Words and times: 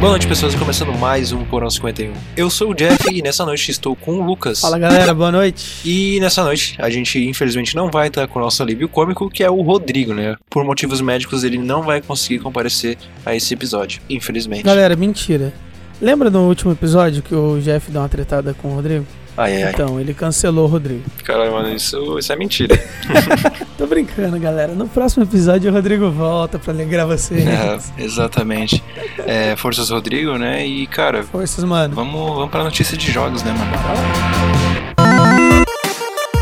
Boa 0.00 0.12
noite, 0.12 0.26
pessoas. 0.26 0.54
Começando 0.54 0.94
mais 0.94 1.30
um 1.30 1.44
Porão 1.44 1.68
51. 1.68 2.14
Eu 2.34 2.48
sou 2.48 2.70
o 2.70 2.74
Jeff 2.74 3.04
e 3.12 3.20
nessa 3.20 3.44
noite 3.44 3.70
estou 3.70 3.94
com 3.94 4.12
o 4.12 4.24
Lucas. 4.24 4.58
Fala 4.58 4.78
galera, 4.78 5.12
boa 5.12 5.30
noite. 5.30 5.86
E 5.86 6.18
nessa 6.20 6.42
noite 6.42 6.74
a 6.78 6.88
gente 6.88 7.22
infelizmente 7.28 7.76
não 7.76 7.90
vai 7.90 8.08
estar 8.08 8.26
com 8.26 8.38
o 8.38 8.42
nosso 8.42 8.62
alívio 8.62 8.88
cômico, 8.88 9.28
que 9.28 9.44
é 9.44 9.50
o 9.50 9.60
Rodrigo, 9.60 10.14
né? 10.14 10.36
Por 10.48 10.64
motivos 10.64 11.02
médicos 11.02 11.44
ele 11.44 11.58
não 11.58 11.82
vai 11.82 12.00
conseguir 12.00 12.38
comparecer 12.38 12.96
a 13.26 13.36
esse 13.36 13.52
episódio, 13.52 14.00
infelizmente. 14.08 14.62
Galera, 14.62 14.96
mentira. 14.96 15.52
Lembra 16.00 16.30
no 16.30 16.48
último 16.48 16.72
episódio 16.72 17.22
que 17.22 17.34
o 17.34 17.60
Jeff 17.60 17.90
deu 17.90 18.00
uma 18.00 18.08
tretada 18.08 18.54
com 18.54 18.68
o 18.68 18.76
Rodrigo? 18.76 19.06
Ai, 19.40 19.56
ai, 19.56 19.62
ai. 19.62 19.72
Então, 19.72 19.98
ele 19.98 20.12
cancelou 20.12 20.66
o 20.66 20.68
Rodrigo. 20.68 21.02
Caralho, 21.24 21.50
mano, 21.52 21.74
isso, 21.74 22.18
isso 22.18 22.30
é 22.30 22.36
mentira. 22.36 22.78
Tô 23.78 23.86
brincando, 23.86 24.38
galera. 24.38 24.74
No 24.74 24.86
próximo 24.86 25.24
episódio 25.24 25.70
o 25.70 25.74
Rodrigo 25.74 26.10
volta 26.10 26.58
pra 26.58 26.74
alegrar 26.74 27.06
vocês. 27.06 27.46
é, 27.46 27.78
exatamente. 27.96 28.84
É, 29.26 29.56
forças 29.56 29.88
Rodrigo, 29.88 30.36
né? 30.36 30.66
E, 30.66 30.86
cara, 30.86 31.22
Forças, 31.22 31.64
mano. 31.64 31.94
vamos, 31.94 32.34
vamos 32.34 32.50
pra 32.50 32.62
notícia 32.62 32.98
de 32.98 33.10
jogos, 33.10 33.42
né, 33.42 33.52
mano? 33.52 33.70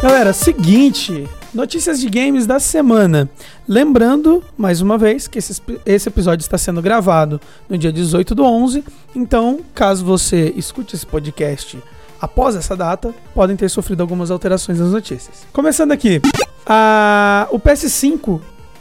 Galera, 0.03 0.33
seguinte, 0.33 1.29
notícias 1.55 2.01
de 2.01 2.11
games 2.11 2.49
da 2.49 2.59
semana. 2.59 3.31
Lembrando, 3.69 4.43
mais 4.57 4.81
uma 4.81 4.99
vez, 4.99 5.29
que 5.29 5.39
esse, 5.39 5.63
esse 5.87 6.09
episódio 6.09 6.43
está 6.43 6.59
sendo 6.59 6.83
gravado 6.83 7.41
no 7.69 7.79
dia 7.79 7.93
18 7.93 8.35
do 8.35 8.43
11. 8.45 8.83
Então, 9.15 9.61
caso 9.73 10.05
você 10.05 10.53
escute 10.57 10.97
esse 10.97 11.07
podcast 11.07 11.79
após 12.21 12.57
essa 12.57 12.77
data, 12.77 13.15
podem 13.35 13.57
ter 13.57 13.69
sofrido 13.69 14.01
algumas 14.01 14.31
alterações 14.31 14.79
nas 14.81 14.91
notícias. 14.93 15.47
Começando 15.53 15.93
aqui, 15.93 16.21
a- 16.67 17.47
o 17.51 17.59
PS5 17.59 18.41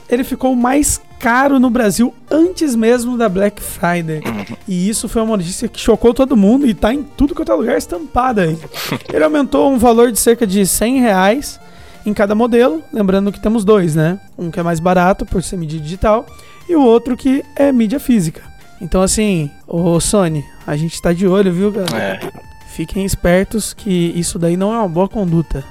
ele 0.10 0.24
ficou 0.24 0.56
mais 0.56 1.02
caro 1.20 1.60
no 1.60 1.70
Brasil 1.70 2.14
antes 2.30 2.76
mesmo 2.76 3.18
da 3.18 3.28
Black 3.28 3.62
Friday. 3.62 4.22
E 4.68 4.88
isso 4.88 5.10
foi 5.10 5.22
uma 5.22 5.36
notícia 5.36 5.68
que 5.68 5.80
chocou 5.80 6.14
todo 6.14 6.38
mundo 6.38 6.66
e 6.68 6.74
tá 6.74 6.94
em 6.94 7.04
tudo 7.04 7.34
quanto 7.36 7.52
é 7.52 7.56
lugar 7.56 7.78
estampada 7.78 8.44
aí. 8.44 8.58
Ele 9.12 9.24
aumentou 9.24 9.72
um 9.72 9.78
valor 9.80 10.12
de 10.12 10.20
cerca 10.20 10.46
de 10.46 10.66
100 10.66 11.00
reais 11.02 11.60
em 12.06 12.14
cada 12.14 12.36
modelo. 12.36 12.84
Lembrando 12.94 13.32
que 13.32 13.40
temos 13.42 13.66
dois, 13.66 13.96
né? 13.96 14.20
Um 14.38 14.52
que 14.52 14.60
é 14.60 14.64
mais 14.64 14.80
barato 14.80 15.26
por 15.26 15.42
ser 15.42 15.58
mídia 15.58 15.80
digital 15.80 16.26
e 16.70 16.76
o 16.76 16.84
outro 16.84 17.18
que 17.18 17.44
é 17.56 17.72
mídia 17.72 18.00
física. 18.00 18.42
Então, 18.80 19.02
assim, 19.02 19.50
ô 19.68 20.00
Sony, 20.00 20.46
a 20.68 20.76
gente 20.78 21.02
tá 21.02 21.12
de 21.12 21.26
olho, 21.28 21.52
viu, 21.52 21.72
galera? 21.72 21.98
É, 22.24 22.32
Fiquem 22.78 23.04
espertos 23.04 23.74
que 23.74 24.14
isso 24.16 24.38
daí 24.38 24.56
não 24.56 24.72
é 24.72 24.78
uma 24.78 24.88
boa 24.88 25.10
conduta. 25.10 25.64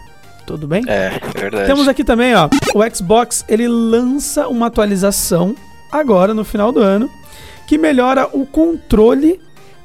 Tudo 0.44 0.66
bem? 0.66 0.82
é, 0.88 1.12
é 1.14 1.40
verdade. 1.40 1.66
Temos 1.68 1.86
aqui 1.86 2.02
também, 2.02 2.34
ó, 2.34 2.48
o 2.74 2.82
Xbox, 2.92 3.44
ele 3.48 3.68
lança 3.68 4.48
uma 4.48 4.66
atualização 4.66 5.54
agora 5.92 6.34
no 6.34 6.44
final 6.44 6.72
do 6.72 6.80
ano 6.80 7.08
que 7.64 7.78
melhora 7.78 8.28
o 8.32 8.44
controle 8.44 9.40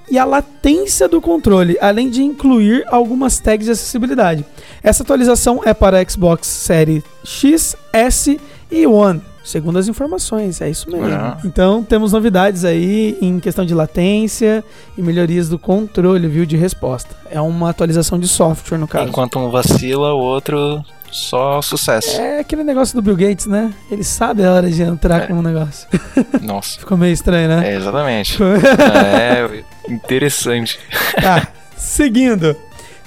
e 0.09 0.17
a 0.17 0.25
latência 0.25 1.07
do 1.07 1.21
controle, 1.21 1.77
além 1.79 2.09
de 2.09 2.23
incluir 2.23 2.83
algumas 2.87 3.39
tags 3.39 3.67
de 3.67 3.71
acessibilidade. 3.71 4.43
Essa 4.81 5.03
atualização 5.03 5.61
é 5.63 5.75
para 5.75 6.03
Xbox 6.09 6.47
Série 6.47 7.03
X, 7.23 7.75
S 7.93 8.41
e 8.71 8.87
One, 8.87 9.21
segundo 9.43 9.77
as 9.79 9.87
informações, 9.87 10.61
é 10.61 10.69
isso 10.69 10.89
mesmo. 10.89 11.07
Ah. 11.13 11.37
Então 11.43 11.83
temos 11.83 12.11
novidades 12.11 12.63
aí 12.65 13.17
em 13.21 13.39
questão 13.39 13.65
de 13.65 13.73
latência 13.73 14.63
e 14.97 15.01
melhorias 15.01 15.49
do 15.49 15.57
controle, 15.59 16.27
viu, 16.27 16.45
de 16.45 16.55
resposta. 16.57 17.15
É 17.29 17.39
uma 17.41 17.69
atualização 17.69 18.19
de 18.19 18.27
software 18.27 18.77
no 18.77 18.87
caso. 18.87 19.07
Enquanto 19.09 19.39
um 19.39 19.49
vacila, 19.49 20.13
o 20.13 20.19
outro 20.19 20.83
só 21.11 21.61
sucesso. 21.61 22.19
É 22.21 22.39
aquele 22.39 22.63
negócio 22.63 22.95
do 22.95 23.01
Bill 23.01 23.17
Gates, 23.17 23.45
né? 23.45 23.73
Ele 23.91 24.03
sabe 24.03 24.45
a 24.45 24.51
hora 24.53 24.69
de 24.69 24.81
entrar 24.81 25.23
É. 25.23 25.27
com 25.27 25.33
um 25.33 25.41
negócio. 25.41 25.87
Nossa. 26.41 26.79
Ficou 26.79 26.97
meio 26.97 27.11
estranho, 27.13 27.49
né? 27.49 27.73
É, 27.73 27.75
exatamente. 27.75 28.37
é, 28.41 29.63
interessante. 29.89 30.79
Tá, 31.21 31.47
seguindo. 31.75 32.55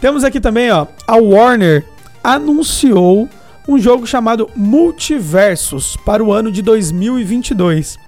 Temos 0.01 0.23
aqui 0.25 0.39
também, 0.39 0.71
ó, 0.71 0.87
a 1.07 1.17
Warner 1.17 1.85
anunciou 2.23 3.29
um 3.67 3.79
jogo 3.79 4.07
chamado 4.07 4.51
Multiversus 4.55 5.97
para 6.05 6.23
o 6.23 6.33
ano 6.33 6.51
de 6.51 6.63
2022. 6.63 7.99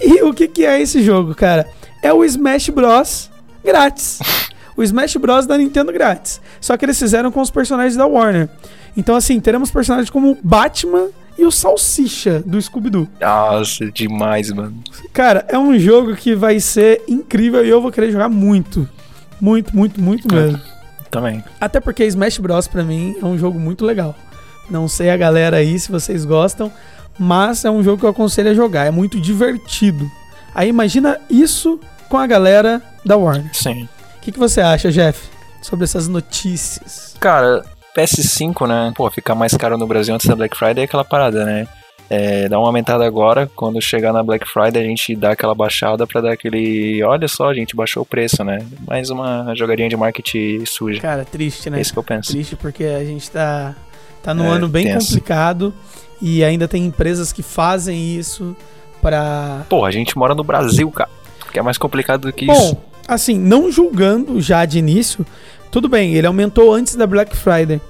E 0.00 0.22
o 0.22 0.32
que, 0.32 0.46
que 0.48 0.64
é 0.64 0.80
esse 0.80 1.02
jogo, 1.02 1.34
cara? 1.34 1.66
É 2.02 2.12
o 2.12 2.24
Smash 2.24 2.68
Bros. 2.68 3.30
grátis. 3.64 4.20
O 4.76 4.82
Smash 4.82 5.16
Bros. 5.16 5.46
da 5.46 5.58
Nintendo 5.58 5.92
grátis. 5.92 6.40
Só 6.60 6.76
que 6.76 6.84
eles 6.84 6.98
fizeram 6.98 7.32
com 7.32 7.40
os 7.40 7.50
personagens 7.50 7.96
da 7.96 8.06
Warner. 8.06 8.48
Então, 8.96 9.16
assim, 9.16 9.40
teremos 9.40 9.70
personagens 9.70 10.10
como 10.10 10.38
Batman 10.42 11.08
e 11.36 11.44
o 11.44 11.50
Salsicha 11.50 12.40
do 12.44 12.60
Scooby-Doo. 12.60 13.08
Nossa, 13.20 13.90
demais, 13.90 14.50
mano. 14.50 14.74
Cara, 15.12 15.44
é 15.48 15.58
um 15.58 15.78
jogo 15.78 16.16
que 16.16 16.34
vai 16.34 16.58
ser 16.60 17.02
incrível 17.08 17.64
e 17.64 17.68
eu 17.68 17.80
vou 17.80 17.92
querer 17.92 18.10
jogar 18.10 18.28
muito. 18.28 18.88
Muito, 19.40 19.76
muito, 19.76 20.00
muito 20.00 20.32
mesmo. 20.32 20.60
Também. 21.10 21.42
Até 21.60 21.80
porque 21.80 22.04
Smash 22.04 22.38
Bros 22.38 22.68
pra 22.68 22.82
mim 22.82 23.16
é 23.20 23.24
um 23.24 23.38
jogo 23.38 23.58
muito 23.58 23.84
legal. 23.84 24.14
Não 24.70 24.86
sei 24.88 25.10
a 25.10 25.16
galera 25.16 25.56
aí 25.58 25.78
se 25.78 25.90
vocês 25.90 26.24
gostam, 26.24 26.70
mas 27.18 27.64
é 27.64 27.70
um 27.70 27.82
jogo 27.82 27.98
que 27.98 28.04
eu 28.04 28.10
aconselho 28.10 28.50
a 28.50 28.54
jogar, 28.54 28.84
é 28.86 28.90
muito 28.90 29.20
divertido. 29.20 30.10
Aí 30.54 30.68
imagina 30.68 31.18
isso 31.30 31.80
com 32.08 32.16
a 32.16 32.26
galera 32.26 32.82
da 33.04 33.16
Warner. 33.16 33.50
Sim. 33.54 33.88
O 34.16 34.20
que, 34.20 34.32
que 34.32 34.38
você 34.38 34.60
acha, 34.60 34.90
Jeff, 34.90 35.28
sobre 35.62 35.84
essas 35.84 36.08
notícias? 36.08 37.14
Cara, 37.20 37.64
PS5, 37.96 38.66
né? 38.68 38.92
Pô, 38.96 39.10
ficar 39.10 39.34
mais 39.34 39.54
caro 39.56 39.76
no 39.78 39.86
Brasil 39.86 40.14
antes 40.14 40.26
da 40.26 40.36
Black 40.36 40.56
Friday 40.56 40.82
é 40.82 40.84
aquela 40.84 41.04
parada, 41.04 41.44
né? 41.44 41.66
É, 42.10 42.48
dá 42.48 42.58
uma 42.58 42.68
aumentada 42.68 43.04
agora, 43.04 43.50
quando 43.54 43.82
chegar 43.82 44.14
na 44.14 44.22
Black 44.22 44.48
Friday 44.48 44.82
a 44.82 44.86
gente 44.86 45.14
dá 45.14 45.32
aquela 45.32 45.54
baixada 45.54 46.06
pra 46.06 46.22
dar 46.22 46.32
aquele. 46.32 47.02
Olha 47.02 47.28
só, 47.28 47.50
a 47.50 47.54
gente 47.54 47.76
baixou 47.76 48.02
o 48.02 48.06
preço, 48.06 48.42
né? 48.42 48.64
Mais 48.86 49.10
uma 49.10 49.52
jogadinha 49.54 49.90
de 49.90 49.96
marketing 49.96 50.64
suja. 50.64 51.00
Cara, 51.02 51.24
triste, 51.26 51.68
É 51.68 51.70
né? 51.72 51.80
isso 51.82 51.92
que 51.92 51.98
eu 51.98 52.02
penso. 52.02 52.30
Triste 52.30 52.56
porque 52.56 52.84
a 52.84 53.04
gente 53.04 53.30
tá, 53.30 53.74
tá 54.22 54.32
num 54.34 54.44
É, 54.46 54.48
ano 54.56 54.68
bem 54.68 54.86
tenso. 54.86 55.06
complicado 55.08 55.72
e 56.20 56.42
ainda 56.44 56.66
tem 56.68 56.84
empresas 56.84 57.32
que 57.32 57.42
fazem 57.42 58.16
isso 58.16 58.56
pra 59.00 59.62
Pô, 59.68 59.84
a 59.84 59.90
gente 59.90 60.16
mora 60.18 60.34
no 60.34 60.42
Brasil, 60.44 60.90
cara. 60.90 61.10
Que 61.52 61.58
é 61.58 61.62
mais 61.62 61.78
complicado 61.78 62.22
do 62.22 62.32
que 62.32 62.46
Bom, 62.46 62.52
isso. 62.52 62.76
assim, 63.06 63.38
não 63.38 63.70
julgando 63.70 64.40
já 64.40 64.64
de 64.64 64.78
início, 64.78 65.24
tudo 65.70 65.88
bem, 65.88 66.14
ele 66.14 66.26
aumentou 66.26 66.74
antes 66.74 66.94
da 66.96 67.06
Black 67.06 67.36
Friday. 67.36 67.80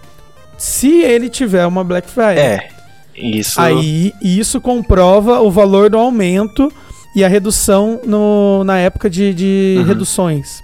Se 0.57 1.01
ele 1.03 1.29
tiver 1.29 1.67
uma 1.67 1.83
Black 1.85 2.09
Friday, 2.09 2.39
É. 2.39 2.69
Isso. 3.17 3.61
aí 3.61 4.13
isso 4.23 4.61
comprova 4.61 5.41
o 5.41 5.51
valor 5.51 5.91
do 5.91 5.99
aumento 5.99 6.71
e 7.17 7.25
a 7.25 7.29
redução 7.29 8.01
no, 8.05 8.63
na 8.63 8.79
época 8.79 9.11
de, 9.11 9.35
de 9.35 9.77
Uhum. 9.79 9.85
reduções. 9.85 10.63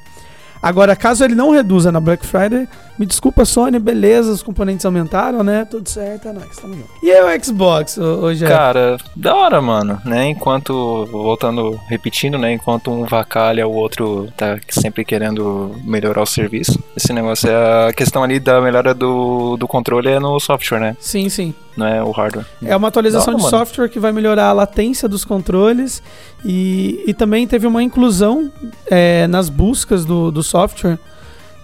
Agora, 0.62 0.94
caso 0.94 1.24
ele 1.24 1.34
não 1.34 1.50
reduza 1.50 1.90
na 1.90 1.98
Black 2.00 2.24
Friday, 2.24 2.68
me 2.98 3.06
desculpa, 3.06 3.44
Sony, 3.44 3.78
beleza, 3.78 4.30
os 4.30 4.42
componentes 4.42 4.84
aumentaram, 4.86 5.42
né? 5.42 5.64
Tudo 5.68 5.88
certo, 5.88 6.28
é 6.28 6.32
nóis, 6.32 6.56
tamo 6.56 6.74
junto. 6.74 6.88
E 7.02 7.10
aí 7.10 7.38
o 7.38 7.44
Xbox, 7.44 7.98
hoje 7.98 8.46
Cara, 8.46 8.96
da 9.16 9.34
hora, 9.34 9.60
mano, 9.60 10.00
né? 10.04 10.28
Enquanto, 10.28 11.06
voltando, 11.10 11.78
repetindo, 11.88 12.38
né? 12.38 12.52
Enquanto 12.52 12.90
um 12.90 13.04
vacalha, 13.04 13.66
o 13.66 13.74
outro 13.74 14.28
tá 14.36 14.58
sempre 14.70 15.04
querendo 15.04 15.74
melhorar 15.84 16.22
o 16.22 16.26
serviço. 16.26 16.78
Esse 16.96 17.12
negócio 17.12 17.48
é 17.50 17.88
a 17.88 17.92
questão 17.92 18.22
ali 18.22 18.38
da 18.38 18.60
melhora 18.60 18.94
do, 18.94 19.56
do 19.56 19.66
controle 19.66 20.08
é 20.08 20.20
no 20.20 20.38
software, 20.38 20.78
né? 20.80 20.96
Sim, 21.00 21.28
sim. 21.28 21.54
Não 21.76 21.86
é 21.86 22.02
o 22.02 22.12
hardware. 22.12 22.46
É 22.64 22.76
uma 22.76 22.86
atualização 22.88 23.32
Da 23.34 23.38
de 23.40 23.44
hora, 23.44 23.52
mano. 23.56 23.66
software 23.66 23.88
que 23.88 23.98
vai 23.98 24.12
melhorar 24.12 24.46
a 24.46 24.52
latência 24.52 25.08
dos 25.08 25.24
controles 25.24 26.00
e, 26.44 27.02
e 27.06 27.12
também 27.12 27.46
teve 27.48 27.66
uma 27.66 27.82
inclusão 27.82 28.52
é, 28.86 29.26
nas 29.26 29.48
buscas 29.48 30.04
do, 30.04 30.30
do 30.30 30.40
software, 30.42 30.98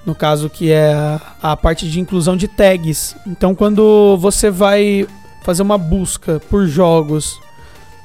no 0.07 0.15
caso 0.15 0.49
que 0.49 0.71
é 0.71 0.93
a, 0.95 1.21
a 1.53 1.57
parte 1.57 1.89
de 1.91 2.01
inclusão 2.01 2.37
de 2.37 2.49
tags. 2.49 3.15
Então, 3.27 3.55
quando 3.55 4.17
você 4.19 4.51
vai 4.51 5.07
fazer 5.43 5.63
uma 5.63 5.79
busca 5.79 6.41
por 6.51 6.67
jogos 6.67 7.39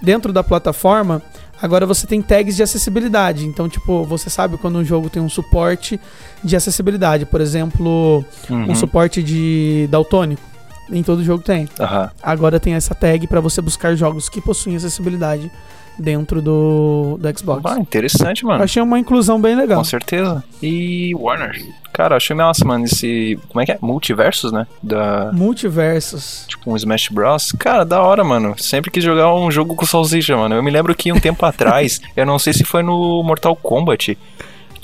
dentro 0.02 0.32
da 0.34 0.44
plataforma, 0.44 1.22
agora 1.62 1.86
você 1.86 2.06
tem 2.06 2.22
tags 2.22 2.56
de 2.56 2.64
acessibilidade. 2.64 3.46
Então, 3.46 3.68
tipo, 3.70 4.04
você 4.04 4.30
sabe 4.30 4.58
quando 4.58 4.78
um 4.78 4.84
jogo 4.86 5.10
tem 5.10 5.22
um 5.22 5.30
suporte 5.30 6.00
de 6.44 6.56
acessibilidade, 6.56 7.26
por 7.26 7.42
exemplo, 7.42 8.24
Uhum. 8.50 8.72
um 8.72 8.76
suporte 8.76 9.24
de 9.24 9.88
daltônico. 9.90 10.42
Nem 10.90 11.02
todo 11.04 11.24
jogo 11.24 11.44
tem. 11.44 11.68
Aham. 11.80 12.12
Agora 12.22 12.60
tem 12.60 12.74
essa 12.74 12.94
tag 12.94 13.26
para 13.28 13.40
você 13.42 13.62
buscar 13.62 13.96
jogos 13.96 14.30
que 14.30 14.40
possuem 14.42 14.76
acessibilidade 14.76 15.52
dentro 15.98 16.42
do, 16.42 17.18
do 17.20 17.40
Xbox. 17.40 17.62
Ah, 17.66 17.80
interessante, 17.80 18.44
Eu 18.44 18.50
mano. 18.50 18.64
achei 18.64 18.82
uma 18.84 19.00
inclusão 19.00 19.40
bem 19.42 19.56
legal. 19.56 19.78
Com 19.78 19.84
certeza. 19.84 20.44
E 20.62 21.14
Warner. 21.16 21.66
Cara, 21.94 22.18
achei 22.18 22.36
massa, 22.36 22.66
mano, 22.66 22.84
esse. 22.84 23.40
Como 23.48 23.62
é 23.62 23.66
que 23.66 23.72
é? 23.72 23.78
Multiversos, 23.82 24.52
né? 24.52 24.68
Da. 24.84 25.32
Multiversos. 25.34 26.46
Tipo 26.48 26.72
um 26.72 26.76
Smash 26.76 27.08
Bros. 27.10 27.54
Cara, 27.58 27.86
da 27.86 28.02
hora, 28.02 28.24
mano. 28.24 28.54
Sempre 28.58 28.92
quis 28.92 29.04
jogar 29.04 29.34
um 29.34 29.50
jogo 29.50 29.76
com 29.76 29.86
salsicha, 29.86 30.36
mano. 30.36 30.56
Eu 30.56 30.62
me 30.64 30.70
lembro 30.70 30.94
que 30.94 31.12
um 31.14 31.20
tempo 31.20 31.44
atrás, 31.48 32.02
eu 32.16 32.26
não 32.26 32.38
sei 32.38 32.52
se 32.54 32.64
foi 32.66 32.84
no 32.84 33.24
Mortal 33.24 33.56
Kombat, 33.56 34.18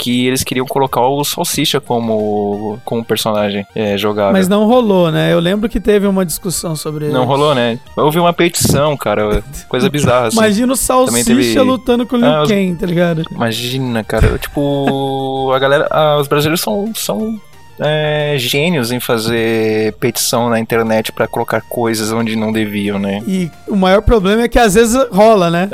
que 0.01 0.25
eles 0.25 0.43
queriam 0.43 0.65
colocar 0.65 1.01
o 1.01 1.23
Salsicha 1.23 1.79
como, 1.79 2.79
como 2.83 3.05
personagem 3.05 3.63
é, 3.75 3.95
jogável. 3.99 4.33
Mas 4.33 4.47
não 4.47 4.65
rolou, 4.65 5.11
né? 5.11 5.31
Eu 5.31 5.39
lembro 5.39 5.69
que 5.69 5.79
teve 5.79 6.07
uma 6.07 6.25
discussão 6.25 6.75
sobre 6.75 7.09
Não 7.09 7.23
rolou, 7.25 7.53
né? 7.53 7.77
Houve 7.95 8.19
uma 8.19 8.33
petição, 8.33 8.97
cara. 8.97 9.43
Coisa 9.69 9.89
bizarra, 9.91 10.27
assim. 10.27 10.37
Imagina 10.37 10.73
o 10.73 10.75
Salsicha 10.75 11.23
teve- 11.23 11.61
lutando 11.61 12.07
com 12.07 12.15
o 12.15 12.19
Liu 12.19 12.27
Ah, 12.27 12.43
tá 12.79 12.85
ligado? 12.87 13.23
Imagina, 13.31 14.03
cara. 14.03 14.39
Tipo, 14.39 15.51
a 15.53 15.59
galera. 15.59 15.87
ah, 15.91 16.17
os 16.19 16.27
brasileiros 16.27 16.61
são. 16.61 16.91
são 16.95 17.39
é, 17.83 18.35
gênios 18.37 18.91
em 18.91 18.99
fazer 18.99 19.93
petição 19.93 20.49
na 20.49 20.59
internet 20.59 21.11
pra 21.11 21.27
colocar 21.27 21.61
coisas 21.61 22.11
onde 22.11 22.35
não 22.35 22.51
deviam, 22.51 22.99
né? 22.99 23.21
E 23.27 23.49
o 23.67 23.75
maior 23.75 24.01
problema 24.01 24.43
é 24.43 24.47
que 24.47 24.59
às 24.59 24.75
vezes 24.75 24.95
rola, 25.11 25.49
né? 25.49 25.69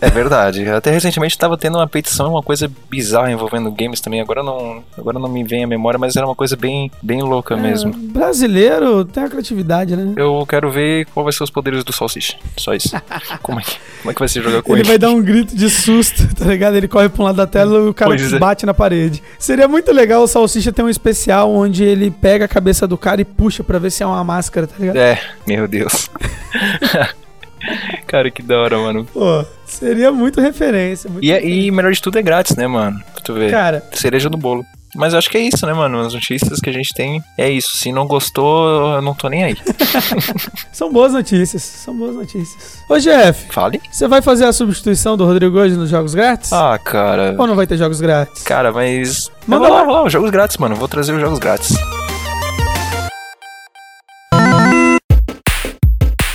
É 0.00 0.10
verdade. 0.10 0.68
Até 0.68 0.90
recentemente 0.90 1.38
tava 1.38 1.56
tendo 1.56 1.78
uma 1.78 1.86
petição, 1.88 2.30
uma 2.32 2.42
coisa 2.42 2.70
bizarra 2.90 3.30
envolvendo 3.30 3.70
games 3.70 4.00
também. 4.00 4.20
Agora 4.20 4.42
não, 4.42 4.82
agora 4.98 5.18
não 5.18 5.28
me 5.28 5.44
vem 5.44 5.64
à 5.64 5.66
memória, 5.66 5.98
mas 5.98 6.16
era 6.16 6.26
uma 6.26 6.34
coisa 6.34 6.56
bem, 6.56 6.90
bem 7.02 7.22
louca 7.22 7.56
mesmo. 7.56 7.92
É, 7.92 7.96
brasileiro 8.12 9.04
tem 9.04 9.22
a 9.22 9.28
criatividade, 9.28 9.94
né? 9.96 10.12
Eu 10.16 10.44
quero 10.48 10.70
ver 10.70 11.06
qual 11.14 11.22
vai 11.24 11.32
ser 11.32 11.44
os 11.44 11.50
poderes 11.50 11.84
do 11.84 11.92
Salsicha. 11.92 12.36
Só 12.56 12.74
isso. 12.74 12.94
Como 13.42 13.60
é 13.60 13.62
que, 13.62 13.76
como 14.02 14.10
é 14.10 14.14
que 14.14 14.18
vai 14.20 14.28
ser 14.28 14.42
jogar 14.42 14.62
com 14.62 14.72
Ele 14.72 14.80
ele? 14.80 14.88
vai 14.88 14.98
dar 14.98 15.10
um 15.10 15.22
grito 15.22 15.54
de 15.54 15.68
susto, 15.70 16.26
tá 16.34 16.44
ligado? 16.46 16.76
Ele 16.76 16.88
corre 16.88 17.08
pra 17.08 17.22
um 17.22 17.26
lado 17.26 17.36
da 17.36 17.46
tela 17.46 17.76
e 17.78 17.88
o 17.88 17.94
cara 17.94 18.10
Pois 18.10 18.32
é. 18.32 18.38
bate 18.38 18.66
na 18.66 18.72
parede. 18.74 19.22
Seria 19.38 19.68
muito 19.68 19.92
legal 19.92 20.22
o 20.22 20.26
Salsicha 20.26 20.72
ter 20.72 20.82
um 20.82 20.88
especial 20.88 21.43
onde 21.44 21.84
ele 21.84 22.10
pega 22.10 22.44
a 22.44 22.48
cabeça 22.48 22.86
do 22.86 22.96
cara 22.98 23.20
e 23.20 23.24
puxa 23.24 23.62
pra 23.64 23.78
ver 23.78 23.90
se 23.90 24.02
é 24.02 24.06
uma 24.06 24.22
máscara, 24.24 24.66
tá 24.66 24.74
ligado? 24.78 24.96
É, 24.96 25.20
meu 25.46 25.66
Deus. 25.68 26.10
Cara, 28.06 28.30
que 28.30 28.42
da 28.42 28.58
hora, 28.58 28.76
mano. 28.78 29.06
Pô, 29.06 29.44
seria 29.64 30.12
muito 30.12 30.40
referência. 30.40 31.08
Muito 31.10 31.24
E, 31.24 31.30
é- 31.32 31.36
referência. 31.36 31.66
e 31.66 31.70
melhor 31.70 31.92
de 31.92 32.02
tudo 32.02 32.18
é 32.18 32.22
grátis, 32.22 32.54
né, 32.56 32.66
mano? 32.66 33.00
Pra 33.12 33.22
tu 33.22 33.32
ver. 33.34 33.50
Cara, 33.50 33.82
Cereja 33.92 34.28
do 34.28 34.36
bolo. 34.36 34.64
Mas 34.94 35.14
acho 35.14 35.28
que 35.30 35.36
é 35.36 35.40
isso, 35.40 35.66
né, 35.66 35.72
mano? 35.72 36.00
As 36.00 36.14
notícias 36.14 36.60
que 36.60 36.70
a 36.70 36.72
gente 36.72 36.92
tem 36.94 37.22
é 37.36 37.48
isso. 37.48 37.76
Se 37.76 37.92
não 37.92 38.06
gostou, 38.06 38.94
eu 38.96 39.02
não 39.02 39.14
tô 39.14 39.28
nem 39.28 39.44
aí. 39.44 39.56
são 40.72 40.92
boas 40.92 41.12
notícias. 41.12 41.62
São 41.62 41.96
boas 41.96 42.14
notícias. 42.14 42.82
Ô, 42.88 42.98
Jeff, 42.98 43.46
Fale. 43.50 43.80
você 43.90 44.06
vai 44.06 44.22
fazer 44.22 44.44
a 44.44 44.52
substituição 44.52 45.16
do 45.16 45.24
Rodrigo 45.24 45.58
hoje 45.58 45.76
nos 45.76 45.90
jogos 45.90 46.14
grátis? 46.14 46.52
Ah, 46.52 46.78
cara. 46.78 47.34
Ou 47.38 47.46
não 47.46 47.56
vai 47.56 47.66
ter 47.66 47.76
jogos 47.76 48.00
grátis? 48.00 48.42
Cara, 48.42 48.72
mas. 48.72 49.30
Manda 49.46 49.68
lá. 49.68 49.82
lá, 49.82 49.92
lá, 49.92 50.04
os 50.04 50.12
jogos 50.12 50.30
grátis, 50.30 50.56
mano. 50.56 50.76
Vou 50.76 50.88
trazer 50.88 51.12
os 51.12 51.20
jogos 51.20 51.38
grátis. 51.38 51.74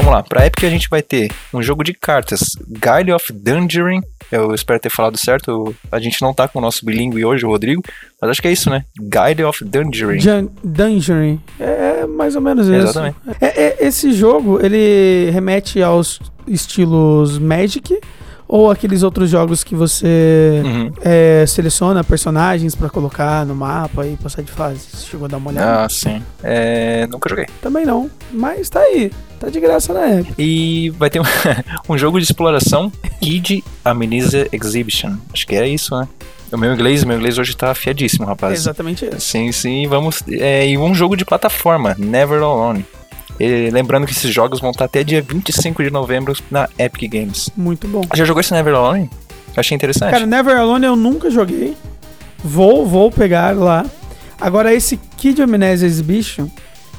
Vamos 0.09 0.23
lá, 0.23 0.27
pra 0.27 0.47
Epic 0.47 0.63
a 0.63 0.69
gente 0.71 0.89
vai 0.89 1.03
ter 1.03 1.31
um 1.53 1.61
jogo 1.61 1.83
de 1.83 1.93
cartas, 1.93 2.39
Guile 2.67 3.13
of 3.13 3.31
Dungeon. 3.31 4.01
Eu 4.31 4.55
espero 4.55 4.79
ter 4.79 4.89
falado 4.89 5.15
certo. 5.19 5.75
A 5.91 5.99
gente 5.99 6.19
não 6.23 6.33
tá 6.33 6.47
com 6.47 6.57
o 6.57 6.61
nosso 6.63 6.83
bilíngue 6.83 7.23
hoje, 7.23 7.45
o 7.45 7.49
Rodrigo. 7.49 7.83
Mas 8.19 8.31
acho 8.31 8.41
que 8.41 8.47
é 8.47 8.51
isso, 8.51 8.71
né? 8.71 8.83
Guile 8.99 9.43
of 9.43 9.63
Dungeon. 9.63 10.17
Dungeon. 10.63 11.37
É 11.59 12.07
mais 12.07 12.35
ou 12.35 12.41
menos 12.41 12.65
isso. 12.65 12.75
Exatamente. 12.75 13.17
É- 13.39 13.65
é- 13.65 13.77
esse 13.81 14.11
jogo, 14.11 14.59
ele 14.65 15.29
remete 15.29 15.79
aos 15.83 16.19
estilos 16.47 17.37
Magic 17.37 17.95
ou 18.51 18.71
aqueles 18.71 19.03
outros 19.03 19.29
jogos 19.29 19.63
que 19.63 19.75
você 19.75 20.61
Uhum. 20.65 20.91
é, 21.01 21.45
seleciona 21.47 22.03
personagens 22.03 22.73
pra 22.73 22.89
colocar 22.89 23.45
no 23.45 23.55
mapa 23.55 24.07
e 24.07 24.17
passar 24.17 24.41
de 24.41 24.51
fase. 24.51 24.79
Você 24.91 25.05
chegou 25.05 25.25
a 25.25 25.27
dar 25.29 25.37
uma 25.37 25.51
olhada? 25.51 25.85
Ah, 25.85 25.89
sim. 25.89 26.21
É, 26.43 27.05
nunca 27.07 27.29
joguei. 27.29 27.45
Também 27.61 27.85
não, 27.85 28.09
mas 28.31 28.67
tá 28.69 28.79
aí. 28.79 29.11
Tá 29.39 29.49
de 29.49 29.59
graça 29.59 29.93
na 29.93 30.19
Epic. 30.19 30.33
E 30.37 30.89
vai 30.97 31.09
ter 31.11 31.21
um, 31.21 31.23
um 31.87 31.97
jogo 31.97 32.17
de 32.19 32.25
exploração, 32.25 32.91
Kid 33.21 33.63
Amnesia 33.85 34.49
Exhibition. 34.51 35.15
Acho 35.31 35.45
que 35.47 35.55
é 35.55 35.67
isso, 35.67 35.95
né? 35.97 36.07
O 36.51 36.57
meu 36.57 36.73
inglês, 36.73 37.03
meu 37.03 37.15
inglês 37.15 37.37
hoje 37.37 37.55
tá 37.55 37.69
afiadíssimo, 37.69 38.25
É 38.25 38.29
rapaz. 38.29 38.59
exatamente 38.59 39.05
isso. 39.05 39.21
Sim, 39.21 39.51
sim, 39.51 39.87
vamos. 39.87 40.23
É, 40.27 40.67
e 40.67 40.75
um 40.79 40.95
jogo 40.95 41.15
de 41.15 41.23
plataforma, 41.23 41.95
Never 41.99 42.41
Alone. 42.41 42.83
E 43.39 43.69
lembrando 43.69 44.05
que 44.05 44.11
esses 44.11 44.33
jogos 44.33 44.59
vão 44.59 44.71
estar 44.71 44.85
até 44.85 45.03
dia 45.03 45.21
25 45.21 45.83
de 45.83 45.89
novembro 45.89 46.35
na 46.51 46.67
Epic 46.77 47.09
Games. 47.11 47.49
Muito 47.55 47.87
bom. 47.87 48.01
Já 48.13 48.25
jogou 48.25 48.41
esse 48.41 48.51
Never 48.53 48.73
Alone? 48.75 49.09
Eu 49.55 49.59
achei 49.59 49.75
interessante. 49.75 50.11
Cara, 50.11 50.25
Never 50.25 50.57
Alone 50.57 50.85
eu 50.85 50.95
nunca 50.95 51.29
joguei. 51.31 51.75
Vou, 52.43 52.85
vou 52.85 53.11
pegar 53.11 53.55
lá. 53.55 53.85
Agora 54.39 54.73
esse 54.73 54.97
Kid 55.17 55.41
Amnesia 55.41 55.87
Exhibition, 55.87 56.47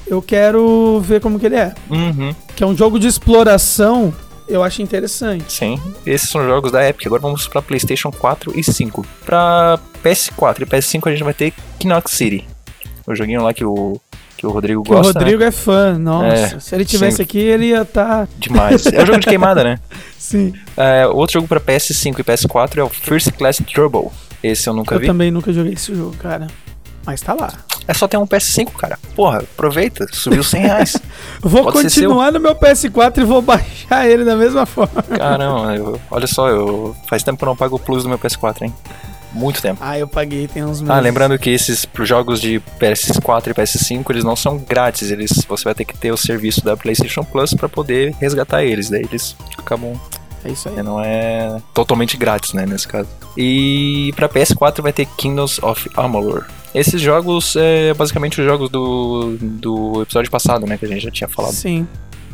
eu 0.07 0.21
quero 0.23 1.01
ver 1.01 1.21
como 1.21 1.39
que 1.39 1.47
ele 1.47 1.57
é. 1.57 1.75
Uhum, 1.89 2.35
Que 2.55 2.63
é 2.65 2.67
um 2.67 2.77
jogo 2.77 2.99
de 2.99 3.07
exploração, 3.07 4.13
eu 4.49 4.63
acho 4.63 4.83
interessante. 4.83 5.53
sim. 5.53 5.81
Esses 6.05 6.29
são 6.29 6.45
jogos 6.45 6.73
da 6.73 6.87
Epic. 6.89 7.07
Agora 7.07 7.23
vamos 7.23 7.47
pra 7.49 7.63
PlayStation 7.63 8.11
4 8.11 8.59
e 8.59 8.63
5. 8.65 9.07
Pra 9.25 9.79
PS4 10.05 10.63
e 10.63 10.67
PS5 10.67 11.07
a 11.07 11.11
gente 11.13 11.25
vai 11.25 11.35
ter 11.35 11.53
Knock 11.85 12.11
City. 12.11 12.47
O 13.07 13.15
joguinho 13.15 13.43
lá 13.43 13.55
que 13.55 13.65
o, 13.65 13.99
que 14.41 14.47
o 14.47 14.51
Rodrigo 14.51 14.83
Que 14.83 14.91
o 14.91 14.95
gosta. 14.97 15.13
né? 15.13 15.21
Rodrigo 15.21 15.43
é 15.45 15.51
fã, 15.51 15.99
nossa. 15.99 16.27
É, 16.57 16.59
se 16.59 16.75
ele 16.75 16.87
tivesse 16.87 17.19
sim. 17.19 17.23
aqui, 17.23 17.39
ele 17.39 17.67
ia 17.67 17.83
estar. 17.83 18.27
Demais. 18.39 18.87
É 18.87 19.03
um 19.03 19.07
jogo 19.07 19.19
de 19.21 19.27
queimada, 19.27 19.63
né? 19.63 19.79
Sim. 20.19 20.55
É, 20.77 21.07
outro 21.09 21.35
jogo 21.35 21.49
pra 21.49 21.59
PS5 21.61 22.21
e 22.21 22.23
PS4 22.25 22.79
é 22.79 22.83
o 22.85 22.89
First 22.89 23.33
Class 23.33 23.61
Turbo. 23.75 24.13
Esse 24.43 24.69
eu 24.69 24.73
nunca 24.73 24.95
Eu 24.95 25.01
vi. 25.01 25.07
também 25.07 25.31
nunca 25.31 25.53
joguei 25.53 25.73
esse 25.75 25.95
jogo, 25.95 26.15
cara. 26.17 26.47
Mas 27.05 27.21
tá 27.21 27.35
lá. 27.35 27.53
É 27.89 27.93
só 27.95 28.07
ter 28.07 28.17
um 28.17 28.27
PS5, 28.27 28.71
cara. 28.79 28.99
Porra, 29.17 29.39
aproveita. 29.39 30.07
Subiu 30.13 30.45
100 30.45 30.61
reais. 30.63 30.97
Vou 31.43 31.65
Pode 31.65 31.83
continuar 31.83 32.31
no 32.33 32.39
meu 32.39 32.55
PS4 32.55 33.19
e 33.19 33.25
vou 33.25 33.43
baixar 33.43 34.07
ele 34.09 34.25
da 34.25 34.37
mesma 34.37 34.65
forma. 34.67 35.03
Caramba, 35.03 35.75
eu- 35.75 36.01
olha 36.11 36.27
só, 36.27 36.49
eu 36.49 36.95
faz 37.09 37.23
tempo 37.23 37.39
que 37.39 37.45
eu 37.45 37.49
não 37.49 37.57
pago 37.57 37.77
o 37.77 37.79
Plus 37.79 38.05
do 38.05 38.09
meu 38.09 38.19
PS4, 38.19 38.63
hein? 38.63 38.75
Muito 39.33 39.63
tempo. 39.63 39.79
Ah, 39.83 39.99
eu 39.99 40.09
paguei, 40.09 40.49
tem 40.49 40.65
uns 40.65 40.81
meses. 40.81 40.91
Ah, 40.91 40.99
lembrando 41.01 41.39
que 41.39 41.51
esses 41.51 41.87
jogos 42.03 42.41
de 42.41 42.61
PS4 42.81 43.49
e 43.49 43.55
PS5, 43.55 44.05
eles 44.11 44.25
não 44.25 44.35
são 44.37 44.59
grátis, 44.59 45.11
eles 45.11 45.31
você 45.49 45.65
vai 45.65 45.75
ter 45.75 45.85
que 45.85 45.97
ter 45.97 46.11
o 46.13 46.17
serviço 46.17 46.65
da 46.65 46.77
PlayStation 46.77 47.23
Plus 47.25 47.55
pra 47.55 47.69
poder 47.69 48.15
resgatar 48.21 48.65
eles, 48.65 48.91
daí 48.91 49.03
eles 49.03 49.37
acabam, 49.59 49.93
É 50.45 50.51
isso 50.51 50.69
aí. 50.69 50.83
não 50.83 51.01
é 51.03 51.59
totalmente 51.73 52.17
grátis, 52.17 52.53
né, 52.53 52.67
nesse 52.67 52.89
caso. 52.89 53.09
E 53.37 54.13
pra 54.17 54.29
PS4 54.29 54.83
vai 54.83 54.93
ter 54.93 55.07
Kingdoms 55.17 55.63
of 55.63 55.89
Amalur. 55.97 56.45
Esses 56.75 57.01
jogos 57.01 57.57
é 57.57 57.93
basicamente 57.95 58.41
os 58.41 58.47
jogos 58.47 58.69
do, 58.71 59.37
do 59.41 60.03
episódio 60.03 60.31
passado, 60.31 60.67
né, 60.67 60.77
que 60.79 60.85
a 60.85 60.89
gente 60.89 61.03
já 61.03 61.11
tinha 61.11 61.29
falado. 61.29 61.53
Sim. 61.53 61.87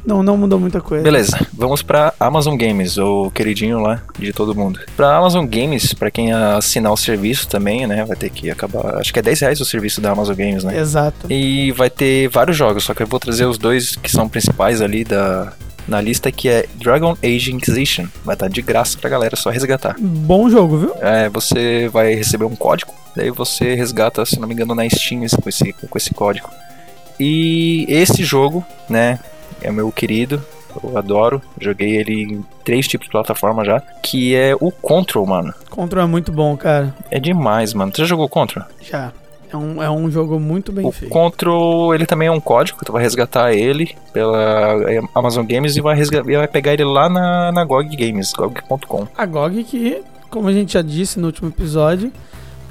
Não, 0.07 0.23
não 0.23 0.37
mudou 0.37 0.59
muita 0.61 0.81
coisa. 0.81 1.03
Beleza, 1.03 1.39
vamos 1.53 1.83
pra 1.83 2.15
Amazon 2.21 2.57
Games, 2.57 2.97
o 2.97 3.31
queridinho 3.33 3.81
lá 3.81 4.01
de 4.19 4.33
todo 4.33 4.55
mundo. 4.55 4.79
Pra 4.97 5.17
Amazon 5.17 5.45
Games, 5.45 5.93
pra 5.93 6.11
quem 6.11 6.33
assinar 6.33 6.93
o 6.93 6.97
serviço 6.97 7.49
também, 7.49 7.87
né, 7.87 8.05
vai 8.05 8.17
ter 8.17 8.31
que 8.31 8.49
acabar. 8.49 8.99
Acho 8.99 9.13
que 9.13 9.19
é 9.19 9.23
10 9.23 9.41
reais 9.41 9.61
o 9.61 9.65
serviço 9.65 10.01
da 10.01 10.13
Amazon 10.13 10.37
Games, 10.37 10.63
né? 10.63 10.79
Exato. 10.79 11.31
E 11.31 11.73
vai 11.73 11.91
ter 11.91 12.29
vários 12.29 12.57
jogos, 12.57 12.85
só 12.85 12.95
que 12.95 13.03
eu 13.03 13.07
vou 13.07 13.19
trazer 13.19 13.47
os 13.47 13.59
dois 13.59 13.97
que 13.97 14.11
são 14.11 14.29
principais 14.29 14.81
ali 14.81 15.03
da, 15.03 15.53
na 15.89 16.01
lista, 16.01 16.31
que 16.31 16.49
é 16.49 16.67
Dragon 16.77 17.17
Age 17.23 17.53
Inquisition. 17.53 18.07
Vai 18.25 18.35
estar 18.35 18.49
de 18.49 18.63
graça 18.63 18.99
pra 18.99 19.11
galera, 19.11 19.35
só 19.35 19.51
resgatar. 19.51 19.97
Bom 19.99 20.49
jogo, 20.49 20.79
viu? 20.79 20.95
É, 21.01 21.29
você 21.29 21.89
vai 21.89 22.15
receber 22.15 22.45
um 22.45 22.55
código, 22.57 22.93
daí 23.15 23.31
você 23.31 23.75
resgata, 23.75 24.25
se 24.25 24.39
não 24.39 24.47
me 24.47 24.55
engano, 24.55 24.75
na 24.75 24.89
Steam 24.89 25.23
com 25.43 25.49
esse, 25.49 25.73
com 25.73 25.99
esse 25.99 26.15
código. 26.15 26.49
E 27.19 27.87
esse 27.89 28.23
jogo, 28.23 28.65
né, 28.89 29.19
é 29.63 29.71
meu 29.71 29.91
querido, 29.93 30.43
eu 30.83 30.97
adoro, 30.99 31.41
joguei 31.61 31.97
ele 31.97 32.23
em 32.23 32.45
três 32.65 32.87
tipos 32.87 33.07
de 33.07 33.11
plataforma 33.13 33.65
já, 33.65 33.81
que 34.03 34.35
é 34.35 34.55
o 34.61 34.71
Control, 34.71 35.27
mano. 35.27 35.55
Control 35.71 36.05
é 36.05 36.07
muito 36.07 36.31
bom, 36.33 36.57
cara. 36.57 36.95
É 37.11 37.19
demais, 37.19 37.73
mano. 37.75 37.91
Você 37.95 38.03
já 38.03 38.09
jogou 38.09 38.29
Control? 38.29 38.65
Já. 38.83 39.13
É 39.51 39.57
um, 39.57 39.81
é 39.83 39.89
um 39.89 40.11
jogo 40.11 40.41
muito 40.41 40.73
bem 40.73 40.85
O 40.85 40.91
feito. 40.91 41.11
Control, 41.13 41.95
ele 41.95 42.05
também 42.05 42.27
é 42.27 42.33
um 42.33 42.41
código, 42.41 42.81
tu 42.85 42.93
vai 42.93 43.01
resgatar 43.01 43.53
ele 43.55 43.95
pela 44.13 44.77
Amazon 45.15 45.47
Games 45.47 45.77
e 45.77 45.81
vai, 45.81 45.95
resga- 45.97 46.25
e 46.27 46.37
vai 46.37 46.49
pegar 46.49 46.73
ele 46.75 46.85
lá 46.85 47.09
na, 47.09 47.53
na 47.53 47.65
GOG 47.65 47.97
Games, 47.97 48.33
GOG.com. 48.33 49.07
A 49.17 49.25
GOG 49.25 49.63
que, 49.63 50.03
como 50.29 50.49
a 50.49 50.53
gente 50.53 50.73
já 50.73 50.83
disse 50.83 51.21
no 51.21 51.27
último 51.29 51.49
episódio, 51.49 52.13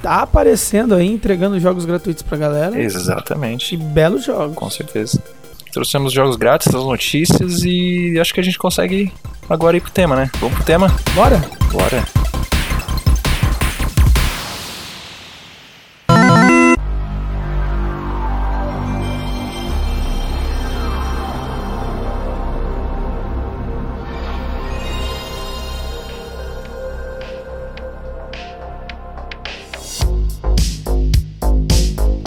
tá 0.03 0.21
aparecendo 0.21 0.93
aí, 0.93 1.07
entregando 1.07 1.57
jogos 1.61 1.85
gratuitos 1.85 2.21
pra 2.23 2.37
galera. 2.37 2.77
Exatamente, 2.79 3.73
E 3.73 3.77
belos 3.77 4.25
jogos. 4.25 4.55
com 4.55 4.69
certeza. 4.69 5.23
Trouxemos 5.75 6.13
jogos 6.13 6.37
grátis, 6.37 6.73
as 6.73 6.85
notícias 6.85 7.65
e 7.65 8.17
acho 8.17 8.33
que 8.33 8.39
a 8.39 8.43
gente 8.43 8.57
consegue 8.57 9.11
agora 9.49 9.75
ir 9.75 9.81
pro 9.81 9.91
tema, 9.91 10.15
né? 10.15 10.31
Vamos 10.39 10.55
pro 10.55 10.63
tema? 10.63 10.87
Bora? 11.13 11.37
Bora. 11.69 12.01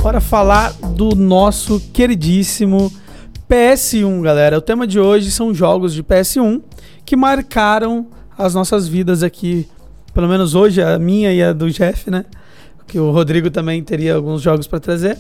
Bora 0.03 0.21
falar 0.21 0.75
do 0.75 1.15
nosso 1.15 1.81
queridíssimo 1.95 2.93
PS1, 3.49 4.23
galera. 4.23 4.59
O 4.59 4.61
tema 4.61 4.87
de 4.87 5.01
hoje 5.01 5.31
são 5.31 5.55
jogos 5.55 5.95
de 5.95 6.03
PS1 6.03 6.63
que 7.05 7.17
marcaram 7.17 8.07
as 8.37 8.55
nossas 8.55 8.87
vidas 8.87 9.23
aqui, 9.23 9.67
pelo 10.13 10.29
menos 10.29 10.55
hoje, 10.55 10.83
a 10.83 10.99
minha 10.99 11.33
e 11.33 11.43
a 11.43 11.53
do 11.53 11.71
Jeff, 11.71 12.11
né? 12.11 12.25
que 12.89 12.99
o 12.99 13.11
Rodrigo 13.11 13.51
também 13.51 13.83
teria 13.85 14.15
alguns 14.15 14.43
jogos 14.43 14.67
para 14.67 14.81
trazer. 14.81 15.19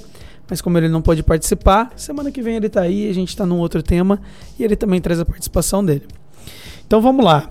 Mas 0.48 0.62
como 0.62 0.78
ele 0.78 0.88
não 0.88 1.02
pôde 1.02 1.22
participar, 1.22 1.92
semana 1.94 2.30
que 2.32 2.40
vem 2.40 2.56
ele 2.56 2.70
tá 2.70 2.80
aí, 2.80 3.08
a 3.08 3.12
gente 3.12 3.36
tá 3.36 3.44
num 3.44 3.58
outro 3.58 3.82
tema 3.82 4.18
e 4.58 4.64
ele 4.64 4.74
também 4.74 5.00
traz 5.00 5.20
a 5.20 5.24
participação 5.24 5.84
dele. 5.84 6.06
Então 6.86 7.02
vamos 7.02 7.22
lá. 7.22 7.50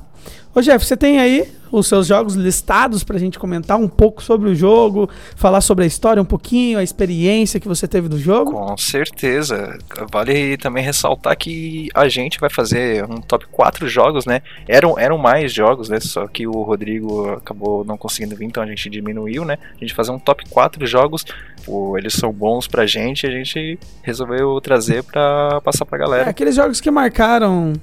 Ô 0.58 0.62
Jeff, 0.62 0.84
você 0.84 0.98
tem 0.98 1.20
aí 1.20 1.48
os 1.72 1.86
seus 1.86 2.08
jogos 2.08 2.34
listados 2.34 3.04
pra 3.04 3.20
gente 3.20 3.38
comentar 3.38 3.78
um 3.78 3.88
pouco 3.88 4.24
sobre 4.24 4.50
o 4.50 4.56
jogo, 4.56 5.08
falar 5.36 5.62
sobre 5.62 5.84
a 5.84 5.88
história 5.88 6.20
um 6.20 6.26
pouquinho, 6.26 6.80
a 6.80 6.84
experiência 6.84 7.60
que 7.60 7.68
você 7.68 7.88
teve 7.88 8.10
do 8.10 8.18
jogo? 8.18 8.54
Com 8.54 8.76
certeza. 8.76 9.78
Vale 10.12 10.58
também 10.58 10.84
ressaltar 10.84 11.38
que 11.38 11.90
a 11.94 12.08
gente 12.08 12.40
vai 12.40 12.50
fazer 12.50 13.06
um 13.06 13.18
top 13.22 13.46
4 13.52 13.88
jogos, 13.88 14.26
né? 14.26 14.42
Eram, 14.68 14.98
eram 14.98 15.20
mais 15.20 15.54
jogos, 15.54 15.90
né? 15.90 16.00
Só 16.00 16.26
que 16.26 16.48
o 16.48 16.64
Rodrigo 16.64 17.30
acabou 17.34 17.86
não 17.86 17.96
conseguindo 17.96 18.36
vir, 18.36 18.46
então 18.46 18.64
a 18.64 18.66
gente 18.66 18.90
diminuiu, 18.90 19.46
né? 19.46 19.60
A 19.76 19.80
gente 19.80 19.94
fazer 19.94 20.10
um 20.10 20.18
top 20.18 20.44
4 20.50 20.88
jogos. 20.88 21.24
Pô, 21.64 21.96
eles 22.00 22.14
são 22.14 22.34
bons 22.34 22.68
pra 22.68 22.88
gente, 22.88 23.28
a 23.28 23.30
gente 23.30 23.78
resolveu 24.02 24.60
trazer 24.60 25.04
pra 25.04 25.62
passar 25.62 25.86
pra 25.86 26.00
galera. 26.00 26.24
É, 26.24 26.30
aqueles 26.30 26.56
jogos 26.56 26.82
que 26.82 26.90
marcaram 26.90 27.74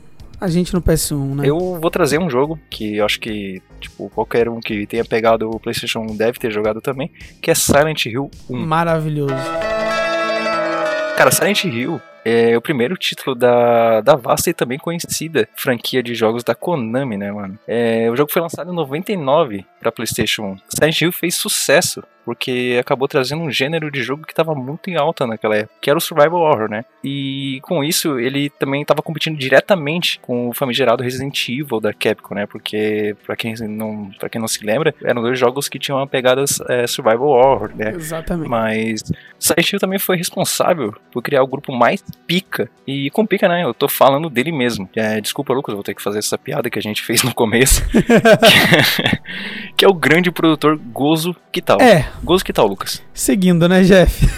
a 0.40 0.48
gente 0.48 0.72
no 0.74 0.82
PS1, 0.82 1.36
né? 1.36 1.48
Eu 1.48 1.78
vou 1.80 1.90
trazer 1.90 2.18
um 2.18 2.28
jogo 2.28 2.58
que 2.68 2.96
eu 2.96 3.04
acho 3.04 3.20
que, 3.20 3.62
tipo, 3.80 4.10
qualquer 4.10 4.48
um 4.48 4.60
que 4.60 4.86
tenha 4.86 5.04
pegado 5.04 5.50
o 5.50 5.60
PlayStation 5.60 6.00
1 6.00 6.16
deve 6.16 6.38
ter 6.38 6.50
jogado 6.50 6.80
também, 6.80 7.10
que 7.40 7.50
é 7.50 7.54
Silent 7.54 8.06
Hill 8.06 8.30
1. 8.48 8.56
Maravilhoso. 8.58 9.34
Cara, 11.16 11.30
Silent 11.30 11.64
Hill 11.64 12.00
é 12.24 12.56
o 12.56 12.60
primeiro 12.60 12.96
título 12.96 13.36
da, 13.36 14.00
da 14.00 14.16
vasta 14.16 14.50
e 14.50 14.54
também 14.54 14.78
conhecida 14.78 15.48
franquia 15.54 16.02
de 16.02 16.14
jogos 16.14 16.42
da 16.42 16.54
Konami, 16.54 17.16
né, 17.16 17.30
mano? 17.30 17.58
É, 17.68 18.10
o 18.10 18.16
jogo 18.16 18.32
foi 18.32 18.40
lançado 18.40 18.72
em 18.72 18.74
99 18.74 19.64
para 19.84 19.92
PlayStation 19.92 20.42
1. 20.42 20.58
Silent 20.68 21.00
Hill 21.02 21.12
fez 21.12 21.34
sucesso 21.34 22.02
porque 22.24 22.78
acabou 22.80 23.06
trazendo 23.06 23.42
um 23.42 23.50
gênero 23.50 23.90
de 23.90 24.02
jogo 24.02 24.24
que 24.24 24.32
estava 24.32 24.54
muito 24.54 24.88
em 24.88 24.96
alta 24.96 25.26
naquela 25.26 25.56
época, 25.56 25.74
que 25.78 25.90
era 25.90 25.98
o 25.98 26.00
survival 26.00 26.40
horror, 26.40 26.70
né? 26.70 26.84
E 27.02 27.60
com 27.62 27.84
isso 27.84 28.18
ele 28.18 28.48
também 28.48 28.80
estava 28.80 29.02
competindo 29.02 29.36
diretamente 29.36 30.18
com 30.20 30.48
o 30.48 30.54
famigerado 30.54 31.02
Resident 31.02 31.48
Evil 31.50 31.80
da 31.80 31.92
Capcom, 31.92 32.34
né? 32.34 32.46
Porque 32.46 33.14
para 33.26 33.36
quem 33.36 33.54
não, 33.68 34.10
para 34.18 34.30
quem 34.30 34.40
não 34.40 34.48
se 34.48 34.64
lembra, 34.64 34.94
eram 35.04 35.20
dois 35.20 35.38
jogos 35.38 35.68
que 35.68 35.78
tinham 35.78 36.06
pegadas 36.06 36.60
é, 36.68 36.86
survival 36.86 37.28
horror, 37.28 37.70
né? 37.74 37.90
Exatamente. 37.94 38.48
Mas 38.48 39.02
Silent 39.38 39.72
Hill 39.72 39.80
também 39.80 39.98
foi 39.98 40.16
responsável 40.16 40.94
por 41.12 41.22
criar 41.22 41.42
o 41.42 41.46
grupo 41.46 41.72
mais 41.72 42.02
pica. 42.26 42.70
E 42.86 43.10
com 43.10 43.26
pica, 43.26 43.48
né? 43.48 43.64
Eu 43.64 43.74
tô 43.74 43.86
falando 43.86 44.30
dele 44.30 44.50
mesmo. 44.50 44.88
É, 44.96 45.20
desculpa, 45.20 45.52
Lucas, 45.52 45.72
eu 45.72 45.76
vou 45.76 45.84
ter 45.84 45.94
que 45.94 46.02
fazer 46.02 46.20
essa 46.20 46.38
piada 46.38 46.70
que 46.70 46.78
a 46.78 46.82
gente 46.82 47.02
fez 47.02 47.22
no 47.22 47.34
começo. 47.34 47.82
que 49.76 49.84
é 49.84 49.88
o 49.88 49.94
grande 49.94 50.30
produtor 50.30 50.76
Gozo 50.76 51.34
Que 51.52 51.60
Tal. 51.60 51.80
É. 51.80 52.08
Gozo 52.22 52.44
Que 52.44 52.52
Tal, 52.52 52.66
Lucas. 52.66 53.02
Seguindo, 53.12 53.68
né, 53.68 53.82
Jeff? 53.82 54.28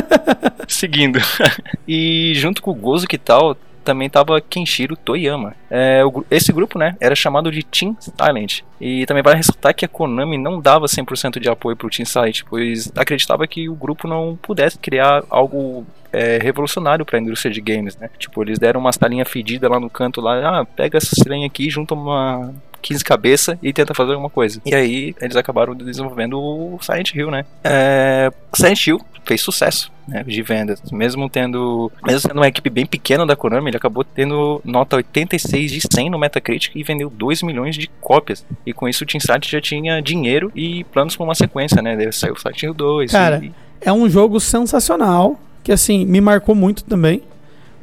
Seguindo. 0.68 1.18
e 1.86 2.32
junto 2.34 2.62
com 2.62 2.70
o 2.70 2.74
Gozo 2.74 3.06
Que 3.06 3.18
Tal, 3.18 3.56
também 3.84 4.08
tava 4.08 4.40
Kenshiro 4.40 4.96
Toyama. 4.96 5.54
É, 5.70 6.04
o, 6.04 6.24
esse 6.30 6.52
grupo, 6.52 6.78
né, 6.78 6.96
era 7.00 7.14
chamado 7.14 7.50
de 7.50 7.62
Team 7.62 7.96
Silent. 8.00 8.62
E 8.80 9.04
também 9.06 9.22
vale 9.22 9.36
ressaltar 9.36 9.74
que 9.74 9.84
a 9.84 9.88
Konami 9.88 10.38
não 10.38 10.60
dava 10.60 10.86
100% 10.86 11.38
de 11.38 11.48
apoio 11.48 11.76
pro 11.76 11.90
Team 11.90 12.06
Silent, 12.06 12.42
pois 12.48 12.90
acreditava 12.96 13.46
que 13.46 13.68
o 13.68 13.74
grupo 13.74 14.08
não 14.08 14.38
pudesse 14.40 14.78
criar 14.78 15.22
algo 15.28 15.86
é, 16.12 16.38
revolucionário 16.40 17.04
para 17.04 17.18
a 17.18 17.22
indústria 17.22 17.52
de 17.52 17.60
games, 17.60 17.96
né? 17.96 18.08
Tipo, 18.18 18.42
eles 18.42 18.58
deram 18.58 18.80
uma 18.80 18.92
talinha 18.92 19.24
fedida 19.24 19.68
lá 19.68 19.78
no 19.78 19.90
canto 19.90 20.20
lá, 20.20 20.60
ah, 20.60 20.64
pega 20.64 20.96
essa 20.96 21.14
sirenha 21.14 21.46
aqui, 21.46 21.68
junta 21.68 21.94
uma 21.94 22.54
15 22.84 23.02
cabeças 23.02 23.58
e 23.62 23.72
tenta 23.72 23.94
fazer 23.94 24.12
alguma 24.12 24.28
coisa. 24.28 24.60
E 24.64 24.74
aí 24.74 25.14
eles 25.20 25.36
acabaram 25.36 25.74
desenvolvendo 25.74 26.38
o 26.38 26.78
Silent 26.82 27.14
Hill, 27.14 27.30
né? 27.30 27.46
É, 27.64 28.30
Silent 28.54 28.86
Hill 28.86 29.00
fez 29.24 29.40
sucesso 29.40 29.90
né, 30.06 30.22
de 30.22 30.42
vendas, 30.42 30.82
mesmo 30.92 31.30
tendo, 31.30 31.90
mesmo 32.04 32.20
sendo 32.20 32.36
uma 32.36 32.46
equipe 32.46 32.68
bem 32.68 32.84
pequena 32.84 33.24
da 33.24 33.34
Konami, 33.34 33.70
ele 33.70 33.76
acabou 33.78 34.04
tendo 34.04 34.60
nota 34.62 34.96
86 34.96 35.72
de 35.72 35.80
100 35.90 36.10
no 36.10 36.18
Metacritic 36.18 36.76
e 36.76 36.82
vendeu 36.82 37.08
2 37.08 37.42
milhões 37.42 37.74
de 37.74 37.88
cópias. 38.02 38.44
E 38.66 38.74
com 38.74 38.86
isso 38.86 39.02
o 39.02 39.06
Team 39.06 39.20
Silent 39.20 39.48
já 39.48 39.62
tinha 39.62 40.02
dinheiro 40.02 40.52
e 40.54 40.84
planos 40.84 41.16
para 41.16 41.24
uma 41.24 41.34
sequência, 41.34 41.80
né? 41.80 41.96
Daí 41.96 42.12
saiu 42.12 42.34
o 42.34 42.38
Silent 42.38 42.62
Hill 42.62 42.74
2. 42.74 43.12
Cara, 43.12 43.42
e... 43.42 43.50
é 43.80 43.90
um 43.90 44.08
jogo 44.10 44.38
sensacional 44.38 45.40
que 45.62 45.72
assim 45.72 46.04
me 46.04 46.20
marcou 46.20 46.54
muito 46.54 46.84
também. 46.84 47.22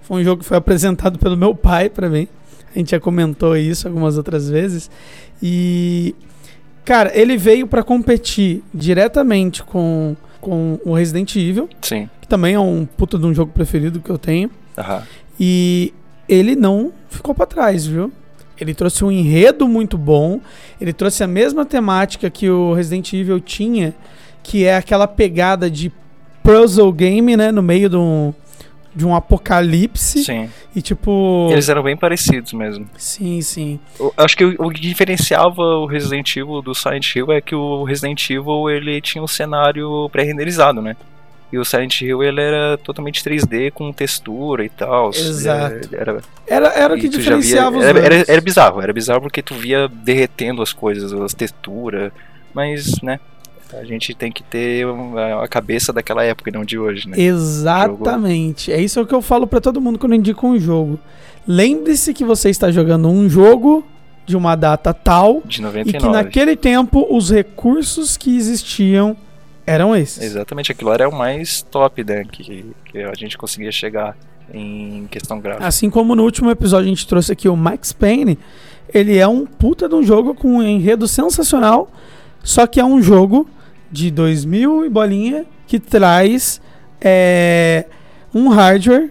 Foi 0.03 0.21
um 0.21 0.23
jogo 0.23 0.43
que 0.43 0.47
foi 0.47 0.57
apresentado 0.57 1.17
pelo 1.17 1.35
meu 1.35 1.55
pai 1.55 1.89
para 1.89 2.07
mim. 2.07 2.27
A 2.73 2.79
gente 2.79 2.91
já 2.91 2.99
comentou 2.99 3.55
isso 3.55 3.87
algumas 3.87 4.17
outras 4.17 4.49
vezes. 4.49 4.89
E 5.41 6.15
cara, 6.85 7.11
ele 7.13 7.37
veio 7.37 7.67
para 7.67 7.83
competir 7.83 8.63
diretamente 8.73 9.63
com 9.63 10.15
com 10.41 10.79
o 10.83 10.95
Resident 10.95 11.35
Evil, 11.35 11.69
Sim. 11.81 12.09
que 12.19 12.27
também 12.27 12.55
é 12.55 12.59
um 12.59 12.83
puta 12.85 13.17
de 13.17 13.25
um 13.27 13.33
jogo 13.33 13.51
preferido 13.53 14.01
que 14.01 14.09
eu 14.09 14.17
tenho. 14.17 14.49
Aham. 14.75 15.03
E 15.39 15.93
ele 16.27 16.55
não 16.55 16.91
ficou 17.09 17.33
para 17.33 17.45
trás, 17.45 17.85
viu? 17.85 18.11
Ele 18.59 18.73
trouxe 18.73 19.03
um 19.05 19.11
enredo 19.11 19.67
muito 19.67 19.97
bom. 19.97 20.39
Ele 20.79 20.93
trouxe 20.93 21.23
a 21.23 21.27
mesma 21.27 21.65
temática 21.65 22.29
que 22.29 22.49
o 22.49 22.73
Resident 22.73 23.13
Evil 23.13 23.39
tinha, 23.39 23.93
que 24.43 24.65
é 24.65 24.75
aquela 24.75 25.07
pegada 25.07 25.69
de 25.69 25.91
puzzle 26.43 26.91
game, 26.91 27.37
né? 27.37 27.51
No 27.51 27.61
meio 27.61 27.89
de 27.89 27.95
um, 27.97 28.33
de 28.93 29.05
um 29.05 29.15
apocalipse. 29.15 30.23
Sim. 30.23 30.49
E 30.75 30.81
tipo. 30.81 31.49
Eles 31.51 31.69
eram 31.69 31.83
bem 31.83 31.95
parecidos 31.95 32.53
mesmo. 32.53 32.87
Sim, 32.97 33.41
sim. 33.41 33.79
Eu 33.99 34.13
acho 34.17 34.35
que 34.35 34.45
o, 34.45 34.55
o 34.59 34.69
que 34.69 34.81
diferenciava 34.81 35.61
o 35.61 35.85
Resident 35.85 36.35
Evil 36.35 36.61
do 36.61 36.75
Silent 36.75 37.15
Hill 37.15 37.31
é 37.31 37.41
que 37.41 37.55
o 37.55 37.83
Resident 37.83 38.29
Evil 38.29 38.69
ele 38.69 39.01
tinha 39.01 39.23
um 39.23 39.27
cenário 39.27 40.09
pré-renderizado, 40.11 40.81
né? 40.81 40.95
E 41.51 41.57
o 41.57 41.65
Silent 41.65 42.01
Hill 42.01 42.23
ele 42.23 42.39
era 42.39 42.77
totalmente 42.77 43.21
3D 43.21 43.71
com 43.71 43.91
textura 43.91 44.63
e 44.63 44.69
tal. 44.69 45.09
Exato. 45.09 45.89
Era, 45.93 46.21
Era, 46.47 46.67
era 46.69 46.93
o 46.93 46.97
que 46.97 47.09
diferenciava 47.09 47.71
via, 47.71 47.79
os 47.79 47.85
era, 47.85 47.99
era, 47.99 48.25
era 48.25 48.41
bizarro, 48.41 48.81
era 48.81 48.93
bizarro 48.93 49.21
porque 49.21 49.41
tu 49.41 49.53
via 49.55 49.89
derretendo 49.89 50.61
as 50.61 50.71
coisas, 50.71 51.11
as 51.11 51.33
texturas. 51.33 52.11
Mas, 52.53 53.01
né? 53.01 53.19
A 53.73 53.83
gente 53.85 54.13
tem 54.13 54.31
que 54.31 54.43
ter 54.43 54.85
a 55.41 55.47
cabeça 55.47 55.93
daquela 55.93 56.23
época 56.23 56.49
e 56.49 56.53
não 56.53 56.65
de 56.65 56.77
hoje, 56.77 57.07
né? 57.07 57.19
Exatamente. 57.19 58.71
É 58.71 58.81
isso 58.81 59.05
que 59.05 59.15
eu 59.15 59.21
falo 59.21 59.47
pra 59.47 59.61
todo 59.61 59.79
mundo 59.79 59.97
quando 59.97 60.13
eu 60.13 60.19
indico 60.19 60.45
um 60.47 60.59
jogo. 60.59 60.99
Lembre-se 61.47 62.13
que 62.13 62.23
você 62.23 62.49
está 62.49 62.71
jogando 62.71 63.07
um 63.07 63.29
jogo 63.29 63.85
de 64.25 64.37
uma 64.37 64.55
data 64.55 64.93
tal 64.93 65.41
De 65.45 65.59
e 65.59 65.61
99. 65.63 65.97
que 65.97 66.11
naquele 66.11 66.55
tempo 66.55 67.07
os 67.09 67.31
recursos 67.31 68.15
que 68.17 68.35
existiam 68.35 69.15
eram 69.65 69.95
esses. 69.95 70.23
Exatamente, 70.23 70.71
aquilo 70.71 70.91
era 70.91 71.07
o 71.07 71.15
mais 71.15 71.61
top, 71.63 72.03
né? 72.03 72.23
Que, 72.31 72.65
que 72.85 72.99
a 72.99 73.13
gente 73.15 73.37
conseguia 73.37 73.71
chegar 73.71 74.15
em 74.53 75.07
questão 75.09 75.39
gráfica. 75.39 75.65
Assim 75.65 75.89
como 75.89 76.15
no 76.15 76.23
último 76.23 76.49
episódio 76.51 76.85
a 76.85 76.89
gente 76.89 77.07
trouxe 77.07 77.31
aqui 77.31 77.47
o 77.47 77.55
Max 77.55 77.93
Payne, 77.93 78.37
ele 78.93 79.17
é 79.17 79.27
um 79.27 79.45
puta 79.45 79.87
de 79.87 79.95
um 79.95 80.03
jogo 80.03 80.33
com 80.33 80.57
um 80.57 80.63
enredo 80.63 81.07
sensacional, 81.07 81.89
só 82.43 82.67
que 82.67 82.79
é 82.79 82.85
um 82.85 83.01
jogo 83.01 83.47
de 83.91 84.09
2000 84.09 84.85
e 84.85 84.89
bolinha 84.89 85.45
que 85.67 85.79
traz 85.79 86.61
é, 86.99 87.85
um 88.33 88.49
hardware 88.49 89.09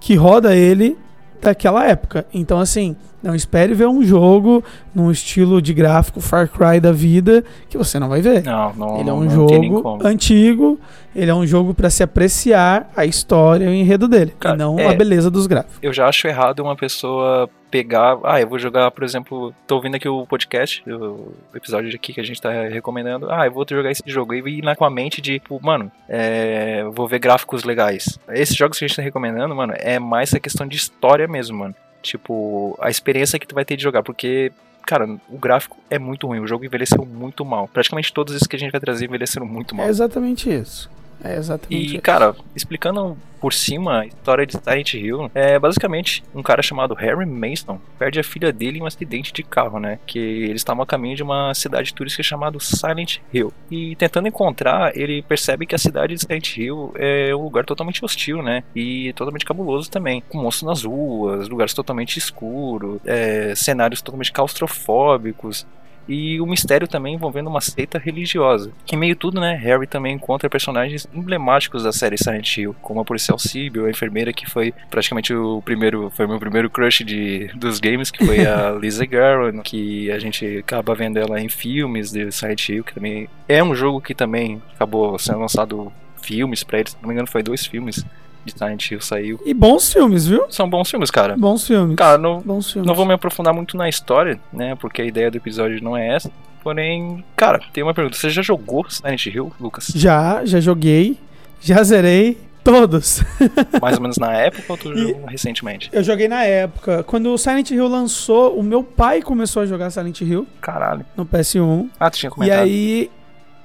que 0.00 0.14
roda 0.14 0.54
ele 0.54 0.96
daquela 1.40 1.84
época. 1.86 2.26
Então, 2.32 2.58
assim, 2.58 2.96
não 3.22 3.34
espere 3.34 3.74
ver 3.74 3.86
um 3.86 4.02
jogo 4.04 4.62
num 4.94 5.10
estilo 5.10 5.60
de 5.60 5.74
gráfico 5.74 6.20
Far 6.20 6.48
Cry 6.48 6.80
da 6.80 6.92
vida 6.92 7.44
que 7.68 7.76
você 7.76 7.98
não 7.98 8.08
vai 8.08 8.20
ver. 8.20 8.44
Não, 8.44 8.72
não, 8.74 9.00
Ele 9.00 9.10
é 9.10 9.12
um 9.12 9.24
não 9.24 9.30
jogo 9.30 9.98
antigo, 10.06 10.78
ele 11.14 11.30
é 11.30 11.34
um 11.34 11.46
jogo 11.46 11.74
pra 11.74 11.90
se 11.90 12.02
apreciar 12.02 12.90
a 12.96 13.04
história 13.04 13.64
e 13.64 13.68
o 13.68 13.72
enredo 13.74 14.06
dele, 14.06 14.34
Cara, 14.38 14.54
e 14.54 14.58
não 14.58 14.78
é- 14.78 14.86
a 14.86 14.94
beleza 14.94 15.30
dos 15.30 15.46
gráficos. 15.46 15.78
Eu 15.82 15.92
já 15.92 16.06
acho 16.08 16.26
errado 16.28 16.60
uma 16.60 16.76
pessoa 16.76 17.48
pegar. 17.70 18.18
Ah, 18.24 18.40
eu 18.40 18.48
vou 18.48 18.58
jogar, 18.58 18.90
por 18.90 19.04
exemplo. 19.04 19.52
Tô 19.66 19.76
ouvindo 19.76 19.96
aqui 19.96 20.08
o 20.08 20.26
podcast, 20.26 20.82
o 20.90 21.32
episódio 21.54 21.94
aqui 21.94 22.12
que 22.14 22.20
a 22.20 22.24
gente 22.24 22.40
tá 22.40 22.50
recomendando. 22.68 23.30
Ah, 23.30 23.44
eu 23.46 23.52
vou 23.52 23.66
jogar 23.68 23.90
esse 23.90 24.02
jogo. 24.06 24.32
E 24.34 24.58
ir 24.58 24.64
lá 24.64 24.74
com 24.74 24.84
a 24.86 24.90
mente 24.90 25.20
de, 25.20 25.38
tipo, 25.38 25.60
mano, 25.62 25.90
é, 26.08 26.84
vou 26.94 27.06
ver 27.06 27.18
gráficos 27.18 27.64
legais. 27.64 28.18
Esses 28.30 28.56
jogos 28.56 28.78
que 28.78 28.84
a 28.84 28.88
gente 28.88 28.96
tá 28.96 29.02
recomendando, 29.02 29.54
mano, 29.54 29.74
é 29.76 29.98
mais 29.98 30.32
a 30.34 30.40
questão 30.40 30.66
de 30.66 30.76
história 30.76 31.28
mesmo, 31.28 31.58
mano. 31.58 31.74
Tipo, 32.02 32.78
a 32.80 32.90
experiência 32.90 33.38
que 33.38 33.46
tu 33.46 33.54
vai 33.54 33.64
ter 33.64 33.76
de 33.76 33.82
jogar. 33.82 34.02
Porque. 34.02 34.52
Cara, 34.86 35.06
o 35.28 35.36
gráfico 35.36 35.76
é 35.90 35.98
muito 35.98 36.26
ruim, 36.26 36.40
o 36.40 36.46
jogo 36.46 36.64
envelheceu 36.64 37.04
muito 37.04 37.44
mal. 37.44 37.68
Praticamente 37.68 38.10
todos 38.10 38.34
esses 38.34 38.46
que 38.46 38.56
a 38.56 38.58
gente 38.58 38.72
vai 38.72 38.80
trazer 38.80 39.04
envelheceram 39.04 39.44
muito 39.44 39.74
mal. 39.74 39.84
É 39.86 39.90
exatamente 39.90 40.48
isso. 40.50 40.90
É 41.22 41.36
exatamente 41.36 41.96
E, 41.96 42.00
cara, 42.00 42.34
explicando 42.54 43.16
por 43.40 43.52
cima 43.52 44.00
a 44.00 44.06
história 44.06 44.46
de 44.46 44.52
Silent 44.52 44.94
Hill, 44.94 45.30
é 45.34 45.58
basicamente 45.58 46.24
um 46.34 46.42
cara 46.42 46.62
chamado 46.62 46.94
Harry 46.94 47.26
Mason 47.26 47.80
perde 47.98 48.18
a 48.18 48.24
filha 48.24 48.52
dele 48.52 48.78
em 48.78 48.82
um 48.82 48.86
acidente 48.86 49.32
de 49.32 49.42
carro, 49.42 49.78
né? 49.78 49.98
Que 50.06 50.18
eles 50.18 50.60
estavam 50.60 50.82
a 50.82 50.86
caminho 50.86 51.16
de 51.16 51.22
uma 51.22 51.54
cidade 51.54 51.92
turística 51.94 52.22
chamada 52.22 52.58
Silent 52.60 53.18
Hill. 53.32 53.52
E 53.70 53.94
tentando 53.96 54.28
encontrar, 54.28 54.96
ele 54.96 55.22
percebe 55.22 55.66
que 55.66 55.74
a 55.74 55.78
cidade 55.78 56.14
de 56.14 56.20
Silent 56.20 56.56
Hill 56.56 56.92
é 56.96 57.34
um 57.34 57.42
lugar 57.42 57.64
totalmente 57.64 58.04
hostil, 58.04 58.42
né? 58.42 58.64
E 58.74 59.12
totalmente 59.12 59.44
cabuloso 59.44 59.90
também. 59.90 60.22
Com 60.28 60.38
monstros 60.38 60.68
nas 60.68 60.84
ruas, 60.84 61.48
lugares 61.48 61.74
totalmente 61.74 62.16
escuros, 62.16 63.00
é, 63.04 63.54
cenários 63.54 64.02
totalmente 64.02 64.32
claustrofóbicos. 64.32 65.66
E 66.08 66.40
o 66.40 66.46
mistério 66.46 66.88
também 66.88 67.14
envolvendo 67.14 67.48
uma 67.48 67.60
seita 67.60 67.98
religiosa. 67.98 68.72
Que 68.86 68.96
meio 68.96 69.14
tudo, 69.14 69.40
né, 69.40 69.54
Harry 69.54 69.86
também 69.86 70.14
encontra 70.14 70.48
personagens 70.48 71.06
emblemáticos 71.12 71.82
da 71.82 71.92
série 71.92 72.16
Silent 72.16 72.56
Hill, 72.56 72.74
como 72.80 73.00
a 73.00 73.04
policial 73.04 73.38
Sibyl, 73.38 73.86
a 73.86 73.90
enfermeira 73.90 74.32
que 74.32 74.48
foi 74.48 74.72
praticamente 74.90 75.34
o 75.34 75.60
primeiro, 75.62 76.10
foi 76.10 76.26
meu 76.26 76.38
primeiro 76.38 76.70
crush 76.70 77.04
de, 77.04 77.48
dos 77.54 77.78
games, 77.78 78.10
que 78.10 78.24
foi 78.24 78.46
a 78.46 78.70
Lisa 78.80 79.04
Garron, 79.04 79.60
que 79.62 80.10
a 80.10 80.18
gente 80.18 80.58
acaba 80.58 80.94
vendo 80.94 81.18
ela 81.18 81.40
em 81.40 81.48
filmes 81.48 82.10
de 82.10 82.30
Silent 82.32 82.68
Hill, 82.68 82.84
que 82.84 82.94
também 82.94 83.28
é 83.46 83.62
um 83.62 83.74
jogo 83.74 84.00
que 84.00 84.14
também 84.14 84.62
acabou 84.74 85.18
sendo 85.18 85.40
lançado 85.40 85.92
filmes 86.22 86.62
pra 86.62 86.80
ele, 86.80 86.90
se 86.90 86.96
não 87.00 87.08
me 87.08 87.14
engano 87.14 87.28
foi 87.28 87.42
dois 87.42 87.66
filmes 87.66 88.04
de 88.52 88.58
Silent 88.58 88.90
Hill 88.90 89.00
saiu. 89.00 89.40
E 89.46 89.54
bons 89.54 89.92
filmes, 89.92 90.26
viu? 90.26 90.44
São 90.50 90.68
bons 90.68 90.90
filmes, 90.90 91.10
cara. 91.10 91.36
Bons 91.36 91.66
filmes. 91.66 91.96
Cara, 91.96 92.18
não, 92.18 92.40
bons 92.40 92.72
filmes. 92.72 92.86
não 92.86 92.94
vou 92.94 93.06
me 93.06 93.14
aprofundar 93.14 93.54
muito 93.54 93.76
na 93.76 93.88
história, 93.88 94.38
né? 94.52 94.74
Porque 94.74 95.00
a 95.02 95.04
ideia 95.04 95.30
do 95.30 95.36
episódio 95.36 95.82
não 95.82 95.96
é 95.96 96.08
essa. 96.14 96.30
Porém, 96.62 97.24
cara, 97.36 97.60
tem 97.72 97.82
uma 97.82 97.94
pergunta. 97.94 98.16
Você 98.16 98.30
já 98.30 98.42
jogou 98.42 98.84
Silent 98.90 99.26
Hill, 99.26 99.52
Lucas? 99.60 99.86
Já, 99.94 100.44
já 100.44 100.60
joguei. 100.60 101.16
Já 101.60 101.82
zerei. 101.82 102.36
Todos. 102.64 103.22
Mais 103.80 103.96
ou 103.96 104.02
menos 104.02 104.18
na 104.18 104.32
época 104.34 104.64
ou 104.68 104.76
tu 104.76 104.94
jogou 104.94 105.24
recentemente? 105.26 105.88
Eu 105.90 106.02
joguei 106.02 106.28
na 106.28 106.42
época. 106.44 107.02
Quando 107.04 107.32
o 107.32 107.38
Silent 107.38 107.70
Hill 107.70 107.88
lançou, 107.88 108.58
o 108.58 108.62
meu 108.62 108.82
pai 108.82 109.22
começou 109.22 109.62
a 109.62 109.66
jogar 109.66 109.88
Silent 109.88 110.20
Hill. 110.20 110.46
Caralho. 110.60 111.06
No 111.16 111.24
PS1. 111.24 111.88
Ah, 111.98 112.10
tu 112.10 112.18
tinha 112.18 112.28
E 112.28 112.32
comentado. 112.34 112.58
aí, 112.58 113.10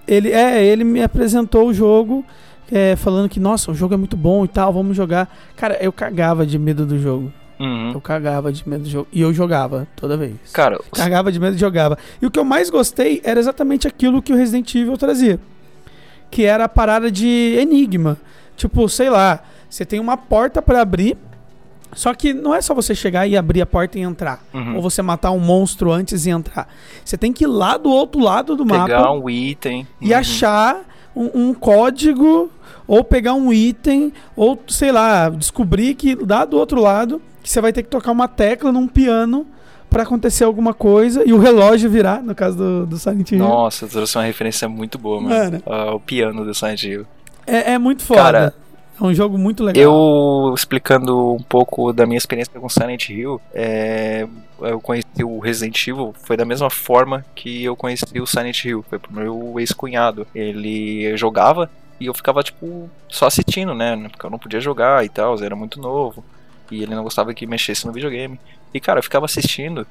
ele, 0.07 0.31
é, 0.31 0.63
ele 0.63 0.85
me 0.85 1.03
apresentou 1.03 1.67
o 1.67 1.73
jogo, 1.73 2.23
é, 2.71 2.95
falando 2.95 3.29
que, 3.29 3.39
nossa, 3.39 3.71
o 3.71 3.75
jogo 3.75 3.93
é 3.93 3.97
muito 3.97 4.15
bom 4.17 4.43
e 4.45 4.47
tal, 4.47 4.71
vamos 4.73 4.95
jogar. 4.95 5.27
Cara, 5.55 5.77
eu 5.81 5.91
cagava 5.91 6.45
de 6.45 6.57
medo 6.57 6.85
do 6.85 6.97
jogo. 6.99 7.31
Uhum. 7.59 7.91
Eu 7.93 8.01
cagava 8.01 8.51
de 8.51 8.67
medo 8.67 8.83
do 8.83 8.89
jogo. 8.89 9.07
E 9.11 9.21
eu 9.21 9.33
jogava 9.33 9.87
toda 9.95 10.17
vez. 10.17 10.33
Cara, 10.51 10.79
Cagava 10.91 11.31
de 11.31 11.39
medo 11.39 11.55
e 11.55 11.59
jogava. 11.59 11.97
E 12.21 12.25
o 12.25 12.31
que 12.31 12.39
eu 12.39 12.43
mais 12.43 12.69
gostei 12.69 13.21
era 13.23 13.39
exatamente 13.39 13.87
aquilo 13.87 14.21
que 14.21 14.33
o 14.33 14.35
Resident 14.35 14.73
Evil 14.75 14.97
trazia. 14.97 15.39
Que 16.31 16.45
era 16.45 16.65
a 16.65 16.69
parada 16.69 17.11
de 17.11 17.55
enigma. 17.59 18.17
Tipo, 18.57 18.89
sei 18.89 19.09
lá, 19.09 19.39
você 19.69 19.85
tem 19.85 19.99
uma 19.99 20.17
porta 20.17 20.61
pra 20.61 20.81
abrir. 20.81 21.15
Só 21.95 22.11
que 22.15 22.33
não 22.33 22.55
é 22.55 22.59
só 22.61 22.73
você 22.73 22.95
chegar 22.95 23.27
e 23.27 23.37
abrir 23.37 23.61
a 23.61 23.67
porta 23.67 23.99
e 23.99 24.01
entrar. 24.01 24.43
Uhum. 24.51 24.77
Ou 24.77 24.81
você 24.81 25.01
matar 25.03 25.29
um 25.31 25.39
monstro 25.39 25.91
antes 25.91 26.25
e 26.25 26.31
entrar. 26.31 26.67
Você 27.05 27.15
tem 27.17 27.31
que 27.31 27.43
ir 27.43 27.47
lá 27.47 27.77
do 27.77 27.89
outro 27.91 28.19
lado 28.19 28.55
do 28.55 28.65
pegar 28.65 28.87
mapa 28.87 29.11
um 29.11 29.29
item. 29.29 29.87
e 30.01 30.11
Uhum. 30.11 30.17
achar 30.17 30.81
um, 31.15 31.49
um 31.49 31.53
código, 31.53 32.49
ou 32.87 33.03
pegar 33.03 33.33
um 33.33 33.51
item, 33.51 34.11
ou 34.35 34.59
sei 34.67 34.91
lá, 34.91 35.29
descobrir 35.29 35.95
que 35.95 36.15
lá 36.15 36.45
do 36.45 36.57
outro 36.57 36.81
lado 36.81 37.21
que 37.41 37.49
você 37.49 37.59
vai 37.59 37.73
ter 37.73 37.83
que 37.83 37.89
tocar 37.89 38.11
uma 38.11 38.27
tecla 38.27 38.71
num 38.71 38.87
piano 38.87 39.45
pra 39.89 40.03
acontecer 40.03 40.43
alguma 40.43 40.73
coisa 40.73 41.23
e 41.25 41.33
o 41.33 41.37
relógio 41.37 41.89
virar, 41.89 42.23
no 42.23 42.33
caso 42.33 42.57
do, 42.57 42.85
do 42.87 42.97
Silent 42.97 43.31
Hill. 43.31 43.39
Nossa, 43.39 43.87
trouxe 43.87 44.17
uma 44.17 44.23
referência 44.23 44.67
muito 44.67 44.97
boa, 44.97 45.21
mano. 45.21 45.35
Mano. 45.35 45.63
Ah, 45.65 45.93
o 45.93 45.99
piano 45.99 46.43
do 46.43 46.53
Silent 46.53 46.83
Hill. 46.83 47.05
É, 47.45 47.73
é 47.73 47.77
muito 47.77 48.01
foda. 48.01 48.21
Cara, 48.21 48.53
é 48.99 49.03
um 49.03 49.13
jogo 49.13 49.37
muito 49.37 49.63
legal. 49.63 49.83
Eu, 49.83 50.53
explicando 50.55 51.33
um 51.33 51.41
pouco 51.41 51.91
da 51.91 52.05
minha 52.05 52.17
experiência 52.17 52.59
com 52.59 52.69
Silent 52.69 53.09
Hill, 53.09 53.41
é, 53.53 54.27
eu 54.61 54.79
conheci 54.79 55.23
o 55.23 55.39
Resident 55.39 55.87
Evil, 55.87 56.13
foi 56.23 56.37
da 56.37 56.45
mesma 56.45 56.69
forma 56.69 57.25
que 57.35 57.63
eu 57.63 57.75
conheci 57.75 58.19
o 58.19 58.25
Silent 58.25 58.65
Hill, 58.65 58.85
foi 58.89 58.99
pro 58.99 59.13
meu 59.13 59.55
ex-cunhado. 59.59 60.27
Ele 60.33 61.15
jogava 61.17 61.69
e 61.99 62.05
eu 62.05 62.13
ficava, 62.13 62.43
tipo, 62.43 62.89
só 63.07 63.27
assistindo, 63.27 63.73
né, 63.73 63.95
porque 64.09 64.25
eu 64.25 64.29
não 64.29 64.39
podia 64.39 64.59
jogar 64.59 65.05
e 65.05 65.09
tal, 65.09 65.41
era 65.41 65.55
muito 65.55 65.79
novo, 65.79 66.23
e 66.71 66.83
ele 66.83 66.95
não 66.95 67.03
gostava 67.03 67.33
que 67.33 67.45
mexesse 67.45 67.85
no 67.85 67.93
videogame. 67.93 68.39
E, 68.73 68.79
cara, 68.79 68.99
eu 68.99 69.03
ficava 69.03 69.25
assistindo, 69.25 69.85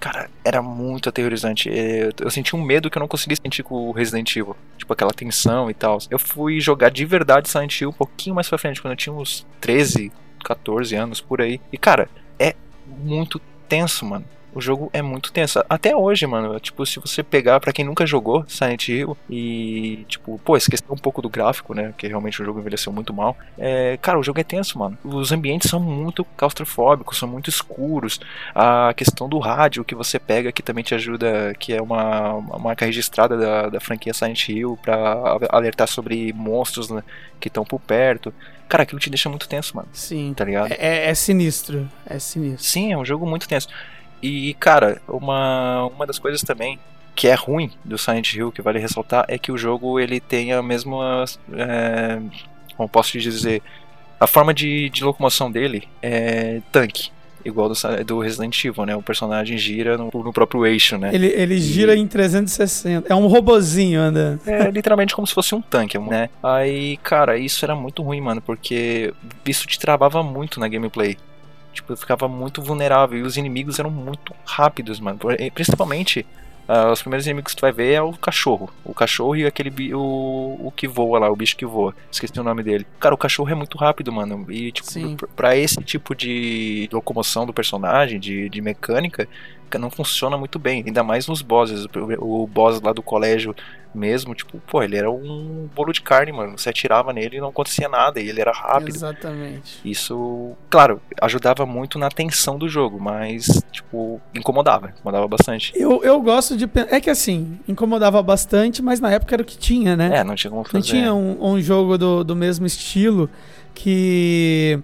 cara, 0.00 0.30
era 0.44 0.62
muito 0.62 1.08
aterrorizante. 1.08 1.68
É, 1.70 2.10
Eu 2.20 2.30
senti 2.30 2.54
um 2.54 2.62
medo 2.62 2.90
que 2.90 2.98
eu 2.98 3.00
não 3.00 3.08
conseguia 3.08 3.36
sentir 3.36 3.62
com 3.62 3.88
o 3.88 3.92
Resident 3.92 4.30
Evil, 4.36 4.56
tipo, 4.76 4.92
aquela 4.92 5.12
tensão 5.12 5.70
e 5.70 5.74
tal. 5.74 5.98
Eu 6.10 6.18
fui 6.18 6.60
jogar 6.60 6.90
de 6.90 7.04
verdade 7.04 7.48
Silent 7.48 7.80
Hill 7.80 7.90
um 7.90 7.92
pouquinho 7.92 8.34
mais 8.34 8.48
pra 8.48 8.58
frente, 8.58 8.80
quando 8.80 8.92
eu 8.92 8.96
tinha 8.96 9.14
uns 9.14 9.46
13, 9.60 10.12
14 10.44 10.94
anos 10.94 11.20
por 11.20 11.40
aí. 11.40 11.60
E, 11.72 11.78
cara, 11.78 12.08
é 12.38 12.54
muito 12.86 13.40
tenso, 13.68 14.04
mano. 14.04 14.24
O 14.56 14.60
jogo 14.62 14.88
é 14.90 15.02
muito 15.02 15.30
tenso. 15.32 15.62
Até 15.68 15.94
hoje, 15.94 16.26
mano. 16.26 16.58
Tipo, 16.58 16.86
se 16.86 16.98
você 16.98 17.22
pegar, 17.22 17.60
pra 17.60 17.74
quem 17.74 17.84
nunca 17.84 18.06
jogou 18.06 18.42
Silent 18.48 18.88
Hill 18.88 19.14
e, 19.28 20.04
tipo, 20.08 20.40
pô, 20.42 20.56
esquecer 20.56 20.84
um 20.90 20.96
pouco 20.96 21.20
do 21.20 21.28
gráfico, 21.28 21.74
né? 21.74 21.92
Que 21.98 22.08
realmente 22.08 22.40
o 22.40 22.44
jogo 22.44 22.58
envelheceu 22.58 22.90
muito 22.90 23.12
mal. 23.12 23.36
É, 23.58 23.98
cara, 24.00 24.18
o 24.18 24.22
jogo 24.22 24.40
é 24.40 24.44
tenso, 24.44 24.78
mano. 24.78 24.96
Os 25.04 25.30
ambientes 25.30 25.68
são 25.68 25.78
muito 25.78 26.24
claustrofóbicos, 26.38 27.18
são 27.18 27.28
muito 27.28 27.50
escuros. 27.50 28.18
A 28.54 28.94
questão 28.94 29.28
do 29.28 29.38
rádio 29.38 29.84
que 29.84 29.94
você 29.94 30.18
pega, 30.18 30.50
que 30.50 30.62
também 30.62 30.82
te 30.82 30.94
ajuda, 30.94 31.54
que 31.58 31.74
é 31.74 31.82
uma, 31.82 32.32
uma 32.34 32.58
marca 32.58 32.86
registrada 32.86 33.36
da, 33.36 33.68
da 33.68 33.78
franquia 33.80 34.14
Silent 34.14 34.48
Hill, 34.48 34.78
pra 34.80 35.36
alertar 35.50 35.86
sobre 35.86 36.32
monstros 36.32 36.88
né, 36.88 37.02
que 37.38 37.48
estão 37.48 37.62
por 37.62 37.78
perto. 37.78 38.32
Cara, 38.68 38.82
aquilo 38.82 38.98
te 38.98 39.10
deixa 39.10 39.28
muito 39.28 39.48
tenso, 39.48 39.76
mano. 39.76 39.88
Sim. 39.92 40.32
Tá 40.34 40.44
ligado? 40.44 40.72
É, 40.72 40.76
é- 40.80 41.10
é 41.10 41.14
sinistro. 41.14 41.88
É 42.06 42.18
sinistro. 42.18 42.64
Sim, 42.64 42.92
é 42.92 42.96
um 42.98 43.04
jogo 43.04 43.24
muito 43.26 43.46
tenso. 43.46 43.68
E, 44.22 44.54
cara, 44.54 45.00
uma, 45.08 45.86
uma 45.86 46.06
das 46.06 46.18
coisas 46.18 46.42
também 46.42 46.78
que 47.16 47.26
é 47.26 47.34
ruim 47.34 47.70
do 47.82 47.96
Silent 47.96 48.34
Hill, 48.34 48.52
que 48.52 48.60
vale 48.60 48.78
ressaltar, 48.78 49.24
é 49.26 49.38
que 49.38 49.50
o 49.50 49.56
jogo 49.56 49.98
ele 49.98 50.20
tem 50.20 50.52
a 50.52 50.62
mesma. 50.62 51.24
É, 51.54 52.20
como 52.76 52.88
posso 52.88 53.12
te 53.12 53.18
dizer? 53.18 53.62
A 54.20 54.26
forma 54.26 54.52
de, 54.52 54.90
de 54.90 55.02
locomoção 55.02 55.50
dele 55.50 55.88
é 56.02 56.60
tanque. 56.70 57.10
Igual 57.44 57.68
do, 57.68 58.04
do 58.04 58.18
Resident 58.18 58.64
Evil, 58.64 58.84
né? 58.84 58.96
O 58.96 59.02
personagem 59.02 59.56
gira 59.56 59.96
no, 59.96 60.10
no 60.12 60.32
próprio 60.32 60.66
eixo, 60.66 60.98
né? 60.98 61.10
Ele, 61.14 61.28
ele 61.28 61.58
gira 61.58 61.96
em 61.96 62.06
360. 62.06 63.06
É 63.08 63.14
um 63.14 63.28
robozinho 63.28 64.00
andando. 64.00 64.40
É 64.44 64.68
literalmente 64.72 65.14
como 65.14 65.26
se 65.26 65.32
fosse 65.32 65.54
um 65.54 65.62
tanque, 65.62 65.96
né? 65.96 66.28
Aí, 66.42 66.96
cara, 66.98 67.38
isso 67.38 67.64
era 67.64 67.76
muito 67.76 68.02
ruim, 68.02 68.20
mano, 68.20 68.42
porque 68.42 69.14
isso 69.46 69.66
te 69.66 69.78
travava 69.78 70.24
muito 70.24 70.58
na 70.58 70.66
gameplay. 70.66 71.16
Tipo, 71.76 71.92
eu 71.92 71.96
ficava 71.96 72.26
muito 72.26 72.60
vulnerável 72.62 73.18
e 73.18 73.22
os 73.22 73.36
inimigos 73.36 73.78
eram 73.78 73.90
muito 73.90 74.34
rápidos, 74.44 74.98
mano. 74.98 75.18
Principalmente, 75.54 76.26
ah, 76.68 76.90
os 76.90 77.00
primeiros 77.00 77.26
inimigos 77.26 77.52
que 77.52 77.58
tu 77.58 77.60
vai 77.60 77.70
ver 77.72 77.92
é 77.92 78.02
o 78.02 78.12
cachorro. 78.14 78.70
O 78.84 78.92
cachorro 78.94 79.36
e 79.36 79.46
aquele 79.46 79.94
o, 79.94 80.58
o 80.64 80.72
que 80.74 80.88
voa 80.88 81.18
lá, 81.18 81.30
o 81.30 81.36
bicho 81.36 81.56
que 81.56 81.66
voa. 81.66 81.94
Esqueci 82.10 82.38
o 82.40 82.42
nome 82.42 82.62
dele. 82.62 82.86
Cara, 82.98 83.14
o 83.14 83.18
cachorro 83.18 83.50
é 83.50 83.54
muito 83.54 83.76
rápido, 83.78 84.12
mano. 84.12 84.46
E, 84.50 84.72
tipo, 84.72 84.90
Sim. 84.90 85.16
pr- 85.16 85.26
pra 85.36 85.56
esse 85.56 85.76
tipo 85.84 86.14
de 86.14 86.88
locomoção 86.92 87.46
do 87.46 87.52
personagem, 87.52 88.18
de, 88.18 88.48
de 88.48 88.60
mecânica, 88.60 89.28
não 89.78 89.90
funciona 89.90 90.38
muito 90.38 90.58
bem. 90.58 90.82
Ainda 90.86 91.02
mais 91.04 91.28
nos 91.28 91.42
bosses. 91.42 91.84
O, 92.18 92.42
o 92.42 92.46
boss 92.46 92.80
lá 92.80 92.92
do 92.92 93.02
colégio 93.02 93.54
mesmo, 93.96 94.34
tipo, 94.34 94.58
pô, 94.66 94.82
ele 94.82 94.96
era 94.96 95.10
um 95.10 95.68
bolo 95.74 95.92
de 95.92 96.02
carne, 96.02 96.32
mano. 96.32 96.58
Você 96.58 96.68
atirava 96.70 97.12
nele 97.12 97.36
e 97.36 97.40
não 97.40 97.48
acontecia 97.48 97.88
nada, 97.88 98.20
e 98.20 98.28
ele 98.28 98.40
era 98.40 98.52
rápido. 98.52 98.94
Exatamente. 98.94 99.80
Isso, 99.84 100.52
claro, 100.68 101.00
ajudava 101.20 101.64
muito 101.66 101.98
na 101.98 102.08
tensão 102.08 102.58
do 102.58 102.68
jogo, 102.68 103.00
mas, 103.00 103.62
tipo, 103.72 104.20
incomodava, 104.34 104.90
incomodava 104.90 105.26
bastante. 105.26 105.72
Eu, 105.74 106.02
eu 106.04 106.20
gosto 106.20 106.56
de. 106.56 106.68
É 106.90 107.00
que 107.00 107.10
assim, 107.10 107.58
incomodava 107.66 108.22
bastante, 108.22 108.82
mas 108.82 109.00
na 109.00 109.10
época 109.10 109.34
era 109.34 109.42
o 109.42 109.46
que 109.46 109.58
tinha, 109.58 109.96
né? 109.96 110.18
É, 110.18 110.24
não 110.24 110.34
tinha 110.34 110.50
como 110.50 110.64
fazer. 110.64 110.76
Não 110.76 110.82
tinha 110.82 111.14
um, 111.14 111.52
um 111.52 111.60
jogo 111.60 111.96
do, 111.96 112.22
do 112.22 112.36
mesmo 112.36 112.66
estilo 112.66 113.30
que, 113.74 114.78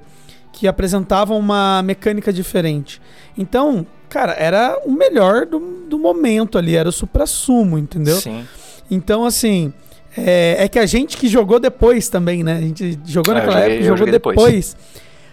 que 0.53 0.69
apresentava 0.69 1.35
uma 1.35 1.83
mecânica 1.83 2.33
diferente. 2.33 3.01
Então, 3.37 3.87
cara, 4.09 4.33
era 4.33 4.79
o 4.85 4.93
melhor 4.93 5.47
do, 5.47 5.59
do 5.89 5.99
momento 5.99 6.59
ali, 6.59 6.77
era 6.77 6.89
o 6.89 6.93
supra-sumo, 6.93 7.79
entendeu? 7.79 8.17
Sim. 8.17 8.47
Então, 8.95 9.25
assim, 9.25 9.73
é, 10.17 10.57
é 10.65 10.69
que 10.69 10.79
a 10.79 10.85
gente 10.87 11.17
que 11.17 11.27
jogou 11.29 11.59
depois 11.59 12.09
também, 12.09 12.43
né? 12.45 12.57
A 12.57 12.61
gente 12.61 12.99
jogou 13.07 13.33
Ah, 13.35 13.39
eu 13.39 13.41
naquela 13.41 13.61
joguei- 13.63 13.77
época, 13.79 13.89
jogou 13.97 14.13
depois. 14.13 14.37
depois. 14.37 14.77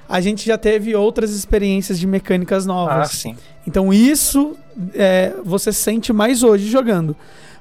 A 0.08 0.22
gente 0.22 0.46
já 0.46 0.58
teve 0.58 0.96
outras 0.96 1.32
experiências 1.32 2.00
de 2.00 2.08
mecânicas 2.08 2.64
Ah, 2.66 2.68
novas. 2.68 3.10
sim. 3.12 3.36
Então 3.68 3.94
isso 3.94 4.56
é, 4.96 5.34
você 5.44 5.72
sente 5.74 6.12
mais 6.14 6.42
hoje 6.42 6.68
jogando. 6.70 7.16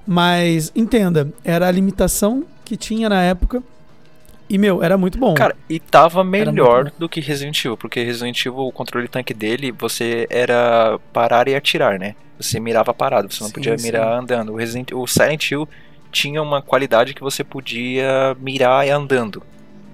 Mas 0.06 0.72
entenda, 0.74 1.28
era 1.44 1.66
a 1.68 1.70
limitação 1.70 2.44
que 2.64 2.76
tinha 2.76 3.08
na 3.08 3.22
época. 3.22 3.62
E, 4.48 4.56
meu, 4.56 4.82
era 4.82 4.96
muito 4.96 5.18
bom. 5.18 5.34
Cara, 5.34 5.54
e 5.68 5.78
tava 5.78 6.24
melhor 6.24 6.90
do 6.98 7.06
que 7.06 7.20
Resident 7.20 7.58
Evil, 7.62 7.76
porque 7.76 8.02
Resident 8.02 8.38
Evil, 8.46 8.60
o 8.60 8.72
controle 8.72 9.06
tanque 9.08 9.34
dele, 9.34 9.70
você 9.70 10.26
era 10.30 10.98
parar 11.12 11.48
e 11.48 11.54
atirar, 11.54 11.98
né? 11.98 12.14
Você 12.40 12.58
mirava 12.58 12.94
parado, 12.94 13.30
você 13.30 13.40
não 13.42 13.48
Sim, 13.48 13.52
podia 13.54 13.76
sim. 13.76 13.84
mirar 13.84 14.18
andando. 14.18 14.52
O, 14.54 14.56
Resident, 14.56 14.92
o 14.92 15.06
Silent 15.06 15.50
Hill 15.50 15.68
tinha 16.10 16.42
uma 16.42 16.62
qualidade 16.62 17.14
que 17.14 17.20
você 17.20 17.42
podia 17.44 18.36
mirar 18.40 18.88
andando. 18.88 19.42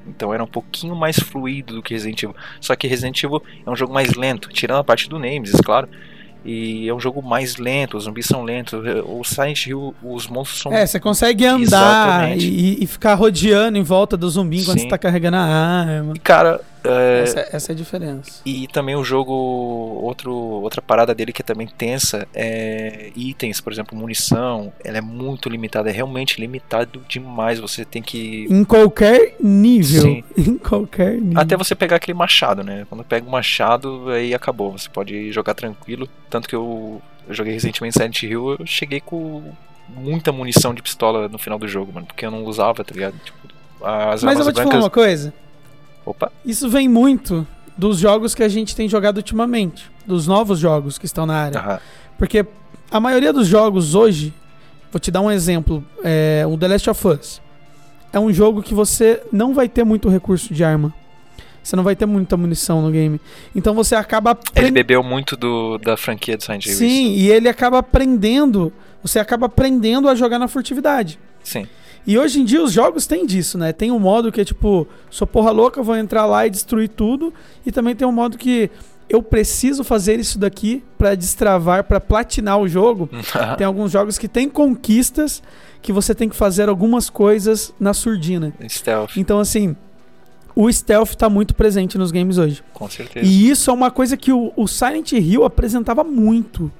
Então 0.07 0.35
era 0.35 0.43
um 0.43 0.47
pouquinho 0.47 0.95
mais 0.95 1.19
fluido 1.19 1.75
do 1.75 1.83
que 1.83 1.95
Resident 1.95 2.23
Evil. 2.23 2.37
Só 2.61 2.77
que 2.77 2.87
Resident 2.87 3.23
Evil 3.23 3.43
é 3.67 3.71
um 3.71 3.77
jogo 3.77 3.93
mais 3.93 4.15
lento, 4.15 4.49
tirando 4.51 4.79
a 4.79 4.85
parte 4.85 5.09
do 5.09 5.19
Nemesis, 5.19 5.61
claro. 5.61 5.89
E 6.45 6.87
é 6.87 6.95
um 6.95 7.01
jogo 7.01 7.23
mais 7.23 7.57
lento, 7.57 7.97
os 7.97 8.05
zumbis 8.05 8.27
são 8.27 8.43
lentos. 8.43 8.79
O 9.07 9.25
Silent 9.25 9.67
Hill, 9.67 9.95
os 10.03 10.29
monstros 10.29 10.61
são 10.61 10.73
É, 10.73 10.87
você 10.87 11.01
consegue 11.01 11.47
andar 11.47 12.37
e, 12.37 12.85
e 12.85 12.87
ficar 12.87 13.15
rodeando 13.15 13.79
em 13.79 13.83
volta 13.83 14.15
do 14.15 14.29
zumbi 14.29 14.61
enquanto 14.61 14.79
Sim. 14.79 14.85
você 14.85 14.91
tá 14.91 14.99
carregando 14.99 15.39
a 15.39 15.41
arma. 15.41 16.13
E, 16.15 16.19
cara, 16.19 16.61
É, 16.85 17.23
Essa, 17.23 17.49
essa 17.51 17.73
é 17.73 17.75
a 17.75 17.77
diferença. 17.77 18.43
E 18.45 18.67
também 18.69 18.95
o 18.95 19.03
jogo, 19.03 19.33
outro, 19.33 20.33
outra 20.33 20.83
parada 20.83 21.15
dele 21.15 21.33
que 21.33 21.41
é 21.41 21.45
também 21.45 21.67
tensa 21.67 22.29
é 22.35 23.11
itens, 23.17 23.61
por 23.61 23.73
exemplo, 23.73 23.97
munição. 23.97 24.73
Ela 24.85 24.99
é 24.99 25.01
muito 25.01 25.49
limitada, 25.49 25.89
é 25.89 25.93
realmente 25.93 26.41
limitado 26.41 27.03
demais. 27.09 27.59
Você 27.59 27.85
tem 27.85 28.03
que. 28.03 28.47
Em 28.51 28.65
qualquer 28.65 29.37
nível. 29.41 30.03
Sim. 30.03 30.25
Em 30.37 30.59
qualquer 30.59 31.15
nível. 31.21 31.41
Até 31.41 31.57
você 31.57 31.75
pegar 31.75 31.97
aquele 31.97 32.17
machado, 32.17 32.63
né? 32.63 32.87
Quando 32.89 33.03
pega 33.05 33.27
o 33.27 33.31
machado, 33.31 34.11
aí 34.11 34.35
acabou. 34.35 34.73
Você 34.73 34.89
pode 34.89 35.33
jogar 35.33 35.55
tranquilo. 35.55 36.09
Tanto 36.29 36.49
que 36.49 36.55
eu, 36.55 37.01
eu 37.27 37.35
joguei 37.35 37.55
recentemente 37.55 37.95
Silent 37.95 38.23
Hill, 38.23 38.57
eu 38.59 38.67
cheguei 38.67 39.01
com 39.01 39.43
muita 39.89 40.33
munição 40.33 40.75
de 40.75 40.83
pistola 40.83 41.29
no 41.29 41.39
final 41.39 41.59
do 41.59 41.67
jogo, 41.67 41.93
mano. 41.93 42.07
Porque 42.07 42.27
eu 42.27 42.31
não 42.31 42.45
usava, 42.45 42.85
tá 42.85 42.93
ligado? 42.95 43.15
Tipo, 43.25 43.39
as 43.83 44.23
Mas 44.23 44.39
eu 44.39 44.45
vou 44.45 44.53
te 44.53 44.57
brancas. 44.57 44.73
falar 44.73 44.85
uma 44.85 44.91
coisa. 44.91 45.33
Opa, 46.05 46.31
Isso 46.45 46.69
vem 46.69 46.89
muito 46.89 47.47
dos 47.77 47.99
jogos 47.99 48.35
que 48.35 48.43
a 48.43 48.49
gente 48.49 48.75
tem 48.77 48.89
jogado 48.89 49.17
ultimamente. 49.19 49.91
Dos 50.07 50.27
novos 50.27 50.59
jogos 50.59 50.99
que 50.99 51.07
estão 51.07 51.27
na 51.27 51.35
área. 51.35 51.59
aham. 51.59 51.81
Porque 52.19 52.47
a 52.91 53.01
maioria 53.01 53.33
dos 53.33 53.49
jogos 53.49 53.95
hoje, 53.95 54.33
vou 54.93 55.01
te 55.01 55.11
dar 55.11 55.21
um 55.21 55.31
exemplo, 55.31 55.85
é, 56.03 56.45
o 56.49 56.57
The 56.57 56.69
Last 56.69 56.91
of 56.91 57.09
Us. 57.09 57.43
É 58.13 58.21
um 58.21 58.33
jogo 58.33 58.63
que 58.63 58.73
você 58.73 59.21
não 59.33 59.53
vai 59.53 59.69
ter 59.69 59.83
muito 59.85 60.09
recurso 60.09 60.55
de 60.55 60.63
arma. 60.63 60.95
Você 61.65 61.75
não 61.75 61.83
vai 61.83 61.97
ter 61.97 62.07
muita 62.07 62.37
munição 62.37 62.83
no 62.83 62.91
game. 62.91 63.19
Então 63.57 63.75
você 63.75 63.97
acaba 63.97 64.39
Ele 64.55 64.71
bebeu 64.71 65.03
muito 65.03 65.35
do, 65.35 65.79
da 65.79 65.97
franquia 65.97 66.37
de 66.37 66.45
Silent 66.45 66.67
Hill. 66.67 66.75
Sim, 66.75 67.13
e 67.13 67.31
ele 67.31 67.49
acaba 67.49 67.79
aprendendo. 67.79 68.73
Você 69.03 69.19
acaba 69.19 69.47
aprendendo 69.47 70.09
a 70.09 70.15
jogar 70.15 70.39
na 70.39 70.47
furtividade. 70.47 71.19
Sim. 71.43 71.67
E 72.07 72.19
hoje 72.19 72.41
em 72.41 72.45
dia 72.45 72.63
os 72.63 72.73
jogos 72.73 73.07
têm 73.07 73.25
disso, 73.27 73.57
né? 73.57 73.73
Tem 73.73 73.91
um 73.91 73.99
modo 73.99 74.31
que 74.31 74.41
é 74.41 74.45
tipo, 74.45 74.87
sou 75.11 75.27
porra 75.27 75.51
louca, 75.51 75.83
vou 75.83 75.97
entrar 75.97 76.27
lá 76.27 76.47
e 76.47 76.51
destruir 76.51 76.89
tudo. 76.89 77.33
E 77.65 77.73
também 77.73 77.95
tem 77.97 78.07
um 78.07 78.13
modo 78.13 78.37
que 78.37 78.71
eu 79.09 79.23
preciso 79.23 79.83
fazer 79.85 80.19
isso 80.19 80.39
daqui 80.39 80.83
pra 80.99 81.15
destravar, 81.15 81.85
pra 81.85 82.01
platinar 82.01 82.59
o 82.59 82.69
jogo. 82.69 83.09
Tem 83.57 83.67
alguns 83.67 83.91
jogos 83.93 84.17
que 84.19 84.27
tem 84.29 84.49
conquistas 84.49 85.43
que 85.83 85.93
você 85.93 86.15
tem 86.15 86.29
que 86.29 86.35
fazer 86.37 86.69
algumas 86.71 87.11
coisas 87.11 87.73
na 87.79 87.93
surdina. 87.93 88.53
Stealth, 88.69 89.11
Então, 89.17 89.39
assim, 89.39 89.77
o 90.57 90.73
stealth 90.73 91.15
tá 91.15 91.29
muito 91.29 91.55
presente 91.55 91.99
nos 91.99 92.11
games 92.11 92.39
hoje. 92.39 92.63
com 92.73 92.89
certeza. 92.89 93.27
E 93.27 93.51
isso 93.51 93.71
é 93.71 93.75
uma 93.75 93.91
coisa 93.91 94.17
que 94.17 94.33
o, 94.33 94.53
o 94.57 94.67
Silent 94.67 95.13
Hill 95.13 95.45
apresentava 95.45 96.03
muito. 96.03 96.73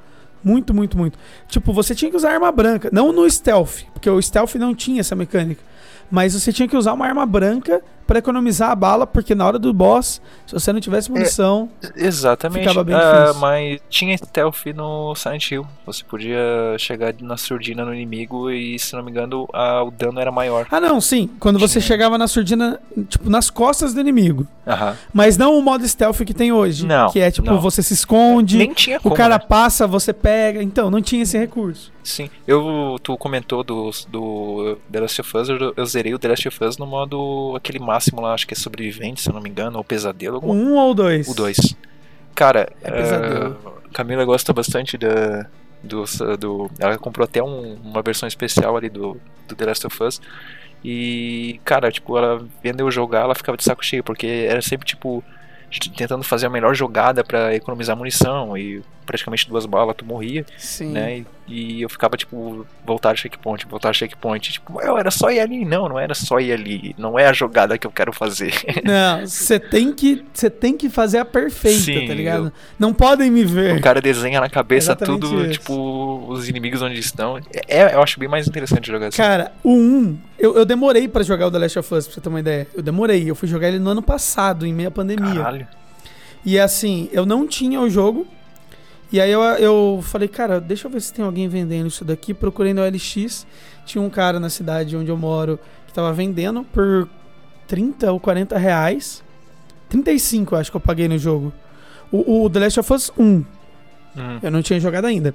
Muito, 0.45 0.75
muito, 0.75 0.97
muito. 0.97 1.19
Tipo, 1.49 1.73
você 1.73 1.95
tinha 1.95 2.11
que 2.11 2.17
usar 2.17 2.33
arma 2.33 2.53
branca. 2.53 2.91
Não 2.93 3.13
no 3.13 3.29
stealth, 3.29 3.85
porque 3.93 4.11
o 4.11 4.21
stealth 4.21 4.55
não 4.57 4.75
tinha 4.75 5.01
essa 5.01 5.17
mecânica. 5.17 5.63
Mas 6.11 6.35
você 6.35 6.53
tinha 6.53 6.69
que 6.69 6.77
usar 6.77 6.93
uma 6.93 7.07
arma 7.07 7.25
branca 7.25 7.83
pra 8.07 8.19
economizar 8.19 8.71
a 8.71 8.75
bala, 8.75 9.07
porque 9.07 9.35
na 9.35 9.47
hora 9.47 9.59
do 9.59 9.73
boss, 9.73 10.21
se 10.47 10.53
você 10.53 10.73
não 10.73 10.81
tivesse 10.81 11.11
munição. 11.11 11.69
Exatamente. 11.97 12.61
Ficava 12.69 12.85
bem 12.85 12.95
Ah, 12.95 13.21
difícil. 13.23 13.41
mas 13.41 13.81
tinha 13.89 14.17
stealth 14.17 14.67
no 14.75 15.15
Silent 15.15 15.51
Hill. 15.51 15.67
Você 15.87 16.05
podia 16.05 16.39
chegar 16.79 17.15
na 17.21 17.37
surdina 17.37 17.85
no 17.85 17.95
inimigo 17.95 18.51
e, 18.51 18.79
se 18.79 18.95
não 18.95 19.03
me 19.03 19.11
engano, 19.11 19.49
ah, 19.53 19.83
o 19.83 19.91
dano 19.91 20.21
era 20.21 20.31
maior. 20.31 20.67
Ah, 20.71 20.81
não, 20.81 21.01
sim. 21.01 21.29
Quando 21.41 21.59
você 21.59 21.81
Tinha. 21.81 21.89
chegava 21.89 22.19
na 22.19 22.29
surdina, 22.29 22.79
tipo, 23.09 23.29
nas 23.31 23.51
costas 23.51 23.95
do 23.95 24.01
inimigo. 24.01 24.47
Aham. 24.67 24.97
Mas 25.13 25.37
não 25.37 25.59
o 25.59 25.63
modo 25.63 25.87
stealth 25.87 26.19
que 26.25 26.35
tem 26.35 26.53
hoje. 26.53 26.87
Não, 26.87 27.11
Que 27.11 27.21
é 27.21 27.31
tipo, 27.31 27.51
não. 27.51 27.61
você 27.61 27.83
se 27.83 27.93
esconde, 27.95 28.57
Nem 28.59 28.73
tinha 28.73 28.99
o 28.99 29.01
como. 29.01 29.15
cara 29.15 29.35
né? 29.39 29.45
passa, 29.47 29.87
você 29.87 30.13
pega. 30.13 30.63
Então, 30.63 30.91
não 30.91 31.03
tinha 31.03 31.23
esse 31.23 31.37
recurso. 31.39 31.93
Sim. 32.03 32.29
Eu, 32.47 32.97
tu 33.03 33.17
comentou 33.17 33.65
do, 33.65 33.91
do 34.09 34.77
The 34.93 35.01
Last 35.01 35.21
of 35.23 35.37
Us, 35.39 35.49
eu, 35.49 35.73
eu 35.75 35.87
zerei 35.87 36.13
o 36.15 36.19
The 36.19 36.29
Last 36.29 36.49
of 36.49 36.65
Us 36.65 36.77
no 36.79 36.87
modo 36.87 37.55
aquele 37.57 37.79
máximo 37.95 38.21
lá, 38.21 38.35
acho 38.35 38.47
que 38.47 38.55
é 38.55 38.57
sobrevivente, 38.57 39.21
se 39.23 39.29
eu 39.29 39.35
não 39.35 39.41
me 39.41 39.49
engano, 39.51 39.79
ou 39.79 39.85
pesadelo, 39.85 40.37
alguma 40.37 40.55
Um 40.55 40.75
ou 40.77 40.95
dois? 40.95 41.29
O 41.29 41.35
2. 41.35 41.75
Cara, 42.35 42.69
É 42.83 42.91
pesadelo. 42.91 43.57
eh, 43.87 43.89
Camila 43.93 44.25
gosta 44.25 44.53
bastante 44.53 44.99
da, 44.99 45.47
do, 45.83 46.05
do. 46.39 46.71
Ela 46.79 46.99
comprou 46.99 47.25
até 47.25 47.43
um- 47.43 47.75
uma 47.75 48.03
versão 48.03 48.27
especial 48.27 48.77
ali 48.77 48.89
do, 48.89 49.17
do 49.49 49.55
The 49.55 49.67
Last 49.67 49.87
of 49.87 50.03
Us. 50.03 50.21
E, 50.85 51.61
cara, 51.65 51.91
tipo, 51.91 52.19
ela 52.19 52.45
vendo 52.63 52.81
eu 52.81 52.91
jogar, 52.91 53.21
ela 53.23 53.35
ficava 53.35 53.57
de 53.57 53.65
saco 53.65 53.85
cheio, 53.85 54.03
porque 54.05 54.27
era 54.49 54.61
sempre, 54.61 54.87
tipo, 54.87 55.23
tentando 55.81 56.23
fazer 56.25 56.47
a 56.47 56.51
melhor 56.51 56.75
jogada 56.75 57.23
pra 57.25 57.55
economizar 57.55 57.97
munição. 57.97 58.57
E 58.57 58.83
praticamente 59.07 59.47
duas 59.47 59.67
balas 59.67 59.95
tu 59.97 60.05
morria, 60.05 60.47
Sim. 60.57 60.93
né? 60.93 61.19
E, 61.19 61.27
e 61.77 61.83
eu 61.83 61.91
ficava, 61.91 62.17
tipo, 62.17 62.67
voltar 62.87 63.15
checkpoint, 63.15 63.67
voltar 63.69 63.93
checkpoint. 63.93 64.53
Tipo, 64.53 64.81
eu 64.81 64.97
era 64.97 65.11
só 65.11 65.31
ir 65.31 65.41
ali. 65.41 65.63
Não, 65.65 65.89
não 65.91 65.99
era 65.99 66.15
só 66.15 66.41
ir 66.41 66.53
ali. 66.53 66.95
Não 66.97 67.19
é 67.19 67.27
a 67.27 67.33
jogada 67.33 67.77
que 67.77 67.87
eu 67.87 67.91
quero 67.91 68.13
fazer. 68.15 68.55
Não, 68.83 69.27
você 69.27 69.59
tem 69.61 69.93
que 69.93 70.25
você 70.33 70.49
tem 70.49 70.75
que 70.77 70.89
fazer 70.89 71.19
a 71.19 71.25
perfeita, 71.25 71.81
Sim, 71.83 72.07
tá 72.07 72.15
ligado? 72.15 72.53
Não 72.79 72.95
podem 72.95 73.31
me 73.31 73.45
O 73.45 73.49
ver. 73.49 73.81
cara 73.83 74.01
desenha 74.01 74.41
na 74.41 74.49
cabeça 74.49 74.93
Exatamente 74.93 75.21
tudo, 75.21 75.43
isso. 75.43 75.51
tipo, 75.53 76.25
os 76.29 76.49
inimigos 76.49 76.81
onde 76.81 76.99
estão. 76.99 77.39
É, 77.69 77.95
eu 77.95 78.03
acho 78.03 78.19
bem 78.19 78.29
mais 78.29 78.49
interessante 78.49 78.87
jogar 78.91 79.09
assim. 79.09 79.19
Cara, 79.19 79.53
o 79.63 79.73
1, 79.75 80.19
eu, 80.39 80.57
eu 80.57 80.65
demorei 80.65 81.07
pra 81.09 81.23
jogar 81.23 81.47
o 81.47 81.51
The 81.51 81.59
Last 81.59 81.79
of 81.79 81.95
Us, 81.95 82.07
pra 82.07 82.15
você 82.15 82.21
ter 82.23 82.29
uma 82.29 82.41
ideia. 82.41 82.67
Eu 82.75 82.83
demorei, 82.83 83.29
eu 83.31 83.35
fui 83.35 83.49
jogar 83.49 83.69
ele 83.69 83.79
no 83.79 83.91
ano 83.91 84.03
passado, 84.03 84.67
em 84.67 84.73
meia 84.73 84.91
pandemia. 84.91 85.35
Caralho. 85.35 85.64
E 86.45 86.59
assim, 86.59 87.09
eu 87.13 87.25
não 87.25 87.47
tinha 87.47 87.81
o 87.81 87.89
jogo. 87.89 88.27
E 89.13 89.21
aí 89.21 89.31
eu, 89.31 89.41
eu 89.43 90.01
falei, 90.03 90.29
cara, 90.29 90.61
deixa 90.61 90.87
eu 90.87 90.91
ver 90.91 91.01
se 91.01 91.13
tem 91.13 91.25
alguém 91.25 91.49
vendendo 91.49 91.87
isso 91.87 92.05
daqui. 92.05 92.35
Procurei 92.35 92.75
no 92.75 92.83
LX. 92.85 93.47
Tinha 93.87 94.03
um 94.03 94.11
cara 94.11 94.41
na 94.41 94.49
cidade 94.51 94.97
onde 94.97 95.11
eu 95.11 95.17
moro 95.17 95.59
que 95.87 95.93
tava 95.93 96.13
vendendo 96.13 96.65
por 96.65 97.09
30 97.69 98.13
ou 98.13 98.19
40 98.21 98.59
reais. 98.59 99.23
35, 99.89 100.55
eu 100.55 100.59
acho 100.59 100.71
que 100.71 100.77
eu 100.77 100.81
paguei 100.81 101.07
no 101.09 101.17
jogo. 101.19 101.53
O, 102.11 102.45
o 102.45 102.51
The 102.51 102.61
Last 102.61 102.81
of 102.81 102.93
Us 102.93 103.11
1. 103.17 103.23
Hum, 103.25 103.45
Eu 104.43 104.51
não 104.51 104.63
tinha 104.63 104.79
jogado 104.81 105.07
ainda. 105.07 105.35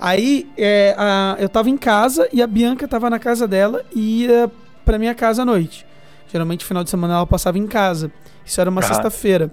Aí 0.00 0.48
é, 0.56 0.94
a- 0.96 1.36
eu 1.38 1.48
tava 1.48 1.68
em 1.70 1.76
casa 1.76 2.28
e 2.32 2.40
a 2.42 2.46
Bianca 2.46 2.86
tava 2.86 3.10
na 3.10 3.18
casa 3.18 3.46
dela 3.48 3.84
e 3.94 4.22
ia 4.24 4.50
pra 4.84 4.98
minha 4.98 5.14
casa 5.14 5.42
à 5.42 5.44
noite. 5.44 5.84
Geralmente, 6.32 6.64
final 6.64 6.84
de 6.84 6.90
semana 6.90 7.14
ela 7.14 7.26
passava 7.26 7.58
em 7.58 7.66
casa. 7.66 8.10
Isso 8.44 8.60
era 8.60 8.70
uma 8.70 8.80
Ah. 8.80 8.84
sexta-feira. 8.84 9.50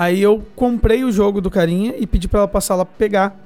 Aí 0.00 0.22
eu 0.22 0.42
comprei 0.56 1.04
o 1.04 1.12
jogo 1.12 1.42
do 1.42 1.50
carinha 1.50 1.92
e 1.98 2.06
pedi 2.06 2.26
pra 2.26 2.38
ela 2.40 2.48
passar 2.48 2.74
lá 2.74 2.86
pra 2.86 2.94
pegar. 2.96 3.36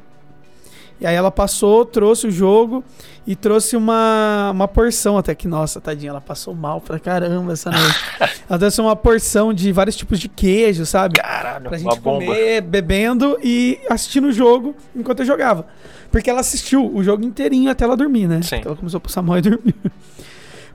E 1.01 1.05
aí 1.05 1.17
ela 1.17 1.29
passou, 1.33 1.85
trouxe 1.85 2.29
o 2.29 2.31
jogo 2.31 2.85
e 3.27 3.35
trouxe 3.35 3.77
uma, 3.77 4.53
uma 4.53 4.69
porção 4.69 5.19
até 5.19 5.35
que, 5.35 5.49
nossa, 5.49 5.81
tadinha, 5.81 6.11
ela 6.11 6.21
passou 6.21 6.55
mal 6.55 6.81
pra 6.81 7.01
caramba 7.01 7.55
essa 7.55 7.73
noite. 7.73 7.99
ela 8.49 8.57
trouxe 8.57 8.81
uma 8.81 8.95
porção 8.95 9.53
de 9.53 9.73
vários 9.73 9.97
tipos 9.97 10.21
de 10.21 10.29
queijo, 10.29 10.87
sabe? 10.87 11.19
caralho, 11.19 11.69
Pra 11.71 11.77
gente 11.77 11.99
bomba. 11.99 12.25
comer, 12.25 12.61
bebendo 12.61 13.37
e 13.43 13.81
assistindo 13.90 14.29
o 14.29 14.33
jogo 14.33 14.77
enquanto 14.95 15.19
eu 15.21 15.27
jogava. 15.27 15.67
Porque 16.12 16.31
ela 16.31 16.38
assistiu 16.38 16.88
o 16.95 17.03
jogo 17.03 17.25
inteirinho 17.25 17.69
até 17.69 17.83
ela 17.85 17.97
dormir, 17.97 18.29
né? 18.29 18.43
Sim. 18.43 18.59
Então 18.59 18.71
ela 18.71 18.77
começou 18.79 18.99
a 18.99 19.01
passar 19.01 19.23
mal 19.23 19.38
e 19.38 19.43
dormir. 19.43 19.75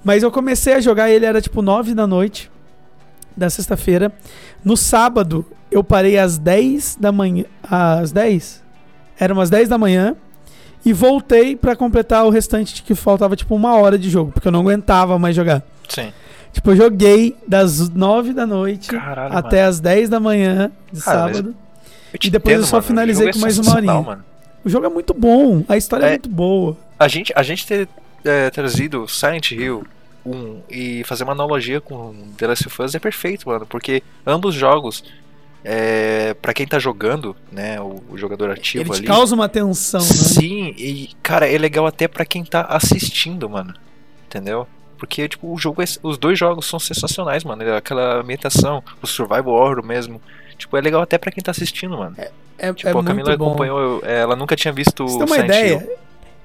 Mas 0.04 0.24
eu 0.24 0.30
comecei 0.30 0.74
a 0.74 0.82
jogar, 0.82 1.10
ele 1.10 1.26
era 1.26 1.40
tipo 1.40 1.62
9 1.62 1.94
da 1.94 2.06
noite 2.06 2.52
da 3.40 3.50
sexta-feira. 3.50 4.12
No 4.64 4.78
sábado, 4.78 5.46
eu 5.72 5.84
parei 5.84 6.18
às 6.18 6.38
10 6.38 6.98
da 7.00 7.12
manhã. 7.12 7.46
Às 7.64 8.12
10? 8.12 8.62
Eram 9.20 9.36
umas 9.38 9.50
10 9.50 9.70
da 9.70 9.78
manhã. 9.78 10.16
E 10.86 10.94
voltei 10.94 11.56
pra 11.56 11.76
completar 11.76 12.26
o 12.26 12.30
restante 12.30 12.76
de 12.76 12.82
que 12.84 12.96
faltava 12.96 13.36
tipo 13.36 13.54
uma 13.54 13.76
hora 13.76 13.98
de 13.98 14.10
jogo, 14.10 14.32
porque 14.32 14.48
eu 14.48 14.52
não 14.52 14.62
aguentava 14.62 15.20
mais 15.20 15.36
jogar. 15.36 15.62
Sim. 15.90 16.14
Tipo, 16.54 16.72
eu 16.72 16.76
joguei 16.78 17.36
das 17.48 17.90
9 17.90 18.34
da 18.34 18.46
noite 18.48 18.88
Caralho, 18.90 19.38
até 19.38 19.64
as 19.64 19.80
10 19.80 20.10
da 20.10 20.20
manhã 20.20 20.72
de 20.92 21.02
Cara, 21.02 21.34
sábado. 21.34 21.56
E 22.24 22.30
depois 22.30 22.56
eu 22.58 22.64
só 22.64 22.78
mano, 22.78 22.84
o 22.86 22.88
finalizei 22.88 23.30
é 23.30 23.34
com 23.34 23.40
mais 23.40 23.58
uma 23.60 23.76
horinha. 23.76 24.02
Mano. 24.02 24.24
O 24.64 24.70
jogo 24.70 24.86
é 24.86 24.90
muito 24.90 25.14
bom, 25.14 25.64
a 25.68 25.78
história 25.78 26.06
é, 26.06 26.08
É. 26.08 26.12
muito 26.12 26.30
boa. 26.30 26.78
A 26.98 27.08
gente, 27.08 27.32
a 27.36 27.44
gente 27.44 27.68
ter 27.68 27.88
é, 28.26 28.50
trazido 28.50 29.08
Silent 29.08 29.52
Hill 29.52 29.84
1 30.30 30.62
e 30.70 31.04
fazer 31.06 31.24
uma 31.24 31.34
analogia 31.34 31.80
com 31.82 32.14
The 32.38 32.48
Last 32.48 32.68
of 32.68 32.82
Us 32.82 32.96
é 32.96 33.00
perfeito, 33.00 33.48
mano, 33.50 33.66
porque 33.66 34.04
ambos 34.26 34.54
jogos, 34.56 35.04
é, 35.64 36.34
para 36.42 36.54
quem 36.54 36.66
tá 36.68 36.80
jogando, 36.80 37.36
né, 37.52 37.80
o, 37.82 38.02
o 38.10 38.18
jogador 38.18 38.50
ativo 38.52 38.92
Ele 38.94 39.00
ali, 39.00 39.08
causa 39.08 39.36
uma 39.36 39.50
tensão, 39.50 40.00
né? 40.02 40.06
Sim, 40.08 40.74
e 40.78 41.10
cara, 41.22 41.48
é 41.52 41.58
legal 41.58 41.86
até 41.86 42.08
pra 42.08 42.26
quem 42.26 42.44
tá 42.44 42.62
assistindo, 42.70 43.50
mano. 43.50 43.74
Entendeu? 44.28 44.68
Porque, 44.98 45.28
tipo, 45.28 45.52
o 45.52 45.58
jogo 45.58 45.82
é- 45.82 45.86
os 46.04 46.18
dois 46.18 46.38
jogos 46.38 46.66
são 46.66 46.78
sensacionais, 46.80 47.44
mano. 47.44 47.64
Aquela 47.74 48.20
ambientação, 48.20 48.84
o 49.02 49.08
survival 49.08 49.54
horror 49.54 49.84
mesmo. 49.86 50.22
Tipo, 50.58 50.76
é 50.78 50.82
legal 50.82 51.02
até 51.02 51.18
pra 51.18 51.32
quem 51.32 51.42
tá 51.42 51.52
assistindo, 51.52 51.98
mano. 51.98 52.16
É, 52.18 52.74
Tipo, 52.74 52.90
é 52.90 52.92
a 52.92 53.04
Camila 53.04 53.34
acompanhou, 53.34 53.80
eu- 53.80 54.02
ela 54.06 54.36
nunca 54.36 54.56
tinha 54.58 54.74
visto 54.74 55.08
você 55.08 55.18
ter 55.18 55.24
uma 55.24 55.36
Silent 55.36 55.46
ideia, 55.50 55.74
Hill. 55.88 55.98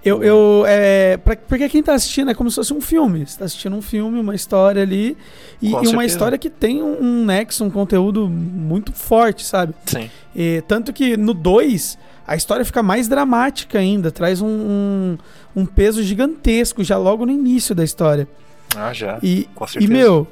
Eu, 0.05 0.23
eu 0.23 0.65
é, 0.67 1.17
pra, 1.17 1.35
porque 1.37 1.69
quem 1.69 1.83
tá 1.83 1.95
assistindo 1.95 2.31
é 2.31 2.35
como 2.35 2.51
se 2.51 2.57
fosse 2.57 2.75
um 2.75 2.81
filme. 2.81 3.27
Você 3.27 3.39
tá 3.39 3.45
assistindo 3.45 3.75
um 3.75 3.83
filme, 3.83 4.21
uma 4.21 4.35
história 4.35 4.83
ali, 4.83 5.17
e, 5.63 5.71
e 5.71 5.89
uma 5.89 6.05
história 6.05 6.37
que 6.37 6.51
tem 6.51 6.83
um, 6.83 7.03
um 7.03 7.25
nexo, 7.25 7.65
um 7.65 7.71
conteúdo 7.71 8.29
muito 8.29 8.93
forte, 8.93 9.45
sabe? 9.45 9.75
Sim. 9.87 10.11
E, 10.37 10.63
tanto 10.69 10.93
que 10.93 11.17
no 11.17 11.33
2, 11.33 11.99
a 12.27 12.37
história 12.37 12.65
fica 12.65 12.83
mais 12.83 13.09
dramática 13.09 13.79
ainda, 13.79 14.11
traz 14.11 14.43
um, 14.43 14.47
um, 14.47 15.19
um 15.57 15.67
peso 15.67 16.03
gigantesco 16.03 16.85
já 16.85 16.99
logo 16.99 17.25
no 17.25 17.33
início 17.33 17.75
da 17.75 17.83
história. 17.83 18.29
Ah, 18.77 18.93
já. 18.93 19.19
E, 19.23 19.49
Com 19.55 19.65
e 19.65 19.69
certeza. 19.69 19.93
meu, 19.93 20.27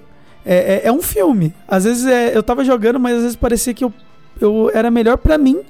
É, 0.44 0.82
é, 0.84 0.88
é 0.88 0.92
um 0.92 1.00
filme. 1.00 1.54
Às 1.66 1.84
vezes 1.84 2.04
é, 2.04 2.36
eu 2.36 2.42
tava 2.42 2.64
jogando, 2.64 2.98
mas 2.98 3.16
às 3.16 3.22
vezes 3.22 3.36
parecia 3.36 3.72
que 3.72 3.84
eu, 3.84 3.92
eu 4.40 4.70
era 4.74 4.90
melhor 4.90 5.16
pra 5.16 5.38
mim 5.38 5.60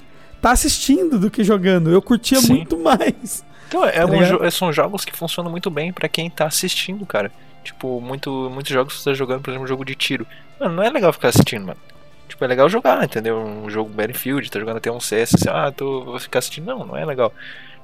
tá 0.40 0.50
assistindo 0.50 1.20
do 1.20 1.30
que 1.30 1.44
jogando. 1.44 1.90
Eu 1.90 2.02
curtia 2.02 2.40
Sim. 2.40 2.54
muito 2.54 2.76
mais. 2.82 3.44
Então, 3.76 3.84
é 3.86 3.92
Tá 3.92 4.06
um 4.06 4.22
jo- 4.24 4.50
são 4.50 4.72
jogos 4.72 5.04
que 5.04 5.16
funcionam 5.16 5.50
muito 5.50 5.70
bem 5.70 5.92
pra 5.92 6.08
quem 6.08 6.28
tá 6.30 6.46
assistindo, 6.46 7.04
cara. 7.06 7.30
Tipo, 7.64 8.00
muito, 8.00 8.50
muitos 8.52 8.72
jogos 8.72 8.98
você 8.98 9.10
tá 9.10 9.14
jogando, 9.14 9.40
por 9.42 9.50
exemplo, 9.50 9.64
um 9.64 9.68
jogo 9.68 9.84
de 9.84 9.94
tiro. 9.94 10.26
Mano, 10.58 10.74
não 10.74 10.82
é 10.82 10.90
legal 10.90 11.12
ficar 11.12 11.28
assistindo, 11.28 11.64
mano. 11.66 11.78
Tipo, 12.28 12.44
é 12.44 12.48
legal 12.48 12.68
jogar, 12.68 13.04
entendeu? 13.04 13.36
Um 13.38 13.68
jogo 13.70 13.88
Battlefield, 13.90 14.50
tá 14.50 14.58
jogando 14.58 14.78
até 14.78 14.90
um 14.90 14.98
CS, 15.00 15.34
assim, 15.34 15.48
ah, 15.48 15.70
tô, 15.70 16.02
vou 16.04 16.18
ficar 16.18 16.38
assistindo. 16.40 16.64
Não, 16.66 16.84
não 16.86 16.96
é 16.96 17.04
legal. 17.04 17.32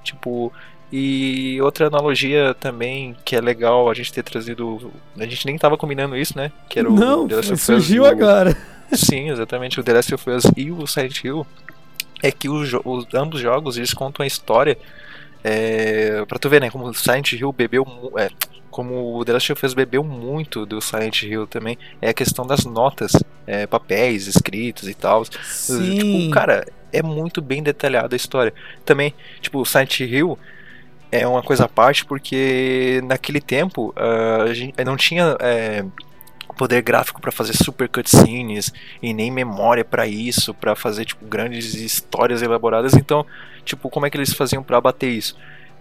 Tipo, 0.02 0.52
e 0.90 1.60
outra 1.60 1.86
analogia 1.88 2.54
também 2.58 3.14
que 3.24 3.36
é 3.36 3.40
legal 3.40 3.90
a 3.90 3.94
gente 3.94 4.12
ter 4.12 4.22
trazido. 4.22 4.90
A 5.18 5.24
gente 5.26 5.44
nem 5.46 5.58
tava 5.58 5.76
combinando 5.76 6.16
isso, 6.16 6.36
né? 6.36 6.50
Que 6.68 6.78
era 6.78 6.90
o 6.90 6.94
Não, 6.94 7.28
The 7.28 7.36
Last 7.36 7.52
of 7.52 7.60
Us 7.60 7.62
surgiu 7.66 8.04
e 8.04 8.06
o- 8.06 8.10
agora. 8.10 8.56
Sim, 8.94 9.28
exatamente. 9.30 9.78
O 9.78 9.84
The 9.84 9.92
Last 9.92 10.14
of 10.14 10.30
Us 10.30 10.44
e 10.56 10.70
o 10.72 10.86
Silent 10.86 11.22
Hill 11.22 11.46
é 12.22 12.32
que 12.32 12.48
os, 12.48 12.72
os- 12.84 13.06
ambos 13.14 13.40
jogos 13.40 13.76
eles 13.76 13.92
contam 13.92 14.24
a 14.24 14.26
história. 14.26 14.78
É, 15.50 16.26
pra 16.26 16.38
tu 16.38 16.50
ver, 16.50 16.60
né? 16.60 16.70
Como 16.70 16.86
o 16.86 16.94
Silent 16.94 17.32
Hill 17.32 17.50
bebeu. 17.52 17.86
É, 18.18 18.28
como 18.70 19.16
o 19.16 19.24
The 19.24 19.32
Last 19.32 19.52
of 19.52 19.66
Us 19.66 19.74
bebeu 19.74 20.04
muito 20.04 20.66
do 20.66 20.80
Silent 20.80 21.22
Hill 21.22 21.46
também, 21.46 21.76
é 22.00 22.10
a 22.10 22.14
questão 22.14 22.46
das 22.46 22.64
notas, 22.64 23.12
é, 23.46 23.66
papéis 23.66 24.26
escritos 24.26 24.88
e 24.88 24.94
tal. 24.94 25.24
Sim. 25.24 25.98
Tipo, 25.98 26.30
cara, 26.30 26.66
é 26.92 27.02
muito 27.02 27.40
bem 27.40 27.62
detalhada 27.62 28.14
a 28.14 28.16
história. 28.16 28.52
Também, 28.84 29.14
tipo, 29.40 29.58
o 29.58 29.64
Silent 29.64 30.00
Hill 30.00 30.38
é 31.10 31.26
uma 31.26 31.42
coisa 31.42 31.64
à 31.64 31.68
parte 31.68 32.04
porque 32.04 33.00
naquele 33.04 33.40
tempo 33.40 33.92
ah, 33.96 34.42
a 34.42 34.52
gente 34.52 34.74
não 34.84 34.96
tinha 34.96 35.36
é, 35.40 35.82
poder 36.58 36.82
gráfico 36.82 37.20
pra 37.20 37.30
fazer 37.30 37.54
super 37.56 37.88
cutscenes 37.88 38.72
e 39.00 39.14
nem 39.14 39.30
memória 39.30 39.84
pra 39.84 40.06
isso, 40.06 40.52
pra 40.52 40.74
fazer 40.74 41.04
tipo 41.04 41.24
grandes 41.24 41.74
histórias 41.74 42.42
elaboradas. 42.42 42.94
Então, 42.94 43.24
tipo, 43.64 43.88
como 43.88 44.04
é 44.04 44.10
que 44.10 44.16
eles 44.16 44.34
faziam 44.34 44.62
pra 44.62 44.80
bater 44.80 45.08
isso? 45.08 45.36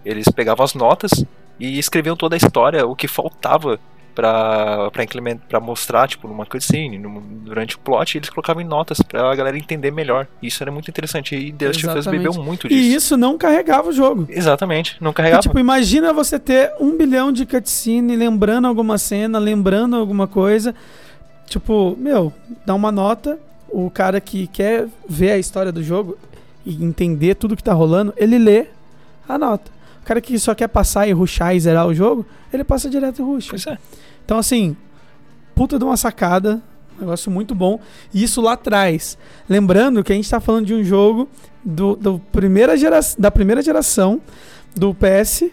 Eles 0.05 0.29
pegavam 0.29 0.63
as 0.63 0.75
notas 0.75 1.25
e 1.59 1.79
escreviam 1.79 2.15
toda 2.15 2.35
a 2.35 2.37
história, 2.37 2.85
o 2.85 2.95
que 2.95 3.07
faltava 3.07 3.79
pra, 4.17 4.89
pra, 4.89 5.03
implement- 5.03 5.37
pra 5.47 5.59
mostrar, 5.59 6.07
tipo, 6.07 6.27
numa 6.27 6.43
cutscene, 6.43 6.97
num- 6.97 7.21
durante 7.45 7.75
o 7.75 7.79
plot, 7.79 8.17
eles 8.17 8.31
colocavam 8.31 8.63
em 8.63 8.65
notas 8.65 8.99
pra 8.99 9.35
galera 9.35 9.55
entender 9.55 9.91
melhor. 9.91 10.25
Isso 10.41 10.63
era 10.63 10.71
muito 10.71 10.89
interessante. 10.89 11.35
E 11.35 11.53
The 11.53 11.67
Last 11.67 11.87
of 11.87 11.99
Us 11.99 12.07
bebeu 12.07 12.33
muito 12.33 12.67
disso. 12.67 12.79
E 12.81 12.95
isso 12.95 13.15
não 13.15 13.37
carregava 13.37 13.89
o 13.89 13.93
jogo. 13.93 14.25
Exatamente, 14.27 14.97
não 14.99 15.11
E, 15.11 15.13
carregava. 15.13 15.43
tipo, 15.43 15.59
imagina 15.59 16.11
você 16.13 16.39
ter 16.39 16.71
um 16.79 16.97
bilhão 16.97 17.31
de 17.31 17.45
cutscene, 17.45 18.15
lembrando 18.15 18.67
alguma 18.67 18.97
cena, 18.97 19.37
lembrando 19.37 19.95
alguma 19.95 20.27
coisa. 20.27 20.73
Tipo, 21.45 21.95
meu, 21.99 22.33
dá 22.65 22.73
uma 22.73 22.91
nota. 22.91 23.37
O 23.69 23.89
cara 23.91 24.19
que 24.19 24.47
quer 24.47 24.87
ver 25.07 25.31
a 25.31 25.37
história 25.37 25.71
do 25.71 25.83
jogo 25.83 26.17
e 26.65 26.83
entender 26.83 27.35
tudo 27.35 27.55
que 27.55 27.63
tá 27.63 27.73
rolando, 27.73 28.13
ele 28.17 28.39
lê 28.39 28.65
a 29.29 29.37
nota. 29.37 29.69
O 30.07 30.13
cara 30.15 30.21
que 30.21 30.39
só 30.39 30.55
quer 30.55 30.69
passar 30.69 31.05
e 31.05 31.11
rushar 31.11 31.53
e 31.53 31.59
zerar 31.59 31.85
o 31.85 31.93
jogo, 31.93 32.25
ele 32.53 32.63
passa 32.63 32.89
direto 32.89 33.19
e 33.19 33.21
rusha. 33.21 33.57
É. 33.69 33.77
Então, 34.23 34.37
assim, 34.37 34.73
puta 35.53 35.77
de 35.77 35.83
uma 35.83 35.97
sacada. 35.97 36.61
Negócio 36.97 37.29
muito 37.29 37.53
bom. 37.53 37.77
E 38.13 38.23
isso 38.23 38.39
lá 38.39 38.53
atrás. 38.53 39.17
Lembrando 39.49 40.01
que 40.05 40.13
a 40.13 40.15
gente 40.15 40.29
tá 40.29 40.39
falando 40.39 40.65
de 40.65 40.73
um 40.73 40.81
jogo 40.81 41.27
do, 41.61 41.97
do 41.97 42.19
primeira 42.31 42.77
gera, 42.77 43.01
da 43.19 43.29
primeira 43.29 43.61
geração 43.61 44.21
do 44.73 44.95
PS 44.95 45.51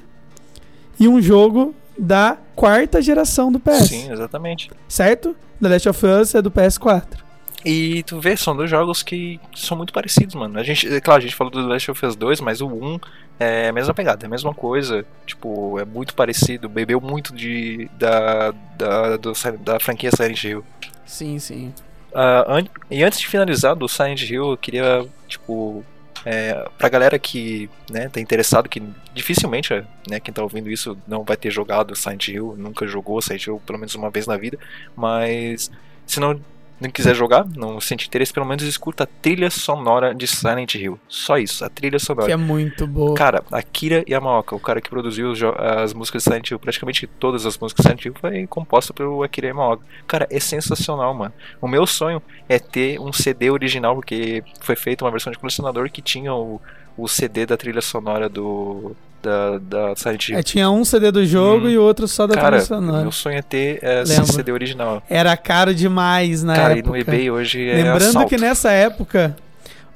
e 1.00 1.08
um 1.08 1.20
jogo 1.20 1.74
da 1.98 2.38
quarta 2.54 3.02
geração 3.02 3.50
do 3.50 3.58
PS. 3.58 3.88
Sim, 3.88 4.12
exatamente. 4.12 4.70
Certo? 4.86 5.34
The 5.60 5.68
Last 5.68 5.88
of 5.88 6.06
Us 6.06 6.34
é 6.36 6.40
do 6.40 6.52
PS4. 6.52 7.23
E 7.64 8.03
tu 8.03 8.20
vê, 8.20 8.37
são 8.37 8.55
dois 8.55 8.68
jogos 8.68 9.03
que 9.03 9.40
são 9.55 9.77
muito 9.77 9.92
parecidos, 9.92 10.35
mano. 10.35 10.59
A 10.59 10.62
gente, 10.62 10.87
é 10.87 11.00
claro, 11.00 11.18
a 11.20 11.22
gente 11.22 11.35
falou 11.35 11.50
do 11.50 11.62
The 11.62 11.68
Last 11.72 11.90
of 11.90 12.07
Us 12.07 12.14
2, 12.16 12.40
mas 12.40 12.61
o 12.61 12.66
1 12.68 13.00
é 13.40 13.68
a 13.68 13.72
mesma 13.72 13.94
pegada, 13.94 14.24
é 14.24 14.27
a 14.27 14.31
mesma 14.31 14.53
coisa. 14.55 15.05
Tipo, 15.27 15.79
é 15.79 15.85
muito 15.85 16.14
parecido, 16.14 16.68
bebeu 16.68 17.00
muito 17.00 17.35
de 17.35 17.88
da, 17.98 18.50
da, 18.77 19.16
do, 19.16 19.33
da 19.61 19.81
franquia 19.81 20.11
Silent 20.14 20.44
Hill. 20.44 20.64
Sim, 21.07 21.38
sim. 21.38 21.72
Ah, 22.14 22.44
an- 22.59 22.66
e 22.90 23.03
antes 23.03 23.18
de 23.18 23.27
finalizar 23.27 23.74
do 23.74 23.88
Silent 23.88 24.22
Hill, 24.29 24.50
eu 24.50 24.57
queria, 24.59 25.07
tipo, 25.27 25.83
é, 26.24 26.68
pra 26.79 26.88
galera 26.90 27.18
que 27.18 27.68
né, 27.90 28.09
tá 28.09 28.20
interessado, 28.20 28.68
que 28.68 28.83
dificilmente, 29.14 29.72
né, 30.09 30.20
quem 30.20 30.33
tá 30.35 30.42
ouvindo 30.42 30.70
isso 30.70 30.96
não 31.09 31.24
vai 31.24 31.37
ter 31.37 31.50
jogado 31.50 31.96
Silent 31.96 32.29
Hill, 32.29 32.55
nunca 32.59 32.87
jogou 32.87 33.20
Silent 33.22 33.46
Hill 33.46 33.61
pelo 33.66 33.79
menos 33.79 33.94
uma 33.94 34.11
vez 34.11 34.27
na 34.27 34.37
vida, 34.37 34.59
mas 34.96 35.70
se 36.07 36.20
não, 36.20 36.40
não 36.87 36.92
quiser 36.92 37.14
jogar, 37.14 37.47
não 37.57 37.81
sente 37.81 38.07
interesse, 38.07 38.33
pelo 38.33 38.47
menos 38.47 38.62
escuta 38.64 39.05
a 39.05 39.07
trilha 39.07 39.51
sonora 39.51 40.14
de 40.14 40.27
Silent 40.27 40.75
Hill. 40.75 40.99
Só 41.09 41.38
isso, 41.38 41.64
a 41.64 41.68
trilha 41.68 41.99
sonora. 41.99 42.27
Que 42.27 42.33
é 42.33 42.37
muito 42.37 42.87
boa. 42.87 43.14
Cara, 43.14 43.42
Akira 43.51 44.05
Yamaoka, 44.09 44.55
o 44.55 44.61
cara 44.61 44.81
que 44.81 44.90
produziu 44.90 45.33
as 45.57 45.92
músicas 45.92 46.23
de 46.23 46.31
Silent 46.31 46.51
Hill, 46.51 46.59
praticamente 46.59 47.07
todas 47.07 47.47
as 47.47 47.59
músicas 47.59 47.85
de 47.85 47.88
Silent 47.88 48.05
Hill 48.05 48.14
foi 48.20 48.47
composta 48.47 48.92
pelo 48.92 49.23
Akira 49.23 49.49
Yamaoka. 49.49 49.85
Cara, 50.07 50.27
é 50.31 50.40
sensacional, 50.40 51.14
mano. 51.14 51.33
O 51.61 51.68
meu 51.68 51.87
sonho 51.87 52.23
é 52.49 52.59
ter 52.59 53.01
um 53.01 53.12
CD 53.12 53.51
original, 53.51 53.94
porque 53.94 54.42
foi 54.61 54.77
feita 54.77 55.05
uma 55.05 55.11
versão 55.11 55.33
de 55.33 55.38
colecionador 55.38 55.90
que 55.90 56.03
tinha 56.03 56.35
o, 56.35 56.61
o 56.97 57.09
CD 57.09 57.47
da 57.47 57.57
trilha 57.57 57.81
sonora 57.81 58.29
do 58.29 58.94
da, 59.24 59.58
da 59.58 59.96
Silent 59.96 60.28
Hill. 60.28 60.38
É, 60.38 60.42
tinha 60.42 60.70
um 60.70 60.84
CD 60.84 61.10
do 61.10 61.24
jogo 61.26 61.66
Hum. 61.66 61.70
e 61.70 61.78
outro 61.78 62.06
só 62.06 62.26
da 62.26 62.34
Cara, 62.34 62.58
trilha 62.58 62.64
sonora. 62.66 63.02
meu 63.02 63.12
sonho 63.12 63.38
é 63.38 63.42
ter 63.42 63.78
é, 63.82 64.02
esse 64.02 64.12
Lembro. 64.12 64.32
CD 64.32 64.52
original. 64.52 65.02
Era 65.08 65.37
caro 65.37 65.74
demais 65.74 66.42
na 66.42 66.54
cara, 66.54 66.78
época. 66.78 66.88
e 66.88 66.90
no 66.90 66.96
eBay 66.96 67.30
hoje 67.30 67.68
é 67.68 67.74
Lembrando 67.76 68.10
assalto. 68.10 68.28
que 68.28 68.37
nessa 68.37 68.70
época, 68.70 69.34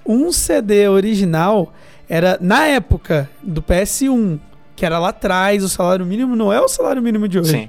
um 0.06 0.32
CD 0.32 0.88
original 0.88 1.72
era, 2.08 2.38
na 2.40 2.66
época 2.66 3.28
do 3.42 3.62
PS1, 3.62 4.38
que 4.74 4.86
era 4.86 4.98
lá 4.98 5.10
atrás, 5.10 5.62
o 5.62 5.68
salário 5.68 6.06
mínimo 6.06 6.34
não 6.34 6.52
é 6.52 6.60
o 6.60 6.68
salário 6.68 7.02
mínimo 7.02 7.28
de 7.28 7.38
hoje. 7.38 7.50
Sim, 7.50 7.68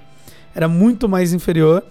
Era 0.56 0.68
muito 0.68 1.10
mais 1.10 1.34
inferior. 1.34 1.84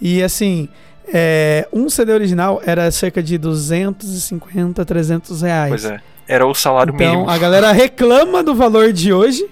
E 0.00 0.22
assim, 0.22 0.68
é, 1.12 1.68
um 1.72 1.90
CD 1.90 2.12
original 2.12 2.62
era 2.64 2.90
cerca 2.90 3.22
de 3.22 3.36
250, 3.36 4.84
300 4.84 5.42
reais. 5.42 5.68
pois 5.70 5.84
é. 5.84 6.00
Era 6.30 6.46
o 6.46 6.54
salário 6.54 6.94
Então 6.94 7.10
mínimo. 7.12 7.28
a 7.30 7.36
galera 7.36 7.72
reclama 7.72 8.42
do 8.42 8.54
valor 8.54 8.92
de 8.92 9.12
hoje, 9.12 9.48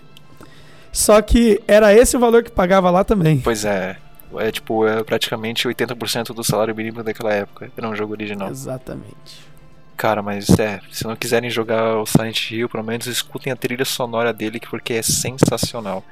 só 0.93 1.21
que 1.21 1.61
era 1.67 1.93
esse 1.93 2.17
o 2.17 2.21
valor 2.21 2.43
que 2.45 2.51
pagava 2.51 2.91
lá 2.91 3.03
também. 3.05 3.41
Pois 3.41 3.65
é. 3.65 3.97
É 4.37 4.53
tipo, 4.53 4.87
é 4.87 5.03
praticamente 5.03 5.67
80% 5.67 6.35
do 6.35 6.45
salário 6.45 6.75
mínimo 6.77 7.03
daquela 7.03 7.33
época. 7.33 7.71
Era 7.77 7.89
um 7.89 7.97
jogo 7.97 8.13
original. 8.13 8.51
Exatamente. 8.51 9.49
Cara, 9.97 10.23
mas 10.23 10.49
é, 10.59 10.81
se 10.93 11.05
não 11.07 11.17
quiserem 11.17 11.51
jogar 11.51 11.97
o 11.97 12.07
Silent 12.07 12.51
Hill, 12.51 12.69
pelo 12.69 12.85
menos 12.85 13.07
escutem 13.07 13.53
a 13.53 13.57
trilha 13.57 13.85
sonora 13.85 14.33
dele, 14.33 14.61
que- 14.61 14.69
porque 14.69 14.93
é 14.93 15.03
sensacional. 15.03 16.05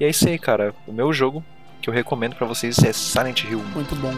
E 0.00 0.04
é 0.04 0.08
isso 0.08 0.26
aí, 0.28 0.38
cara. 0.38 0.74
O 0.86 0.92
meu 0.92 1.12
jogo 1.12 1.44
que 1.80 1.88
eu 1.88 1.94
recomendo 1.94 2.34
pra 2.34 2.46
vocês 2.46 2.78
é 2.82 2.92
Silent 2.92 3.44
Hill. 3.44 3.62
Muito 3.74 3.94
bom. 3.96 4.12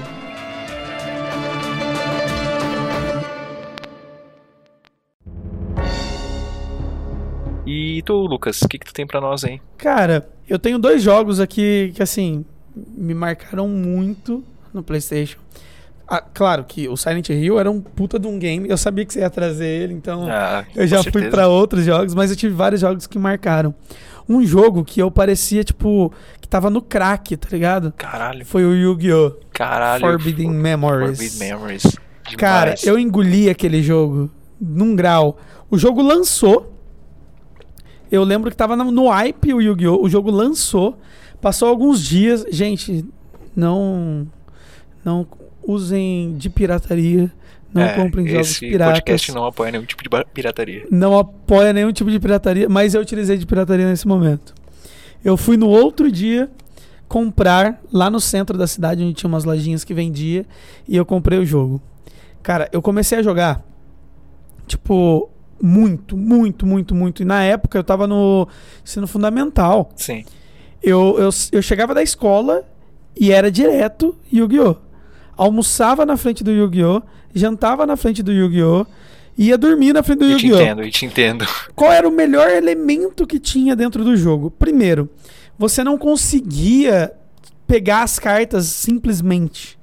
E 7.67 8.03
tu, 8.03 8.15
Lucas, 8.27 8.61
o 8.63 8.69
que, 8.69 8.79
que 8.79 8.87
tu 8.87 8.93
tem 8.93 9.07
pra 9.07 9.21
nós 9.21 9.45
aí? 9.45 9.61
Cara, 9.79 10.29
eu 10.49 10.59
tenho 10.59 10.79
dois 10.79 11.03
jogos 11.03 11.39
aqui 11.39 11.93
que, 11.95 12.03
assim, 12.03 12.45
me 12.75 13.15
marcaram 13.15 13.69
muito 13.69 14.43
no 14.75 14.83
PlayStation. 14.83 15.39
Ah, 16.09 16.21
claro 16.21 16.65
que 16.65 16.89
o 16.89 16.97
Silent 16.97 17.29
Hill 17.31 17.59
era 17.59 17.71
um 17.71 17.81
puta 17.81 18.19
de 18.19 18.27
um 18.27 18.39
game. 18.39 18.69
Eu 18.69 18.77
sabia 18.77 19.05
que 19.05 19.13
você 19.13 19.21
ia 19.21 19.31
trazer 19.31 19.65
ele, 19.67 19.95
então 19.95 20.27
Ah, 20.29 20.65
eu 20.75 20.87
já 20.87 20.97
com 20.99 21.05
fui 21.05 21.13
certeza. 21.13 21.31
pra 21.31 21.49
outros 21.49 21.85
jogos, 21.85 22.15
mas 22.15 22.31
eu 22.31 22.37
tive 22.37 22.53
vários 22.55 22.81
jogos 22.81 23.07
que 23.07 23.19
marcaram. 23.19 23.73
Um 24.29 24.45
jogo 24.45 24.85
que 24.85 25.01
eu 25.01 25.11
parecia, 25.11 25.63
tipo, 25.65 26.13
que 26.41 26.49
tava 26.49 26.69
no 26.69 26.83
crack, 26.83 27.37
tá 27.37 27.49
ligado? 27.51 27.93
Caralho, 27.97 28.45
Foi 28.45 28.65
o 28.65 28.75
Yu-Gi-Oh! 28.75 29.33
caralho. 29.53 30.01
Forbidden 30.01 30.47
For- 30.49 30.55
Memories. 30.55 31.19
Forbidden 31.19 31.39
Memories. 31.49 31.83
Cara, 32.37 32.65
Demais. 32.75 32.85
eu 32.85 32.99
engoli 32.99 33.49
aquele 33.49 33.83
jogo 33.83 34.31
num 34.61 34.95
grau. 34.97 35.39
O 35.71 35.79
jogo 35.79 36.03
lançou. 36.03 36.69
Eu 38.13 38.23
lembro 38.25 38.51
que 38.51 38.57
tava 38.57 38.77
no, 38.77 39.09
hype 39.09 39.55
o 39.55 39.61
Yu-Gi-Oh! 39.63 40.03
O 40.05 40.09
jogo 40.09 40.31
lançou. 40.31 40.99
Passou 41.41 41.67
alguns 41.69 42.01
dias. 42.05 42.45
Gente, 42.51 43.05
não. 43.57 44.29
Não 45.05 45.27
usem 45.67 46.35
de 46.37 46.51
pirataria. 46.51 47.33
Não 47.73 47.83
É, 47.83 47.95
comprem 47.97 48.29
jogos 48.29 48.59
piratas. 48.59 48.99
podcast 48.99 49.33
não 49.33 49.47
apoia 49.47 49.73
nenhum 49.73 49.85
tipo 49.87 50.03
de 50.03 50.11
pirataria. 50.35 50.87
não 50.91 51.19
apoia 51.19 51.73
nenhum 51.73 51.91
tipo 51.91 52.11
de 52.11 52.21
pirataria, 52.21 52.69
mas 52.69 52.93
eu 52.95 53.01
utilizei 53.01 53.39
de 53.39 53.47
pirataria 53.47 53.89
nesse 53.89 54.07
momento. 54.07 54.55
Eu 55.25 55.39
fui 55.39 55.57
no 55.57 55.69
outro 55.69 56.13
dia 56.13 56.51
comprar 57.09 57.81
lá 57.91 58.11
no 58.11 58.21
centro 58.21 58.59
da 58.59 58.67
cidade, 58.67 59.03
onde 59.03 59.15
tinha 59.15 59.27
umas 59.29 59.45
lojinhas 59.45 59.85
que 59.85 59.95
vendia, 59.95 60.45
e 60.87 60.95
eu 60.97 61.07
comprei 61.07 61.39
o 61.39 61.47
jogo. 61.47 61.81
Cara, 62.43 62.69
eu 62.73 62.83
comecei 62.83 63.19
a 63.19 63.23
jogar, 63.23 63.63
tipo, 64.67 65.31
muito, 65.63 66.17
muito, 66.17 66.67
muito, 66.67 66.95
muito. 66.95 67.23
E 67.23 67.25
na 67.25 67.45
época 67.45 67.79
eu 67.79 67.85
tava 67.85 68.07
no 68.09 68.49
ensino 68.85 69.07
fundamental. 69.07 69.91
Sim. 69.95 70.25
Eu, 70.83 71.17
eu, 71.19 71.31
eu 71.53 71.63
chegava 71.63 71.95
da 71.95 72.03
escola 72.03 72.65
e 73.17 73.31
era 73.31 73.51
direto 73.51 74.17
Yu-Gi-Oh! 74.33 74.77
almoçava 75.37 76.05
na 76.05 76.17
frente 76.17 76.43
do 76.43 76.51
Yu-Gi-Oh!, 76.51 77.03
jantava 77.33 77.87
na 77.87 77.97
frente 77.97 78.23
do 78.23 78.33
Yu-Gi-Oh! 78.33 78.85
ia 79.39 79.57
dormir 79.57 79.93
na 79.93 80.03
frente 80.03 80.19
do 80.19 80.25
Eu 80.25 80.37
te 80.37 80.47
Yu-Gi-Oh! 80.47 80.63
entendo, 80.63 80.83
eu 80.83 80.91
te 80.91 81.07
entendo. 81.07 81.47
Qual 81.75 81.93
era 81.93 82.09
o 82.09 82.13
melhor 82.13 82.51
elemento 82.51 83.27
que 83.27 83.39
tinha 83.39 83.77
dentro 83.77 84.05
do 84.05 84.17
jogo? 84.17 84.51
Primeiro, 84.51 85.09
você 85.57 85.85
não 85.85 85.97
conseguia 85.97 87.13
pegar 87.67 88.03
as 88.03 88.19
cartas 88.19 88.67
simplesmente. 88.67 89.79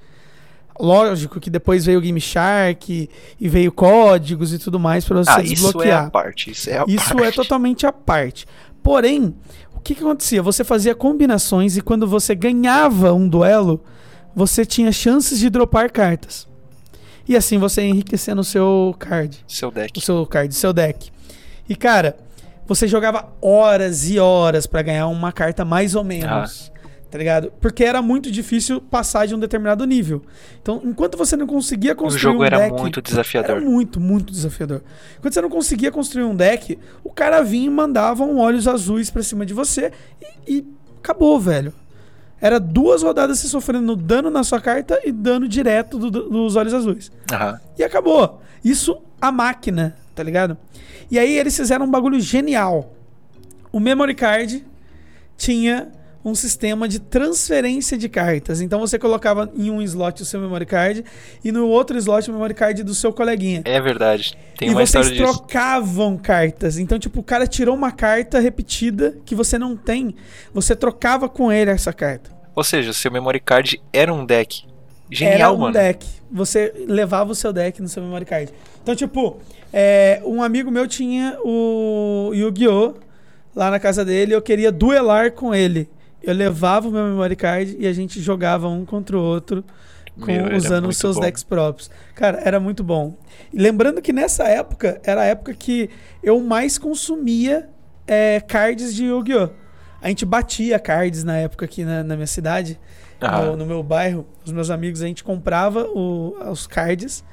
Lógico 0.79 1.39
que 1.39 1.49
depois 1.49 1.85
veio 1.85 1.99
o 1.99 2.01
Game 2.01 2.21
Shark 2.21 3.09
e 3.39 3.49
veio 3.49 3.71
códigos 3.71 4.53
e 4.53 4.57
tudo 4.59 4.79
mais 4.79 5.03
para 5.03 5.17
você 5.17 5.29
Ah, 5.29 5.41
isso 5.41 5.51
é 5.51 5.55
desbloquear. 5.55 6.05
a 6.05 6.09
parte. 6.09 6.51
Isso 6.51 6.69
é 6.69 6.77
a 6.79 6.85
Isso 6.87 7.09
parte. 7.13 7.23
é 7.27 7.31
totalmente 7.31 7.85
à 7.85 7.91
parte. 7.91 8.45
Porém, 8.81 9.35
o 9.75 9.79
que, 9.81 9.93
que 9.93 10.01
acontecia? 10.01 10.41
Você 10.41 10.63
fazia 10.63 10.95
combinações 10.95 11.75
e 11.75 11.81
quando 11.81 12.07
você 12.07 12.33
ganhava 12.33 13.11
um 13.13 13.27
duelo, 13.27 13.83
você 14.33 14.65
tinha 14.65 14.91
chances 14.91 15.39
de 15.39 15.49
dropar 15.49 15.91
cartas. 15.91 16.47
E 17.27 17.35
assim 17.35 17.57
você 17.57 17.81
ia 17.81 17.89
enriquecendo 17.89 18.41
o 18.41 18.43
seu 18.45 18.95
card 18.97 19.37
Seu 19.47 19.69
deck. 19.69 19.99
o 19.99 20.01
seu 20.01 20.25
card, 20.25 20.55
seu 20.55 20.71
deck. 20.73 21.11
E 21.67 21.75
cara, 21.75 22.15
você 22.65 22.87
jogava 22.87 23.27
horas 23.41 24.09
e 24.09 24.17
horas 24.17 24.65
pra 24.65 24.81
ganhar 24.81 25.07
uma 25.07 25.31
carta 25.31 25.65
mais 25.65 25.93
ou 25.93 26.03
menos. 26.03 26.71
Tá 27.11 27.17
ligado? 27.17 27.51
Porque 27.59 27.83
era 27.83 28.01
muito 28.03 28.31
difícil 28.31 28.79
passar 28.79 29.25
de 29.25 29.33
um 29.33 29.39
determinado 29.39 29.83
nível. 29.85 30.21
Então, 30.61 30.79
enquanto 30.85 31.17
você 31.17 31.35
não 31.35 31.47
conseguia 31.47 31.93
O 31.93 31.95
construir 31.95 32.21
jogo 32.21 32.41
um 32.41 32.45
era 32.45 32.57
deck, 32.59 32.79
muito 32.79 32.99
era 32.99 33.01
desafiador. 33.09 33.61
muito, 33.61 33.99
muito 33.99 34.31
desafiador. 34.31 34.83
Quando 35.19 35.33
você 35.33 35.41
não 35.41 35.49
conseguia 35.49 35.91
construir 35.91 36.23
um 36.23 36.35
deck, 36.35 36.77
o 37.03 37.09
cara 37.09 37.41
vinha 37.41 37.65
e 37.65 37.69
mandava 37.69 38.23
um 38.23 38.37
olhos 38.37 38.67
azuis 38.67 39.09
pra 39.09 39.23
cima 39.23 39.43
de 39.43 39.55
você 39.55 39.91
e, 40.47 40.57
e 40.59 40.67
acabou, 40.99 41.39
velho. 41.39 41.73
Era 42.39 42.59
duas 42.59 43.01
rodadas 43.01 43.39
se 43.39 43.49
sofrendo 43.49 43.95
dano 43.95 44.29
na 44.29 44.43
sua 44.43 44.61
carta 44.61 44.99
e 45.03 45.11
dano 45.11 45.47
direto 45.47 45.97
do- 45.97 46.11
do- 46.11 46.29
dos 46.29 46.55
olhos 46.55 46.73
azuis. 46.75 47.11
Aham. 47.33 47.59
E 47.77 47.83
acabou. 47.83 48.39
Isso 48.63 49.01
a 49.19 49.31
máquina, 49.31 49.95
tá 50.13 50.21
ligado? 50.21 50.55
E 51.09 51.17
aí 51.17 51.35
eles 51.37 51.57
fizeram 51.57 51.85
um 51.87 51.91
bagulho 51.91 52.19
genial. 52.21 52.93
O 53.71 53.79
memory 53.79 54.13
card 54.13 54.63
tinha 55.35 55.89
um 56.23 56.35
sistema 56.35 56.87
de 56.87 56.99
transferência 56.99 57.97
de 57.97 58.09
cartas. 58.09 58.61
Então 58.61 58.79
você 58.79 58.99
colocava 58.99 59.49
em 59.55 59.69
um 59.71 59.81
slot 59.81 60.21
o 60.21 60.25
seu 60.25 60.39
memory 60.39 60.65
card 60.65 61.05
e 61.43 61.51
no 61.51 61.67
outro 61.67 61.97
slot 61.97 62.29
o 62.29 62.33
memory 62.33 62.53
card 62.53 62.83
do 62.83 62.93
seu 62.93 63.13
coleguinha. 63.13 63.61
É 63.65 63.79
verdade. 63.79 64.37
Tem 64.57 64.69
e 64.69 64.71
uma 64.71 64.85
vocês 64.85 65.07
história 65.07 65.11
disso. 65.27 65.39
trocavam 65.39 66.17
cartas. 66.17 66.77
Então, 66.77 66.99
tipo, 66.99 67.21
o 67.21 67.23
cara 67.23 67.47
tirou 67.47 67.75
uma 67.75 67.91
carta 67.91 68.39
repetida 68.39 69.17
que 69.25 69.33
você 69.33 69.57
não 69.57 69.75
tem. 69.77 70.15
Você 70.53 70.75
trocava 70.75 71.29
com 71.29 71.51
ele 71.51 71.71
essa 71.71 71.93
carta. 71.93 72.29
Ou 72.53 72.63
seja, 72.63 72.91
seu 72.91 73.11
memory 73.11 73.39
card 73.39 73.81
era 73.93 74.13
um 74.13 74.25
deck. 74.25 74.65
era 74.65 75.15
Genial, 75.15 75.55
um 75.55 75.59
mano. 75.59 75.73
deck. 75.73 76.05
Você 76.29 76.73
levava 76.87 77.31
o 77.31 77.35
seu 77.35 77.53
deck 77.53 77.81
no 77.81 77.87
seu 77.87 78.03
memory 78.03 78.25
card. 78.25 78.51
Então, 78.83 78.93
tipo, 78.93 79.37
é, 79.71 80.21
um 80.25 80.43
amigo 80.43 80.69
meu 80.69 80.85
tinha 80.87 81.37
o 81.43 82.31
Yu-Gi-Oh! 82.33 82.95
lá 83.55 83.71
na 83.71 83.79
casa 83.79 84.03
dele. 84.03 84.33
Eu 84.33 84.41
queria 84.41 84.71
duelar 84.71 85.31
com 85.31 85.55
ele. 85.55 85.89
Eu 86.21 86.33
levava 86.33 86.87
o 86.87 86.91
meu 86.91 87.03
memory 87.05 87.35
card 87.35 87.75
e 87.79 87.87
a 87.87 87.93
gente 87.93 88.19
jogava 88.21 88.67
um 88.67 88.85
contra 88.85 89.17
o 89.17 89.21
outro 89.21 89.63
com- 90.19 90.25
Meu, 90.27 90.45
era 90.47 90.57
usando 90.57 90.87
os 90.89 90.97
seus 90.97 91.15
bom. 91.15 91.21
decks 91.21 91.43
próprios. 91.43 91.89
Cara, 92.15 92.41
era 92.43 92.59
muito 92.59 92.83
bom. 92.83 93.17
E 93.53 93.57
lembrando 93.59 94.01
que 94.01 94.11
nessa 94.11 94.43
época 94.47 94.99
era 95.03 95.21
a 95.21 95.25
época 95.25 95.53
que 95.53 95.89
eu 96.21 96.39
mais 96.41 96.77
consumia 96.77 97.69
é, 98.05 98.39
cards 98.41 98.93
de 98.93 99.05
Yu-Gi-Oh! 99.05 99.49
A 100.01 100.07
gente 100.09 100.25
batia 100.25 100.79
cards 100.79 101.23
na 101.23 101.37
época 101.37 101.65
aqui 101.65 101.83
na, 101.83 102.03
na 102.03 102.15
minha 102.15 102.27
cidade, 102.27 102.79
Aham. 103.21 103.47
no, 103.51 103.57
no 103.57 103.65
meu 103.65 103.83
bairro. 103.83 104.25
Os 104.45 104.51
meus 104.51 104.69
amigos, 104.69 105.01
a 105.01 105.07
gente 105.07 105.23
comprava 105.23 105.83
o- 105.89 106.35
os 106.51 106.65
cards 106.67 107.23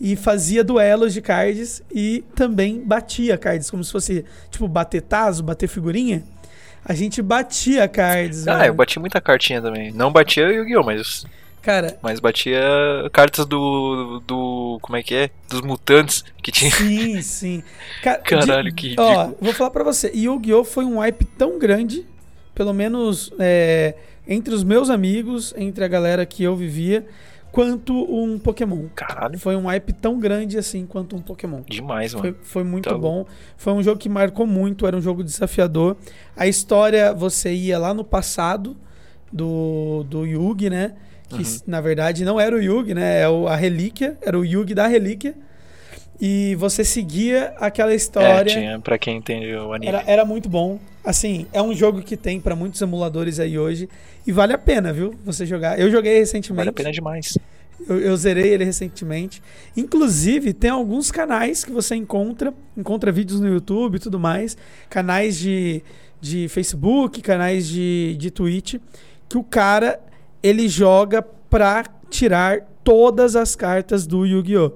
e 0.00 0.16
fazia 0.16 0.64
duelos 0.64 1.12
de 1.14 1.20
cards 1.22 1.82
e 1.92 2.24
também 2.34 2.82
batia 2.84 3.36
cards, 3.38 3.70
como 3.70 3.84
se 3.84 3.92
fosse, 3.92 4.24
tipo, 4.50 4.66
bater 4.66 5.02
taso, 5.02 5.42
bater 5.42 5.68
figurinha. 5.68 6.24
A 6.84 6.92
gente 6.94 7.22
batia 7.22 7.88
cards. 7.88 8.46
Ah, 8.46 8.58
velho. 8.58 8.70
eu 8.70 8.74
bati 8.74 8.98
muita 8.98 9.20
cartinha 9.20 9.60
também. 9.62 9.90
Não 9.92 10.12
batia 10.12 10.48
Yu-Gi-Oh! 10.48 10.82
Mas, 10.82 11.24
Cara, 11.62 11.98
mas 12.02 12.20
batia 12.20 12.60
cartas 13.12 13.46
do. 13.46 14.20
do. 14.26 14.78
Como 14.82 14.96
é 14.96 15.02
que 15.02 15.14
é? 15.14 15.30
Dos 15.48 15.62
mutantes 15.62 16.22
que 16.42 16.52
tinha. 16.52 16.70
sim, 16.70 17.22
sim. 17.22 17.62
Ca- 18.02 18.18
Caralho, 18.18 18.64
de- 18.68 18.74
que 18.74 18.88
ridículo. 18.88 19.08
Ó, 19.08 19.30
vou 19.40 19.52
falar 19.54 19.70
pra 19.70 19.82
você. 19.82 20.10
Yu-Gi-Oh! 20.14 20.62
foi 20.64 20.84
um 20.84 20.98
hype 20.98 21.24
tão 21.24 21.58
grande, 21.58 22.04
pelo 22.54 22.74
menos 22.74 23.32
é, 23.38 23.94
entre 24.28 24.54
os 24.54 24.62
meus 24.62 24.90
amigos, 24.90 25.54
entre 25.56 25.82
a 25.84 25.88
galera 25.88 26.26
que 26.26 26.42
eu 26.42 26.54
vivia, 26.54 27.06
quanto 27.54 27.94
um 28.12 28.36
Pokémon. 28.36 28.86
Caralho, 28.96 29.38
Foi 29.38 29.54
um 29.54 29.66
hype 29.66 29.92
tão 29.92 30.18
grande 30.18 30.58
assim 30.58 30.84
quanto 30.84 31.14
um 31.14 31.20
Pokémon. 31.22 31.60
demais, 31.68 32.12
mano. 32.12 32.24
Foi, 32.24 32.36
foi 32.42 32.64
muito 32.64 32.88
Tá 32.90 32.98
bom. 32.98 33.24
Foi 33.56 33.72
um 33.72 33.80
jogo 33.80 33.96
que 33.98 34.08
marcou 34.08 34.44
muito, 34.44 34.86
era 34.88 34.96
um 34.96 35.00
jogo 35.00 35.22
desafiador. 35.22 35.96
A 36.36 36.48
história, 36.48 37.14
você 37.14 37.52
ia 37.54 37.78
lá 37.78 37.94
no 37.94 38.02
passado 38.02 38.76
do, 39.32 40.04
do 40.08 40.24
Yugi, 40.26 40.68
né? 40.68 40.94
Que 41.28 41.36
Uhum. 41.42 41.58
na 41.68 41.80
verdade 41.80 42.24
não 42.24 42.40
era 42.40 42.56
o 42.56 42.60
Yugi, 42.60 42.92
né? 42.92 43.20
É 43.20 43.24
a 43.24 43.54
relíquia, 43.54 44.18
era 44.20 44.36
o 44.38 44.44
Yugi 44.44 44.74
da 44.74 44.88
relíquia. 44.88 45.34
E 46.20 46.54
você 46.56 46.84
seguia 46.84 47.54
aquela 47.58 47.92
É, 47.92 47.94
história. 47.94 48.44
tinha, 48.52 48.78
pra 48.80 48.98
quem 48.98 49.16
entende 49.18 49.54
o 49.54 49.72
anime. 49.72 49.88
Era, 49.92 50.02
era 50.06 50.24
muito 50.24 50.48
bom. 50.48 50.78
Assim, 51.04 51.46
é 51.52 51.60
um 51.60 51.74
jogo 51.74 52.00
que 52.00 52.16
tem 52.16 52.40
pra 52.40 52.56
muitos 52.56 52.80
emuladores 52.80 53.38
aí 53.38 53.58
hoje. 53.58 53.88
E 54.26 54.32
vale 54.32 54.54
a 54.54 54.58
pena, 54.58 54.92
viu? 54.92 55.14
Você 55.24 55.44
jogar. 55.44 55.78
Eu 55.78 55.90
joguei 55.90 56.18
recentemente. 56.18 56.56
Vale 56.56 56.70
a 56.70 56.72
pena 56.72 56.90
demais. 56.90 57.36
Eu, 57.86 58.00
eu 58.00 58.16
zerei 58.16 58.54
ele 58.54 58.64
recentemente. 58.64 59.42
Inclusive, 59.76 60.54
tem 60.54 60.70
alguns 60.70 61.10
canais 61.10 61.62
que 61.62 61.70
você 61.70 61.94
encontra, 61.94 62.54
encontra 62.74 63.12
vídeos 63.12 63.38
no 63.38 63.48
YouTube 63.48 63.96
e 63.96 63.98
tudo 63.98 64.18
mais, 64.18 64.56
canais 64.88 65.36
de, 65.36 65.82
de 66.20 66.48
Facebook, 66.48 67.20
canais 67.20 67.68
de, 67.68 68.16
de 68.18 68.30
Twitch, 68.30 68.76
que 69.28 69.36
o 69.36 69.44
cara 69.44 70.00
ele 70.42 70.68
joga 70.68 71.22
pra 71.22 71.84
tirar 72.08 72.62
todas 72.82 73.36
as 73.36 73.54
cartas 73.54 74.06
do 74.06 74.24
Yu-Gi-Oh! 74.24 74.72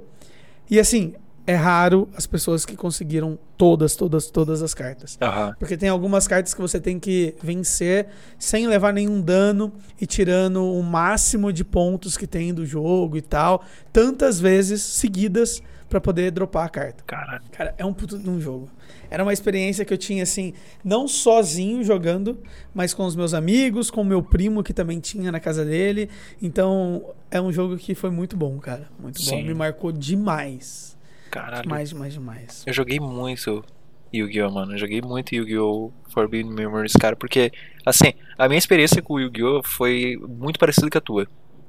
E 0.70 0.78
assim, 0.78 1.14
é 1.48 1.54
raro 1.54 2.06
as 2.14 2.26
pessoas 2.26 2.66
que 2.66 2.76
conseguiram 2.76 3.38
todas, 3.56 3.96
todas, 3.96 4.30
todas 4.30 4.60
as 4.60 4.74
cartas. 4.74 5.16
Aham. 5.18 5.56
Porque 5.58 5.78
tem 5.78 5.88
algumas 5.88 6.28
cartas 6.28 6.52
que 6.52 6.60
você 6.60 6.78
tem 6.78 7.00
que 7.00 7.34
vencer 7.42 8.06
sem 8.38 8.66
levar 8.66 8.92
nenhum 8.92 9.18
dano 9.18 9.72
e 9.98 10.06
tirando 10.06 10.62
o 10.62 10.82
máximo 10.82 11.50
de 11.50 11.64
pontos 11.64 12.18
que 12.18 12.26
tem 12.26 12.52
do 12.52 12.66
jogo 12.66 13.16
e 13.16 13.22
tal, 13.22 13.64
tantas 13.90 14.38
vezes 14.38 14.82
seguidas 14.82 15.62
pra 15.88 16.02
poder 16.02 16.30
dropar 16.32 16.66
a 16.66 16.68
carta. 16.68 17.02
Caralho. 17.06 17.42
Cara, 17.50 17.74
é 17.78 17.84
um 17.84 17.94
puto 17.94 18.18
de 18.18 18.28
um 18.28 18.38
jogo. 18.38 18.68
Era 19.08 19.22
uma 19.22 19.32
experiência 19.32 19.86
que 19.86 19.94
eu 19.94 19.96
tinha 19.96 20.24
assim, 20.24 20.52
não 20.84 21.08
sozinho 21.08 21.82
jogando, 21.82 22.38
mas 22.74 22.92
com 22.92 23.06
os 23.06 23.16
meus 23.16 23.32
amigos, 23.32 23.90
com 23.90 24.02
o 24.02 24.04
meu 24.04 24.22
primo 24.22 24.62
que 24.62 24.74
também 24.74 25.00
tinha 25.00 25.32
na 25.32 25.40
casa 25.40 25.64
dele. 25.64 26.10
Então, 26.42 27.06
é 27.30 27.40
um 27.40 27.50
jogo 27.50 27.78
que 27.78 27.94
foi 27.94 28.10
muito 28.10 28.36
bom, 28.36 28.58
cara. 28.58 28.86
Muito 29.00 29.16
bom. 29.16 29.30
Sim. 29.30 29.44
Me 29.44 29.54
marcou 29.54 29.90
demais. 29.90 30.97
Caralho. 31.30 31.62
Demais, 31.62 31.90
demais, 31.90 32.12
demais. 32.14 32.64
Eu 32.66 32.72
joguei 32.72 32.98
muito 33.00 33.64
Yu-Gi-Oh, 34.12 34.50
mano. 34.50 34.72
Eu 34.72 34.78
joguei 34.78 35.00
muito 35.02 35.34
Yu-Gi-Oh! 35.34 35.92
Forbidden 36.10 36.52
Memories, 36.52 36.94
cara, 36.94 37.14
porque, 37.14 37.52
assim, 37.84 38.12
a 38.38 38.48
minha 38.48 38.58
experiência 38.58 39.02
com 39.02 39.14
o 39.14 39.20
Yu-Gi-Oh! 39.20 39.62
foi 39.62 40.16
muito 40.28 40.58
parecida 40.58 40.88
com 40.90 40.98
a 40.98 41.00
tua. 41.00 41.26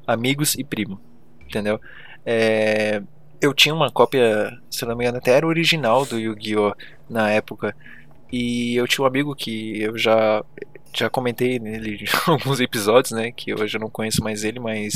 Amigos 0.07 0.55
e 0.55 0.63
primo, 0.63 0.99
entendeu? 1.45 1.79
É, 2.25 3.01
Eu 3.41 3.53
tinha 3.53 3.73
uma 3.75 3.89
cópia, 3.91 4.57
se 4.69 4.85
não 4.85 4.95
me 4.95 5.03
engano, 5.03 5.17
até 5.17 5.31
era 5.31 5.45
original 5.47 6.05
do 6.05 6.19
Yu-Gi-Oh! 6.19 6.73
na 7.09 7.29
época. 7.29 7.75
E 8.31 8.75
eu 8.75 8.87
tinha 8.87 9.03
um 9.03 9.07
amigo 9.07 9.35
que 9.35 9.81
eu 9.81 9.97
já, 9.97 10.43
já 10.95 11.09
comentei 11.09 11.57
nele 11.59 12.03
em 12.03 12.07
alguns 12.31 12.59
episódios, 12.59 13.11
né? 13.11 13.31
Que 13.31 13.53
hoje 13.53 13.75
eu 13.77 13.81
não 13.81 13.89
conheço 13.89 14.23
mais 14.23 14.43
ele, 14.43 14.59
mas 14.59 14.95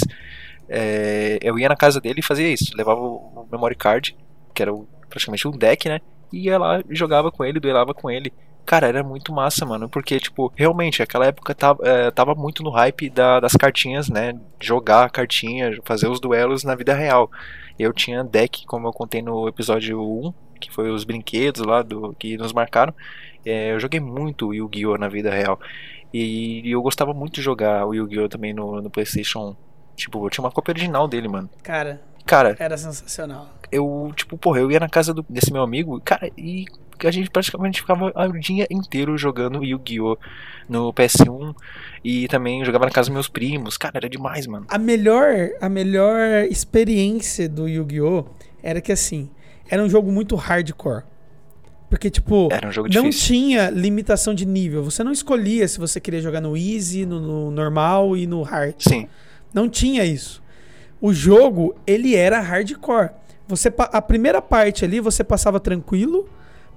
é, 0.70 1.40
eu 1.42 1.58
ia 1.60 1.68
na 1.70 1.76
casa 1.76 2.00
dele 2.00 2.20
e 2.20 2.24
fazia 2.24 2.48
isso. 2.48 2.72
Levava 2.76 3.02
o 3.02 3.48
memory 3.52 3.76
card, 3.76 4.16
que 4.54 4.62
era 4.62 4.74
o- 4.74 4.88
praticamente 5.10 5.48
um 5.48 5.52
deck, 5.52 5.88
né? 5.90 6.00
E 6.32 6.46
ia 6.48 6.58
lá 6.58 6.80
e 6.90 6.96
jogava 6.96 7.32
com 7.32 7.44
ele, 7.46 7.60
duelava 7.60 7.94
com 7.94 8.10
ele. 8.10 8.32
Cara, 8.66 8.88
era 8.88 9.04
muito 9.04 9.34
massa, 9.34 9.66
mano, 9.66 9.90
porque, 9.90 10.18
tipo, 10.20 10.52
realmente, 10.56 11.04
aquela 11.04 11.26
época 11.26 11.54
tava, 11.54 11.86
é, 11.86 12.10
tava 12.12 12.34
muito 12.34 12.64
no 12.64 12.70
hype 12.70 13.10
da- 13.10 13.40
das 13.42 13.54
cartinhas, 13.54 14.08
né? 14.10 14.34
Jogar 14.60 15.04
a 15.04 15.10
cartinha, 15.10 15.78
fazer 15.84 16.08
os 16.08 16.20
duelos 16.20 16.64
na 16.64 16.74
vida 16.74 16.94
real. 16.94 17.30
Eu 17.78 17.92
tinha 17.92 18.24
deck, 18.24 18.66
como 18.66 18.88
eu 18.88 18.94
contei 18.94 19.22
no 19.22 19.48
episódio 19.50 20.02
1, 20.02 20.34
que 20.62 20.72
foi 20.72 20.90
os 20.90 21.04
brinquedos 21.04 21.62
lá 21.66 21.82
do 21.82 22.14
que 22.18 22.38
nos 22.38 22.54
marcaram. 22.54 22.94
É, 23.46 23.74
eu 23.74 23.80
joguei 23.82 24.00
muito 24.00 24.54
Yu-Gi-Oh! 24.54 24.98
na 24.98 25.10
vida 25.10 25.30
real. 25.30 25.60
E, 26.14 26.62
eu 26.72 26.82
gostava 26.82 27.14
muito 27.14 27.34
de 27.34 27.42
jogar 27.42 27.86
o 27.86 27.94
Yu-Gi-Oh! 27.94 28.30
também 28.30 28.54
no, 28.54 28.82
no 28.82 28.90
PlayStation 28.90 29.50
1. 29.50 29.56
Tipo, 29.98 30.26
eu 30.26 30.30
tinha 30.30 30.44
uma 30.44 30.52
cópia 30.52 30.72
original 30.72 31.06
dele, 31.08 31.28
mano. 31.28 31.50
Cara, 31.62 32.02
Cara, 32.26 32.56
era 32.58 32.78
sensacional. 32.78 33.50
Eu, 33.74 34.12
tipo, 34.16 34.38
porra, 34.38 34.60
eu 34.60 34.72
ia 34.72 34.80
na 34.80 34.90
casa 34.90 35.14
do- 35.14 35.26
desse 35.30 35.52
meu 35.52 35.62
amigo, 35.62 36.00
cara, 36.04 36.30
e 36.38 36.66
a 37.04 37.12
gente 37.12 37.30
praticamente 37.30 37.82
ficava 37.82 38.14
o 38.16 38.40
dia 38.40 38.66
inteiro 38.72 39.18
jogando 39.18 39.64
Yu-Gi-Oh! 39.64 40.18
no 40.70 40.94
PS1 40.94 41.54
e 42.04 42.28
também 42.30 42.64
jogava 42.64 42.86
na 42.86 42.92
casa 42.92 43.08
dos 43.10 43.14
meus 43.14 43.28
primos. 43.28 43.78
Cara, 43.78 43.98
era 43.98 44.08
demais, 44.10 44.48
mano. 44.48 44.66
A 44.70 44.78
melhor, 44.78 45.50
a 45.60 45.68
melhor 45.68 46.46
experiência 46.50 47.50
do 47.50 47.68
Yu-Gi-Oh! 47.68 48.24
era 48.62 48.80
que 48.80 48.92
assim, 48.92 49.30
era 49.70 49.84
um 49.84 49.90
jogo 49.90 50.10
muito 50.12 50.36
hardcore. 50.38 51.04
Porque, 51.90 52.10
tipo, 52.10 52.48
um 52.48 52.94
não 52.96 53.10
tinha 53.12 53.70
limitação 53.70 54.34
de 54.34 54.46
nível. 54.48 54.84
Você 54.84 55.04
não 55.04 55.12
escolhia 55.12 55.68
se 55.68 55.78
você 55.80 56.00
queria 56.00 56.22
jogar 56.22 56.42
no 56.42 56.56
easy, 56.58 57.06
no, 57.06 57.20
no 57.20 57.52
normal 57.52 58.16
e 58.18 58.26
no 58.26 58.42
hard. 58.42 58.76
Sim. 58.80 59.08
Não 59.54 59.70
tinha 59.70 60.04
isso. 60.06 60.42
O 61.00 61.14
jogo, 61.14 61.76
ele 61.86 62.16
era 62.16 62.40
hardcore. 62.40 63.10
Você, 63.48 63.74
a 63.78 64.02
primeira 64.02 64.42
parte 64.42 64.86
ali 64.86 65.00
você 65.00 65.24
passava 65.24 65.60
tranquilo, 65.60 66.28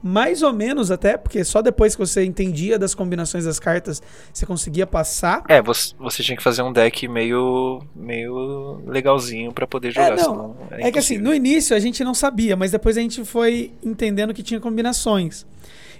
mais 0.03 0.43
ou 0.43 0.53
menos 0.53 0.91
até, 0.91 1.17
porque 1.17 1.43
só 1.45 1.63
depois 1.63 1.95
que 1.95 1.99
você 1.99 2.25
entendia 2.25 2.79
das 2.79 2.95
combinações 2.95 3.45
das 3.45 3.59
cartas 3.59 4.03
você 4.33 4.45
conseguia 4.45 4.87
passar. 4.87 5.45
É, 5.49 5.61
você, 5.63 5.95
você 5.99 6.23
tinha 6.23 6.37
que 6.37 6.43
fazer 6.43 6.63
um 6.63 6.73
deck 6.73 7.09
meio, 7.09 7.83
meio 7.95 8.83
legalzinho 8.87 9.53
pra 9.53 9.67
poder 9.67 9.91
jogar, 9.93 10.17
não. 10.17 10.19
senão 10.19 10.57
É 10.71 10.91
que 10.91 10.99
assim, 10.99 11.19
no 11.19 11.35
início 11.35 11.75
a 11.75 11.81
gente 11.81 12.05
não 12.05 12.15
sabia, 12.15 12.57
mas 12.57 12.71
depois 12.71 12.97
a 12.97 13.01
gente 13.01 13.25
foi 13.25 13.73
entendendo 13.83 14.35
que 14.35 14.43
tinha 14.43 14.61
combinações. 14.61 15.47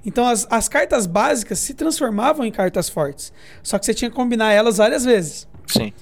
Então 0.05 0.27
as, 0.27 0.47
as 0.51 0.69
cartas 0.69 1.07
básicas 1.07 1.59
se 1.59 1.75
transformavam 1.75 2.47
em 2.47 2.51
cartas 2.51 2.89
fortes. 2.89 3.33
Só 3.63 3.79
que 3.79 3.87
você 3.87 3.95
tinha 3.95 4.11
que 4.11 4.17
combinar 4.17 4.53
elas 4.53 4.77
várias 4.77 5.05
vezes. 5.05 5.49
Sim. 5.67 5.93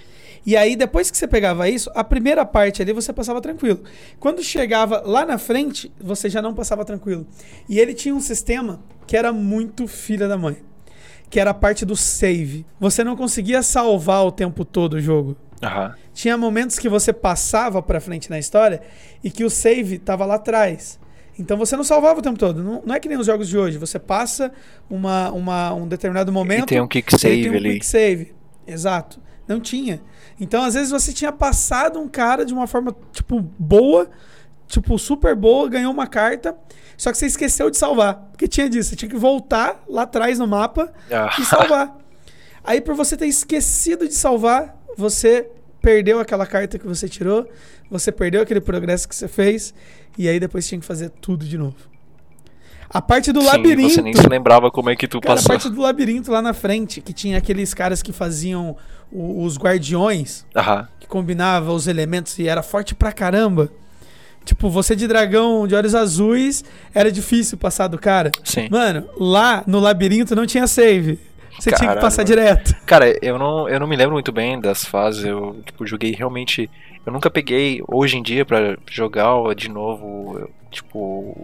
E 0.46 0.56
aí, 0.56 0.76
depois 0.76 1.10
que 1.10 1.16
você 1.16 1.26
pegava 1.26 1.68
isso, 1.68 1.90
a 1.94 2.04
primeira 2.04 2.44
parte 2.44 2.82
ali 2.82 2.92
você 2.92 3.12
passava 3.12 3.40
tranquilo. 3.40 3.80
Quando 4.20 4.42
chegava 4.42 5.00
lá 5.04 5.24
na 5.24 5.38
frente, 5.38 5.90
você 5.98 6.28
já 6.28 6.42
não 6.42 6.52
passava 6.54 6.84
tranquilo. 6.84 7.26
E 7.68 7.78
ele 7.80 7.94
tinha 7.94 8.14
um 8.14 8.20
sistema 8.20 8.80
que 9.06 9.16
era 9.16 9.32
muito 9.32 9.86
filha 9.88 10.28
da 10.28 10.36
mãe. 10.36 10.56
Que 11.30 11.40
era 11.40 11.50
a 11.50 11.54
parte 11.54 11.84
do 11.86 11.96
save. 11.96 12.66
Você 12.78 13.02
não 13.02 13.16
conseguia 13.16 13.62
salvar 13.62 14.24
o 14.26 14.30
tempo 14.30 14.64
todo 14.64 14.94
o 14.94 15.00
jogo. 15.00 15.34
Aham. 15.62 15.94
Tinha 16.12 16.36
momentos 16.36 16.78
que 16.78 16.88
você 16.88 17.12
passava 17.12 17.82
pra 17.82 17.98
frente 18.00 18.28
na 18.28 18.38
história 18.38 18.82
e 19.22 19.30
que 19.30 19.44
o 19.44 19.50
save 19.50 19.98
tava 19.98 20.26
lá 20.26 20.34
atrás. 20.34 21.00
Então 21.38 21.56
você 21.56 21.74
não 21.74 21.82
salvava 21.82 22.20
o 22.20 22.22
tempo 22.22 22.38
todo. 22.38 22.62
Não, 22.62 22.82
não 22.84 22.94
é 22.94 23.00
que 23.00 23.08
nem 23.08 23.18
os 23.18 23.26
jogos 23.26 23.48
de 23.48 23.56
hoje. 23.58 23.78
Você 23.78 23.98
passa 23.98 24.52
uma, 24.90 25.32
uma- 25.32 25.72
um 25.74 25.88
determinado 25.88 26.30
momento. 26.30 26.64
E 26.64 26.66
tem 26.66 26.80
um 26.82 26.86
kick 26.86 27.12
Ele 27.14 27.18
save 27.18 27.42
tem 27.44 27.50
um 27.50 27.54
ali. 27.56 27.72
quick 27.72 27.86
save. 27.86 28.34
Exato. 28.66 29.18
Não 29.48 29.58
tinha. 29.58 30.00
Então, 30.40 30.62
às 30.64 30.74
vezes, 30.74 30.90
você 30.90 31.12
tinha 31.12 31.30
passado 31.32 31.98
um 32.00 32.08
cara 32.08 32.44
de 32.44 32.52
uma 32.52 32.66
forma, 32.66 32.94
tipo, 33.12 33.40
boa, 33.58 34.10
tipo, 34.66 34.98
super 34.98 35.34
boa, 35.36 35.68
ganhou 35.68 35.92
uma 35.92 36.06
carta, 36.06 36.56
só 36.96 37.12
que 37.12 37.18
você 37.18 37.26
esqueceu 37.26 37.70
de 37.70 37.76
salvar. 37.76 38.14
Porque 38.32 38.48
tinha 38.48 38.68
disso, 38.68 38.90
você 38.90 38.96
tinha 38.96 39.08
que 39.10 39.16
voltar 39.16 39.82
lá 39.88 40.02
atrás 40.02 40.38
no 40.38 40.46
mapa 40.46 40.92
Ah. 41.10 41.30
e 41.38 41.44
salvar. 41.44 41.96
Aí, 42.64 42.80
por 42.80 42.94
você 42.94 43.16
ter 43.16 43.26
esquecido 43.26 44.08
de 44.08 44.14
salvar, 44.14 44.76
você 44.96 45.48
perdeu 45.82 46.18
aquela 46.18 46.46
carta 46.46 46.78
que 46.78 46.86
você 46.86 47.08
tirou, 47.08 47.46
você 47.90 48.10
perdeu 48.10 48.40
aquele 48.42 48.60
progresso 48.60 49.06
que 49.08 49.14
você 49.14 49.28
fez, 49.28 49.74
e 50.16 50.26
aí 50.28 50.40
depois 50.40 50.66
tinha 50.66 50.80
que 50.80 50.86
fazer 50.86 51.10
tudo 51.10 51.44
de 51.44 51.58
novo. 51.58 51.76
A 52.90 53.02
parte 53.02 53.32
do 53.32 53.40
Sim, 53.40 53.46
labirinto. 53.46 53.90
Você 53.94 54.02
nem 54.02 54.14
se 54.14 54.28
lembrava 54.28 54.70
como 54.70 54.90
é 54.90 54.96
que 54.96 55.08
tu 55.08 55.20
Cara, 55.20 55.32
a 55.34 55.36
passou. 55.36 55.48
parte 55.50 55.68
do 55.68 55.80
labirinto 55.80 56.30
lá 56.30 56.40
na 56.40 56.54
frente, 56.54 57.00
que 57.00 57.12
tinha 57.12 57.38
aqueles 57.38 57.74
caras 57.74 58.02
que 58.02 58.12
faziam 58.12 58.76
o- 59.10 59.42
os 59.44 59.56
guardiões, 59.58 60.44
Aham. 60.54 60.86
que 61.00 61.06
combinava 61.06 61.72
os 61.72 61.86
elementos 61.86 62.38
e 62.38 62.46
era 62.48 62.62
forte 62.62 62.94
pra 62.94 63.12
caramba. 63.12 63.70
Tipo, 64.44 64.68
você 64.68 64.94
de 64.94 65.06
dragão 65.06 65.66
de 65.66 65.74
olhos 65.74 65.94
azuis, 65.94 66.62
era 66.94 67.10
difícil 67.10 67.56
passar 67.56 67.88
do 67.88 67.98
cara. 67.98 68.30
Sim. 68.44 68.68
Mano, 68.70 69.08
lá 69.18 69.64
no 69.66 69.80
labirinto 69.80 70.36
não 70.36 70.46
tinha 70.46 70.66
save. 70.66 71.18
Você 71.58 71.70
tinha 71.72 71.94
que 71.94 72.00
passar 72.00 72.24
direto. 72.24 72.74
Cara, 72.84 73.16
eu 73.24 73.38
não, 73.38 73.68
eu 73.68 73.78
não 73.80 73.86
me 73.86 73.94
lembro 73.96 74.12
muito 74.14 74.32
bem 74.32 74.60
das 74.60 74.84
fases. 74.84 75.24
Eu 75.24 75.56
tipo, 75.64 75.86
joguei 75.86 76.10
realmente. 76.12 76.68
Eu 77.06 77.12
nunca 77.12 77.30
peguei 77.30 77.80
hoje 77.88 78.16
em 78.18 78.22
dia 78.22 78.44
pra 78.44 78.76
jogar 78.90 79.30
de 79.54 79.68
novo, 79.70 80.48
tipo, 80.70 80.98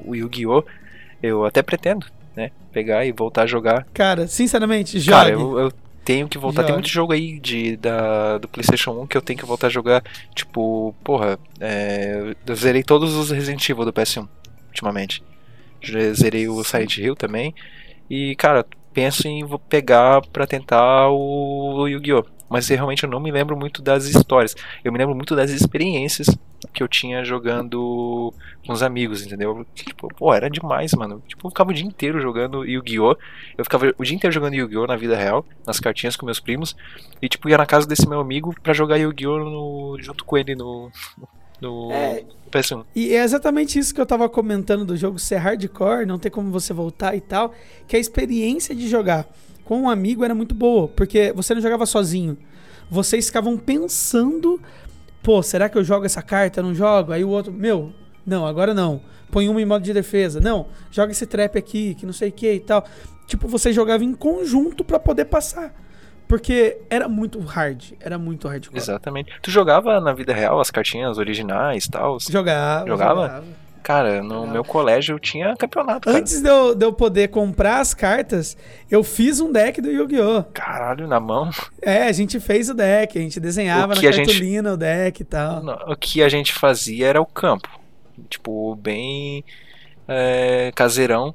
o 0.05 0.14
Yu-Gi-Oh! 0.14 0.64
Eu 1.23 1.45
até 1.45 1.62
pretendo, 1.62 2.07
né? 2.35 2.51
Pegar 2.73 3.05
e 3.05 3.12
voltar 3.12 3.43
a 3.43 3.47
jogar. 3.47 3.87
Cara, 3.93 4.27
sinceramente, 4.27 4.99
jogue. 4.99 5.16
Cara, 5.16 5.31
eu, 5.31 5.59
eu 5.59 5.73
tenho 6.05 6.29
que 6.29 6.39
voltar. 6.39 6.62
Tem 6.62 6.68
Jogue. 6.68 6.81
muito 6.81 6.89
jogo 6.89 7.12
aí 7.12 7.39
de, 7.39 7.77
da, 7.77 8.39
do 8.39 8.49
PlayStation 8.49 8.93
1 9.03 9.07
que 9.07 9.16
eu 9.16 9.23
tenho 9.23 9.39
que 9.39 9.45
voltar 9.45 9.68
a 9.68 9.71
jogar. 9.71 10.03
Tipo, 10.35 10.95
porra, 11.05 11.39
é, 11.61 12.35
eu 12.47 12.55
zerei 12.57 12.83
todos 12.83 13.14
os 13.14 13.31
Resident 13.31 13.68
Evil 13.68 13.85
do 13.85 13.93
PS1 13.93 14.27
ultimamente. 14.68 15.23
Já 15.81 16.12
Zerei 16.12 16.49
o 16.49 16.62
Silent 16.64 16.99
Hill 16.99 17.16
também. 17.16 17.55
E, 18.09 18.35
cara, 18.37 18.66
penso 18.93 19.27
em 19.29 19.45
vou 19.45 19.59
pegar 19.59 20.21
pra 20.33 20.47
tentar 20.47 21.09
o 21.11 21.87
Yu-Gi-Oh! 21.87 22.25
Mas 22.49 22.68
eu 22.68 22.77
realmente 22.77 23.05
eu 23.05 23.09
não 23.09 23.21
me 23.21 23.31
lembro 23.31 23.57
muito 23.57 23.81
das 23.81 24.07
histórias. 24.07 24.57
Eu 24.85 24.93
me 24.93 24.99
lembro 24.99 25.14
muito 25.14 25.37
das 25.37 25.51
experiências 25.51 26.27
que 26.73 26.83
eu 26.83 26.89
tinha 26.89 27.25
jogando 27.25 28.33
com 28.67 28.73
os 28.73 28.83
amigos, 28.83 29.25
entendeu? 29.25 29.67
Tipo, 29.75 30.09
pô, 30.15 30.33
era 30.35 30.49
demais, 30.51 30.93
mano. 30.95 31.23
Tipo, 31.27 31.47
eu 31.47 31.51
ficava 31.51 31.71
o 31.71 31.75
dia 31.75 31.87
inteiro 31.87 32.21
jogando 32.21 32.65
Yu-Gi-Oh! 32.65 33.17
Eu 33.57 33.65
ficava 33.65 33.95
o 33.97 34.05
dia 34.05 34.15
inteiro 34.15 34.33
jogando 34.35 34.55
Yu-Gi-Oh! 34.55 34.87
na 34.87 34.97
vida 34.97 35.17
real, 35.17 35.45
nas 35.67 35.81
cartinhas 35.81 36.17
com 36.17 36.27
meus 36.27 36.41
primos. 36.41 36.77
E, 37.23 37.29
tipo, 37.29 37.49
ia 37.49 37.57
na 37.59 37.67
casa 37.67 37.87
desse 37.87 38.09
meu 38.09 38.21
amigo 38.21 38.55
pra 38.63 38.73
jogar 38.73 38.97
Yu-Gi-Oh! 38.97 39.39
no- 39.39 39.97
junto 40.01 40.25
com 40.25 40.37
ele 40.37 40.55
no, 40.55 40.91
no 41.61 41.91
É. 41.93 42.25
PS1. 42.51 42.85
E 42.95 43.15
é 43.15 43.23
exatamente 43.23 43.79
isso 43.79 43.95
que 43.95 44.01
eu 44.01 44.07
tava 44.07 44.29
comentando 44.29 44.85
do 44.85 44.97
jogo 44.97 45.19
ser 45.19 45.37
hardcore, 45.37 46.05
não 46.07 46.19
ter 46.19 46.31
como 46.31 46.51
você 46.51 46.73
voltar 46.73 47.17
e 47.17 47.21
tal, 47.21 47.55
que 47.89 47.97
a 47.97 47.99
experiência 47.99 48.75
de 48.75 48.89
jogar 48.89 49.27
com 49.65 49.81
um 49.83 49.89
amigo 49.91 50.25
era 50.25 50.35
muito 50.35 50.55
boa, 50.55 50.89
porque 50.89 51.33
você 51.33 51.55
não 51.55 51.63
jogava 51.63 51.87
sozinho. 51.87 52.37
Vocês 52.91 53.27
ficavam 53.27 53.57
pensando, 53.57 54.61
pô, 55.31 55.45
será 55.45 55.68
que 55.68 55.78
eu 55.78 55.85
jogo 55.85 56.05
essa 56.05 56.20
carta? 56.20 56.61
Não 56.61 56.74
jogo? 56.74 57.12
Aí 57.12 57.22
o 57.22 57.28
outro, 57.28 57.53
meu, 57.53 57.93
não, 58.26 58.45
agora 58.45 58.74
não. 58.74 59.01
Põe 59.31 59.49
uma 59.49 59.62
em 59.62 59.64
modo 59.64 59.85
de 59.85 59.93
defesa. 59.93 60.41
Não, 60.41 60.66
joga 60.91 61.12
esse 61.12 61.24
trap 61.24 61.57
aqui, 61.57 61.95
que 61.95 62.05
não 62.05 62.12
sei 62.12 62.31
o 62.31 62.33
que 62.33 62.53
e 62.53 62.59
tal. 62.59 62.85
Tipo, 63.28 63.47
você 63.47 63.72
jogava 63.72 64.03
em 64.03 64.12
conjunto 64.12 64.83
pra 64.83 64.99
poder 64.99 65.26
passar. 65.26 65.72
Porque 66.26 66.78
era 66.91 67.09
muito 67.09 67.39
hard, 67.39 67.93
era 68.01 68.18
muito 68.18 68.49
hardcore. 68.49 68.76
Exatamente. 68.76 69.33
Tu 69.41 69.53
jogava 69.53 70.01
na 70.01 70.12
vida 70.12 70.33
real 70.33 70.61
as 70.61 70.68
cartinhas 70.68 71.16
originais 71.16 71.85
e 71.85 71.91
tal? 71.93 72.18
Jogava, 72.18 72.89
Jogava? 72.89 73.45
Cara, 73.83 74.22
no 74.22 74.47
meu 74.47 74.62
colégio 74.62 75.18
tinha 75.18 75.57
campeonato, 75.57 76.01
cara. 76.07 76.18
Antes 76.18 76.41
de 76.41 76.49
eu, 76.49 76.74
de 76.74 76.85
eu 76.85 76.93
poder 76.93 77.28
comprar 77.28 77.81
as 77.81 77.95
cartas, 77.95 78.57
eu 78.91 79.03
fiz 79.03 79.41
um 79.41 79.51
deck 79.51 79.81
do 79.81 79.91
Yu-Gi-Oh! 79.91 80.45
Caralho, 80.53 81.09
na 81.09 81.18
mão. 81.18 81.51
É, 81.83 82.05
a 82.05 82.12
gente 82.12 82.39
fez 82.39 82.68
o 82.68 82.74
deck, 82.74 83.18
a 83.18 83.22
gente 83.22 83.41
desenhava 83.41 83.95
na 83.95 84.01
que 84.01 84.07
a 84.07 84.12
gente- 84.12 84.26
cartolina 84.26 84.72
o 84.72 84.76
deck 84.76 85.22
e 85.22 85.24
tal. 85.24 85.64
O 85.89 85.97
que 85.97 86.22
a 86.22 86.28
gente 86.28 86.53
fazia 86.53 87.09
era 87.09 87.20
o 87.20 87.26
campo. 87.26 87.68
Tipo, 88.28 88.76
bem 88.76 89.45
é, 90.07 90.70
caseirão. 90.74 91.35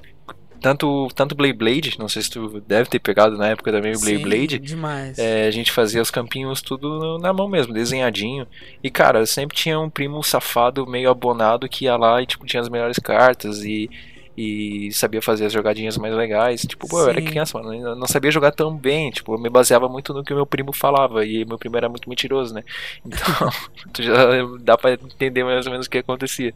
Tanto, 0.66 1.10
tanto 1.14 1.36
Blade 1.36 1.54
Blade, 1.54 2.00
não 2.00 2.10
sei 2.10 2.24
se 2.24 2.32
tu 2.32 2.60
deve 2.62 2.90
ter 2.90 2.98
pegado 2.98 3.38
na 3.38 3.50
época 3.50 3.72
também 3.72 3.96
o 3.96 4.00
Blade 4.00 4.18
Sim, 4.18 4.24
Blade. 4.24 4.58
Demais. 4.58 5.20
É, 5.20 5.46
a 5.46 5.52
gente 5.52 5.72
fazia 5.72 6.02
os 6.02 6.10
campinhos 6.10 6.60
tudo 6.60 7.20
na 7.20 7.32
mão 7.32 7.48
mesmo, 7.48 7.72
desenhadinho. 7.72 8.48
E 8.84 8.90
cara, 8.90 9.28
sempre 9.28 9.56
tinha 9.56 9.80
um 9.80 9.92
primo 9.92 10.24
safado 10.24 10.88
meio 10.88 11.12
abonado 11.12 11.70
que 11.70 11.86
ia 11.86 11.96
lá 11.96 12.20
e 12.20 12.26
tipo, 12.26 12.48
tinha 12.48 12.62
as 12.62 12.68
melhores 12.68 12.98
cartas 12.98 13.64
e, 13.64 13.92
e 14.38 14.92
sabia 14.92 15.22
fazer 15.22 15.46
as 15.46 15.54
jogadinhas 15.54 15.98
mais 15.98 16.14
legais. 16.14 16.62
Tipo, 16.62 16.88
pô, 16.88 17.00
eu 17.00 17.10
era 17.10 17.22
criança, 17.22 17.58
mano, 17.58 17.74
eu 17.74 17.96
não 17.96 18.08
sabia 18.08 18.30
jogar 18.30 18.52
tão 18.52 18.76
bem. 18.76 19.10
Tipo, 19.10 19.36
eu 19.36 19.40
me 19.40 19.50
baseava 19.50 19.88
muito 19.88 20.14
no 20.14 20.24
que 20.24 20.34
o 20.34 20.36
meu 20.36 20.46
primo 20.46 20.74
falava. 20.74 21.26
E 21.26 21.46
meu 21.46 21.58
primo 21.58 21.78
era 21.78 21.88
muito 21.88 22.10
mentiroso, 22.10 22.54
né? 22.54 22.64
Então, 23.06 23.50
já 24.00 24.14
dá 24.60 24.78
pra 24.78 24.94
entender 24.94 25.44
mais 25.44 25.66
ou 25.66 25.72
menos 25.72 25.88
o 25.88 25.90
que 25.90 26.00
acontecia. 26.00 26.54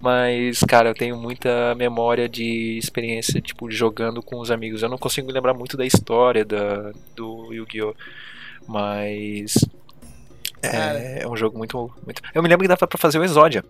Mas, 0.00 0.60
cara, 0.60 0.90
eu 0.90 0.94
tenho 0.94 1.16
muita 1.16 1.74
memória 1.76 2.28
de 2.28 2.76
experiência, 2.78 3.40
tipo, 3.40 3.70
jogando 3.70 4.20
com 4.22 4.40
os 4.40 4.50
amigos. 4.50 4.82
Eu 4.82 4.88
não 4.88 4.98
consigo 4.98 5.30
lembrar 5.30 5.54
muito 5.54 5.76
da 5.76 5.86
história 5.86 6.44
da, 6.44 6.90
do 7.14 7.52
Yu-Gi-Oh! 7.52 7.94
Mas. 8.66 9.54
É, 10.62 11.22
é 11.22 11.28
um 11.28 11.36
jogo 11.36 11.58
muito, 11.58 11.92
muito. 12.04 12.22
Eu 12.34 12.42
me 12.42 12.48
lembro 12.48 12.62
que 12.62 12.68
dava 12.68 12.86
pra 12.86 12.98
fazer 12.98 13.18
o 13.18 13.24
Exódia. 13.24 13.62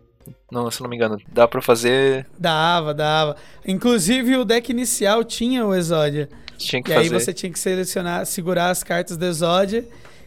Não, 0.51 0.71
se 0.71 0.83
não 0.83 0.89
me 0.89 0.97
engano. 0.97 1.19
Dá 1.33 1.47
pra 1.49 1.61
fazer. 1.63 2.27
Dava, 2.39 2.95
dava. 2.95 3.37
Inclusive 3.67 4.37
o 4.37 4.45
deck 4.45 4.71
inicial 4.71 5.25
tinha 5.25 5.65
o 5.67 5.75
Exódia. 5.75 6.29
Tinha 6.57 6.83
que 6.83 6.91
E 6.91 6.95
aí 6.95 7.09
fazer. 7.09 7.21
você 7.25 7.33
tinha 7.33 7.51
que 7.53 7.59
selecionar, 7.59 8.25
segurar 8.27 8.71
as 8.71 8.83
cartas 8.83 9.17
do 9.17 9.25
Exódia 9.25 9.85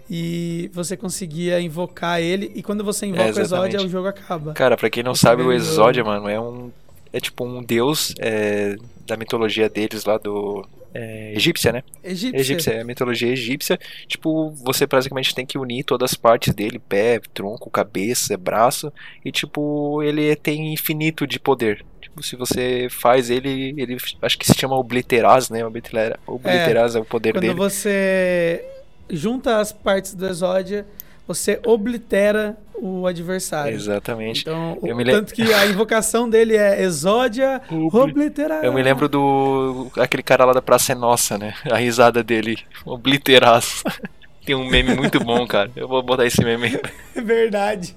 e 0.10 0.70
você 0.74 0.96
conseguia 0.98 1.60
invocar 1.62 2.22
ele. 2.22 2.52
E 2.56 2.62
quando 2.62 2.84
você 2.84 3.06
invoca 3.06 3.38
o 3.38 3.42
Exódia, 3.42 3.82
o 3.82 3.90
jogo 3.90 4.08
acaba. 4.08 4.54
Cara, 4.54 4.76
pra 4.78 4.90
quem 4.90 5.04
não 5.04 5.16
Você 5.16 5.22
sabe, 5.22 5.44
o. 5.44 5.52
Exódia, 5.52 6.04
mano, 6.04 6.28
é 6.30 6.40
um. 6.40 6.72
É 7.14 7.20
tipo 7.20 7.46
um 7.46 7.64
deus 7.64 8.14
é, 8.20 8.76
da 9.06 9.16
mitologia 9.16 9.70
deles 9.70 10.04
lá 10.06 10.18
do. 10.18 10.66
É, 11.00 11.34
egípcia, 11.36 11.72
né? 11.72 11.84
Egípcia. 12.04 12.40
Egípcia, 12.40 12.72
é 12.72 12.82
a 12.82 12.84
mitologia 12.84 13.32
egípcia. 13.32 13.80
Tipo, 14.08 14.50
você 14.50 14.88
basicamente 14.88 15.36
tem 15.36 15.46
que 15.46 15.56
unir 15.56 15.84
todas 15.84 16.12
as 16.12 16.18
partes 16.18 16.56
dele: 16.56 16.80
pé, 16.80 17.22
tronco, 17.36 17.70
cabeça, 17.70 18.36
braço. 18.36 18.92
E, 19.24 19.32
tipo, 19.32 20.02
ele 20.02 20.36
tem 20.36 20.74
infinito 20.74 21.28
de 21.28 21.40
poder. 21.40 21.86
Tipo, 22.02 22.24
se 22.24 22.36
você 22.36 22.88
faz 22.90 23.30
ele, 23.30 23.76
ele 23.78 23.98
acho 24.24 24.40
que 24.40 24.48
se 24.48 24.56
chama 24.58 24.76
Obliteraz, 24.76 25.52
né? 25.52 25.64
Obliteraz, 25.64 26.16
Obliteraz 26.26 26.96
é, 26.96 26.98
é 26.98 27.02
o 27.02 27.06
poder 27.06 27.34
quando 27.34 27.42
dele. 27.42 27.54
Quando 27.54 27.70
você 27.70 28.66
junta 29.08 29.60
as 29.60 29.72
partes 29.72 30.16
do 30.16 30.26
Exódia, 30.26 30.84
você 31.28 31.60
oblitera 31.66 32.58
o 32.74 33.06
adversário. 33.06 33.74
Exatamente. 33.74 34.42
Então, 34.42 34.78
o, 34.82 35.04
tanto 35.04 35.34
que 35.34 35.42
a 35.54 35.66
invocação 35.66 36.30
dele 36.30 36.56
é 36.56 36.82
Exódia 36.82 37.62
obliterar. 37.92 38.64
Eu 38.64 38.72
me 38.72 38.82
lembro 38.82 39.10
do 39.10 39.92
aquele 39.98 40.24
cara 40.24 40.46
lá 40.46 40.54
da 40.54 40.62
Praça 40.62 40.94
é 40.94 40.96
Nossa, 40.96 41.38
né? 41.38 41.54
A 41.70 41.78
risada 41.78 42.24
dele, 42.24 42.58
obliteraz. 42.86 43.84
Tem 44.46 44.56
um 44.56 44.66
meme 44.70 44.96
muito 44.96 45.20
bom, 45.20 45.46
cara. 45.46 45.70
Eu 45.76 45.88
vou 45.88 46.02
botar 46.02 46.26
esse 46.26 46.44
meme. 46.44 46.80
É 47.14 47.22
verdade. 47.22 47.96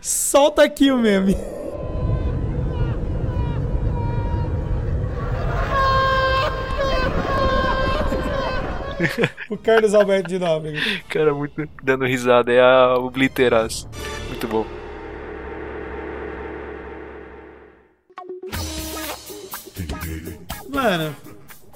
Solta 0.00 0.64
aqui 0.64 0.90
o 0.90 0.96
meme. 0.96 1.36
o 9.50 9.56
Carlos 9.56 9.94
Alberto 9.94 10.28
de 10.28 10.38
Nóbrega. 10.38 10.80
Cara, 11.08 11.34
muito 11.34 11.68
dando 11.82 12.04
risada. 12.04 12.52
É 12.52 12.60
a 12.60 12.96
Obliteraz. 12.96 13.88
Muito 14.28 14.48
bom. 14.48 14.66
Mano, 20.68 21.14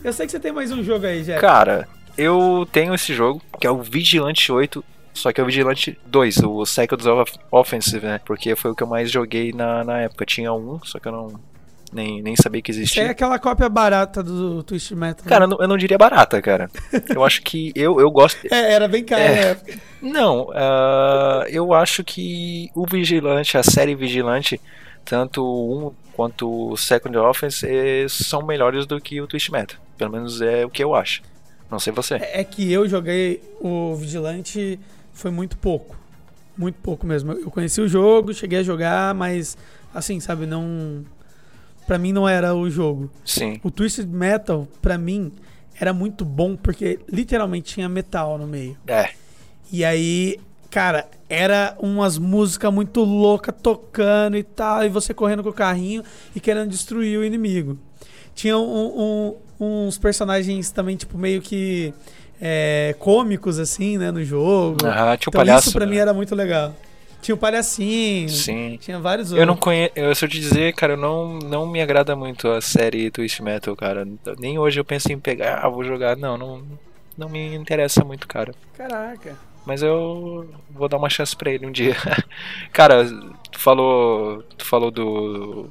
eu 0.02 0.12
sei 0.12 0.26
que 0.26 0.32
você 0.32 0.40
tem 0.40 0.52
mais 0.52 0.72
um 0.72 0.82
jogo 0.82 1.06
aí, 1.06 1.22
Jeff. 1.22 1.40
Cara, 1.40 1.88
eu 2.16 2.66
tenho 2.72 2.94
esse 2.94 3.14
jogo, 3.14 3.40
que 3.60 3.66
é 3.66 3.70
o 3.70 3.82
Vigilante 3.82 4.50
8. 4.50 4.84
Só 5.14 5.32
que 5.32 5.40
é 5.40 5.42
o 5.42 5.46
Vigilante 5.46 5.98
2, 6.06 6.38
o 6.44 6.64
Cycles 6.64 7.04
of 7.06 7.32
Offensive, 7.50 8.06
né? 8.06 8.20
Porque 8.24 8.54
foi 8.54 8.70
o 8.70 8.74
que 8.74 8.84
eu 8.84 8.86
mais 8.86 9.10
joguei 9.10 9.52
na, 9.52 9.82
na 9.82 10.00
época. 10.00 10.24
Tinha 10.24 10.52
um, 10.52 10.78
só 10.84 11.00
que 11.00 11.08
eu 11.08 11.12
não, 11.12 11.40
nem, 11.92 12.22
nem 12.22 12.34
sabia 12.36 12.60
que 12.60 12.70
existia. 12.70 13.04
É 13.04 13.08
aquela 13.10 13.38
cópia 13.38 13.68
barata 13.68 14.22
do 14.22 14.62
Twist 14.62 14.94
Metal. 14.94 15.24
Cara, 15.26 15.44
eu 15.44 15.48
não, 15.48 15.58
eu 15.60 15.68
não 15.68 15.76
diria 15.76 15.98
barata, 15.98 16.40
cara. 16.40 16.70
eu 17.14 17.24
acho 17.24 17.42
que 17.42 17.72
eu, 17.74 18.00
eu 18.00 18.10
gosto. 18.10 18.38
É, 18.50 18.72
era 18.72 18.88
bem 18.88 19.04
caro 19.04 19.22
é, 19.22 19.56
Não, 20.00 20.48
uh, 20.48 21.44
eu 21.48 21.72
acho 21.72 22.04
que 22.04 22.70
o 22.74 22.86
Vigilante, 22.86 23.56
a 23.56 23.62
série 23.62 23.94
Vigilante, 23.94 24.60
tanto 25.04 25.42
um 25.42 25.92
quanto 26.14 26.72
o 26.72 26.76
Second 26.76 27.16
Offense, 27.16 27.64
eh, 27.64 28.06
são 28.08 28.42
melhores 28.42 28.86
do 28.86 29.00
que 29.00 29.20
o 29.20 29.26
Twist 29.26 29.52
Metal. 29.52 29.78
Pelo 29.96 30.10
menos 30.10 30.40
é 30.40 30.66
o 30.66 30.70
que 30.70 30.82
eu 30.82 30.94
acho. 30.94 31.22
Não 31.70 31.78
sei 31.78 31.92
você. 31.92 32.14
É, 32.16 32.40
é 32.40 32.44
que 32.44 32.72
eu 32.72 32.88
joguei 32.88 33.40
o 33.60 33.94
Vigilante 33.94 34.80
foi 35.12 35.30
muito 35.30 35.56
pouco. 35.56 35.96
Muito 36.56 36.76
pouco 36.82 37.06
mesmo. 37.06 37.32
Eu 37.32 37.50
conheci 37.50 37.80
o 37.80 37.88
jogo, 37.88 38.34
cheguei 38.34 38.58
a 38.58 38.62
jogar, 38.62 39.14
mas 39.14 39.56
assim, 39.94 40.18
sabe, 40.18 40.44
não 40.44 41.04
para 41.88 41.96
mim 41.96 42.12
não 42.12 42.28
era 42.28 42.54
o 42.54 42.68
jogo. 42.68 43.10
Sim. 43.24 43.58
O 43.64 43.70
Twisted 43.70 44.06
Metal, 44.06 44.68
para 44.82 44.98
mim, 44.98 45.32
era 45.80 45.94
muito 45.94 46.22
bom 46.22 46.54
porque 46.54 47.00
literalmente 47.10 47.74
tinha 47.74 47.88
metal 47.88 48.36
no 48.36 48.46
meio. 48.46 48.76
É. 48.86 49.08
E 49.72 49.82
aí, 49.82 50.38
cara, 50.70 51.08
era 51.30 51.74
umas 51.78 52.18
músicas 52.18 52.70
muito 52.72 53.02
loucas 53.02 53.54
tocando 53.62 54.36
e 54.36 54.42
tal, 54.42 54.84
e 54.84 54.90
você 54.90 55.14
correndo 55.14 55.42
com 55.42 55.48
o 55.48 55.52
carrinho 55.52 56.04
e 56.36 56.40
querendo 56.40 56.68
destruir 56.68 57.18
o 57.18 57.24
inimigo. 57.24 57.78
Tinha 58.34 58.58
um, 58.58 59.34
um, 59.58 59.86
uns 59.86 59.96
personagens 59.96 60.70
também, 60.70 60.94
tipo, 60.94 61.16
meio 61.16 61.40
que 61.40 61.94
é, 62.38 62.94
cômicos, 62.98 63.58
assim, 63.58 63.96
né, 63.96 64.10
no 64.10 64.22
jogo. 64.22 64.76
Ah, 64.84 65.16
tinha 65.16 65.30
o 65.30 65.30
então, 65.30 65.32
palhaço. 65.32 65.68
Isso 65.68 65.72
pra 65.76 65.86
né? 65.86 65.92
mim 65.92 65.98
era 65.98 66.12
muito 66.12 66.34
legal. 66.34 66.74
Tinha 67.20 67.34
o 67.34 67.38
Palhacinho. 67.38 68.28
Sim. 68.28 68.78
Tinha 68.80 68.98
vários 68.98 69.32
outros. 69.32 69.40
Eu 69.40 69.46
não 69.46 69.56
conheço. 69.56 69.92
Eu, 69.96 70.14
se 70.14 70.24
eu 70.24 70.28
te 70.28 70.38
dizer, 70.38 70.72
cara, 70.74 70.96
não, 70.96 71.38
não 71.38 71.66
me 71.66 71.80
agrada 71.80 72.14
muito 72.14 72.48
a 72.48 72.60
série 72.60 73.10
Twist 73.10 73.42
Metal, 73.42 73.74
cara. 73.76 74.06
Nem 74.38 74.58
hoje 74.58 74.78
eu 74.78 74.84
penso 74.84 75.12
em 75.12 75.18
pegar, 75.18 75.60
ah, 75.64 75.68
vou 75.68 75.84
jogar. 75.84 76.16
Não, 76.16 76.38
não, 76.38 76.62
não 77.16 77.28
me 77.28 77.54
interessa 77.54 78.04
muito, 78.04 78.26
cara. 78.26 78.54
Caraca. 78.76 79.36
Mas 79.66 79.82
eu 79.82 80.48
vou 80.70 80.88
dar 80.88 80.96
uma 80.96 81.10
chance 81.10 81.36
pra 81.36 81.50
ele 81.50 81.66
um 81.66 81.72
dia. 81.72 81.94
cara, 82.72 83.04
tu 83.50 83.58
falou. 83.58 84.42
Tu 84.56 84.64
falou 84.64 84.90
do 84.90 85.70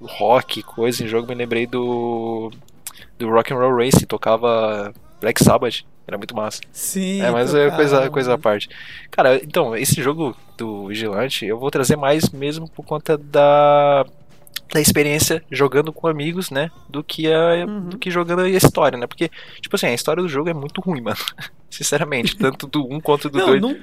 rock, 0.00 0.62
coisa 0.62 1.04
em 1.04 1.06
jogo, 1.06 1.28
me 1.28 1.34
lembrei 1.34 1.66
do. 1.66 2.50
Do 3.18 3.28
Rock 3.28 3.52
and 3.52 3.58
Roll 3.58 3.76
Race, 3.76 4.06
tocava 4.06 4.92
Black 5.20 5.44
Sabbath. 5.44 5.84
Era 6.06 6.18
muito 6.18 6.36
massa. 6.36 6.60
Sim. 6.72 7.22
É, 7.22 7.30
mas 7.30 7.54
é 7.54 7.70
coisa, 7.70 8.10
coisa 8.10 8.34
à 8.34 8.38
parte. 8.38 8.68
Cara, 9.10 9.36
então, 9.42 9.74
esse 9.76 10.02
jogo 10.02 10.36
do 10.56 10.88
Vigilante 10.88 11.46
eu 11.46 11.58
vou 11.58 11.70
trazer 11.70 11.96
mais 11.96 12.30
mesmo 12.30 12.68
por 12.68 12.84
conta 12.84 13.16
da, 13.16 14.04
da 14.72 14.80
experiência 14.80 15.42
jogando 15.50 15.92
com 15.92 16.06
amigos, 16.06 16.50
né? 16.50 16.70
Do 16.88 17.02
que, 17.02 17.32
a, 17.32 17.64
uhum. 17.66 17.88
do 17.88 17.98
que 17.98 18.10
jogando 18.10 18.40
a 18.42 18.48
história, 18.48 18.98
né? 18.98 19.06
Porque, 19.06 19.30
tipo 19.60 19.74
assim, 19.76 19.86
a 19.86 19.94
história 19.94 20.22
do 20.22 20.28
jogo 20.28 20.50
é 20.50 20.54
muito 20.54 20.80
ruim, 20.80 21.00
mano. 21.02 21.16
Sinceramente, 21.70 22.36
tanto 22.36 22.66
do 22.66 22.86
1 22.86 22.94
um 22.94 23.00
quanto 23.00 23.30
do 23.30 23.38
2. 23.38 23.60
Não, 23.60 23.70
não, 23.70 23.78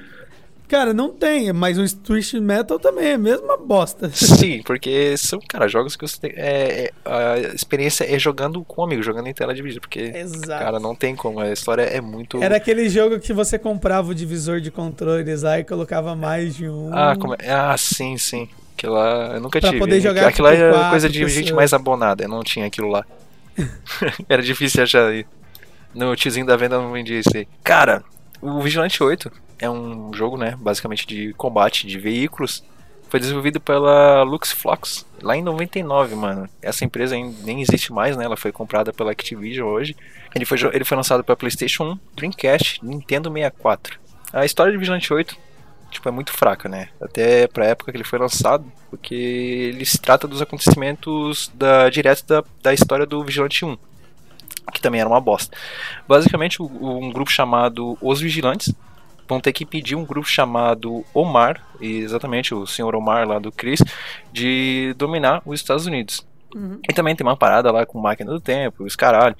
Cara, 0.68 0.94
não 0.94 1.10
tem, 1.10 1.52
mas 1.52 1.78
o 1.78 1.96
Twist 1.98 2.38
Metal 2.40 2.78
também 2.78 3.08
é 3.08 3.14
a 3.14 3.18
mesma 3.18 3.58
bosta. 3.58 4.08
Sim, 4.14 4.62
porque 4.64 5.16
são, 5.18 5.38
cara, 5.46 5.68
jogos 5.68 5.96
que 5.96 6.06
você 6.06 6.18
tem. 6.18 6.32
É, 6.34 6.84
é, 6.84 6.90
a 7.04 7.38
experiência 7.54 8.04
é 8.04 8.18
jogando 8.18 8.64
com 8.64 8.80
um 8.80 8.84
amigo, 8.84 9.02
jogando 9.02 9.26
em 9.26 9.34
tela 9.34 9.54
dividida. 9.54 9.80
Porque, 9.80 10.00
Exato. 10.00 10.64
cara, 10.64 10.80
não 10.80 10.94
tem 10.94 11.14
como. 11.14 11.40
A 11.40 11.52
história 11.52 11.82
é 11.82 12.00
muito. 12.00 12.42
Era 12.42 12.56
aquele 12.56 12.88
jogo 12.88 13.20
que 13.20 13.32
você 13.32 13.58
comprava 13.58 14.10
o 14.10 14.14
divisor 14.14 14.60
de 14.60 14.70
controles 14.70 15.42
lá 15.42 15.58
e 15.60 15.64
colocava 15.64 16.16
mais 16.16 16.56
de 16.56 16.68
um. 16.68 16.90
Ah, 16.92 17.16
como 17.18 17.34
é? 17.34 17.50
ah 17.50 17.76
sim, 17.76 18.16
sim. 18.16 18.48
Aquilo 18.76 18.94
lá 18.94 19.34
eu 19.34 19.40
nunca 19.40 19.60
pra 19.60 19.68
tive. 19.68 19.78
Poder 19.78 20.00
jogar 20.00 20.28
aquilo 20.28 20.48
lá 20.48 20.54
é 20.54 20.90
coisa 20.90 21.08
de 21.08 21.18
pessoas. 21.18 21.32
gente 21.32 21.52
mais 21.52 21.72
abonada, 21.72 22.24
eu 22.24 22.28
não 22.28 22.42
tinha 22.42 22.66
aquilo 22.66 22.88
lá. 22.88 23.04
Era 24.28 24.42
difícil 24.42 24.82
achar 24.82 25.06
aí. 25.06 25.26
No 25.94 26.16
tiozinho 26.16 26.46
da 26.46 26.56
venda 26.56 26.78
não 26.78 26.92
vendia 26.92 27.18
isso 27.18 27.36
aí. 27.36 27.46
Cara, 27.62 28.02
o 28.40 28.60
Vigilante 28.62 29.02
8 29.02 29.30
é 29.62 29.70
um 29.70 30.12
jogo, 30.12 30.36
né, 30.36 30.56
basicamente 30.58 31.06
de 31.06 31.32
combate 31.34 31.86
de 31.86 31.98
veículos. 31.98 32.64
Foi 33.08 33.20
desenvolvido 33.20 33.60
pela 33.60 34.22
LuxFlox 34.24 35.06
lá 35.22 35.36
em 35.36 35.42
99, 35.42 36.16
mano. 36.16 36.48
Essa 36.60 36.84
empresa 36.84 37.14
nem 37.44 37.60
existe 37.60 37.92
mais, 37.92 38.16
né? 38.16 38.24
Ela 38.24 38.38
foi 38.38 38.50
comprada 38.50 38.90
pela 38.92 39.12
Activision 39.12 39.68
hoje. 39.68 39.94
Ele 40.34 40.46
foi, 40.46 40.58
ele 40.72 40.84
foi 40.84 40.96
lançado 40.96 41.22
para 41.22 41.36
PlayStation 41.36 41.92
1, 41.92 41.98
Dreamcast, 42.16 42.82
Nintendo 42.82 43.30
64. 43.30 44.00
A 44.32 44.46
história 44.46 44.72
de 44.72 44.78
Vigilante 44.78 45.12
8 45.12 45.36
tipo, 45.90 46.08
é 46.08 46.12
muito 46.12 46.32
fraca, 46.32 46.68
né? 46.68 46.88
Até 47.00 47.46
pra 47.46 47.66
época 47.66 47.92
que 47.92 47.98
ele 47.98 48.04
foi 48.04 48.18
lançado, 48.18 48.64
porque 48.90 49.14
ele 49.14 49.84
se 49.84 50.00
trata 50.00 50.26
dos 50.26 50.40
acontecimentos 50.40 51.52
da, 51.54 51.90
direto 51.90 52.26
da, 52.26 52.42
da 52.62 52.72
história 52.72 53.04
do 53.04 53.22
Vigilante 53.22 53.62
1, 53.62 53.76
que 54.72 54.80
também 54.80 55.02
era 55.02 55.08
uma 55.08 55.20
bosta. 55.20 55.54
Basicamente, 56.08 56.62
um 56.62 57.12
grupo 57.12 57.30
chamado 57.30 57.98
Os 58.00 58.20
Vigilantes 58.22 58.74
vão 59.32 59.40
ter 59.40 59.52
que 59.52 59.64
pedir 59.64 59.96
um 59.96 60.04
grupo 60.04 60.28
chamado 60.28 61.04
Omar, 61.12 61.64
exatamente 61.80 62.54
o 62.54 62.66
senhor 62.66 62.94
Omar 62.94 63.26
lá 63.26 63.38
do 63.38 63.50
Chris, 63.50 63.82
de 64.32 64.94
dominar 64.96 65.42
os 65.44 65.58
Estados 65.58 65.86
Unidos. 65.86 66.24
Uhum. 66.54 66.78
E 66.88 66.92
também 66.92 67.16
tem 67.16 67.26
uma 67.26 67.36
parada 67.36 67.70
lá 67.70 67.86
com 67.86 67.98
máquina 67.98 68.30
do 68.30 68.40
tempo, 68.40 68.84
os 68.84 68.94
caralho. 68.94 69.34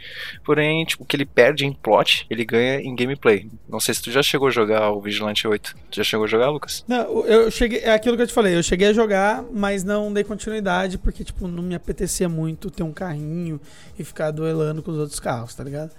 Porém, 0.45 0.85
tipo, 0.85 1.03
o 1.03 1.07
que 1.07 1.17
ele 1.17 1.27
perde 1.27 1.67
em 1.67 1.73
plot, 1.73 2.27
ele 2.31 2.45
ganha 2.45 2.81
em 2.81 2.95
gameplay. 2.95 3.49
Não 3.69 3.81
sei 3.81 3.95
se 3.95 4.03
tu 4.03 4.11
já 4.11 4.23
chegou 4.23 4.49
a 4.49 4.51
jogar 4.51 4.91
o 4.91 5.01
Vigilante 5.01 5.47
8. 5.47 5.77
Tu 5.91 5.97
já 5.97 6.05
chegou 6.05 6.25
a 6.25 6.29
jogar, 6.29 6.51
Lucas? 6.51 6.85
Não, 6.89 7.27
eu 7.27 7.51
cheguei. 7.51 7.81
É 7.81 7.93
aquilo 7.93 8.17
que 8.17 8.23
eu 8.23 8.27
te 8.27 8.33
falei, 8.33 8.57
eu 8.57 8.63
cheguei 8.63 8.89
a 8.89 8.93
jogar, 8.93 9.45
mas 9.53 9.85
não 9.85 10.13
dei 10.13 10.25
continuidade, 10.25 10.99
porque, 10.99 11.25
tipo, 11.25 11.47
não 11.47 11.63
me 11.63 11.75
apetecia 11.75 12.29
muito 12.29 12.71
ter 12.71 12.83
um 12.83 12.93
carrinho 12.93 13.61
e 13.99 14.05
ficar 14.05 14.31
duelando 14.31 14.83
com 14.83 14.91
os 14.91 14.99
outros 14.99 15.21
carros, 15.21 15.55
tá 15.55 15.63
ligado? 15.63 15.91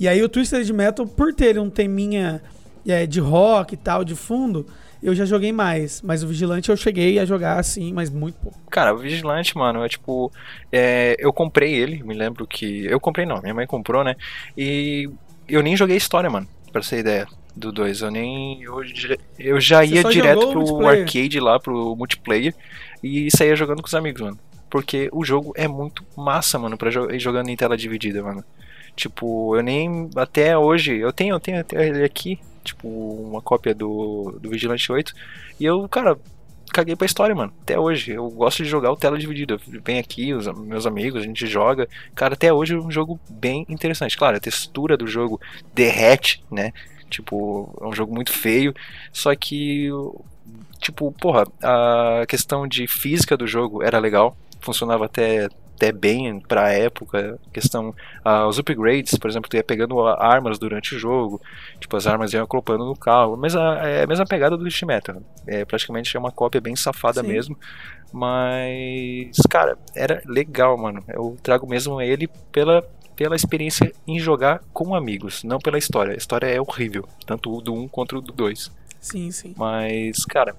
E 0.00 0.08
aí 0.08 0.22
o 0.22 0.28
Twisted 0.28 0.68
Metal, 0.70 1.06
por 1.06 1.34
ter 1.34 1.58
um 1.58 1.68
teminha 1.68 2.42
é, 2.86 3.06
de 3.06 3.20
rock 3.20 3.74
e 3.74 3.76
tal, 3.76 4.04
de 4.04 4.14
fundo, 4.14 4.66
eu 5.02 5.14
já 5.14 5.24
joguei 5.24 5.52
mais. 5.52 6.00
Mas 6.00 6.22
o 6.22 6.28
Vigilante 6.28 6.70
eu 6.70 6.76
cheguei 6.76 7.18
a 7.18 7.24
jogar 7.24 7.58
assim, 7.58 7.92
mas 7.92 8.08
muito 8.08 8.36
pouco. 8.36 8.58
Cara, 8.70 8.94
o 8.94 8.98
Vigilante, 8.98 9.56
mano, 9.56 9.84
é 9.84 9.88
tipo. 9.88 10.30
É, 10.70 11.16
eu 11.18 11.32
comprei 11.32 11.74
ele, 11.74 12.02
me 12.02 12.14
lembro 12.14 12.46
que. 12.46 12.86
Eu 12.86 13.00
comprei 13.00 13.26
não, 13.26 13.40
minha 13.42 13.54
mãe 13.54 13.66
comprou, 13.66 14.04
né? 14.04 14.14
E 14.56 15.10
eu 15.48 15.62
nem 15.62 15.76
joguei 15.76 15.96
história, 15.96 16.30
mano, 16.30 16.46
pra 16.72 16.82
ser 16.82 17.00
ideia 17.00 17.26
do 17.56 17.72
2. 17.72 18.02
Eu 18.02 18.10
nem. 18.10 18.62
Eu, 18.62 18.80
eu 19.38 19.60
já 19.60 19.84
ia 19.84 20.04
direto 20.04 20.52
pro 20.52 20.86
arcade 20.86 21.40
lá, 21.40 21.58
pro 21.58 21.96
multiplayer, 21.96 22.54
e 23.02 23.30
saía 23.30 23.56
jogando 23.56 23.82
com 23.82 23.88
os 23.88 23.94
amigos, 23.94 24.20
mano. 24.20 24.38
Porque 24.70 25.10
o 25.12 25.22
jogo 25.24 25.52
é 25.54 25.68
muito 25.68 26.02
massa, 26.16 26.58
mano, 26.58 26.78
pra 26.78 26.90
ir 27.14 27.18
jogando 27.18 27.48
em 27.48 27.56
tela 27.56 27.76
dividida, 27.76 28.22
mano. 28.22 28.44
Tipo, 28.94 29.56
eu 29.56 29.62
nem. 29.62 30.08
Até 30.14 30.56
hoje. 30.56 30.96
Eu 30.96 31.12
tenho, 31.12 31.34
eu 31.34 31.40
tenho 31.40 31.60
até 31.60 31.88
ele 31.88 32.04
aqui 32.04 32.38
tipo, 32.62 32.88
uma 32.88 33.40
cópia 33.40 33.74
do, 33.74 34.38
do 34.40 34.50
Vigilante 34.50 34.90
8. 34.90 35.14
E 35.60 35.64
eu, 35.64 35.88
cara, 35.88 36.18
caguei 36.72 36.96
pra 36.96 37.06
história, 37.06 37.34
mano. 37.34 37.52
Até 37.62 37.78
hoje. 37.78 38.12
Eu 38.12 38.28
gosto 38.30 38.62
de 38.62 38.68
jogar 38.68 38.90
o 38.90 38.96
tela 38.96 39.18
dividida. 39.18 39.58
Vem 39.84 39.98
aqui, 39.98 40.32
os 40.32 40.46
meus 40.58 40.86
amigos, 40.86 41.22
a 41.22 41.26
gente 41.26 41.46
joga. 41.46 41.88
Cara, 42.14 42.34
até 42.34 42.52
hoje 42.52 42.74
é 42.74 42.78
um 42.78 42.90
jogo 42.90 43.20
bem 43.28 43.66
interessante. 43.68 44.16
Claro, 44.16 44.36
a 44.36 44.40
textura 44.40 44.96
do 44.96 45.06
jogo 45.06 45.40
derrete, 45.74 46.42
né? 46.50 46.72
Tipo, 47.10 47.76
é 47.80 47.86
um 47.86 47.92
jogo 47.92 48.14
muito 48.14 48.32
feio. 48.32 48.74
Só 49.12 49.34
que, 49.36 49.90
tipo, 50.80 51.12
porra, 51.12 51.46
a 51.62 52.24
questão 52.26 52.66
de 52.66 52.86
física 52.86 53.36
do 53.36 53.46
jogo 53.46 53.82
era 53.82 53.98
legal. 53.98 54.36
Funcionava 54.60 55.04
até 55.04 55.48
até 55.82 55.90
bem 55.90 56.38
pra 56.38 56.72
época. 56.72 57.38
Questão. 57.52 57.90
Uh, 58.24 58.46
os 58.48 58.58
upgrades, 58.58 59.18
por 59.18 59.28
exemplo, 59.28 59.50
tu 59.50 59.56
ia 59.56 59.64
pegando 59.64 60.00
armas 60.06 60.58
durante 60.58 60.94
o 60.94 60.98
jogo. 60.98 61.40
Tipo, 61.80 61.96
as 61.96 62.06
armas 62.06 62.32
iam 62.32 62.44
acoplando 62.44 62.86
no 62.86 62.96
carro. 62.96 63.36
Mas 63.36 63.56
a, 63.56 63.88
é 63.88 64.04
a 64.04 64.06
mesma 64.06 64.24
pegada 64.24 64.56
do 64.56 64.68
Street 64.68 64.86
Metal. 64.86 65.22
É, 65.44 65.64
praticamente 65.64 66.16
é 66.16 66.20
uma 66.20 66.30
cópia 66.30 66.60
bem 66.60 66.76
safada 66.76 67.20
Sim. 67.22 67.28
mesmo. 67.28 67.58
Mas, 68.12 69.36
cara, 69.50 69.76
era 69.94 70.22
legal, 70.24 70.78
mano. 70.78 71.02
Eu 71.08 71.36
trago 71.42 71.66
mesmo 71.66 72.00
ele 72.00 72.28
pela, 72.52 72.82
pela 73.16 73.34
experiência 73.34 73.92
em 74.06 74.20
jogar 74.20 74.60
com 74.72 74.94
amigos, 74.94 75.42
não 75.42 75.58
pela 75.58 75.78
história. 75.78 76.14
A 76.14 76.16
história 76.16 76.46
é 76.46 76.60
horrível, 76.60 77.08
tanto 77.26 77.52
o 77.52 77.60
do 77.60 77.74
1 77.74 77.80
um 77.80 77.88
quanto 77.88 78.18
o 78.18 78.20
do 78.20 78.32
2. 78.32 78.70
Sim, 79.00 79.32
sim. 79.32 79.54
Mas, 79.56 80.24
cara, 80.26 80.54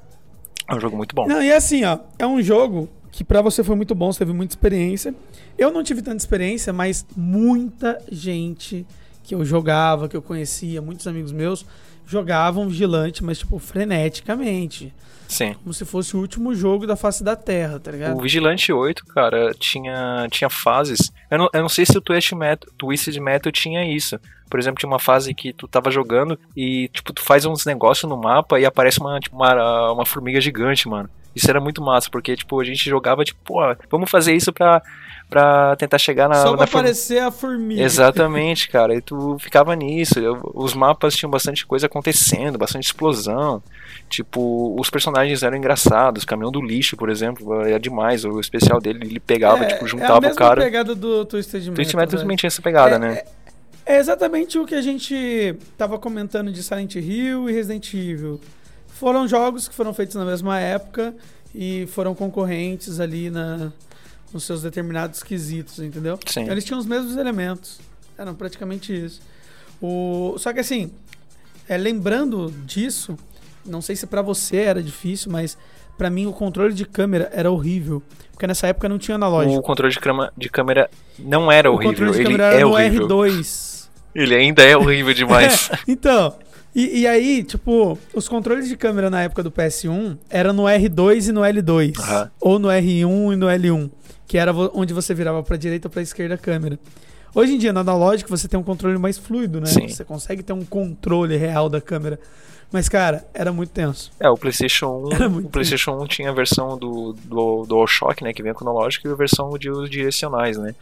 é 0.67 0.75
um 0.75 0.79
jogo 0.79 0.97
muito 0.97 1.15
bom. 1.15 1.27
Não, 1.27 1.41
e 1.41 1.53
assim, 1.53 1.85
ó, 1.85 1.99
é 2.17 2.25
um 2.25 2.41
jogo 2.41 2.89
que 3.13 3.23
para 3.23 3.41
você 3.41 3.63
foi 3.63 3.75
muito 3.75 3.93
bom, 3.93 4.11
você 4.11 4.19
teve 4.19 4.33
muita 4.33 4.53
experiência. 4.53 5.13
Eu 5.55 5.71
não 5.71 5.83
tive 5.83 6.01
tanta 6.01 6.17
experiência, 6.17 6.73
mas 6.73 7.05
muita 7.15 8.01
gente 8.11 8.85
que 9.23 9.35
eu 9.35 9.45
jogava, 9.45 10.09
que 10.09 10.17
eu 10.17 10.21
conhecia, 10.21 10.81
muitos 10.81 11.05
amigos 11.05 11.31
meus, 11.31 11.63
jogavam 12.07 12.67
Vigilante, 12.67 13.23
mas 13.23 13.37
tipo 13.37 13.59
freneticamente. 13.59 14.91
Sim. 15.27 15.53
Como 15.53 15.71
se 15.73 15.85
fosse 15.85 16.17
o 16.17 16.19
último 16.19 16.55
jogo 16.55 16.87
da 16.87 16.95
face 16.95 17.23
da 17.23 17.35
Terra, 17.35 17.79
tá 17.79 17.91
ligado? 17.91 18.17
O 18.17 18.21
Vigilante 18.21 18.73
8, 18.73 19.05
cara, 19.05 19.53
tinha, 19.59 20.27
tinha 20.31 20.49
fases. 20.49 21.11
Eu 21.29 21.37
não, 21.37 21.49
eu 21.53 21.61
não 21.61 21.69
sei 21.69 21.85
se 21.85 21.95
o 21.95 22.01
Twisted 22.01 22.37
Metal, 22.37 22.69
Twisted 22.77 23.19
Metal 23.19 23.51
tinha 23.51 23.85
isso. 23.85 24.19
Por 24.49 24.59
exemplo, 24.59 24.79
tinha 24.79 24.89
uma 24.89 24.99
fase 24.99 25.35
que 25.35 25.53
tu 25.53 25.67
tava 25.67 25.91
jogando 25.91 26.37
e, 26.57 26.89
tipo, 26.91 27.13
tu 27.13 27.21
faz 27.21 27.45
uns 27.45 27.63
negócios 27.63 28.09
no 28.09 28.17
mapa 28.17 28.59
e 28.59 28.65
aparece 28.65 28.99
uma, 28.99 29.19
tipo, 29.19 29.35
uma, 29.35 29.91
uma 29.91 30.05
formiga 30.05 30.41
gigante, 30.41 30.87
mano. 30.87 31.09
Isso 31.35 31.49
era 31.49 31.59
muito 31.59 31.81
massa, 31.81 32.09
porque, 32.11 32.35
tipo, 32.35 32.59
a 32.59 32.63
gente 32.63 32.87
jogava, 32.89 33.23
tipo, 33.23 33.39
pô, 33.43 33.59
vamos 33.89 34.09
fazer 34.09 34.35
isso 34.35 34.53
pra, 34.53 34.81
pra 35.29 35.75
tentar 35.77 35.97
chegar 35.97 36.29
na. 36.29 36.35
Só 36.35 36.49
pra 36.49 36.57
na 36.57 36.63
aparecer 36.65 37.19
a 37.19 37.31
formiga. 37.31 37.81
Exatamente, 37.81 38.69
cara. 38.69 38.93
E 38.93 39.01
tu 39.01 39.37
ficava 39.39 39.75
nisso. 39.75 40.19
Eu, 40.19 40.39
os 40.53 40.75
mapas 40.75 41.15
tinham 41.15 41.31
bastante 41.31 41.65
coisa 41.65 41.87
acontecendo, 41.87 42.57
bastante 42.57 42.85
explosão. 42.85 43.63
Tipo, 44.09 44.79
os 44.79 44.91
personagens 44.91 45.41
eram 45.41 45.57
engraçados. 45.57 46.23
O 46.23 46.27
caminhão 46.27 46.51
do 46.51 46.61
lixo, 46.61 46.95
por 46.95 47.09
exemplo, 47.09 47.61
era 47.61 47.79
demais. 47.79 48.23
O 48.23 48.39
especial 48.39 48.79
dele, 48.79 48.99
ele 49.03 49.19
pegava, 49.19 49.63
é, 49.63 49.67
tipo, 49.67 49.87
juntava 49.87 50.27
é 50.27 50.31
o 50.31 50.35
cara. 50.35 50.61
É 50.61 50.63
a 50.63 50.67
pegada 50.67 50.93
do 50.93 51.25
Twisted 51.25 51.61
Metal. 51.61 51.75
Twisted 51.75 51.99
Metal 51.99 52.19
também 52.19 52.37
tinha 52.37 52.47
essa 52.47 52.61
pegada, 52.61 52.95
é, 52.95 52.99
né? 52.99 53.23
É, 53.85 53.95
é 53.95 53.97
exatamente 53.97 54.59
o 54.59 54.65
que 54.65 54.75
a 54.75 54.81
gente 54.81 55.55
tava 55.75 55.97
comentando 55.97 56.51
de 56.51 56.61
Silent 56.61 56.95
Hill 56.95 57.49
e 57.49 57.53
Resident 57.53 57.91
Evil 57.91 58.39
foram 58.93 59.27
jogos 59.27 59.67
que 59.67 59.75
foram 59.75 59.93
feitos 59.93 60.15
na 60.15 60.25
mesma 60.25 60.59
época 60.59 61.13
e 61.53 61.85
foram 61.87 62.15
concorrentes 62.15 62.99
ali 62.99 63.29
na, 63.29 63.71
nos 64.31 64.43
seus 64.43 64.61
determinados 64.61 65.21
quesitos, 65.21 65.79
entendeu? 65.79 66.17
Sim. 66.25 66.49
Eles 66.49 66.63
tinham 66.63 66.79
os 66.79 66.85
mesmos 66.85 67.17
elementos. 67.17 67.79
Eram 68.17 68.33
praticamente 68.35 68.93
isso. 68.93 69.21
O, 69.81 70.35
só 70.37 70.53
que 70.53 70.59
assim, 70.59 70.91
é, 71.67 71.77
lembrando 71.77 72.53
disso, 72.65 73.17
não 73.65 73.81
sei 73.81 73.95
se 73.95 74.07
para 74.07 74.21
você 74.21 74.57
era 74.57 74.81
difícil, 74.81 75.31
mas 75.31 75.57
para 75.97 76.09
mim 76.09 76.25
o 76.25 76.33
controle 76.33 76.73
de 76.73 76.85
câmera 76.85 77.29
era 77.33 77.51
horrível. 77.51 78.01
Porque 78.31 78.47
nessa 78.47 78.67
época 78.67 78.89
não 78.89 78.97
tinha 78.97 79.15
analógico. 79.15 79.59
O 79.59 79.61
controle 79.61 79.93
de, 79.93 79.99
crama, 79.99 80.33
de 80.35 80.49
câmera 80.49 80.89
não 81.19 81.51
era 81.51 81.69
o 81.69 81.75
horrível, 81.75 81.91
controle 81.91 82.11
de 82.13 82.19
ele 82.19 82.25
câmera 82.25 82.51
é 82.51 82.55
era 82.55 82.65
no 82.65 82.71
horrível. 82.73 83.07
R2. 83.07 83.89
Ele 84.15 84.35
ainda 84.35 84.63
é 84.63 84.77
horrível 84.77 85.13
demais. 85.13 85.69
É, 85.71 85.79
então, 85.91 86.35
e, 86.75 87.01
e, 87.01 87.07
aí, 87.07 87.43
tipo, 87.43 87.97
os 88.13 88.27
controles 88.27 88.67
de 88.67 88.75
câmera 88.75 89.09
na 89.09 89.21
época 89.21 89.43
do 89.43 89.51
PS1 89.51 90.17
eram 90.29 90.53
no 90.53 90.63
R2 90.63 91.29
e 91.29 91.31
no 91.31 91.41
L2. 91.41 91.97
Uhum. 91.97 92.29
Ou 92.39 92.59
no 92.59 92.67
R1 92.67 93.33
e 93.33 93.35
no 93.35 93.45
L1. 93.47 93.91
Que 94.25 94.37
era 94.37 94.51
onde 94.73 94.93
você 94.93 95.13
virava 95.13 95.43
pra 95.43 95.55
direita 95.55 95.87
ou 95.87 95.91
pra 95.91 96.01
esquerda 96.01 96.35
a 96.35 96.37
câmera. 96.37 96.79
Hoje 97.35 97.53
em 97.53 97.57
dia, 97.57 97.73
no 97.73 97.79
analógico, 97.79 98.29
você 98.29 98.47
tem 98.47 98.59
um 98.59 98.63
controle 98.63 98.97
mais 98.97 99.17
fluido, 99.17 99.59
né? 99.59 99.67
Sim. 99.67 99.87
Você 99.87 100.03
consegue 100.03 100.43
ter 100.43 100.53
um 100.53 100.63
controle 100.63 101.35
real 101.35 101.69
da 101.69 101.81
câmera. 101.81 102.19
Mas, 102.71 102.89
cara, 102.89 103.23
era 103.33 103.51
muito 103.51 103.69
tenso. 103.69 104.11
É, 104.19 104.27
o 104.29 104.35
PlayStation 104.35 105.03
1, 105.21 105.37
o 105.45 105.49
PlayStation 105.49 105.91
1 106.01 106.07
tinha 106.07 106.29
a 106.29 106.33
versão 106.33 106.75
do, 106.77 107.13
do 107.25 107.65
DualShock, 107.67 108.23
né? 108.23 108.33
Que 108.33 108.41
vinha 108.41 108.53
com 108.53 108.67
analógico, 108.67 109.07
e 109.07 109.11
a 109.11 109.15
versão 109.15 109.51
de 109.59 109.69
os 109.69 109.89
direcionais, 109.89 110.57
né? 110.57 110.73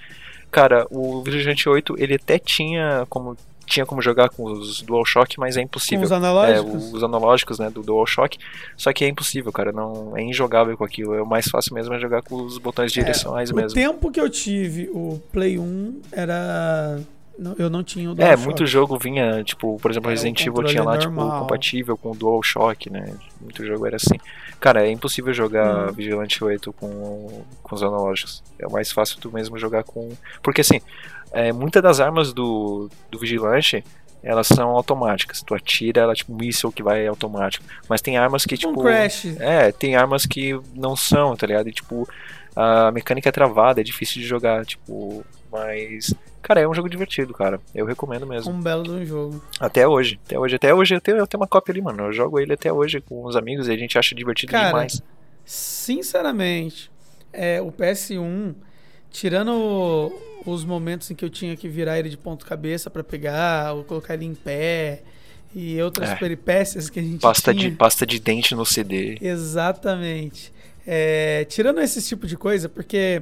Cara, 0.51 0.85
o 0.91 1.21
Vigilante 1.21 1.67
8, 1.69 1.95
ele 1.97 2.15
até 2.15 2.37
tinha 2.37 3.05
como 3.09 3.37
tinha 3.71 3.85
como 3.85 4.01
jogar 4.01 4.29
com 4.29 4.43
os 4.43 4.81
DualShock, 4.81 5.39
mas 5.39 5.57
é 5.57 5.61
impossível. 5.61 6.03
Os 6.05 6.11
analógicos? 6.11 6.91
É, 6.91 6.95
os 6.95 7.03
analógicos, 7.03 7.59
né, 7.59 7.69
do 7.69 7.81
DualShock. 7.81 8.37
Só 8.77 8.91
que 8.93 9.05
é 9.05 9.07
impossível, 9.07 9.51
cara, 9.51 9.71
não 9.71 10.15
é 10.15 10.21
injogável 10.21 10.77
com 10.77 10.83
aquilo. 10.83 11.13
É 11.15 11.21
o 11.21 11.25
mais 11.25 11.47
fácil 11.47 11.73
mesmo 11.73 11.93
é 11.93 11.99
jogar 11.99 12.21
com 12.21 12.35
os 12.35 12.57
botões 12.57 12.91
direcionais 12.91 13.49
é, 13.49 13.53
mesmo. 13.53 13.71
O 13.71 13.73
tempo 13.73 14.11
que 14.11 14.19
eu 14.19 14.29
tive 14.29 14.89
o 14.93 15.21
Play 15.31 15.57
1 15.57 16.01
era 16.11 16.99
eu 17.57 17.69
não 17.71 17.83
tinha 17.83 18.07
o 18.09 18.11
É, 18.11 18.15
DualShock. 18.15 18.45
muito 18.45 18.65
jogo 18.67 18.99
vinha, 18.99 19.43
tipo, 19.43 19.77
por 19.81 19.89
exemplo, 19.89 20.09
É, 20.09 20.11
o 20.11 20.15
Resident 20.15 20.41
Evil 20.45 20.63
tinha 20.63 20.83
lá, 20.83 20.95
normal. 20.97 21.25
tipo, 21.27 21.39
compatível 21.39 21.97
com 21.97 22.11
o 22.11 22.15
DualShock, 22.15 22.89
né? 22.91 23.15
Muito 23.39 23.65
jogo 23.65 23.87
era 23.87 23.95
assim. 23.95 24.19
Cara, 24.59 24.85
é 24.85 24.91
impossível 24.91 25.33
jogar 25.33 25.89
Hum. 25.89 25.93
Vigilante 25.93 26.43
8 26.43 26.71
com, 26.73 27.43
com 27.63 27.75
os 27.75 27.81
analógicos. 27.81 28.43
É 28.59 28.67
mais 28.69 28.91
fácil 28.91 29.17
tu 29.19 29.31
mesmo 29.31 29.57
jogar 29.57 29.83
com. 29.83 30.09
Porque 30.43 30.61
assim, 30.61 30.79
é, 31.31 31.51
muitas 31.51 31.81
das 31.81 31.99
armas 31.99 32.33
do, 32.33 32.89
do 33.09 33.19
Vigilante. 33.19 33.83
Elas 34.23 34.45
são 34.45 34.69
automáticas. 34.69 35.41
Tu 35.41 35.55
atira, 35.55 36.01
ela 36.01 36.11
é 36.11 36.15
tipo 36.15 36.31
um 36.31 36.37
míssil 36.37 36.71
que 36.71 36.83
vai 36.83 37.07
automático. 37.07 37.65
Mas 37.89 38.01
tem 38.01 38.17
armas 38.17 38.45
que, 38.45 38.55
tipo. 38.55 38.79
um 38.79 38.83
Crash. 38.83 39.25
É, 39.39 39.71
tem 39.71 39.95
armas 39.95 40.27
que 40.27 40.59
não 40.75 40.95
são, 40.95 41.35
tá 41.35 41.47
ligado? 41.47 41.67
E 41.69 41.71
tipo, 41.71 42.07
a 42.55 42.91
mecânica 42.91 43.29
é 43.29 43.31
travada, 43.31 43.81
é 43.81 43.83
difícil 43.83 44.21
de 44.21 44.27
jogar, 44.27 44.63
tipo. 44.63 45.25
Mas. 45.51 46.13
Cara, 46.39 46.61
é 46.61 46.67
um 46.67 46.73
jogo 46.73 46.87
divertido, 46.87 47.33
cara. 47.33 47.59
Eu 47.73 47.85
recomendo 47.85 48.27
mesmo. 48.27 48.53
Um 48.53 48.61
belo 48.61 48.83
de 48.83 48.91
um 48.91 49.05
jogo. 49.05 49.43
Até 49.59 49.87
hoje. 49.87 50.19
Até 50.25 50.37
hoje. 50.37 50.55
Até 50.55 50.73
hoje 50.73 50.95
eu 50.95 51.01
tenho, 51.01 51.17
eu 51.17 51.25
tenho 51.25 51.41
uma 51.41 51.47
cópia 51.47 51.71
ali, 51.71 51.81
mano. 51.81 52.05
Eu 52.05 52.13
jogo 52.13 52.39
ele 52.39 52.53
até 52.53 52.71
hoje 52.71 53.01
com 53.01 53.25
os 53.25 53.35
amigos 53.35 53.67
e 53.67 53.71
a 53.71 53.77
gente 53.77 53.97
acha 53.97 54.13
divertido 54.13 54.51
Cara, 54.51 54.67
demais. 54.67 55.01
Sinceramente, 55.43 56.91
é, 57.33 57.61
o 57.61 57.71
PS1, 57.71 58.55
tirando 59.11 60.11
os 60.45 60.63
momentos 60.65 61.09
em 61.11 61.15
que 61.15 61.23
eu 61.23 61.29
tinha 61.29 61.55
que 61.55 61.67
virar 61.67 61.99
ele 61.99 62.09
de 62.09 62.17
ponto 62.17 62.45
cabeça 62.45 62.89
pra 62.89 63.03
pegar, 63.03 63.73
ou 63.73 63.83
colocar 63.83 64.13
ele 64.15 64.25
em 64.25 64.33
pé, 64.33 65.01
e 65.53 65.79
outras 65.81 66.09
É. 66.11 66.15
peripécias 66.15 66.89
que 66.89 66.99
a 66.99 67.03
gente 67.03 67.19
Pasta 67.21 67.53
tinha. 67.53 67.69
de, 67.69 67.75
pasta 67.75 68.05
de 68.05 68.19
dente 68.19 68.55
no 68.55 68.65
CD. 68.65 69.17
Exatamente. 69.21 70.51
É, 70.87 71.45
tirando 71.49 71.79
esse 71.81 72.01
tipo 72.01 72.25
de 72.25 72.35
coisa, 72.37 72.67
porque 72.67 73.21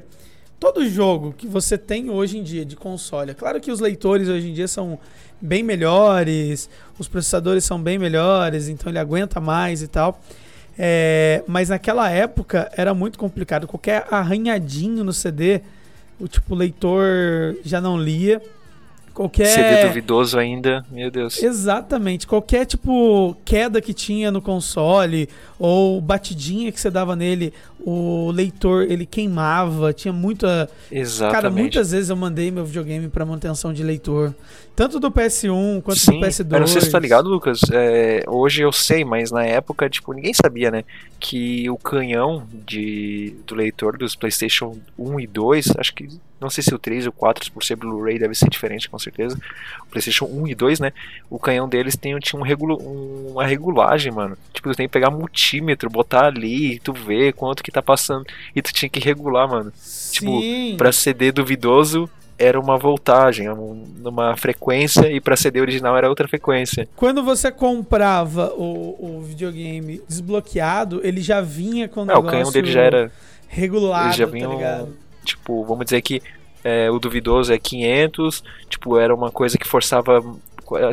todo 0.59 0.87
jogo 0.87 1.33
que 1.37 1.47
você 1.47 1.77
tem 1.77 2.09
hoje 2.09 2.37
em 2.37 2.43
dia 2.43 2.63
de 2.63 2.75
console, 2.75 3.31
é 3.31 3.33
claro 3.33 3.59
que 3.59 3.71
os 3.71 3.79
leitores 3.79 4.27
hoje 4.29 4.49
em 4.49 4.53
dia 4.53 4.67
são 4.67 4.97
bem 5.41 5.63
melhores, 5.63 6.69
os 6.97 7.07
processadores 7.07 7.63
são 7.65 7.81
bem 7.81 7.97
melhores, 7.97 8.67
então 8.69 8.89
ele 8.91 8.99
aguenta 8.99 9.39
mais 9.41 9.81
e 9.81 9.87
tal. 9.87 10.21
É, 10.77 11.43
mas 11.47 11.67
naquela 11.69 12.09
época 12.09 12.71
era 12.77 12.93
muito 12.93 13.19
complicado. 13.19 13.67
Qualquer 13.67 14.07
arranhadinho 14.09 15.03
no 15.03 15.11
CD, 15.11 15.61
o 16.19 16.27
tipo 16.27 16.55
leitor 16.55 17.55
já 17.63 17.79
não 17.79 17.97
lia. 17.97 18.41
Qualquer 19.13 19.47
CD 19.47 19.87
duvidoso 19.87 20.39
ainda, 20.39 20.85
meu 20.89 21.11
Deus. 21.11 21.43
Exatamente. 21.43 22.25
Qualquer 22.25 22.65
tipo 22.65 23.35
queda 23.43 23.81
que 23.81 23.93
tinha 23.93 24.31
no 24.31 24.41
console 24.41 25.27
ou 25.57 25.99
batidinha 25.99 26.71
que 26.71 26.79
você 26.79 26.89
dava 26.89 27.17
nele, 27.17 27.53
o 27.81 28.31
leitor 28.31 28.83
ele 28.83 29.05
queimava, 29.05 29.91
tinha 29.91 30.13
muita. 30.13 30.69
Exatamente. 30.89 31.35
Cara, 31.35 31.49
muitas 31.49 31.91
vezes 31.91 32.09
eu 32.09 32.15
mandei 32.15 32.49
meu 32.49 32.63
videogame 32.63 33.09
para 33.09 33.25
manutenção 33.25 33.73
de 33.73 33.83
leitor, 33.83 34.33
tanto 34.73 35.01
do 35.01 35.11
PS1 35.11 35.81
quanto 35.81 35.99
Sim, 35.99 36.19
do 36.19 36.25
PS2. 36.25 36.53
eu 36.53 36.59
não 36.61 36.67
sei 36.67 36.81
se 36.81 36.89
tá 36.89 36.99
ligado, 36.99 37.27
Lucas. 37.27 37.59
é, 37.73 38.23
hoje 38.25 38.61
eu 38.61 38.71
sei, 38.71 39.03
mas 39.03 39.31
na 39.31 39.43
época, 39.43 39.89
tipo, 39.89 40.13
ninguém 40.13 40.33
sabia, 40.33 40.71
né? 40.71 40.85
Que 41.19 41.69
o 41.69 41.77
canhão 41.77 42.47
de, 42.65 43.35
do 43.45 43.53
leitor 43.53 43.97
dos 43.97 44.15
PlayStation 44.15 44.77
1 44.97 45.19
e 45.19 45.27
2, 45.27 45.73
acho 45.77 45.93
que. 45.93 46.07
Não 46.39 46.49
sei 46.49 46.63
se 46.63 46.73
o 46.73 46.79
3 46.79 47.05
ou 47.05 47.09
o 47.09 47.13
4, 47.13 47.51
por 47.51 47.61
ser 47.65 47.75
Blu-ray, 47.75 48.17
deve 48.17 48.33
ser 48.33 48.49
diferente, 48.49 48.89
com 48.89 48.97
certeza. 48.97 49.37
O 49.81 49.87
PlayStation 49.87 50.23
1 50.25 50.47
e 50.47 50.55
2, 50.55 50.79
né? 50.79 50.93
O 51.29 51.37
canhão 51.37 51.67
deles 51.67 51.97
tem, 51.97 52.17
tinha 52.19 52.39
um 52.39 52.43
regula, 52.45 52.81
um- 52.81 53.31
uma 53.33 53.45
regulagem, 53.45 54.09
mano. 54.13 54.37
Tipo, 54.53 54.69
tu 54.71 54.75
tem 54.77 54.87
que 54.87 54.93
pegar 54.93 55.11
multímetro, 55.11 55.89
botar 55.89 56.27
ali, 56.27 56.75
e 56.75 56.79
tu 56.79 56.93
vê 56.93 57.33
quanto 57.33 57.61
que 57.61 57.69
tá 57.71 57.81
passando. 57.81 58.25
E 58.55 58.61
tu 58.61 58.71
tinha 58.71 58.87
que 58.87 59.01
regular, 59.01 59.49
mano. 59.49 59.73
tipo, 60.13 60.39
Sim. 60.39 60.75
Pra 60.77 60.93
CD 60.93 61.29
duvidoso 61.33 62.09
era 62.39 62.59
uma 62.59 62.77
voltagem, 62.77 63.49
um- 63.49 63.83
uma 64.05 64.35
frequência, 64.37 65.11
e 65.11 65.19
pra 65.19 65.35
CD 65.35 65.59
original 65.61 65.95
era 65.97 66.07
outra 66.09 66.27
frequência. 66.27 66.87
Quando 66.95 67.21
você 67.23 67.51
comprava 67.51 68.53
o, 68.55 69.17
o 69.17 69.21
videogame 69.21 70.01
desbloqueado, 70.07 71.01
ele 71.03 71.21
já 71.21 71.41
vinha 71.41 71.87
com 71.89 72.01
o 72.01 72.05
negócio 72.05 72.27
o 72.27 72.31
canhão 72.31 72.51
dele 72.51 72.71
já 72.71 72.81
era, 72.81 73.11
regulado, 73.47 74.15
já 74.15 74.25
tá 74.25 74.31
vinha 74.31 74.49
um- 74.49 74.55
ligado? 74.55 74.93
tipo, 75.25 75.63
vamos 75.65 75.83
dizer 75.85 76.01
que 76.01 76.21
é, 76.63 76.89
o 76.89 76.97
duvidoso 76.99 77.53
é 77.53 77.57
500, 77.59 78.43
tipo, 78.69 78.97
era 78.97 79.13
uma 79.13 79.29
coisa 79.31 79.57
que 79.57 79.67
forçava, 79.67 80.21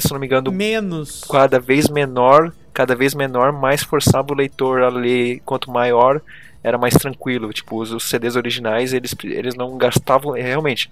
se 0.00 0.12
não 0.12 0.18
me 0.20 0.26
engano, 0.26 0.50
Menos. 0.52 1.22
cada 1.30 1.58
vez 1.58 1.88
menor, 1.88 2.52
cada 2.74 2.94
vez 2.94 3.14
menor, 3.14 3.52
mais 3.52 3.82
forçava 3.82 4.32
o 4.32 4.36
leitor 4.36 4.82
a 4.82 4.88
ler, 4.88 5.40
quanto 5.44 5.70
maior 5.70 6.20
era 6.62 6.76
mais 6.76 6.94
tranquilo. 6.94 7.52
Tipo, 7.52 7.80
os, 7.80 7.92
os 7.92 8.04
CDs 8.08 8.36
originais, 8.36 8.92
eles, 8.92 9.14
eles 9.24 9.54
não 9.54 9.76
gastavam. 9.78 10.32
Realmente, 10.32 10.90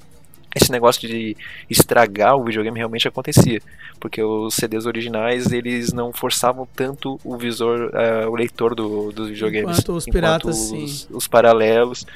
esse 0.54 0.70
negócio 0.70 1.06
de 1.06 1.36
estragar 1.68 2.36
o 2.36 2.44
videogame 2.44 2.78
realmente 2.78 3.08
acontecia, 3.08 3.60
porque 3.98 4.22
os 4.22 4.54
CDs 4.54 4.86
originais 4.86 5.52
eles 5.52 5.92
não 5.92 6.12
forçavam 6.12 6.66
tanto 6.74 7.18
o 7.24 7.36
visor, 7.36 7.90
uh, 7.90 8.30
o 8.30 8.36
leitor 8.36 8.74
do, 8.74 9.10
dos 9.12 9.28
videogames, 9.28 9.78
enquanto 9.78 9.96
os 9.96 10.04
piratas, 10.04 10.56
enquanto 10.66 10.84
os, 10.84 11.00
sim. 11.00 11.06
os 11.10 11.26
paralelos, 11.26 12.06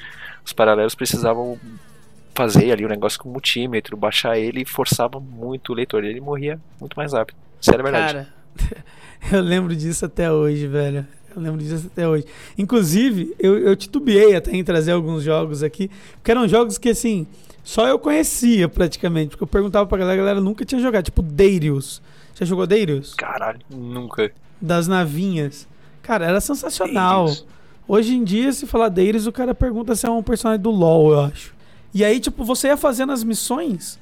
os 0.45 0.53
paralelos 0.53 0.95
precisavam 0.95 1.59
fazer 2.35 2.71
ali 2.71 2.87
um 2.87 2.89
negócio 2.89 3.19
com 3.19 3.29
multímetro, 3.29 3.97
baixar 3.97 4.39
ele 4.39 4.63
e 4.63 4.65
forçava 4.65 5.19
muito 5.19 5.73
o 5.73 5.75
leitor, 5.75 6.05
ele 6.05 6.21
morria 6.21 6.61
muito 6.79 6.95
mais 6.97 7.13
rápido. 7.13 7.37
Isso 7.61 7.75
era 7.75 7.83
verdade. 7.83 8.13
Cara, 8.13 8.29
eu 9.33 9.41
lembro 9.41 9.75
disso 9.75 10.05
até 10.05 10.31
hoje, 10.31 10.69
velho. 10.69 11.05
Eu 11.35 11.43
lembro 11.43 11.61
disso 11.61 11.89
até 11.93 12.09
hoje. 12.09 12.25
Inclusive, 12.57 13.35
eu, 13.39 13.59
eu 13.59 13.75
titubeei 13.75 14.37
até 14.37 14.53
em 14.53 14.63
trazer 14.63 14.93
alguns 14.93 15.25
jogos 15.25 15.65
aqui, 15.65 15.91
porque 16.15 16.31
eram 16.31 16.47
jogos 16.47 16.79
que, 16.79 16.91
assim, 16.91 17.27
só 17.69 17.87
eu 17.87 17.99
conhecia 17.99 18.67
praticamente, 18.67 19.29
porque 19.29 19.45
eu 19.45 19.47
perguntava 19.47 19.87
pra 19.87 19.99
galera, 19.99 20.15
a 20.15 20.25
galera 20.25 20.41
nunca 20.41 20.65
tinha 20.65 20.81
jogado, 20.81 21.05
tipo 21.05 21.21
Darius. 21.21 22.01
Já 22.35 22.47
jogou 22.47 22.67
Darius? 22.67 23.13
Caralho, 23.13 23.59
nunca. 23.69 24.33
Das 24.59 24.89
navinhas. 24.89 25.69
Cara, 26.01 26.25
era 26.25 26.41
sensacional. 26.41 27.31
Hoje 27.87 28.15
em 28.15 28.25
dia, 28.25 28.55
se 28.55 28.67
falar 28.67 28.89
Darius, 28.89 29.27
o 29.27 29.33
cara 29.33 29.55
pergunta 29.55 29.95
se 29.95 30.07
é 30.07 30.11
um 30.11 30.23
personagem 30.23 30.63
do 30.63 30.71
LoL, 30.71 31.13
eu 31.13 31.21
acho. 31.21 31.55
E 31.93 32.03
aí, 32.03 32.19
tipo, 32.21 32.43
você 32.43 32.69
ia 32.69 32.77
fazendo 32.79 33.13
as 33.13 33.23
missões 33.23 34.01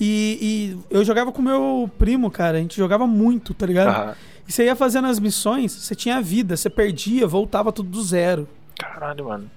e, 0.00 0.74
e 0.90 0.92
eu 0.92 1.04
jogava 1.04 1.30
com 1.30 1.40
meu 1.40 1.88
primo, 1.96 2.28
cara. 2.28 2.58
A 2.58 2.60
gente 2.60 2.76
jogava 2.76 3.06
muito, 3.06 3.54
tá 3.54 3.66
ligado? 3.66 4.16
E 4.48 4.52
você 4.52 4.64
ia 4.64 4.74
fazendo 4.74 5.06
as 5.06 5.20
missões, 5.20 5.70
você 5.70 5.94
tinha 5.94 6.20
vida, 6.20 6.56
você 6.56 6.68
perdia, 6.68 7.24
voltava 7.24 7.70
tudo 7.70 7.88
do 7.88 8.02
zero. 8.02 8.48
Caralho, 8.76 9.26
mano. 9.26 9.48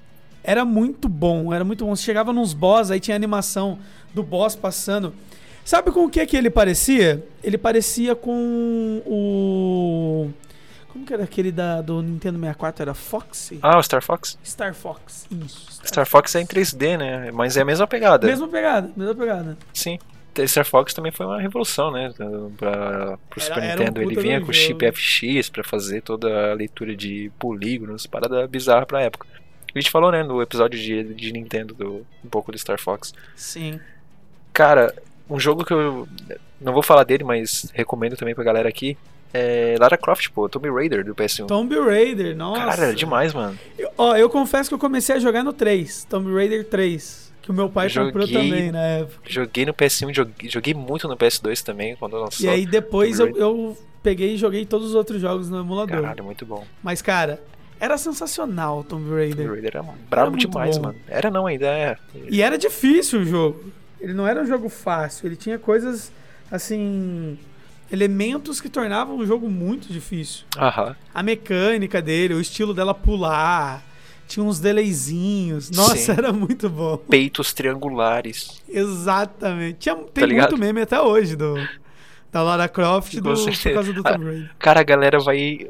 Era 0.44 0.64
muito 0.66 1.08
bom, 1.10 1.54
era 1.54 1.64
muito 1.64 1.86
bom. 1.86 1.96
Você 1.96 2.04
chegava 2.04 2.32
nos 2.34 2.54
boss, 2.54 2.92
aí 2.92 3.00
tinha 3.00 3.16
animação 3.16 3.78
do 4.14 4.24
boss 4.24 4.56
passando. 4.56 5.14
Sabe 5.66 5.92
com 5.92 6.06
o 6.06 6.10
que 6.10 6.26
que 6.26 6.36
ele 6.36 6.50
parecia? 6.50 7.24
Ele 7.44 7.58
parecia 7.58 8.16
com 8.16 9.02
o. 9.06 10.30
Como 10.92 11.06
que 11.06 11.14
era 11.14 11.24
aquele 11.24 11.52
da, 11.52 11.82
do 11.82 12.02
Nintendo 12.02 12.40
64? 12.40 12.82
Era 12.82 12.94
Foxy? 12.96 13.60
Ah, 13.62 13.78
o 13.78 13.84
Star 13.84 14.02
Fox? 14.02 14.40
Star 14.44 14.74
Fox. 14.74 15.28
Isso. 15.30 15.80
Star 15.86 16.06
Fox 16.08 16.34
é 16.36 16.42
em 16.42 16.46
3D, 16.48 16.98
né? 16.98 17.32
Mas 17.32 17.56
é 17.58 17.62
a 17.62 17.66
mesma 17.66 17.86
pegada. 17.86 18.26
Mesma 18.26 18.48
pegada, 18.48 18.92
mesma 18.98 19.14
pegada. 19.16 19.58
Sim. 19.74 20.00
Star 20.48 20.66
Fox 20.66 20.94
também 20.94 21.12
foi 21.12 21.26
uma 21.26 21.40
revolução, 21.40 21.92
né? 21.92 22.12
Pra, 22.58 23.18
pro 23.30 23.42
Era- 23.42 23.54
Super 23.54 23.64
era 23.64 23.82
um 23.82 23.86
Nintendo. 23.86 24.02
Ele 24.02 24.10
puta 24.10 24.22
vinha 24.22 24.40
com 24.40 24.52
jogo. 24.52 24.54
chip 24.54 24.92
FX 24.92 25.50
pra 25.50 25.64
fazer 25.64 26.02
toda 26.02 26.52
a 26.52 26.54
leitura 26.56 26.96
de 26.96 27.32
polígonos, 27.38 28.08
parada 28.08 28.48
bizarra 28.48 28.86
pra 28.86 29.02
época. 29.02 29.28
A 29.74 29.80
gente 29.80 29.92
falou, 29.92 30.12
né, 30.12 30.24
no 30.24 30.42
episódio 30.42 30.80
de, 30.80 31.04
de 31.14 31.32
Nintendo, 31.32 31.74
do, 31.74 32.06
um 32.24 32.30
pouco 32.30 32.52
do 32.52 32.58
Star 32.58 32.80
Fox. 32.80 33.14
Sim. 33.36 33.80
Cara, 34.54 34.94
um 35.30 35.40
jogo 35.40 35.64
que 35.64 35.74
eu 35.74 36.08
não 36.60 36.74
vou 36.74 36.82
falar 36.84 37.04
dele, 37.04 37.24
mas 37.24 37.72
recomendo 37.74 38.18
também 38.18 38.36
pra 38.36 38.44
galera 38.44 38.68
aqui. 38.68 38.98
É 39.32 39.76
Lara 39.80 39.96
Croft, 39.96 40.28
pô, 40.32 40.50
Tomb 40.50 40.70
Raider 40.72 41.06
do 41.06 41.14
PS1. 41.14 41.46
Tomb 41.46 41.76
Raider, 41.80 42.36
nossa. 42.36 42.66
Cara, 42.66 42.84
era 42.86 42.96
demais, 42.96 43.32
mano. 43.34 43.58
Eu- 43.78 43.92
Ó, 43.96 44.16
eu 44.16 44.28
confesso 44.28 44.70
que 44.70 44.74
eu 44.74 44.80
comecei 44.80 45.16
a 45.16 45.20
jogar 45.20 45.44
no 45.44 45.54
3, 45.54 46.04
Tomb 46.06 46.34
Raider 46.34 46.66
3. 46.66 47.30
Que 47.42 47.52
o 47.52 47.54
meu 47.54 47.70
pai 47.70 47.90
comprou 47.90 48.26
Joguei- 48.26 48.50
também 48.50 48.72
na 48.72 48.82
época. 48.82 49.22
Joguei 49.30 49.66
no 49.66 49.74
PS1, 49.74 50.14
joguei, 50.14 50.50
joguei 50.50 50.74
muito 50.74 51.08
no 51.08 51.16
PS2 51.16 51.62
também, 51.64 51.96
quando 51.96 52.18
lançou. 52.18 52.46
E 52.46 52.50
aí 52.50 52.66
depois 52.66 53.20
eu, 53.20 53.36
eu 53.38 53.78
peguei 54.02 54.34
e 54.34 54.38
joguei 54.38 54.66
todos 54.66 54.90
os 54.90 54.96
outros 54.96 55.22
jogos 55.22 55.50
no 55.50 55.60
emulador. 55.60 56.02
Caralho, 56.02 56.24
muito 56.24 56.46
bom. 56.46 56.66
Mas, 56.84 57.02
cara, 57.02 57.40
era 57.80 57.98
sensacional 57.98 58.80
o 58.80 58.84
Tomb 58.84 59.06
Tomb 59.06 59.16
Raider. 59.16 59.50
Raider 59.50 59.72
era 59.76 59.86
brabo 60.10 60.32
muito 60.32 60.48
demais, 60.48 60.78
bom. 60.78 60.84
mano. 60.88 61.00
Era 61.08 61.30
não, 61.32 61.46
ainda 61.48 61.68
é. 61.68 61.98
E 62.30 62.42
era 62.42 62.58
difícil 62.58 63.22
o 63.22 63.26
jogo. 63.26 63.72
Ele 64.00 64.14
não 64.14 64.28
era 64.28 64.42
um 64.42 64.46
jogo 64.46 64.70
fácil. 64.70 65.28
Ele 65.28 65.36
tinha 65.36 65.58
coisas, 65.58 66.12
assim. 66.52 67.38
Elementos 67.92 68.62
que 68.62 68.70
tornavam 68.70 69.18
o 69.18 69.26
jogo 69.26 69.50
muito 69.50 69.92
difícil. 69.92 70.46
Aham. 70.58 70.96
A 71.14 71.24
mecânica 71.24 72.02
dele, 72.02 72.34
o 72.36 72.42
estilo 72.42 72.74
dela 72.74 72.94
pular. 72.94 73.84
Tinha 74.28 74.46
uns 74.46 74.60
delayzinhos. 74.60 75.72
Nossa, 75.72 75.98
Sim. 75.98 76.12
era 76.12 76.32
muito 76.32 76.70
bom. 76.70 76.98
Peitos 76.98 77.52
triangulares. 77.52 78.62
Exatamente. 78.70 79.80
Tinha, 79.80 79.96
tem 79.96 80.28
Tá 80.28 80.34
muito 80.36 80.58
meme 80.58 80.82
até 80.82 81.02
hoje 81.02 81.36
do, 81.36 81.56
da 82.32 82.44
Lara 82.44 82.68
Croft 82.70 83.16
do, 83.16 83.24
por 83.24 83.74
causa 83.74 83.92
do 83.94 84.04
Tomb 84.04 84.26
Raider. 84.26 84.52
Cara, 84.60 84.80
a 84.80 84.84
galera 84.84 85.20
vai. 85.20 85.68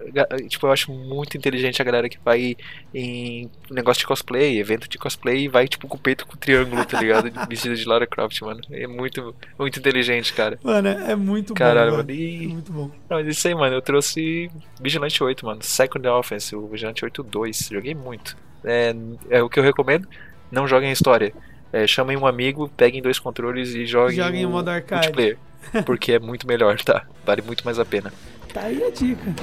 Tipo, 0.48 0.68
eu 0.68 0.72
acho 0.72 0.92
muito 0.92 1.38
inteligente 1.38 1.82
a 1.82 1.86
galera 1.86 2.10
que 2.10 2.18
vai 2.24 2.56
em 2.94 3.50
negócio 3.72 4.02
de 4.02 4.08
cosplay, 4.08 4.60
evento 4.60 4.90
de 4.90 4.98
cosplay, 4.98 5.46
e 5.46 5.48
vai, 5.48 5.68
tipo, 5.68 5.88
com 5.88 5.96
o 5.96 6.00
peito 6.00 6.26
com 6.26 6.36
triângulo, 6.36 6.84
tá 6.86 7.00
ligado? 7.00 7.32
Vestido 7.48 7.76
de 7.76 7.86
Lara 7.86 8.06
Croft, 8.06 8.42
mano. 8.42 8.60
É 8.72 8.86
muito, 8.88 9.34
muito 9.58 9.80
inteligente, 9.80 10.34
cara. 10.34 10.60
Mano, 10.64 10.88
é 10.90 11.16
muito 11.16 11.54
Caralho, 11.54 11.92
bom. 11.92 11.98
mano. 11.98 12.10
mano. 12.10 12.20
É 12.20 12.24
E. 12.24 12.48
muito 12.48 12.72
bom. 12.72 12.92
Não, 13.10 13.18
mas 13.18 13.28
isso 13.28 13.48
aí, 13.48 13.56
mano. 13.56 13.76
Eu 13.76 13.82
trouxe 13.82 14.52
Vigilante 14.82 15.24
8, 15.24 15.46
mano. 15.46 15.62
Second 15.64 16.08
Offense, 16.10 16.56
o 16.56 16.68
Vigilante 16.68 17.06
8 17.06 17.24
2. 17.24 17.70
Joguei 17.72 17.96
muito. 17.96 18.36
É, 18.64 18.94
é 19.30 19.42
o 19.42 19.50
que 19.50 19.60
eu 19.60 19.64
recomendo. 19.64 20.08
Não 20.52 20.68
joguem 20.68 20.92
história. 20.92 21.34
É, 21.72 21.86
chamem 21.86 22.18
um 22.18 22.26
amigo, 22.26 22.68
peguem 22.76 23.02
dois 23.02 23.20
controles 23.20 23.76
e 23.76 23.86
joguem, 23.86 24.18
Joguem 24.18 24.42
em 24.42 24.46
o 24.46 24.50
modo 24.50 24.70
arcade. 24.70 25.08
multiplayer. 25.08 25.38
Porque 25.86 26.14
é 26.14 26.20
muito 26.20 26.48
melhor, 26.48 26.82
tá? 26.82 27.06
Vale 27.26 27.42
muito 27.42 27.64
mais 27.66 27.80
a 27.80 27.86
pena. 27.86 28.12
Tá 28.54 28.62
aí 28.62 28.84
a 28.84 28.90
dica. 28.90 29.34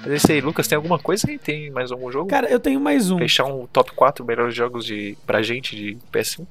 Mas 0.00 0.12
é 0.12 0.16
isso 0.16 0.32
aí, 0.32 0.40
Lucas, 0.40 0.66
tem 0.66 0.76
alguma 0.76 0.98
coisa 0.98 1.28
aí? 1.28 1.38
Tem 1.38 1.70
mais 1.70 1.92
algum 1.92 2.10
jogo? 2.10 2.30
Cara, 2.30 2.48
eu 2.48 2.58
tenho 2.58 2.80
mais 2.80 3.10
um. 3.10 3.18
Fechar 3.18 3.44
um 3.44 3.66
top 3.66 3.92
4 3.92 4.24
melhores 4.24 4.54
jogos 4.54 4.84
de, 4.84 5.16
pra 5.26 5.42
gente 5.42 5.76
de 5.76 5.98
PS1? 6.12 6.46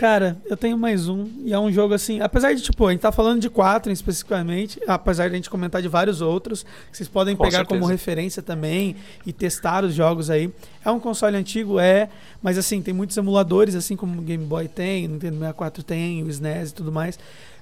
Cara, 0.00 0.38
eu 0.46 0.56
tenho 0.56 0.78
mais 0.78 1.10
um. 1.10 1.28
E 1.44 1.52
é 1.52 1.58
um 1.58 1.70
jogo 1.70 1.92
assim. 1.92 2.22
Apesar 2.22 2.54
de, 2.54 2.62
tipo, 2.62 2.86
a 2.86 2.90
gente 2.90 3.02
tá 3.02 3.12
falando 3.12 3.38
de 3.38 3.50
quatro 3.50 3.92
especificamente. 3.92 4.80
Apesar 4.86 5.28
de 5.28 5.34
a 5.34 5.36
gente 5.36 5.50
comentar 5.50 5.82
de 5.82 5.88
vários 5.88 6.22
outros. 6.22 6.62
Que 6.90 6.96
vocês 6.96 7.06
podem 7.06 7.36
Com 7.36 7.44
pegar 7.44 7.58
certeza. 7.58 7.78
como 7.78 7.90
referência 7.90 8.42
também. 8.42 8.96
E 9.26 9.30
testar 9.30 9.84
os 9.84 9.92
jogos 9.92 10.30
aí. 10.30 10.50
É 10.82 10.90
um 10.90 10.98
console 10.98 11.36
antigo, 11.36 11.78
é. 11.78 12.08
Mas 12.42 12.56
assim, 12.56 12.80
tem 12.80 12.94
muitos 12.94 13.14
emuladores, 13.18 13.74
assim 13.74 13.94
como 13.94 14.18
o 14.18 14.24
Game 14.24 14.42
Boy 14.42 14.68
tem, 14.68 15.04
o 15.04 15.10
Nintendo 15.10 15.34
64 15.34 15.82
tem, 15.82 16.22
o 16.22 16.30
SNES 16.30 16.70
e 16.70 16.74
tudo 16.74 16.90
mais. 16.90 17.18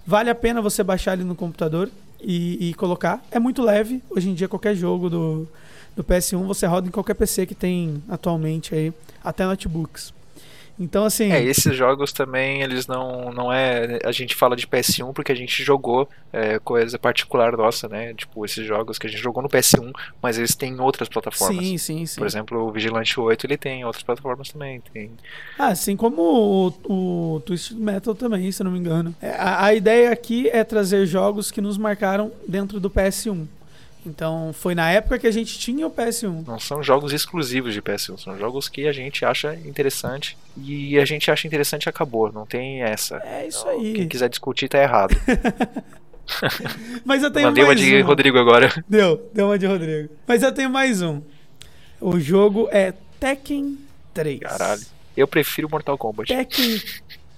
Vale 0.06 0.30
a 0.30 0.34
pena 0.34 0.62
você 0.62 0.84
baixar 0.84 1.14
ele 1.14 1.24
no 1.24 1.34
computador 1.34 1.90
e, 2.20 2.68
e 2.68 2.74
colocar. 2.74 3.20
É 3.32 3.40
muito 3.40 3.62
leve. 3.62 4.00
Hoje 4.08 4.30
em 4.30 4.34
dia, 4.34 4.46
qualquer 4.46 4.76
jogo 4.76 5.10
do, 5.10 5.48
do 5.96 6.04
PS1 6.04 6.46
você 6.46 6.66
roda 6.66 6.86
em 6.86 6.92
qualquer 6.92 7.14
PC 7.14 7.46
que 7.46 7.54
tem 7.56 8.00
atualmente 8.08 8.76
aí. 8.76 8.92
Até 9.24 9.44
notebooks. 9.44 10.16
Então, 10.78 11.04
assim. 11.04 11.32
É, 11.32 11.42
esses 11.42 11.74
jogos 11.74 12.12
também, 12.12 12.62
eles 12.62 12.86
não, 12.86 13.32
não 13.32 13.52
é. 13.52 13.98
A 14.04 14.12
gente 14.12 14.34
fala 14.34 14.54
de 14.54 14.66
PS1 14.66 15.12
porque 15.12 15.32
a 15.32 15.34
gente 15.34 15.62
jogou 15.62 16.08
é, 16.32 16.58
coisa 16.58 16.98
particular 16.98 17.56
nossa, 17.56 17.88
né? 17.88 18.14
Tipo, 18.14 18.44
esses 18.44 18.64
jogos 18.64 18.98
que 18.98 19.06
a 19.06 19.10
gente 19.10 19.20
jogou 19.22 19.42
no 19.42 19.48
PS1, 19.48 19.92
mas 20.22 20.38
eles 20.38 20.54
têm 20.54 20.80
outras 20.80 21.08
plataformas. 21.08 21.64
Sim, 21.64 21.78
sim, 21.78 22.06
sim. 22.06 22.18
Por 22.18 22.26
exemplo, 22.26 22.66
o 22.66 22.70
Vigilante 22.70 23.18
8 23.18 23.46
ele 23.46 23.56
tem 23.56 23.80
em 23.80 23.84
outras 23.84 24.04
plataformas 24.04 24.50
também. 24.50 24.80
Tem... 24.92 25.10
Ah, 25.58 25.68
assim 25.68 25.96
como 25.96 26.72
o, 26.86 27.34
o 27.36 27.40
Twisted 27.40 27.76
Metal 27.76 28.14
também, 28.14 28.50
se 28.52 28.62
eu 28.62 28.64
não 28.64 28.72
me 28.72 28.78
engano. 28.78 29.14
É, 29.20 29.30
A, 29.30 29.64
a 29.64 29.74
ideia 29.74 30.12
aqui 30.12 30.48
é 30.48 30.62
trazer 30.62 31.06
jogos 31.06 31.50
que 31.50 31.60
nos 31.60 31.76
marcaram 31.76 32.30
dentro 32.46 32.78
do 32.78 32.88
PS1. 32.88 33.46
Então, 34.08 34.52
foi 34.52 34.74
na 34.74 34.90
época 34.90 35.18
que 35.18 35.26
a 35.26 35.30
gente 35.30 35.58
tinha 35.58 35.86
o 35.86 35.90
PS1. 35.90 36.46
Não 36.46 36.58
são 36.58 36.82
jogos 36.82 37.12
exclusivos 37.12 37.74
de 37.74 37.82
PS1, 37.82 38.18
são 38.18 38.38
jogos 38.38 38.68
que 38.68 38.88
a 38.88 38.92
gente 38.92 39.24
acha 39.24 39.54
interessante 39.64 40.36
e 40.56 40.98
a 40.98 41.04
gente 41.04 41.30
acha 41.30 41.46
interessante 41.46 41.84
e 41.84 41.88
acabou. 41.88 42.32
Não 42.32 42.46
tem 42.46 42.82
essa. 42.82 43.16
É 43.24 43.46
isso 43.46 43.60
Então, 43.68 43.80
aí. 43.80 43.92
Quem 43.94 44.08
quiser 44.08 44.28
discutir 44.28 44.68
tá 44.68 44.82
errado. 44.82 45.14
Mas 47.04 47.22
eu 47.22 47.30
tenho 47.30 47.46
Mandei 47.46 47.64
uma 47.64 47.68
mais 47.74 47.80
de 47.80 48.02
um. 48.02 48.06
Rodrigo 48.06 48.38
agora. 48.38 48.84
Deu, 48.88 49.30
deu 49.32 49.46
uma 49.46 49.58
de 49.58 49.66
Rodrigo. 49.66 50.10
Mas 50.26 50.42
eu 50.42 50.52
tenho 50.52 50.70
mais 50.70 51.00
um. 51.02 51.22
O 52.00 52.18
jogo 52.20 52.68
é 52.70 52.92
Tekken 53.18 53.78
3. 54.14 54.40
Caralho. 54.40 54.82
Eu 55.16 55.26
prefiro 55.26 55.68
Mortal 55.70 55.96
Kombat. 55.98 56.28
Tekken 56.28 56.80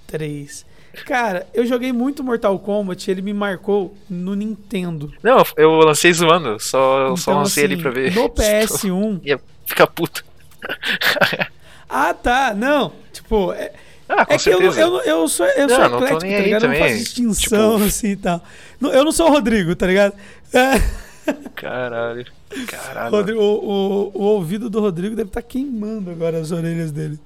3. 0.07 0.67
Cara, 1.07 1.47
eu 1.55 1.65
joguei 1.65 1.93
muito 1.93 2.23
Mortal 2.25 2.59
Kombat, 2.59 3.11
ele 3.11 3.23
me 3.23 3.33
marcou 3.33 3.97
no 4.09 4.35
Nintendo. 4.35 5.13
Não, 5.23 5.43
eu 5.57 5.71
lancei 5.79 6.13
zoando, 6.13 6.59
só, 6.61 7.15
só 7.17 7.31
Então, 7.33 7.39
lancei 7.43 7.65
assim, 7.65 7.73
ele 7.75 7.83
pra 7.83 7.91
ver. 7.91 8.15
No 8.15 8.29
PS1. 8.35 9.21
Ia 9.25 9.41
ficar 9.67 9.87
puto. 9.87 10.25
Ah, 11.93 12.15
tá. 12.15 12.55
Não. 12.55 12.93
Tipo, 13.13 13.53
é, 13.53 13.73
Ah, 14.09 14.25
com 14.25 14.33
é 14.35 14.39
que 14.39 14.49
eu, 14.49 14.61
eu, 14.61 15.01
eu 15.01 15.29
sou, 15.29 15.45
eu 15.47 15.67
Não, 15.67 15.75
sou 15.77 15.89
não 15.89 15.99
tô 15.99 16.07
nem 16.19 16.19
tá 16.19 16.27
aí 16.37 16.43
ligado? 16.45 16.63
Eu 16.65 16.69
não 16.69 16.77
também. 16.77 16.93
faço 16.93 17.05
distinção, 17.05 17.73
Tipo- 17.75 17.85
assim 17.89 18.09
e 18.11 18.17
tal. 18.17 18.43
Eu 18.81 19.05
não 19.05 19.11
sou 19.13 19.27
o 19.29 19.31
Rodrigo, 19.33 19.75
tá 19.75 19.87
ligado? 19.89 20.15
É, 20.53 21.33
Caralho. 21.57 22.27
Caralho. 22.69 23.11
Rodrigo- 23.11 23.41
o, 23.41 23.65
o, 23.65 24.11
o 24.15 24.23
ouvido 24.23 24.71
do 24.71 24.81
Rodrigo 24.81 25.17
deve 25.17 25.31
estar 25.31 25.43
queimando 25.43 26.11
agora 26.13 26.39
as 26.39 26.53
orelhas 26.53 26.93
dele. 26.93 27.19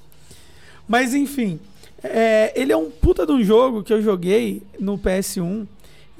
Mas 0.88 1.12
enfim, 1.14 1.58
é, 2.04 2.52
ele 2.54 2.70
é 2.72 2.76
um 2.76 2.90
puta 2.90 3.24
de 3.26 3.32
um 3.32 3.42
jogo 3.42 3.82
que 3.82 3.92
eu 3.92 4.00
joguei 4.02 4.62
no 4.78 4.98
PS1 4.98 5.66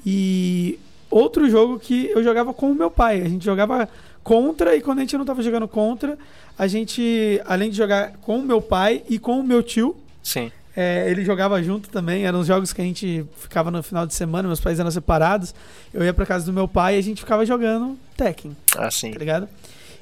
e 0.04 0.78
outro 1.10 1.48
jogo 1.48 1.78
que 1.78 2.06
eu 2.10 2.22
jogava 2.24 2.52
com 2.52 2.70
o 2.70 2.74
meu 2.74 2.90
pai. 2.90 3.20
A 3.22 3.28
gente 3.28 3.44
jogava 3.44 3.88
contra 4.22 4.74
e 4.74 4.80
quando 4.80 4.98
a 4.98 5.00
gente 5.02 5.16
não 5.18 5.24
tava 5.24 5.42
jogando 5.42 5.68
contra, 5.68 6.18
a 6.58 6.66
gente, 6.66 7.40
além 7.46 7.70
de 7.70 7.76
jogar 7.76 8.12
com 8.22 8.38
o 8.38 8.42
meu 8.42 8.60
pai 8.62 9.02
e 9.08 9.18
com 9.18 9.38
o 9.38 9.44
meu 9.44 9.62
tio, 9.62 9.94
Sim. 10.22 10.50
é, 10.76 11.10
ele 11.10 11.24
jogava 11.24 11.62
junto 11.62 11.88
também. 11.90 12.24
Eram 12.26 12.40
os 12.40 12.46
jogos 12.46 12.72
que 12.72 12.80
a 12.80 12.84
gente 12.84 13.24
ficava 13.36 13.70
no 13.70 13.82
final 13.82 14.06
de 14.06 14.14
semana, 14.14 14.48
meus 14.48 14.60
pais 14.60 14.80
eram 14.80 14.90
separados. 14.90 15.54
Eu 15.92 16.02
ia 16.02 16.14
pra 16.14 16.24
casa 16.26 16.46
do 16.46 16.52
meu 16.52 16.66
pai 16.66 16.96
e 16.96 16.98
a 16.98 17.02
gente 17.02 17.20
ficava 17.20 17.44
jogando 17.44 17.98
Tekken, 18.16 18.56
Ah, 18.76 18.90
sim. 18.90 19.10
tá 19.10 19.18
ligado? 19.18 19.48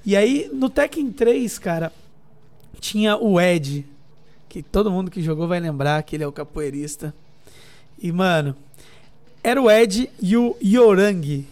E 0.04 0.16
aí, 0.16 0.48
no 0.52 0.68
Tekken 0.68 1.10
3, 1.12 1.58
cara, 1.58 1.92
tinha 2.80 3.16
o 3.16 3.40
Ed, 3.40 3.86
que 4.52 4.62
todo 4.62 4.90
mundo 4.90 5.10
que 5.10 5.22
jogou 5.22 5.48
vai 5.48 5.58
lembrar 5.58 6.02
que 6.02 6.14
ele 6.14 6.24
é 6.24 6.26
o 6.26 6.30
capoeirista. 6.32 7.14
E, 7.98 8.12
mano, 8.12 8.54
era 9.42 9.58
o 9.62 9.70
Ed 9.70 10.10
e 10.20 10.36
o 10.36 10.54
Yorang. 10.62 11.46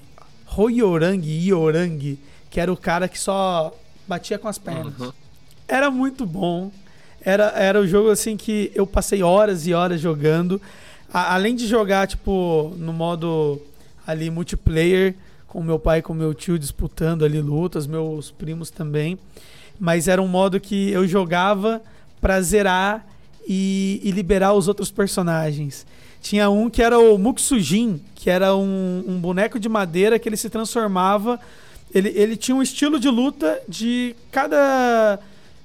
Hoyorang 0.54 1.26
Yorang, 1.48 2.18
que 2.50 2.60
era 2.60 2.70
o 2.70 2.76
cara 2.76 3.08
que 3.08 3.18
só 3.18 3.74
batia 4.06 4.38
com 4.38 4.48
as 4.48 4.58
pernas. 4.58 4.92
Uhum. 5.00 5.10
Era 5.66 5.90
muito 5.90 6.26
bom. 6.26 6.70
Era, 7.22 7.44
era 7.56 7.80
o 7.80 7.86
jogo 7.86 8.10
assim 8.10 8.36
que 8.36 8.70
eu 8.74 8.86
passei 8.86 9.22
horas 9.22 9.66
e 9.66 9.72
horas 9.72 9.98
jogando. 9.98 10.60
A- 11.10 11.32
além 11.34 11.54
de 11.56 11.66
jogar, 11.66 12.06
tipo, 12.06 12.74
no 12.76 12.92
modo 12.92 13.58
ali 14.06 14.28
multiplayer, 14.28 15.14
com 15.46 15.62
meu 15.62 15.78
pai 15.78 16.00
e 16.00 16.02
com 16.02 16.12
meu 16.12 16.34
tio 16.34 16.58
disputando 16.58 17.24
ali 17.24 17.40
lutas, 17.40 17.86
meus 17.86 18.30
primos 18.30 18.68
também. 18.70 19.18
Mas 19.78 20.06
era 20.06 20.20
um 20.20 20.28
modo 20.28 20.60
que 20.60 20.90
eu 20.90 21.08
jogava 21.08 21.80
pra 22.20 22.40
zerar 22.40 23.06
e, 23.48 24.00
e 24.04 24.10
liberar 24.10 24.52
os 24.54 24.68
outros 24.68 24.90
personagens. 24.90 25.86
Tinha 26.20 26.50
um 26.50 26.68
que 26.68 26.82
era 26.82 26.98
o 26.98 27.16
Muksujin, 27.16 28.00
que 28.14 28.28
era 28.28 28.54
um, 28.54 29.04
um 29.06 29.18
boneco 29.18 29.58
de 29.58 29.68
madeira 29.68 30.18
que 30.18 30.28
ele 30.28 30.36
se 30.36 30.50
transformava. 30.50 31.40
Ele, 31.94 32.10
ele 32.10 32.36
tinha 32.36 32.54
um 32.54 32.62
estilo 32.62 33.00
de 33.00 33.08
luta 33.08 33.60
de 33.68 34.14
cada 34.30 35.18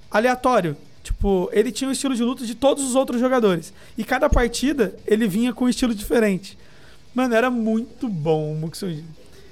aleatório. 0.10 0.78
Tipo, 1.04 1.50
ele 1.54 1.72
tinha 1.72 1.88
um 1.90 1.92
estilo 1.92 2.16
de 2.16 2.24
luta 2.24 2.46
de 2.46 2.56
todos 2.56 2.84
os 2.84 2.96
outros 2.96 3.20
jogadores. 3.20 3.74
E 3.98 4.04
cada 4.04 4.30
partida 4.30 4.96
ele 5.06 5.28
vinha 5.28 5.54
com 5.54 5.66
um 5.66 5.70
estilo 5.70 5.94
diferente. 5.94 6.58
Mano, 7.14 7.36
era 7.36 7.52
muito 7.52 8.08
bom 8.08 8.52
o 8.54 8.56
Muksujin. 8.56 9.06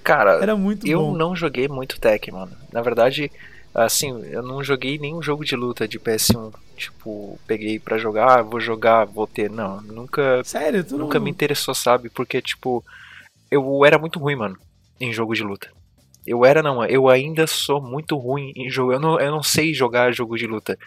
Cara, 0.04 0.40
Era 0.42 0.56
muito 0.56 0.86
eu 0.86 1.00
bom. 1.00 1.16
não 1.16 1.34
joguei 1.36 1.68
muito 1.68 2.00
Tekken, 2.00 2.34
mano. 2.34 2.52
Na 2.74 2.82
verdade, 2.82 3.32
assim, 3.74 4.24
eu 4.26 4.44
não 4.44 4.64
joguei 4.64 4.98
nenhum 4.98 5.22
jogo 5.22 5.44
de 5.44 5.56
luta 5.56 5.88
de 5.88 6.00
PS1. 6.00 6.54
Tipo, 6.78 7.40
peguei 7.48 7.80
pra 7.80 7.98
jogar, 7.98 8.42
vou 8.44 8.60
jogar, 8.60 9.06
vou 9.06 9.28
ter. 9.28 9.50
Não, 9.50 9.82
nunca, 9.82 10.44
Sério, 10.44 10.84
tu 10.84 10.98
nunca 10.98 11.18
não... 11.18 11.26
me 11.26 11.32
interessou, 11.32 11.74
sabe? 11.74 12.10
Porque, 12.10 12.42
tipo, 12.42 12.84
eu 13.50 13.86
era 13.86 13.98
muito 13.98 14.20
ruim, 14.20 14.36
mano, 14.36 14.58
em 15.00 15.14
jogo 15.14 15.34
de 15.34 15.44
luta. 15.44 15.72
Eu 16.26 16.46
era, 16.46 16.64
não, 16.64 16.86
eu 16.86 17.10
ainda 17.10 17.46
sou 17.46 17.82
muito 17.82 18.18
ruim 18.18 18.54
em 18.56 18.70
jogo. 18.70 18.94
Eu 18.94 19.00
não, 19.00 19.20
eu 19.20 19.32
não 19.32 19.44
sei 19.44 19.74
jogar 19.74 20.14
jogo 20.14 20.38
de 20.38 20.48
luta. 20.48 20.78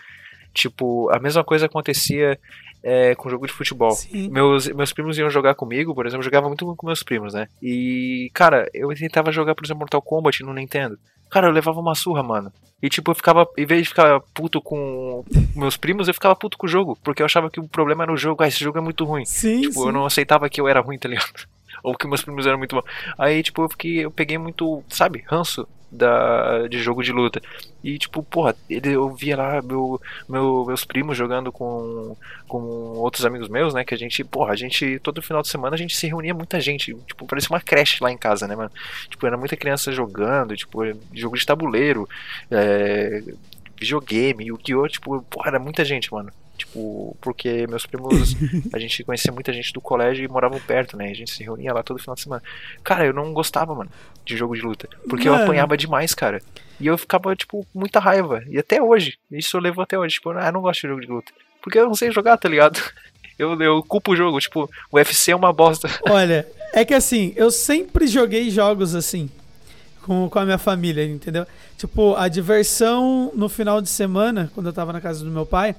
Tipo, 0.55 1.11
a 1.15 1.19
mesma 1.19 1.45
coisa 1.45 1.67
acontecia 1.67 2.39
é, 2.83 3.15
com 3.15 3.29
jogo 3.29 3.47
de 3.47 3.53
futebol. 3.53 3.91
Sim. 3.91 4.31
Meus, 4.31 4.69
meus 4.69 4.93
primos 4.93 5.19
iam 5.19 5.29
jogar 5.29 5.55
comigo, 5.55 5.95
por 5.95 6.07
exemplo, 6.07 6.21
eu 6.21 6.25
jogava 6.25 6.49
muito 6.49 6.75
com 6.77 6.87
meus 6.87 7.03
primos, 7.03 7.35
né? 7.35 7.49
E, 7.61 8.31
cara, 8.33 8.69
eu 8.73 8.89
tentava 8.95 9.31
jogar, 9.31 9.55
por 9.55 9.65
exemplo, 9.65 9.81
Mortal 9.81 10.01
Kombat 10.01 10.43
no 10.43 10.55
Nintendo. 10.55 10.99
Cara, 11.31 11.47
eu 11.49 11.53
levava 11.53 11.81
uma 11.81 11.95
surra, 11.95 12.23
mano. 12.23 12.53
E, 12.83 12.89
tipo, 12.89 13.11
eu 13.11 13.15
ficava, 13.15 13.47
em 13.57 13.65
vez 13.65 13.83
de 13.83 13.89
ficar 13.89 14.21
puto 14.35 14.61
com 14.61 15.25
meus 15.55 15.77
primos, 15.77 16.09
eu 16.09 16.15
ficava 16.15 16.37
puto 16.37 16.59
com 16.59 16.67
o 16.67 16.71
jogo. 16.71 16.99
Porque 17.03 17.23
eu 17.23 17.27
achava 17.27 17.51
que 17.51 17.59
o 17.59 17.67
problema 17.69 18.05
era 18.05 18.13
o 18.13 18.17
jogo. 18.17 18.43
Ah, 18.43 18.49
esse 18.49 18.61
jogo 18.63 18.79
é 18.79 18.83
muito 18.83 19.05
ruim. 19.05 19.25
Sim, 19.25 19.63
Tipo, 19.63 19.75
sim. 19.81 19.87
eu 19.87 19.93
não 19.93 20.05
aceitava 20.07 20.49
que 20.49 20.61
eu 20.61 20.69
era 20.69 20.81
ruim, 20.81 20.99
tá 20.99 21.09
ligado? 21.09 21.47
Ou 21.83 21.95
que 21.97 22.07
meus 22.07 22.23
primos 22.23 22.47
eram 22.47 22.59
muito 22.59 22.75
bons. 22.77 22.85
Aí, 23.19 23.43
tipo, 23.43 23.63
eu 23.63 23.69
fiquei, 23.69 24.05
eu 24.05 24.11
peguei 24.11 24.39
muito, 24.39 24.83
sabe, 24.89 25.25
ranço 25.27 25.67
da, 25.91 26.67
de 26.69 26.79
jogo 26.79 27.03
de 27.03 27.13
luta. 27.13 27.41
E, 27.83 27.99
tipo, 27.99 28.23
porra, 28.23 28.55
ele, 28.69 28.93
eu 28.93 29.15
via 29.15 29.37
lá 29.37 29.63
meu, 29.63 30.01
meu, 30.29 30.65
meus 30.67 30.85
primos 30.85 31.17
jogando 31.17 31.53
com, 31.53 32.17
com 32.49 32.59
outros 32.59 33.25
amigos 33.25 33.49
meus, 33.49 33.73
né? 33.75 33.85
Que 33.85 33.95
a 33.95 33.99
gente, 33.99 34.25
porra, 34.25 34.53
a 34.53 34.57
gente, 34.57 34.99
todo 35.01 35.23
final 35.23 35.43
de 35.43 35.49
semana 35.49 35.75
a 35.75 35.79
gente 35.79 35.97
se 35.97 36.07
reunia 36.07 36.35
muita 36.35 36.61
gente. 36.61 36.95
Tipo, 37.07 37.27
parecia 37.27 37.51
uma 37.51 37.61
creche 37.61 38.03
lá 38.03 38.11
em 38.11 38.19
casa, 38.19 38.47
né, 38.47 38.57
mano? 38.57 38.71
Tipo, 39.09 39.27
era 39.27 39.37
muita 39.37 39.57
criança 39.57 39.93
jogando, 39.93 40.57
tipo, 40.57 40.81
jogo 41.13 41.37
de 41.37 41.47
tabuleiro, 41.47 42.09
é, 42.51 43.23
videogame, 43.79 44.51
o 44.53 44.59
que 44.59 44.73
tipo, 44.89 45.23
porra, 45.23 45.51
era 45.51 45.59
muita 45.59 45.85
gente, 45.85 46.13
mano. 46.13 46.33
Tipo, 46.57 47.17
porque 47.21 47.67
meus 47.67 47.87
primos, 47.87 48.35
a 48.73 48.79
gente 48.79 49.05
conhecia 49.05 49.33
muita 49.33 49.53
gente 49.53 49.73
do 49.73 49.81
colégio 49.81 50.25
e 50.25 50.29
moravam 50.29 50.59
perto, 50.61 50.97
né? 50.97 51.11
A 51.11 51.15
gente 51.15 51.31
se 51.31 51.43
reunia 51.43 51.73
lá 51.73 51.83
todo 51.83 51.99
final 51.99 52.15
de 52.15 52.23
semana. 52.23 52.43
Cara, 52.83 53.05
eu 53.05 53.13
não 53.13 53.33
gostava, 53.33 53.75
mano, 53.75 53.91
de 54.25 54.37
jogo 54.37 54.55
de 54.55 54.63
luta. 54.63 54.89
Porque 55.09 55.29
eu 55.29 55.33
Mano. 55.33 55.45
apanhava 55.45 55.77
demais, 55.77 56.15
cara. 56.15 56.41
E 56.81 56.87
eu 56.87 56.97
ficava, 56.97 57.35
tipo, 57.37 57.67
muita 57.75 58.01
raiva. 58.01 58.43
E 58.49 58.59
até 58.59 58.83
hoje. 58.83 59.19
Isso 59.31 59.57
eu 59.57 59.61
levo 59.61 59.81
até 59.81 59.99
hoje. 59.99 60.15
Tipo, 60.15 60.31
ah, 60.31 60.47
eu 60.47 60.53
não 60.53 60.63
gosto 60.63 60.83
de 60.83 60.89
jogo 60.89 61.01
de 61.01 61.07
luta. 61.07 61.33
Porque 61.63 61.79
eu 61.79 61.87
não 61.87 61.95
sei 61.95 62.11
jogar, 62.11 62.37
tá 62.37 62.49
ligado? 62.49 62.81
Eu, 63.39 63.61
eu 63.61 63.83
culpo 63.83 64.13
o 64.13 64.17
jogo. 64.17 64.41
Tipo, 64.41 64.71
o 64.91 64.97
UFC 64.97 65.31
é 65.31 65.37
uma 65.37 65.53
bosta. 65.53 65.91
Olha, 66.09 66.49
é 66.73 66.87
que 66.87 66.95
assim, 66.95 67.35
eu 67.37 67.51
sempre 67.51 68.07
joguei 68.07 68.49
jogos 68.49 68.95
assim 68.95 69.29
com, 70.07 70.31
com 70.31 70.39
a 70.39 70.45
minha 70.47 70.57
família, 70.57 71.05
entendeu? 71.05 71.47
Tipo, 71.77 72.15
a 72.15 72.29
diversão 72.29 73.31
no 73.35 73.49
final 73.49 73.83
de 73.83 73.91
semana, 73.91 74.51
quando 74.55 74.69
eu 74.69 74.73
tava 74.73 74.91
na 74.91 75.03
casa 75.03 75.23
do 75.23 75.31
meu 75.31 75.45
pai, 75.45 75.77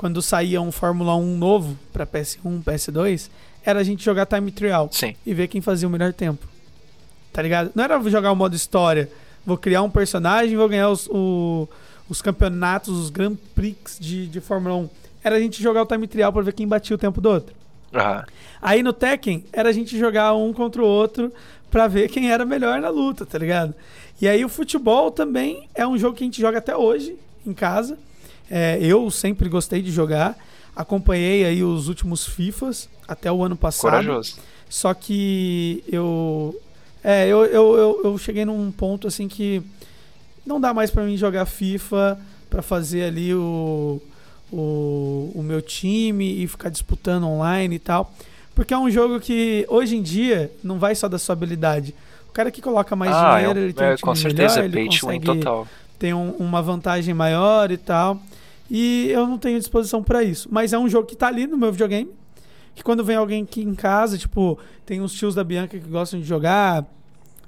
quando 0.00 0.22
saía 0.22 0.62
um 0.62 0.72
Fórmula 0.72 1.14
1 1.14 1.36
novo 1.36 1.76
pra 1.92 2.06
PS1, 2.06 2.62
PS2, 2.64 3.28
era 3.62 3.80
a 3.80 3.82
gente 3.84 4.02
jogar 4.02 4.24
Time 4.24 4.50
Trial 4.50 4.88
Sim. 4.90 5.14
e 5.26 5.34
ver 5.34 5.46
quem 5.46 5.60
fazia 5.60 5.86
o 5.86 5.90
melhor 5.90 6.14
tempo. 6.14 6.46
Tá 7.30 7.42
ligado? 7.42 7.70
Não 7.74 7.84
era 7.84 8.00
jogar 8.08 8.32
o 8.32 8.34
modo 8.34 8.56
história, 8.56 9.10
vou 9.44 9.58
criar 9.58 9.82
um 9.82 9.90
personagem, 9.90 10.56
vou 10.56 10.66
ganhar 10.70 10.88
os, 10.88 11.06
o- 11.08 11.68
os 12.08 12.22
campeonatos, 12.22 12.96
os 12.96 13.10
Grand 13.10 13.36
Prix 13.54 13.98
de, 14.00 14.26
de 14.26 14.40
Fórmula 14.40 14.74
1. 14.74 14.88
Era 15.22 15.36
a 15.36 15.38
gente 15.40 15.62
jogar 15.62 15.82
o 15.82 15.86
Time 15.86 16.06
Trial 16.08 16.32
pra 16.32 16.40
ver 16.40 16.54
quem 16.54 16.66
batia 16.66 16.96
o 16.96 16.98
tempo 16.98 17.20
do 17.20 17.28
outro. 17.28 17.54
Ah, 17.92 18.24
Aí 18.62 18.82
no 18.82 18.94
Tekken 18.94 19.44
era 19.52 19.68
a 19.68 19.72
gente 19.72 19.98
jogar 19.98 20.32
um 20.34 20.50
contra 20.54 20.80
o 20.80 20.86
outro 20.86 21.30
pra 21.70 21.86
ver 21.86 22.08
quem 22.08 22.30
era 22.32 22.46
melhor 22.46 22.80
na 22.80 22.88
luta, 22.88 23.26
tá 23.26 23.36
ligado? 23.36 23.74
E 24.18 24.26
aí 24.26 24.42
o 24.44 24.48
futebol 24.48 25.10
também 25.10 25.68
é 25.74 25.86
um 25.86 25.98
jogo 25.98 26.16
que 26.16 26.24
a 26.24 26.26
gente 26.26 26.40
joga 26.40 26.56
até 26.56 26.74
hoje 26.74 27.16
em 27.46 27.52
casa. 27.52 27.98
É, 28.50 28.78
eu 28.80 29.10
sempre 29.10 29.48
gostei 29.48 29.80
de 29.80 29.90
jogar. 29.90 30.36
Acompanhei 30.74 31.44
aí 31.44 31.62
os 31.62 31.88
últimos 31.88 32.26
FIFAs 32.26 32.88
até 33.06 33.30
o 33.30 33.42
ano 33.44 33.56
passado. 33.56 33.82
corajoso. 33.90 34.36
Só 34.68 34.92
que 34.94 35.82
eu. 35.90 36.58
É, 37.02 37.26
eu, 37.26 37.44
eu, 37.46 37.76
eu, 37.76 38.00
eu 38.04 38.18
cheguei 38.18 38.44
num 38.44 38.70
ponto 38.70 39.06
assim 39.06 39.26
que 39.28 39.62
não 40.44 40.60
dá 40.60 40.74
mais 40.74 40.90
pra 40.90 41.02
mim 41.04 41.16
jogar 41.16 41.46
FIFA 41.46 42.18
pra 42.48 42.60
fazer 42.62 43.04
ali 43.04 43.32
o, 43.34 44.00
o, 44.52 45.32
o 45.34 45.42
meu 45.42 45.62
time 45.62 46.42
e 46.42 46.46
ficar 46.46 46.68
disputando 46.68 47.24
online 47.26 47.76
e 47.76 47.78
tal. 47.78 48.12
Porque 48.54 48.74
é 48.74 48.78
um 48.78 48.90
jogo 48.90 49.20
que 49.20 49.64
hoje 49.68 49.96
em 49.96 50.02
dia 50.02 50.52
não 50.62 50.78
vai 50.78 50.94
só 50.94 51.08
da 51.08 51.18
sua 51.18 51.32
habilidade. 51.32 51.94
O 52.28 52.32
cara 52.32 52.50
que 52.50 52.60
coloca 52.60 52.94
mais 52.94 53.12
ah, 53.14 53.36
dinheiro, 53.38 53.58
é, 53.58 53.62
ele 53.62 53.72
tem 53.72 53.86
é, 53.86 53.92
um 53.92 53.94
time 53.96 54.02
com 54.02 54.14
certeza, 54.14 54.62
melhor, 54.62 54.72
pay 54.72 54.82
ele 54.82 54.88
consegue 54.90 55.24
total. 55.26 55.68
tem 55.98 56.12
um- 56.14 56.32
uma 56.32 56.60
vantagem 56.62 57.14
maior 57.14 57.70
e 57.70 57.76
tal. 57.76 58.20
E 58.70 59.08
eu 59.10 59.26
não 59.26 59.36
tenho 59.36 59.58
disposição 59.58 60.02
pra 60.02 60.22
isso. 60.22 60.48
Mas 60.50 60.72
é 60.72 60.78
um 60.78 60.88
jogo 60.88 61.06
que 61.06 61.16
tá 61.16 61.26
ali 61.26 61.46
no 61.46 61.56
meu 61.58 61.72
videogame. 61.72 62.10
Que 62.74 62.84
quando 62.84 63.02
vem 63.04 63.16
alguém 63.16 63.42
aqui 63.42 63.62
em 63.62 63.74
casa, 63.74 64.16
tipo, 64.16 64.58
tem 64.86 65.00
os 65.00 65.12
tios 65.12 65.34
da 65.34 65.42
Bianca 65.42 65.78
que 65.78 65.88
gostam 65.88 66.20
de 66.20 66.26
jogar. 66.26 66.86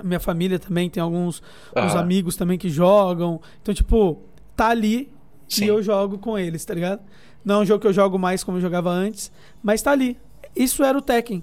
Minha 0.02 0.18
família 0.18 0.58
também 0.58 0.90
tem 0.90 1.00
alguns 1.02 1.38
uns 1.76 1.94
Ah, 1.94 2.00
amigos 2.00 2.34
também 2.34 2.58
que 2.58 2.68
jogam. 2.68 3.40
Então, 3.62 3.72
tipo, 3.72 4.18
tá 4.56 4.68
ali 4.68 5.08
Sim. 5.48 5.64
e 5.64 5.68
eu 5.68 5.80
jogo 5.82 6.18
com 6.18 6.36
eles, 6.36 6.64
tá 6.64 6.74
ligado? 6.74 7.00
Não 7.44 7.56
é 7.56 7.58
um 7.58 7.64
jogo 7.64 7.80
que 7.80 7.86
eu 7.86 7.92
jogo 7.92 8.18
mais 8.18 8.42
como 8.42 8.58
eu 8.58 8.60
jogava 8.62 8.90
antes, 8.90 9.30
mas 9.62 9.80
tá 9.80 9.92
ali. 9.92 10.18
Isso 10.56 10.82
era 10.82 10.98
o 10.98 11.02
Tekken. 11.02 11.42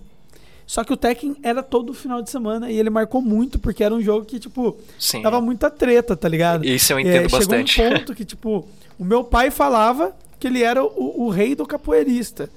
Só 0.70 0.84
que 0.84 0.94
o 0.94 0.98
Tekken 0.98 1.36
era 1.42 1.64
todo 1.64 1.96
final 1.96 2.22
de 2.22 2.30
semana 2.30 2.70
e 2.70 2.78
ele 2.78 2.92
marcou 2.92 3.24
muito 3.24 3.58
porque 3.58 3.84
era 3.84 3.92
um 3.92 4.00
jogo 4.00 4.24
que, 4.24 4.38
tipo, 4.38 4.78
Sim. 5.00 5.24
dava 5.24 5.42
muita 5.42 5.68
treta, 5.68 6.16
tá 6.16 6.30
ligado? 6.30 6.64
Isso 6.64 6.94
eu 6.94 7.00
É, 7.00 7.02
entendo 7.02 7.24
chegou 7.24 7.40
bastante. 7.40 7.82
um 7.82 7.90
ponto 7.90 8.14
que, 8.14 8.24
tipo, 8.24 8.68
o 9.00 9.04
meu 9.04 9.24
pai 9.24 9.50
falava 9.50 10.16
que 10.40 10.46
ele 10.46 10.62
era 10.62 10.84
o, 10.84 11.24
o 11.26 11.30
rei 11.30 11.56
do 11.56 11.66
capoeirista. 11.66 12.52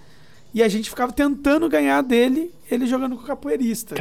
E 0.52 0.62
a 0.62 0.68
gente 0.68 0.90
ficava 0.90 1.10
tentando 1.10 1.66
ganhar 1.70 2.02
dele, 2.02 2.52
ele 2.70 2.84
jogando 2.84 3.16
com 3.16 3.22
o 3.22 3.26
capoeirista. 3.26 3.94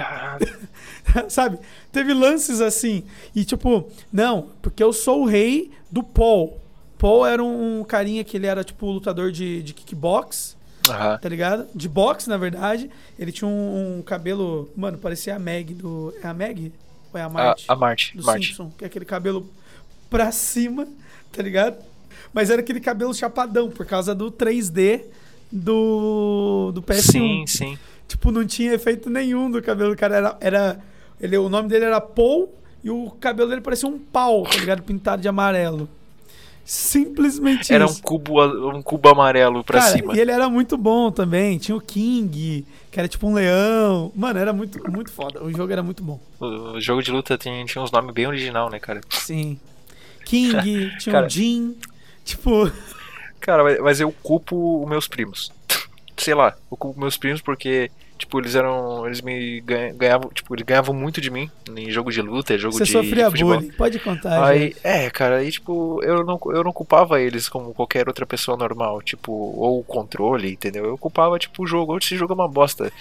Sabe? 1.30 1.58
Teve 1.90 2.14
lances 2.14 2.60
assim. 2.60 3.04
E 3.34 3.46
tipo, 3.46 3.88
não, 4.12 4.48
porque 4.62 4.84
eu 4.84 4.92
sou 4.92 5.22
o 5.22 5.26
rei 5.26 5.72
do 5.90 6.04
Paul. 6.04 6.58
Paul 6.98 7.26
era 7.26 7.42
um 7.42 7.82
carinha 7.88 8.26
que 8.26 8.36
ele 8.36 8.46
era, 8.46 8.62
tipo, 8.62 8.92
lutador 8.92 9.32
de, 9.32 9.64
de 9.64 9.74
kickbox, 9.74 10.58
Aham. 10.90 11.18
tá 11.18 11.30
ligado? 11.30 11.68
De 11.76 11.88
boxe, 11.88 12.28
na 12.30 12.38
verdade. 12.38 12.90
Ele 13.20 13.32
tinha 13.32 13.48
um, 13.48 13.98
um 14.00 14.02
cabelo. 14.02 14.70
Mano, 14.76 14.98
parecia 14.98 15.36
a 15.36 15.40
Meg 15.40 15.74
do. 15.74 16.14
É 16.24 16.28
a 16.28 16.34
Meg? 16.34 16.72
Ou 17.14 17.20
é 17.20 17.24
a 17.24 17.26
A, 17.26 17.30
Marty? 17.30 17.66
a 17.68 17.76
Marte. 17.76 18.18
do 18.18 18.24
Marte. 18.24 18.48
Simpson, 18.48 18.72
que 18.78 18.84
é 18.84 18.88
aquele 18.88 19.06
cabelo 19.06 19.50
pra 20.10 20.32
cima, 20.32 20.88
tá 21.32 21.42
ligado? 21.44 21.78
Mas 22.34 22.50
era 22.50 22.62
aquele 22.62 22.80
cabelo 22.80 23.14
chapadão, 23.14 23.70
por 23.70 23.86
causa 23.86 24.16
do 24.16 24.32
3D 24.32 25.04
do, 25.52 26.72
do 26.74 26.82
PS1. 26.82 27.02
Sim, 27.12 27.44
sim. 27.48 27.80
Tipo, 28.08 28.32
não 28.32 28.46
tinha 28.46 28.74
efeito 28.74 29.10
nenhum 29.10 29.50
do 29.52 29.62
cabelo 29.62 29.92
do 29.92 29.98
cara. 29.98 30.16
Era, 30.16 30.38
era 30.42 30.80
Ele, 31.20 31.38
o 31.38 31.50
nome 31.50 31.70
dele 31.70 31.86
era 31.86 32.00
Paul 32.02 32.54
e 32.84 32.90
o 32.90 33.12
cabelo 33.20 33.50
dele 33.50 33.62
parecia 33.62 33.88
um 33.88 34.00
pau, 34.00 34.44
tá 34.44 34.58
ligado? 34.58 34.82
Pintado 34.84 35.22
de 35.22 35.28
amarelo. 35.28 35.88
Simplesmente 36.74 37.74
Era 37.74 37.86
um 37.86 37.90
isso. 37.90 38.02
cubo, 38.02 38.40
a- 38.40 38.48
um 38.74 38.82
cubo 38.82 39.10
amarelo 39.10 39.62
pra 39.62 39.82
Cara, 39.82 39.92
cima. 39.92 40.16
E 40.16 40.20
ele 40.22 40.32
era 40.32 40.48
muito 40.48 40.78
bom 40.78 41.12
também. 41.12 41.58
Tinha 41.58 41.76
o 41.76 41.82
King, 41.82 42.66
que 42.90 42.98
era 42.98 43.10
tipo 43.10 43.28
um 43.28 43.34
leão. 43.34 44.10
Mano, 44.16 44.40
era 44.40 44.54
muito, 44.54 44.80
muito 44.90 45.12
foda. 45.12 45.44
O 45.44 45.52
jogo 45.52 45.70
era 45.70 45.84
muito 45.84 46.02
bom. 46.02 46.18
O 46.40 46.80
jogo 46.80 47.04
de 47.04 47.12
luta 47.12 47.38
tem, 47.38 47.66
tinha 47.66 47.84
uns 47.84 47.92
nomes 47.92 48.14
bem 48.14 48.26
original, 48.26 48.70
né, 48.70 48.80
cara? 48.80 49.02
Sim. 49.10 49.60
King, 50.24 50.96
tinha 50.98 51.12
Cara. 51.12 51.26
o 51.28 51.30
Jin. 51.30 51.76
Tipo, 52.24 52.72
Cara, 53.42 53.64
mas- 53.66 53.80
mas 53.82 54.00
eu 54.00 54.10
culpo 54.24 54.82
os 54.84 54.90
meus 54.90 55.10
primos. 55.10 55.52
Sei 56.16 56.34
lá, 56.34 56.56
eu 56.72 56.78
culpo 56.78 56.98
meus 57.00 57.18
primos 57.18 57.42
porque, 57.42 57.92
tipo, 58.22 58.40
eles 58.40 58.56
eram. 58.56 59.06
Eles 59.06 59.20
me 59.22 59.60
ganha- 59.62 59.94
ganhavam. 59.94 60.30
Tipo, 60.30 60.56
eles 60.56 60.66
ganhavam 60.66 60.96
muito 60.96 61.20
de 61.20 61.30
mim 61.30 61.50
em 61.76 61.90
jogo 61.92 62.12
de 62.12 62.22
luta, 62.22 62.58
jogo 62.58 62.74
você 62.78 62.84
de, 62.86 62.92
sofria 62.92 63.26
de 63.26 63.32
futebol. 63.32 63.56
bullying. 63.58 63.72
Pode 63.72 64.00
contar, 64.00 64.44
Aí, 64.48 64.60
gente. 64.70 64.78
é, 64.84 65.10
cara, 65.10 65.38
aí, 65.38 65.52
tipo, 65.52 66.02
eu 66.04 66.24
não, 66.24 66.40
eu 66.46 66.64
não 66.64 66.72
culpava 66.72 67.20
eles 67.20 67.50
como 67.50 67.74
qualquer 67.74 68.08
outra 68.08 68.26
pessoa 68.26 68.56
normal, 68.58 69.02
tipo, 69.02 69.32
ou 69.32 69.80
o 69.80 69.84
controle, 69.84 70.52
entendeu? 70.52 70.86
Eu 70.86 70.98
culpava, 70.98 71.38
tipo, 71.40 71.64
o 71.64 71.68
jogo, 71.68 71.98
esse 71.98 72.16
jogo 72.16 72.34
é 72.34 72.36
uma 72.36 72.48
bosta. 72.48 72.92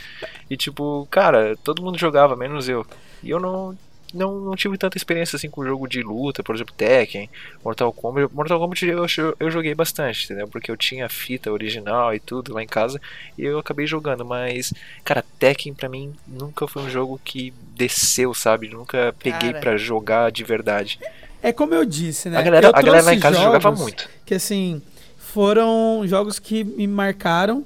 E, 0.49 0.57
tipo, 0.57 1.07
cara, 1.11 1.57
todo 1.63 1.83
mundo 1.83 1.99
jogava, 1.99 2.35
menos 2.35 2.69
eu. 2.69 2.85
E 3.23 3.31
eu 3.31 3.39
não, 3.39 3.77
não, 4.15 4.41
não 4.41 4.57
tive 4.57 4.77
tanta 4.77 4.97
experiência, 4.97 5.37
assim, 5.37 5.49
com 5.49 5.65
jogo 5.65 5.87
de 5.89 6.03
luta, 6.03 6.43
por 6.43 6.55
exemplo, 6.55 6.75
Tekken, 6.77 7.29
Mortal 7.65 7.93
Kombat. 7.93 8.33
Mortal 8.35 8.59
Kombat 8.59 8.87
eu, 8.87 9.07
eu 9.39 9.51
joguei 9.51 9.75
bastante, 9.75 10.25
entendeu? 10.25 10.49
Porque 10.49 10.71
eu 10.71 10.77
tinha 10.77 11.07
a 11.07 11.09
fita 11.09 11.51
original 11.51 12.15
e 12.15 12.21
tudo 12.21 12.55
lá 12.55 12.63
em 12.63 12.67
casa, 12.67 13.01
e 13.37 13.45
eu 13.45 13.59
acabei 13.59 13.87
jogando, 13.87 14.25
mas, 14.25 14.73
cara, 15.05 15.25
Tekken 15.39 15.75
pra 15.75 15.89
mim 15.89 16.13
nunca 16.27 16.67
foi 16.67 16.83
um 16.83 16.91
jogo 16.91 17.21
que 17.25 17.53
desceu, 17.75 18.35
sabe? 18.35 18.69
Nunca 18.69 19.15
peguei 19.19 19.51
Cara. 19.53 19.61
pra 19.61 19.77
jogar 19.77 20.31
de 20.31 20.45
verdade. 20.45 20.99
É 21.43 21.53
como 21.53 21.75
eu 21.75 21.85
disse, 21.85 22.29
né? 22.29 22.37
A 22.37 22.43
galera, 22.43 22.67
Eu 22.69 22.77
a 22.77 22.83
galera 22.83 23.05
lá 23.05 23.15
em 23.15 23.21
casa 23.21 23.41
jogava 23.41 23.73
muito. 23.73 24.09
Que 24.27 24.35
assim, 24.35 24.83
foram 25.17 26.03
jogos 26.07 26.39
que 26.39 26.63
me 26.63 26.87
marcaram 26.87 27.65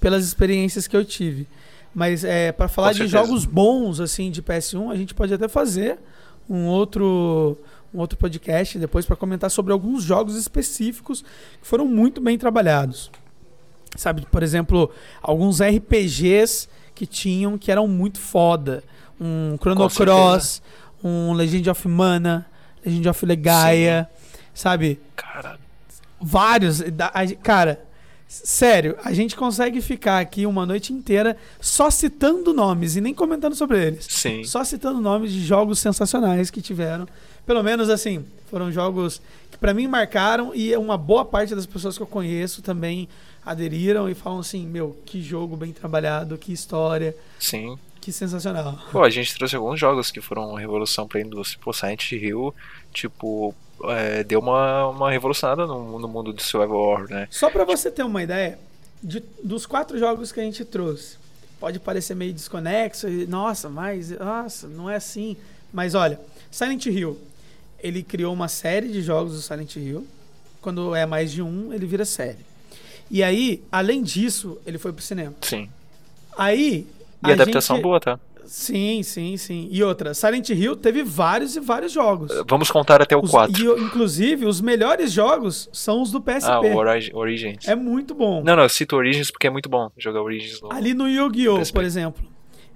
pelas 0.00 0.24
experiências 0.24 0.86
que 0.86 0.96
eu 0.96 1.04
tive. 1.04 1.46
Mas 1.94 2.24
é, 2.24 2.50
para 2.52 2.68
falar 2.68 2.88
Com 2.88 2.92
de 2.94 2.98
certeza. 3.08 3.24
jogos 3.24 3.44
bons 3.44 4.00
assim 4.00 4.30
de 4.30 4.42
PS1, 4.42 4.90
a 4.90 4.96
gente 4.96 5.14
pode 5.14 5.32
até 5.32 5.46
fazer 5.48 5.98
um 6.48 6.66
outro 6.66 7.56
um 7.92 7.98
outro 8.00 8.18
podcast 8.18 8.76
depois 8.78 9.06
para 9.06 9.14
comentar 9.14 9.48
sobre 9.50 9.72
alguns 9.72 10.02
jogos 10.02 10.36
específicos 10.36 11.22
que 11.60 11.66
foram 11.66 11.86
muito 11.86 12.20
bem 12.20 12.36
trabalhados. 12.36 13.10
Sabe, 13.96 14.26
por 14.28 14.42
exemplo, 14.42 14.90
alguns 15.22 15.60
RPGs 15.62 16.68
que 16.92 17.06
tinham 17.06 17.56
que 17.56 17.70
eram 17.70 17.86
muito 17.86 18.18
foda. 18.18 18.82
Um 19.20 19.56
Chrono. 19.60 19.88
Cross, 19.88 20.60
um 21.02 21.32
Legend 21.34 21.70
of 21.70 21.86
Mana, 21.86 22.46
Legend 22.84 23.08
of 23.08 23.24
Legaia, 23.24 24.10
sabe? 24.52 25.00
Cara, 25.14 25.58
Vários. 26.20 26.82
Cara, 27.42 27.80
sério, 28.44 28.96
a 29.04 29.12
gente 29.12 29.36
consegue 29.36 29.80
ficar 29.80 30.18
aqui 30.18 30.46
uma 30.46 30.66
noite 30.66 30.92
inteira 30.92 31.36
só 31.60 31.90
citando 31.90 32.52
nomes 32.52 32.96
e 32.96 33.00
nem 33.00 33.14
comentando 33.14 33.54
sobre 33.54 33.86
eles. 33.86 34.06
sim. 34.08 34.44
Só 34.44 34.64
citando 34.64 35.00
nomes 35.00 35.32
de 35.32 35.44
jogos 35.44 35.78
sensacionais 35.78 36.50
que 36.50 36.60
tiveram. 36.60 37.06
Pelo 37.46 37.62
menos 37.62 37.88
assim, 37.90 38.24
foram 38.50 38.72
jogos 38.72 39.20
que 39.50 39.58
pra 39.58 39.74
mim 39.74 39.86
marcaram 39.86 40.52
e 40.54 40.74
uma 40.76 40.96
boa 40.96 41.24
parte 41.24 41.54
das 41.54 41.66
pessoas 41.66 41.96
que 41.96 42.02
eu 42.02 42.06
conheço 42.06 42.62
também 42.62 43.08
aderiram 43.44 44.08
e 44.08 44.14
falam 44.14 44.38
assim: 44.40 44.66
meu, 44.66 44.96
que 45.04 45.22
jogo 45.22 45.56
bem 45.56 45.72
trabalhado, 45.72 46.38
que 46.38 46.52
história, 46.52 47.14
Sim. 47.38 47.78
que 48.00 48.10
sensacional. 48.10 48.78
Pô, 48.90 49.02
a 49.02 49.10
gente 49.10 49.34
trouxe 49.34 49.56
alguns 49.56 49.78
jogos 49.78 50.10
que 50.10 50.20
foram 50.20 50.50
uma 50.50 50.60
revolução 50.60 51.06
pra 51.06 51.20
indústria. 51.20 51.60
Pô, 51.62 51.72
Silent 51.72 52.12
Hill, 52.12 52.54
tipo, 52.92 53.54
é, 53.90 54.24
deu 54.24 54.40
uma, 54.40 54.88
uma 54.88 55.10
revolucionada 55.10 55.66
no, 55.66 55.98
no 55.98 56.08
mundo 56.08 56.32
de 56.32 56.42
survival 56.42 56.76
horror, 56.78 57.10
né? 57.10 57.26
Só 57.30 57.50
pra 57.50 57.64
você 57.64 57.90
ter 57.90 58.02
uma 58.02 58.22
ideia, 58.22 58.58
de- 59.02 59.22
dos 59.42 59.66
quatro 59.66 59.98
jogos 59.98 60.32
que 60.32 60.40
a 60.40 60.42
gente 60.42 60.64
trouxe, 60.64 61.16
pode 61.60 61.78
parecer 61.80 62.14
meio 62.14 62.32
desconexo, 62.32 63.08
e, 63.08 63.26
nossa, 63.26 63.68
mas 63.68 64.10
nossa, 64.10 64.66
não 64.68 64.88
é 64.90 64.96
assim. 64.96 65.36
Mas 65.72 65.94
olha, 65.94 66.20
Silent 66.50 66.86
Hill, 66.86 67.18
ele 67.82 68.02
criou 68.02 68.32
uma 68.32 68.48
série 68.48 68.88
de 68.88 69.02
jogos 69.02 69.32
do 69.34 69.40
Silent 69.42 69.76
Hill. 69.76 70.06
Quando 70.60 70.94
é 70.94 71.04
mais 71.04 71.30
de 71.30 71.42
um, 71.42 71.72
ele 71.74 71.84
vira 71.84 72.04
série. 72.06 72.38
E 73.10 73.22
aí, 73.22 73.62
além 73.70 74.02
disso, 74.02 74.58
ele 74.66 74.78
foi 74.78 74.92
pro 74.94 75.02
cinema. 75.04 75.34
Sim. 75.42 75.68
Aí. 76.38 76.86
E 77.22 77.30
a 77.30 77.34
adaptação 77.34 77.76
gente- 77.76 77.82
boa, 77.82 78.00
tá? 78.00 78.18
Sim, 78.46 79.02
sim, 79.02 79.36
sim. 79.36 79.68
E 79.70 79.82
outra, 79.82 80.14
Silent 80.14 80.48
Hill 80.50 80.76
teve 80.76 81.02
vários 81.02 81.56
e 81.56 81.60
vários 81.60 81.92
jogos. 81.92 82.30
Vamos 82.48 82.70
contar 82.70 83.00
até 83.02 83.16
o 83.16 83.20
Os- 83.22 83.30
4. 83.30 83.78
e, 83.78 83.82
inclusive, 83.82 84.46
os 84.46 84.60
melhores 84.60 85.12
jogos 85.12 85.68
são 85.72 86.02
os 86.02 86.10
do 86.10 86.20
PSP. 86.20 86.50
Ah, 86.50 86.60
o 86.60 86.76
Origi- 86.76 87.10
Origins. 87.14 87.66
É 87.68 87.74
muito 87.74 88.14
bom. 88.14 88.42
Não, 88.44 88.56
não, 88.56 88.62
eu 88.64 88.68
cito 88.68 88.96
Origins 88.96 89.30
porque 89.30 89.46
é 89.46 89.50
muito 89.50 89.68
bom 89.68 89.90
jogar 89.96 90.22
Origins 90.22 90.60
no... 90.60 90.72
Ali 90.72 90.94
no 90.94 91.08
Yu-Gi-Oh!, 91.08 91.60
por 91.72 91.84
exemplo. 91.84 92.22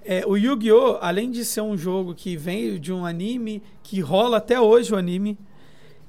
É, 0.04 0.24
o 0.26 0.36
Yu-Gi-Oh!, 0.36 0.98
além 1.00 1.30
de 1.30 1.44
ser 1.44 1.60
um 1.60 1.76
jogo 1.76 2.14
que 2.14 2.36
veio 2.36 2.78
de 2.78 2.92
um 2.92 3.04
anime, 3.04 3.62
que 3.82 4.00
rola 4.00 4.38
até 4.38 4.58
hoje 4.60 4.94
o 4.94 4.96
anime, 4.96 5.36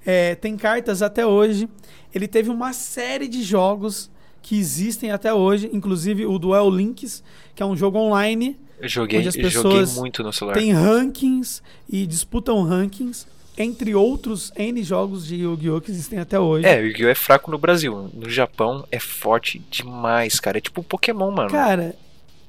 é, 0.05 0.35
tem 0.35 0.55
cartas 0.55 1.01
até 1.01 1.25
hoje. 1.25 1.67
Ele 2.13 2.27
teve 2.27 2.49
uma 2.49 2.71
série 2.73 3.27
de 3.27 3.43
jogos 3.43 4.09
que 4.41 4.57
existem 4.57 5.11
até 5.11 5.33
hoje, 5.33 5.69
inclusive 5.73 6.25
o 6.25 6.39
Duel 6.39 6.69
Links, 6.69 7.21
que 7.53 7.61
é 7.61 7.65
um 7.65 7.75
jogo 7.75 7.97
online, 7.97 8.57
Eu 8.79 8.87
joguei, 8.87 9.19
onde 9.19 9.27
as 9.29 9.33
joguei 9.35 9.49
pessoas 9.49 9.95
muito 9.95 10.23
no 10.23 10.31
celular. 10.31 10.53
tem 10.53 10.71
rankings 10.71 11.61
e 11.89 12.05
disputam 12.07 12.63
rankings, 12.63 13.27
entre 13.57 13.93
outros 13.93 14.51
N 14.55 14.81
jogos 14.83 15.27
de 15.27 15.35
Yu-Gi-Oh! 15.35 15.81
que 15.81 15.91
existem 15.91 16.17
até 16.19 16.39
hoje. 16.39 16.65
É, 16.65 16.79
o 16.79 16.85
Yu-Gi-Oh! 16.85 17.09
é 17.09 17.15
fraco 17.15 17.51
no 17.51 17.57
Brasil. 17.57 18.09
No 18.13 18.29
Japão 18.29 18.85
é 18.89 18.99
forte 18.99 19.59
demais, 19.69 20.39
cara. 20.39 20.59
É 20.59 20.61
tipo 20.61 20.81
Pokémon, 20.81 21.29
mano. 21.31 21.49
Cara, 21.49 21.95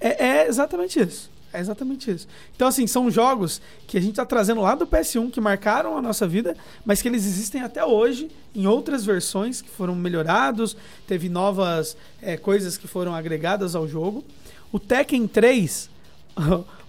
é, 0.00 0.24
é 0.24 0.48
exatamente 0.48 1.00
isso. 1.00 1.28
É 1.52 1.58
exatamente 1.58 2.08
isso. 2.08 2.28
Então, 2.54 2.68
assim, 2.68 2.86
são 2.86 3.10
jogos 3.10 3.60
que 3.88 3.98
a 3.98 4.00
gente 4.00 4.14
tá 4.14 4.24
trazendo 4.24 4.60
lá 4.60 4.76
do 4.76 4.86
PS1 4.86 5.32
que 5.32 5.40
marcaram 5.40 5.98
a 5.98 6.02
nossa 6.02 6.28
vida, 6.28 6.56
mas 6.84 7.02
que 7.02 7.08
eles 7.08 7.26
existem 7.26 7.60
até 7.60 7.84
hoje 7.84 8.30
em 8.54 8.68
outras 8.68 9.04
versões 9.04 9.60
que 9.60 9.68
foram 9.68 9.96
melhorados, 9.96 10.76
teve 11.08 11.28
novas 11.28 11.96
é, 12.22 12.36
coisas 12.36 12.78
que 12.78 12.86
foram 12.86 13.12
agregadas 13.16 13.74
ao 13.74 13.88
jogo. 13.88 14.24
O 14.70 14.78
Tekken 14.78 15.26
3, 15.26 15.89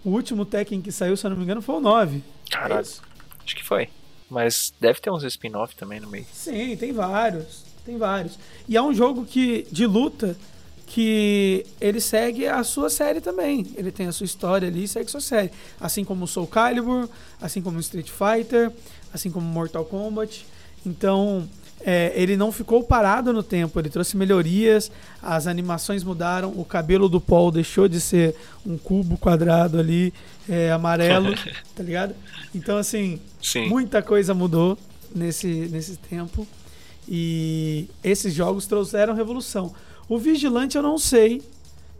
o 0.03 0.09
último 0.09 0.45
Tekken 0.45 0.81
que 0.81 0.91
saiu, 0.91 1.15
se 1.17 1.25
eu 1.25 1.29
não 1.29 1.37
me 1.37 1.43
engano, 1.43 1.61
foi 1.61 1.75
o 1.75 1.79
9. 1.79 2.23
Caralho. 2.49 2.79
É 2.79 2.81
isso? 2.81 3.01
Acho 3.43 3.55
que 3.55 3.63
foi. 3.63 3.89
Mas 4.29 4.73
deve 4.79 4.99
ter 4.99 5.11
uns 5.11 5.23
spin-off 5.23 5.75
também 5.75 5.99
no 5.99 6.07
meio. 6.07 6.25
Sim, 6.31 6.75
tem 6.77 6.93
vários. 6.93 7.63
Tem 7.85 7.97
vários. 7.97 8.37
E 8.67 8.77
é 8.77 8.81
um 8.81 8.93
jogo 8.93 9.25
que 9.25 9.67
de 9.71 9.85
luta 9.85 10.37
que 10.85 11.65
ele 11.79 12.01
segue 12.01 12.47
a 12.47 12.63
sua 12.63 12.89
série 12.89 13.21
também. 13.21 13.65
Ele 13.75 13.91
tem 13.91 14.07
a 14.07 14.11
sua 14.11 14.25
história 14.25 14.67
ali 14.67 14.83
e 14.83 14.87
segue 14.87 15.07
a 15.07 15.09
sua 15.09 15.21
série. 15.21 15.51
Assim 15.79 16.03
como 16.03 16.25
o 16.25 16.27
Soul 16.27 16.47
Calibur, 16.47 17.09
assim 17.41 17.61
como 17.61 17.77
o 17.77 17.79
Street 17.81 18.09
Fighter, 18.09 18.71
assim 19.13 19.31
como 19.31 19.45
Mortal 19.45 19.85
Kombat. 19.85 20.45
Então, 20.85 21.47
é, 21.85 22.11
ele 22.15 22.37
não 22.37 22.51
ficou 22.51 22.83
parado 22.83 23.33
no 23.33 23.41
tempo, 23.43 23.79
ele 23.79 23.89
trouxe 23.89 24.15
melhorias, 24.15 24.91
as 25.21 25.47
animações 25.47 26.03
mudaram, 26.03 26.53
o 26.55 26.63
cabelo 26.63 27.09
do 27.09 27.19
Paul 27.19 27.51
deixou 27.51 27.87
de 27.87 27.99
ser 27.99 28.35
um 28.65 28.77
cubo 28.77 29.17
quadrado 29.17 29.79
ali, 29.79 30.13
é, 30.49 30.71
amarelo, 30.71 31.33
tá 31.75 31.83
ligado? 31.83 32.15
Então, 32.53 32.77
assim, 32.77 33.19
Sim. 33.41 33.67
Muita 33.67 34.01
coisa 34.01 34.33
mudou 34.33 34.77
nesse, 35.13 35.47
nesse 35.47 35.97
tempo. 35.97 36.47
E 37.09 37.87
esses 38.03 38.33
jogos 38.33 38.67
trouxeram 38.67 39.13
revolução. 39.13 39.73
O 40.07 40.17
Vigilante 40.17 40.77
eu 40.77 40.83
não 40.83 40.97
sei 40.97 41.41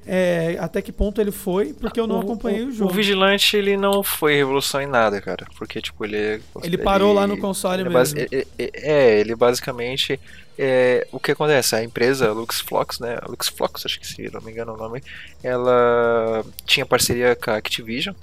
é, 0.05 0.57
até 0.59 0.81
que 0.81 0.91
ponto 0.91 1.21
ele 1.21 1.31
foi, 1.31 1.73
porque 1.73 1.99
eu 1.99 2.07
não 2.07 2.19
acompanhei 2.19 2.63
o, 2.63 2.71
jogo. 2.71 2.91
O 2.91 2.93
Vigilante, 2.93 3.55
ele 3.55 3.77
não 3.77 4.01
foi 4.03 4.35
revolução 4.35 4.81
em 4.81 4.87
nada, 4.87 5.21
cara. 5.21 5.45
Porque, 5.57 5.81
tipo, 5.81 6.03
ele... 6.03 6.41
Ele 6.63 6.77
parou 6.77 7.13
lá 7.13 7.27
no 7.27 7.37
console 7.37 7.81
ele 7.81 7.89
mesmo. 7.89 8.15
basi- 8.15 8.47
é, 8.57 9.19
ele 9.19 9.35
basicamente... 9.35 10.19
é, 10.57 11.07
o 11.11 11.19
que 11.19 11.31
acontece? 11.31 11.75
A 11.75 11.83
empresa 11.83 12.31
LuxFlox, 12.31 12.99
né? 12.99 13.17
LuxFlox, 13.27 13.85
acho 13.85 13.99
que 13.99 14.07
se 14.07 14.29
não 14.31 14.41
me 14.41 14.51
engano 14.51 14.73
o 14.73 14.77
nome, 14.77 15.03
ela 15.43 16.43
tinha 16.65 16.85
parceria 16.85 17.35
com 17.35 17.51
a 17.51 17.57
Activision. 17.57 18.15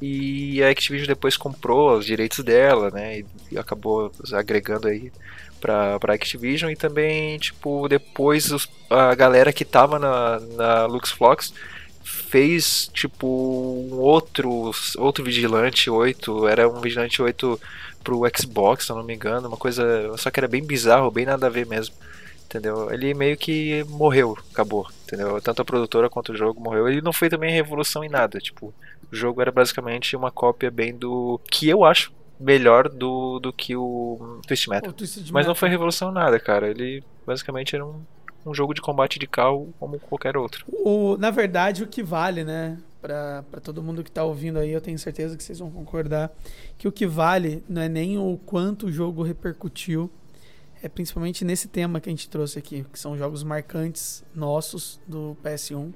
E 0.00 0.62
a 0.62 0.68
Activision 0.70 1.06
depois 1.06 1.36
comprou 1.36 1.96
os 1.96 2.04
direitos 2.04 2.44
dela, 2.44 2.90
né? 2.90 3.20
E, 3.20 3.26
e 3.52 3.58
acabou 3.58 4.10
agregando 4.32 4.88
aí 4.88 5.12
pra, 5.62 5.98
pra 6.00 6.14
Activision. 6.14 6.70
E 6.70 6.76
também, 6.76 7.38
tipo, 7.38 7.88
depois 7.88 8.50
os- 8.52 8.68
a 8.90 9.14
galera 9.14 9.52
que 9.52 9.64
tava 9.64 9.98
na, 9.98 10.40
na 10.56 10.86
LuxFlox 10.86 11.54
fez 12.04 12.90
tipo 12.92 13.26
um 13.26 13.94
outro 13.98 14.72
outro 14.98 15.24
Vigilante 15.24 15.88
8, 15.88 16.48
era 16.48 16.68
um 16.68 16.80
Vigilante 16.80 17.22
8 17.22 17.58
pro 18.02 18.22
Xbox, 18.36 18.86
se 18.86 18.92
eu 18.92 18.96
não 18.96 19.04
me 19.04 19.14
engano, 19.14 19.46
uma 19.48 19.56
coisa, 19.56 19.84
só 20.18 20.30
que 20.30 20.40
era 20.40 20.48
bem 20.48 20.64
bizarro, 20.64 21.10
bem 21.10 21.24
nada 21.24 21.46
a 21.46 21.50
ver 21.50 21.66
mesmo. 21.66 21.94
entendeu? 22.46 22.90
Ele 22.92 23.14
meio 23.14 23.36
que 23.36 23.84
morreu, 23.88 24.36
acabou, 24.52 24.86
entendeu? 25.06 25.40
Tanto 25.40 25.62
a 25.62 25.64
produtora 25.64 26.10
quanto 26.10 26.32
o 26.32 26.36
jogo 26.36 26.60
morreu. 26.60 26.88
Ele 26.88 27.00
não 27.00 27.12
foi 27.12 27.28
também 27.30 27.52
revolução 27.52 28.04
em 28.04 28.10
nada, 28.10 28.38
tipo, 28.40 28.74
o 29.10 29.16
jogo 29.16 29.40
era 29.40 29.50
basicamente 29.52 30.16
uma 30.16 30.30
cópia 30.30 30.70
bem 30.70 30.94
do 30.94 31.40
que 31.50 31.68
eu 31.68 31.84
acho 31.84 32.12
melhor 32.42 32.88
do, 32.88 33.38
do 33.38 33.52
que 33.52 33.76
o 33.76 34.40
Twist 34.46 34.68
Metal. 34.68 34.90
O 34.90 34.92
Twisted 34.92 35.22
Mas 35.32 35.46
não 35.46 35.52
Metal. 35.52 35.54
foi 35.54 35.68
revolução 35.68 36.10
nada, 36.10 36.38
cara. 36.38 36.68
Ele 36.68 37.02
basicamente 37.26 37.74
era 37.74 37.86
um, 37.86 38.02
um 38.44 38.52
jogo 38.52 38.74
de 38.74 38.80
combate 38.80 39.18
de 39.18 39.26
carro 39.26 39.72
como 39.78 39.98
qualquer 39.98 40.36
outro. 40.36 40.64
O, 40.68 41.16
na 41.16 41.30
verdade, 41.30 41.82
o 41.82 41.86
que 41.86 42.02
vale, 42.02 42.44
né? 42.44 42.78
Pra, 43.00 43.44
pra 43.50 43.60
todo 43.60 43.82
mundo 43.82 44.04
que 44.04 44.10
tá 44.10 44.22
ouvindo 44.22 44.58
aí, 44.58 44.70
eu 44.70 44.80
tenho 44.80 44.98
certeza 44.98 45.36
que 45.36 45.42
vocês 45.42 45.58
vão 45.58 45.70
concordar. 45.70 46.30
Que 46.78 46.86
o 46.86 46.92
que 46.92 47.06
vale 47.06 47.64
não 47.68 47.82
é 47.82 47.88
nem 47.88 48.18
o 48.18 48.38
quanto 48.44 48.86
o 48.86 48.92
jogo 48.92 49.22
repercutiu, 49.22 50.10
é 50.82 50.88
principalmente 50.88 51.44
nesse 51.44 51.68
tema 51.68 52.00
que 52.00 52.08
a 52.08 52.12
gente 52.12 52.28
trouxe 52.28 52.58
aqui, 52.58 52.84
que 52.92 52.98
são 52.98 53.16
jogos 53.16 53.42
marcantes 53.42 54.24
nossos 54.34 55.00
do 55.06 55.36
PS1. 55.42 55.92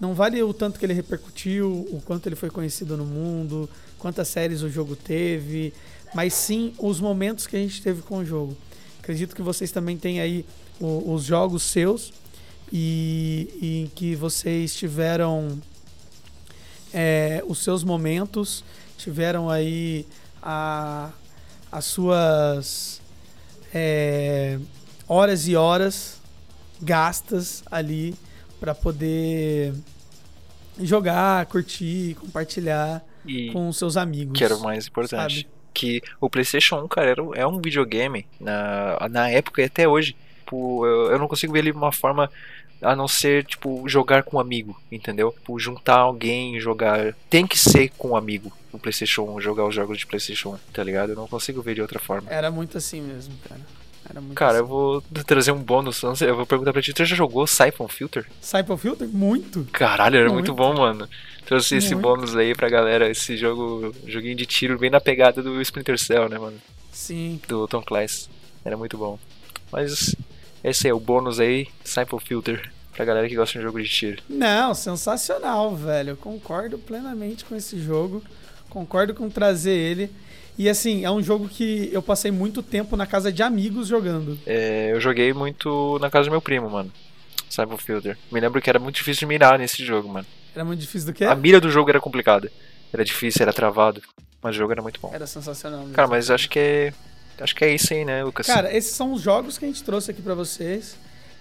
Não 0.00 0.14
vale 0.14 0.40
o 0.42 0.54
tanto 0.54 0.78
que 0.78 0.86
ele 0.86 0.92
repercutiu, 0.94 1.86
o 1.90 2.00
quanto 2.04 2.26
ele 2.28 2.36
foi 2.36 2.50
conhecido 2.50 2.96
no 2.96 3.04
mundo, 3.04 3.68
quantas 3.98 4.28
séries 4.28 4.62
o 4.62 4.70
jogo 4.70 4.94
teve, 4.94 5.72
mas 6.14 6.32
sim 6.34 6.72
os 6.78 7.00
momentos 7.00 7.46
que 7.46 7.56
a 7.56 7.58
gente 7.58 7.82
teve 7.82 8.02
com 8.02 8.18
o 8.18 8.24
jogo. 8.24 8.56
Acredito 9.00 9.34
que 9.34 9.42
vocês 9.42 9.72
também 9.72 9.96
têm 9.96 10.20
aí 10.20 10.44
o- 10.80 11.12
os 11.12 11.24
jogos 11.24 11.62
seus 11.64 12.12
e, 12.72 13.48
e 13.60 13.90
que 13.94 14.14
vocês 14.14 14.74
tiveram 14.76 15.58
é, 16.92 17.42
os 17.46 17.58
seus 17.58 17.82
momentos, 17.84 18.64
tiveram 18.96 19.50
aí 19.50 20.06
a, 20.42 21.10
as 21.72 21.84
suas 21.84 23.00
é, 23.74 24.58
horas 25.06 25.46
e 25.48 25.56
horas 25.56 26.16
gastas 26.80 27.62
ali 27.70 28.14
para 28.60 28.74
poder 28.74 29.72
jogar, 30.80 31.46
curtir, 31.46 32.16
compartilhar 32.20 33.02
E 33.26 33.50
com 33.52 33.72
seus 33.72 33.96
amigos. 33.96 34.36
que 34.36 34.44
era 34.44 34.56
o 34.56 34.62
mais 34.62 34.86
importante. 34.86 35.40
sabe? 35.40 35.48
Que 35.74 36.02
o 36.20 36.28
PlayStation 36.28 36.82
1, 36.84 36.88
cara, 36.88 37.10
era, 37.10 37.22
é 37.34 37.46
um 37.46 37.60
videogame 37.60 38.26
na, 38.40 39.08
na 39.10 39.30
época 39.30 39.62
e 39.62 39.64
até 39.66 39.86
hoje. 39.88 40.16
Tipo, 40.40 40.84
eu, 40.86 41.12
eu 41.12 41.18
não 41.18 41.28
consigo 41.28 41.52
ver 41.52 41.60
ele 41.60 41.72
de 41.72 41.76
uma 41.76 41.92
forma 41.92 42.30
a 42.80 42.94
não 42.96 43.06
ser, 43.08 43.44
tipo, 43.44 43.88
jogar 43.88 44.22
com 44.22 44.36
um 44.36 44.40
amigo, 44.40 44.80
entendeu? 44.90 45.32
Tipo, 45.32 45.58
juntar 45.58 45.98
alguém 45.98 46.56
e 46.56 46.60
jogar. 46.60 47.14
Tem 47.28 47.46
que 47.46 47.58
ser 47.58 47.90
com 47.98 48.10
um 48.10 48.16
amigo 48.16 48.52
o 48.72 48.78
PlayStation 48.78 49.22
1, 49.36 49.40
jogar 49.40 49.66
os 49.66 49.74
jogos 49.74 49.98
de 49.98 50.06
PlayStation 50.06 50.50
1, 50.54 50.58
tá 50.72 50.82
ligado? 50.84 51.10
Eu 51.10 51.16
não 51.16 51.26
consigo 51.26 51.60
ver 51.62 51.74
de 51.74 51.82
outra 51.82 51.98
forma. 51.98 52.30
Era 52.30 52.50
muito 52.50 52.76
assim 52.78 53.00
mesmo, 53.00 53.34
cara. 53.48 53.60
Era 54.10 54.20
muito 54.20 54.34
Cara, 54.36 54.52
assim. 54.52 54.60
eu 54.60 54.66
vou 54.66 55.02
trazer 55.26 55.52
um 55.52 55.62
bônus. 55.62 56.02
Eu 56.22 56.36
vou 56.36 56.46
perguntar 56.46 56.72
pra 56.72 56.82
ti: 56.82 56.92
tu 56.92 57.04
já 57.04 57.14
jogou 57.16 57.46
Siphon 57.46 57.88
Filter? 57.88 58.26
Cyber 58.40 58.76
Filter? 58.76 59.08
Muito. 59.08 59.66
Caralho, 59.72 60.16
era 60.16 60.32
muito, 60.32 60.54
Muito. 60.54 60.54
bom, 60.54 60.74
mano. 60.74 61.08
Trouxe 61.44 61.76
esse 61.76 61.94
Muito. 61.94 62.02
bônus 62.02 62.36
aí 62.36 62.54
pra 62.54 62.68
galera. 62.68 63.10
Esse 63.10 63.36
jogo, 63.36 63.94
joguinho 64.06 64.34
de 64.36 64.44
tiro 64.46 64.78
bem 64.78 64.90
na 64.90 65.00
pegada 65.00 65.42
do 65.42 65.60
Splinter 65.62 65.98
Cell, 65.98 66.28
né, 66.28 66.38
mano? 66.38 66.58
Sim. 66.92 67.40
Do 67.48 67.66
Tom 67.66 67.82
Clancy. 67.82 68.28
Era 68.64 68.76
muito 68.76 68.98
bom. 68.98 69.18
Mas 69.72 70.14
esse 70.62 70.88
é 70.88 70.92
o 70.94 71.00
bônus 71.00 71.40
aí: 71.40 71.66
Siphon 71.84 72.18
Filter. 72.18 72.70
Pra 72.94 73.04
galera 73.04 73.28
que 73.28 73.36
gosta 73.36 73.56
de 73.58 73.64
jogo 73.64 73.80
de 73.80 73.88
tiro. 73.88 74.20
Não, 74.28 74.74
sensacional, 74.74 75.76
velho. 75.76 76.10
Eu 76.10 76.16
concordo 76.16 76.78
plenamente 76.78 77.44
com 77.44 77.54
esse 77.54 77.80
jogo. 77.80 78.22
Concordo 78.68 79.14
com 79.14 79.30
trazer 79.30 79.70
ele. 79.72 80.10
E 80.58 80.68
assim, 80.68 81.04
é 81.04 81.10
um 81.10 81.22
jogo 81.22 81.48
que 81.48 81.88
eu 81.92 82.02
passei 82.02 82.32
muito 82.32 82.64
tempo 82.64 82.96
na 82.96 83.06
casa 83.06 83.30
de 83.30 83.44
amigos 83.44 83.86
jogando. 83.86 84.36
É, 84.44 84.90
eu 84.92 85.00
joguei 85.00 85.32
muito 85.32 85.98
na 86.00 86.10
casa 86.10 86.24
do 86.28 86.32
meu 86.32 86.42
primo, 86.42 86.68
mano. 86.68 86.92
Siphon 87.48 87.76
Filter. 87.78 88.18
Me 88.30 88.40
lembro 88.40 88.60
que 88.60 88.68
era 88.68 88.80
muito 88.80 88.96
difícil 88.96 89.20
de 89.20 89.26
mirar 89.26 89.56
nesse 89.56 89.84
jogo, 89.84 90.08
mano. 90.08 90.26
Era 90.52 90.64
muito 90.64 90.80
difícil 90.80 91.06
do 91.06 91.12
que? 91.14 91.24
A 91.24 91.34
mira 91.36 91.60
do 91.60 91.70
jogo 91.70 91.88
era 91.88 92.00
complicada. 92.00 92.50
Era 92.92 93.04
difícil, 93.04 93.42
era 93.42 93.52
travado. 93.52 94.02
Mas 94.42 94.56
o 94.56 94.58
jogo 94.58 94.72
era 94.72 94.82
muito 94.82 95.00
bom. 95.00 95.10
Era 95.14 95.28
sensacional. 95.28 95.80
mesmo. 95.80 95.94
Cara, 95.94 96.08
mas 96.08 96.28
acho 96.28 96.48
que 96.48 96.58
é. 96.58 96.92
Acho 97.40 97.54
que 97.54 97.64
é 97.64 97.72
isso 97.72 97.94
aí, 97.94 98.04
né, 98.04 98.24
Lucas? 98.24 98.46
Cara, 98.46 98.76
esses 98.76 98.90
são 98.90 99.12
os 99.12 99.22
jogos 99.22 99.56
que 99.56 99.64
a 99.64 99.68
gente 99.68 99.84
trouxe 99.84 100.10
aqui 100.10 100.20
pra 100.20 100.34
vocês. 100.34 100.96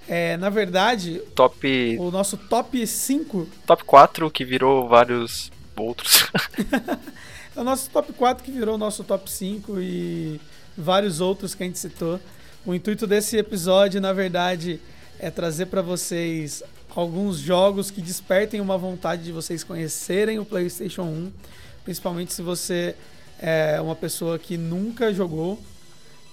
É, 0.08 0.38
na 0.38 0.50
verdade, 0.50 1.20
top, 1.34 1.98
o 2.00 2.12
nosso 2.12 2.38
top 2.38 2.86
5 2.86 3.48
top 3.66 3.84
4 3.84 4.32
que 4.32 4.46
virou 4.46 4.88
vários 4.88 5.52
outros. 5.76 6.32
é 7.58 7.62
o 7.62 7.64
nosso 7.64 7.90
top 7.90 8.14
4 8.14 8.44
que 8.44 8.52
virou 8.52 8.76
o 8.76 8.78
nosso 8.78 9.04
top 9.04 9.30
5 9.30 9.80
e 9.80 10.40
vários 10.78 11.20
outros 11.20 11.56
que 11.56 11.64
a 11.64 11.66
gente 11.66 11.80
citou. 11.80 12.20
O 12.64 12.74
intuito 12.74 13.08
desse 13.08 13.36
episódio, 13.36 14.00
na 14.00 14.14
verdade, 14.14 14.80
é 15.20 15.32
trazer 15.32 15.66
pra 15.66 15.82
vocês 15.82 16.62
alguns 16.96 17.40
jogos 17.40 17.90
que 17.90 18.00
despertem 18.00 18.62
uma 18.62 18.78
vontade 18.78 19.24
de 19.24 19.32
vocês 19.32 19.64
conhecerem 19.64 20.38
o 20.38 20.46
PlayStation 20.46 21.02
1, 21.02 21.32
principalmente 21.84 22.32
se 22.32 22.44
você 22.44 22.96
é 23.40 23.82
uma 23.82 23.96
pessoa 23.96 24.38
que 24.38 24.56
nunca 24.56 25.12
jogou, 25.12 25.60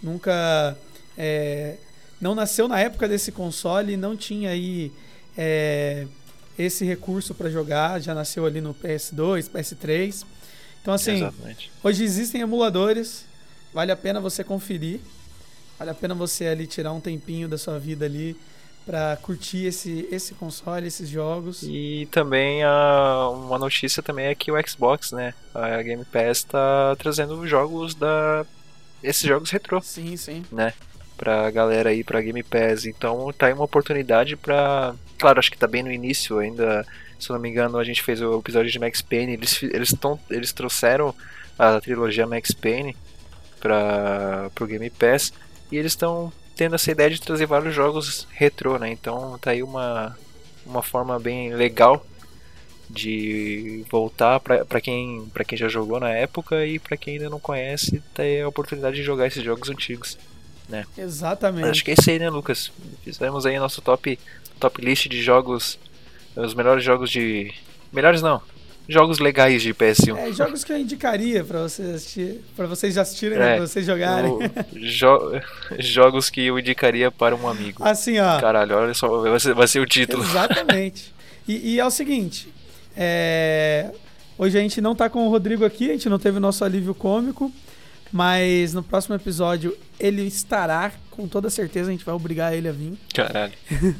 nunca 0.03 0.77
é, 1.17 1.77
não 2.21 2.35
nasceu 2.35 2.69
na 2.69 2.79
época 2.81 3.09
desse 3.09 3.33
console, 3.33 3.97
não 3.97 4.15
tinha 4.15 4.51
aí 4.51 4.93
é, 5.39 6.07
esse 6.59 6.85
recurso 6.85 7.35
para 7.35 7.49
jogar, 7.49 7.99
já 8.01 8.15
nasceu 8.15 8.45
ali 8.45 8.61
no 8.61 8.75
PS2, 8.75 9.49
PS3. 9.49 10.27
Então 10.85 10.93
assim, 10.93 11.15
Exatamente. 11.17 11.71
Hoje 11.83 12.05
existem 12.05 12.43
emuladores, 12.43 13.25
vale 13.73 13.91
a 13.91 13.97
pena 13.97 14.21
você 14.21 14.45
conferir, 14.45 15.01
vale 15.79 15.91
a 15.91 15.95
pena 15.95 16.15
você 16.15 16.47
ali 16.47 16.67
tirar 16.67 16.93
um 16.93 17.01
tempinho 17.01 17.49
da 17.49 17.57
sua 17.57 17.79
vida 17.79 18.05
ali 18.05 18.37
pra 18.85 19.17
curtir 19.23 19.65
esse, 19.65 20.07
esse 20.13 20.35
console, 20.35 20.87
esses 20.87 21.09
jogos. 21.09 21.63
E 21.63 22.07
também 22.11 22.63
a, 22.63 23.31
uma 23.31 23.59
notícia 23.59 24.03
também 24.03 24.27
é 24.27 24.35
que 24.35 24.53
o 24.53 24.69
Xbox, 24.69 25.11
né? 25.13 25.33
A 25.55 25.81
Game 25.81 26.05
Pass 26.05 26.45
tá 26.45 26.95
trazendo 26.99 27.47
jogos 27.47 27.95
da. 27.95 28.45
Esses 29.03 29.23
jogos 29.23 29.51
retrô, 29.51 29.81
Sim, 29.81 30.15
sim. 30.19 30.45
né? 30.53 30.75
Pra 31.17 31.51
galera 31.51 31.89
aí, 31.89 32.05
pra 32.05 32.21
Game 32.21 32.43
Pass. 32.43 32.85
Então 32.85 33.33
tá 33.33 33.47
aí 33.47 33.55
uma 33.55 33.65
oportunidade 33.65 34.37
pra. 34.37 34.95
Claro, 35.19 35.39
acho 35.39 35.51
que 35.51 35.57
tá 35.57 35.67
bem 35.67 35.83
no 35.83 35.91
início 35.91 36.39
ainda. 36.41 36.87
Se 37.19 37.31
eu 37.31 37.35
não 37.35 37.41
me 37.41 37.49
engano, 37.49 37.79
a 37.79 37.85
gente 37.85 38.03
fez 38.03 38.21
o 38.21 38.39
episódio 38.39 38.71
de 38.71 38.79
Max 38.79 39.03
Payne. 39.03 39.35
Eles, 39.35 39.63
eles, 39.63 39.93
tão, 39.93 40.19
eles 40.31 40.53
trouxeram 40.53 41.15
a 41.59 41.81
trilogia 41.81 42.27
Max 42.27 42.53
Payne 42.53 42.97
para 43.61 44.51
pro 44.55 44.67
Game 44.67 44.91
Pass. 44.91 45.33
E 45.71 45.77
eles 45.77 45.93
estão 45.93 46.33
tendo 46.57 46.75
essa 46.75 46.91
ideia 46.91 47.11
de 47.11 47.21
trazer 47.21 47.47
vários 47.47 47.75
jogos 47.75 48.27
retrô, 48.31 48.79
né? 48.79 48.91
Então 48.91 49.39
tá 49.39 49.51
aí 49.51 49.63
uma, 49.63 50.17
uma 50.65 50.83
forma 50.83 51.19
bem 51.19 51.55
legal 51.55 52.05
de 52.89 53.85
voltar 53.91 54.39
para 54.41 54.81
quem 54.81 55.31
quem 55.47 55.59
já 55.59 55.69
jogou 55.69 55.99
na 55.99 56.11
época 56.11 56.65
e 56.67 56.79
para 56.79 56.97
quem 56.97 57.15
ainda 57.15 57.31
não 57.31 57.41
conhece 57.41 58.03
ter 58.13 58.43
a 58.43 58.49
oportunidade 58.49 58.97
de 58.97 59.03
jogar 59.03 59.27
esses 59.27 59.43
jogos 59.43 59.71
antigos. 59.71 60.19
Exatamente. 60.97 61.69
Acho 61.69 61.85
que 61.85 61.91
é 61.91 61.95
isso 61.95 62.11
aí, 62.11 62.19
né, 62.19 62.31
Lucas? 62.31 62.71
Fizemos 63.03 63.47
aí 63.47 63.59
nosso 63.59 63.83
top 63.83 64.19
top 64.61 64.81
list 64.81 65.09
de 65.09 65.23
jogos, 65.23 65.79
os 66.37 66.55
melhores 66.55 66.83
jogos 66.85 67.11
de 67.11 67.53
melhores 67.93 68.21
não, 68.23 68.41
jogos 68.89 69.19
legais 69.19 69.63
de 69.63 69.73
PS1. 69.73 70.17
É, 70.17 70.33
jogos 70.33 70.65
que 70.65 70.73
eu 70.73 70.79
indicaria 70.79 71.43
pra 71.45 71.63
vocês 71.63 71.89
assistir, 71.95 72.41
para 72.57 72.67
vocês 72.67 72.95
já 72.95 73.03
assistirem, 73.03 73.39
né, 73.39 73.53
É, 73.53 73.57
pra 73.57 73.67
vocês 73.67 73.87
jogarem. 73.87 74.31
O- 74.33 74.41
jo- 74.79 75.41
jogos 75.79 76.29
que 76.31 76.43
eu 76.47 76.59
indicaria 76.59 77.11
para 77.11 77.35
um 77.37 77.49
amigo. 77.49 77.83
Assim, 77.85 78.19
ó. 78.19 78.41
Caralho, 78.41 78.77
olha 78.77 78.95
só, 78.95 79.09
vai 79.21 79.39
ser, 79.41 79.55
vai 79.55 79.67
ser 79.69 79.81
o 79.81 79.87
título. 79.87 80.23
Exatamente. 80.25 81.13
E, 81.47 81.75
e 81.75 81.79
é 81.79 81.85
o 81.85 81.91
seguinte, 81.91 82.49
é, 82.97 83.91
hoje 84.39 84.57
a 84.57 84.63
gente 84.63 84.81
não 84.81 84.95
tá 84.95 85.11
com 85.11 85.27
o 85.27 85.29
Rodrigo 85.29 85.63
aqui, 85.63 85.91
a 85.91 85.93
gente 85.93 86.09
não 86.09 86.19
teve 86.19 86.39
o 86.39 86.41
nosso 86.41 86.65
alívio 86.65 86.95
cômico, 86.95 87.53
mas 88.11 88.73
no 88.73 88.83
próximo 88.83 89.15
episódio 89.15 89.77
ele 90.01 90.23
estará, 90.23 90.91
com 91.11 91.29
toda 91.29 91.51
certeza 91.51 91.91
a 91.91 91.93
gente 91.93 92.03
vai 92.03 92.15
obrigar 92.15 92.55
ele 92.55 92.67
a 92.67 92.73
vir. 92.73 92.95
Caralho. 93.13 93.53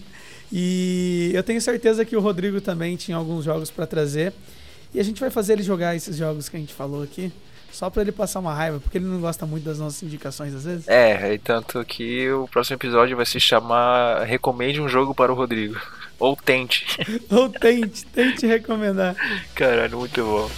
E 0.57 1.33
eu 1.35 1.43
tenho 1.43 1.61
certeza 1.61 2.05
que 2.05 2.17
o 2.17 2.21
Rodrigo 2.21 2.61
também 2.61 2.95
tinha 2.95 3.17
alguns 3.17 3.45
jogos 3.45 3.73
pra 3.73 3.89
trazer. 3.89 4.33
E 4.95 5.01
a 5.01 5.03
gente 5.03 5.21
vai 5.21 5.29
fazer 5.29 5.55
ele 5.55 5.65
jogar 5.65 5.97
esses 5.97 6.17
jogos 6.17 6.49
que 6.49 6.57
a 6.57 6.61
gente 6.61 6.73
falou 6.73 7.03
aqui, 7.03 7.33
só 7.73 7.91
pra 7.91 8.03
ele 8.03 8.13
passar 8.13 8.39
uma 8.39 8.55
raiva, 8.55 8.79
porque 8.79 8.99
ele 8.99 9.05
não 9.05 9.21
gosta 9.21 9.45
muito 9.45 9.65
das 9.65 9.81
nossas 9.81 10.01
indicações 10.05 10.55
às 10.55 10.65
vezes. 10.65 10.87
É, 10.87 11.35
e 11.35 11.39
tanto 11.41 11.85
que 11.85 12.31
o 12.31 12.47
próximo 12.47 12.77
episódio 12.77 13.17
vai 13.17 13.27
se 13.27 13.41
chamar 13.41 14.23
Recomende 14.23 14.81
um 14.81 14.89
jogo 14.89 15.13
para 15.13 15.33
o 15.33 15.35
Rodrigo. 15.35 15.77
Ou 16.21 16.37
tente. 16.37 16.87
Ou 17.33 17.49
tente, 17.49 18.07
tente 18.07 18.47
recomendar. 18.47 19.17
Caralho, 19.57 19.99
muito 19.99 20.23
bom. 20.23 20.49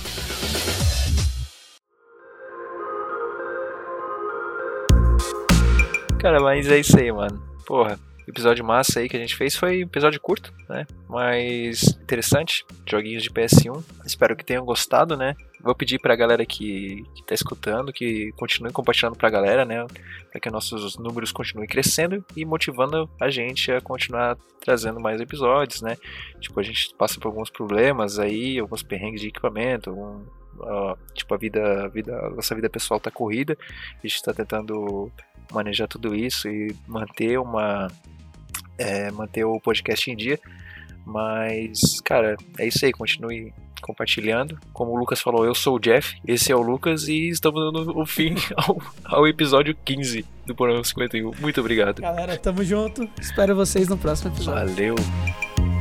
Cara, 6.19 6.39
mas 6.39 6.69
é 6.69 6.81
isso 6.81 6.99
aí, 6.99 7.11
mano. 7.11 7.43
Porra, 7.67 7.99
episódio 8.27 8.65
massa 8.65 9.01
aí 9.01 9.09
que 9.09 9.17
a 9.17 9.21
gente 9.21 9.37
fez 9.37 9.55
foi 9.57 9.79
um 9.79 9.87
episódio 9.87 10.21
curto, 10.21 10.53
né? 10.69 10.87
Mas 11.09 11.97
interessante. 12.03 12.65
Joguinhos 12.87 13.23
de 13.23 13.31
PS1. 13.31 13.83
Espero 14.05 14.37
que 14.37 14.45
tenham 14.45 14.65
gostado, 14.65 15.17
né? 15.17 15.35
vou 15.67 15.75
pedir 15.75 15.99
pra 15.99 16.15
galera 16.15 16.47
que, 16.47 17.03
que 17.15 17.25
tá 17.25 17.35
escutando 17.35 17.93
que 17.93 18.31
continue 18.37 18.73
compartilhando 18.73 19.17
pra 19.17 19.29
galera, 19.29 19.65
né? 19.65 19.85
Pra 20.31 20.41
que 20.41 20.49
nossos 20.49 20.97
números 20.97 21.33
continuem 21.33 21.69
crescendo 21.69 22.25
e 22.37 22.45
motivando 22.45 23.11
a 23.21 23.29
gente 23.29 23.73
a 23.73 23.81
continuar 23.81 24.39
trazendo 24.61 25.01
mais 25.01 25.21
episódios, 25.21 25.83
né? 25.83 25.97
Tipo, 26.41 26.61
a 26.61 26.63
gente 26.63 26.95
passa 26.97 27.19
por 27.19 27.29
alguns 27.29 27.51
problemas 27.51 28.19
aí, 28.19 28.59
alguns 28.59 28.83
perrengues 28.83 29.21
de 29.21 29.29
equipamento, 29.29 29.91
algum, 29.91 30.23
uh, 30.61 30.97
tipo, 31.13 31.35
a 31.35 31.37
vida, 31.37 31.85
a 31.85 31.89
vida, 31.89 32.17
a 32.17 32.31
nossa 32.31 32.55
vida 32.55 32.71
pessoal 32.71 33.01
tá 33.01 33.11
corrida, 33.11 33.59
a 34.03 34.07
gente 34.07 34.23
tá 34.23 34.33
tentando 34.33 35.11
manejar 35.53 35.89
tudo 35.89 36.15
isso 36.15 36.49
e 36.49 36.75
manter 36.87 37.39
uma. 37.39 37.89
É, 38.79 39.11
manter 39.11 39.45
o 39.45 39.61
podcast 39.61 40.11
em 40.11 40.17
dia. 40.17 40.39
Mas, 41.05 42.01
cara, 42.05 42.37
é 42.59 42.67
isso 42.67 42.85
aí, 42.85 42.93
continue 42.93 43.53
compartilhando. 43.81 44.59
Como 44.73 44.93
o 44.93 44.97
Lucas 44.97 45.21
falou, 45.21 45.45
eu 45.45 45.55
sou 45.55 45.77
o 45.77 45.79
Jeff, 45.79 46.19
esse 46.27 46.51
é 46.51 46.57
o 46.57 46.61
Lucas 46.61 47.07
e 47.07 47.29
estamos 47.29 47.61
dando 47.73 47.97
o 47.97 48.05
fim 48.05 48.35
ao, 48.57 48.83
ao 49.05 49.29
episódio 49.29 49.77
15 49.85 50.25
do 50.45 50.55
Porão 50.55 50.83
51. 50.83 51.33
Muito 51.39 51.61
obrigado. 51.61 52.03
Galera, 52.03 52.37
tamo 52.37 52.65
junto. 52.65 53.09
Espero 53.21 53.55
vocês 53.55 53.89
no 53.89 53.97
próximo 53.97 54.33
episódio. 54.33 54.75
Valeu. 54.75 55.76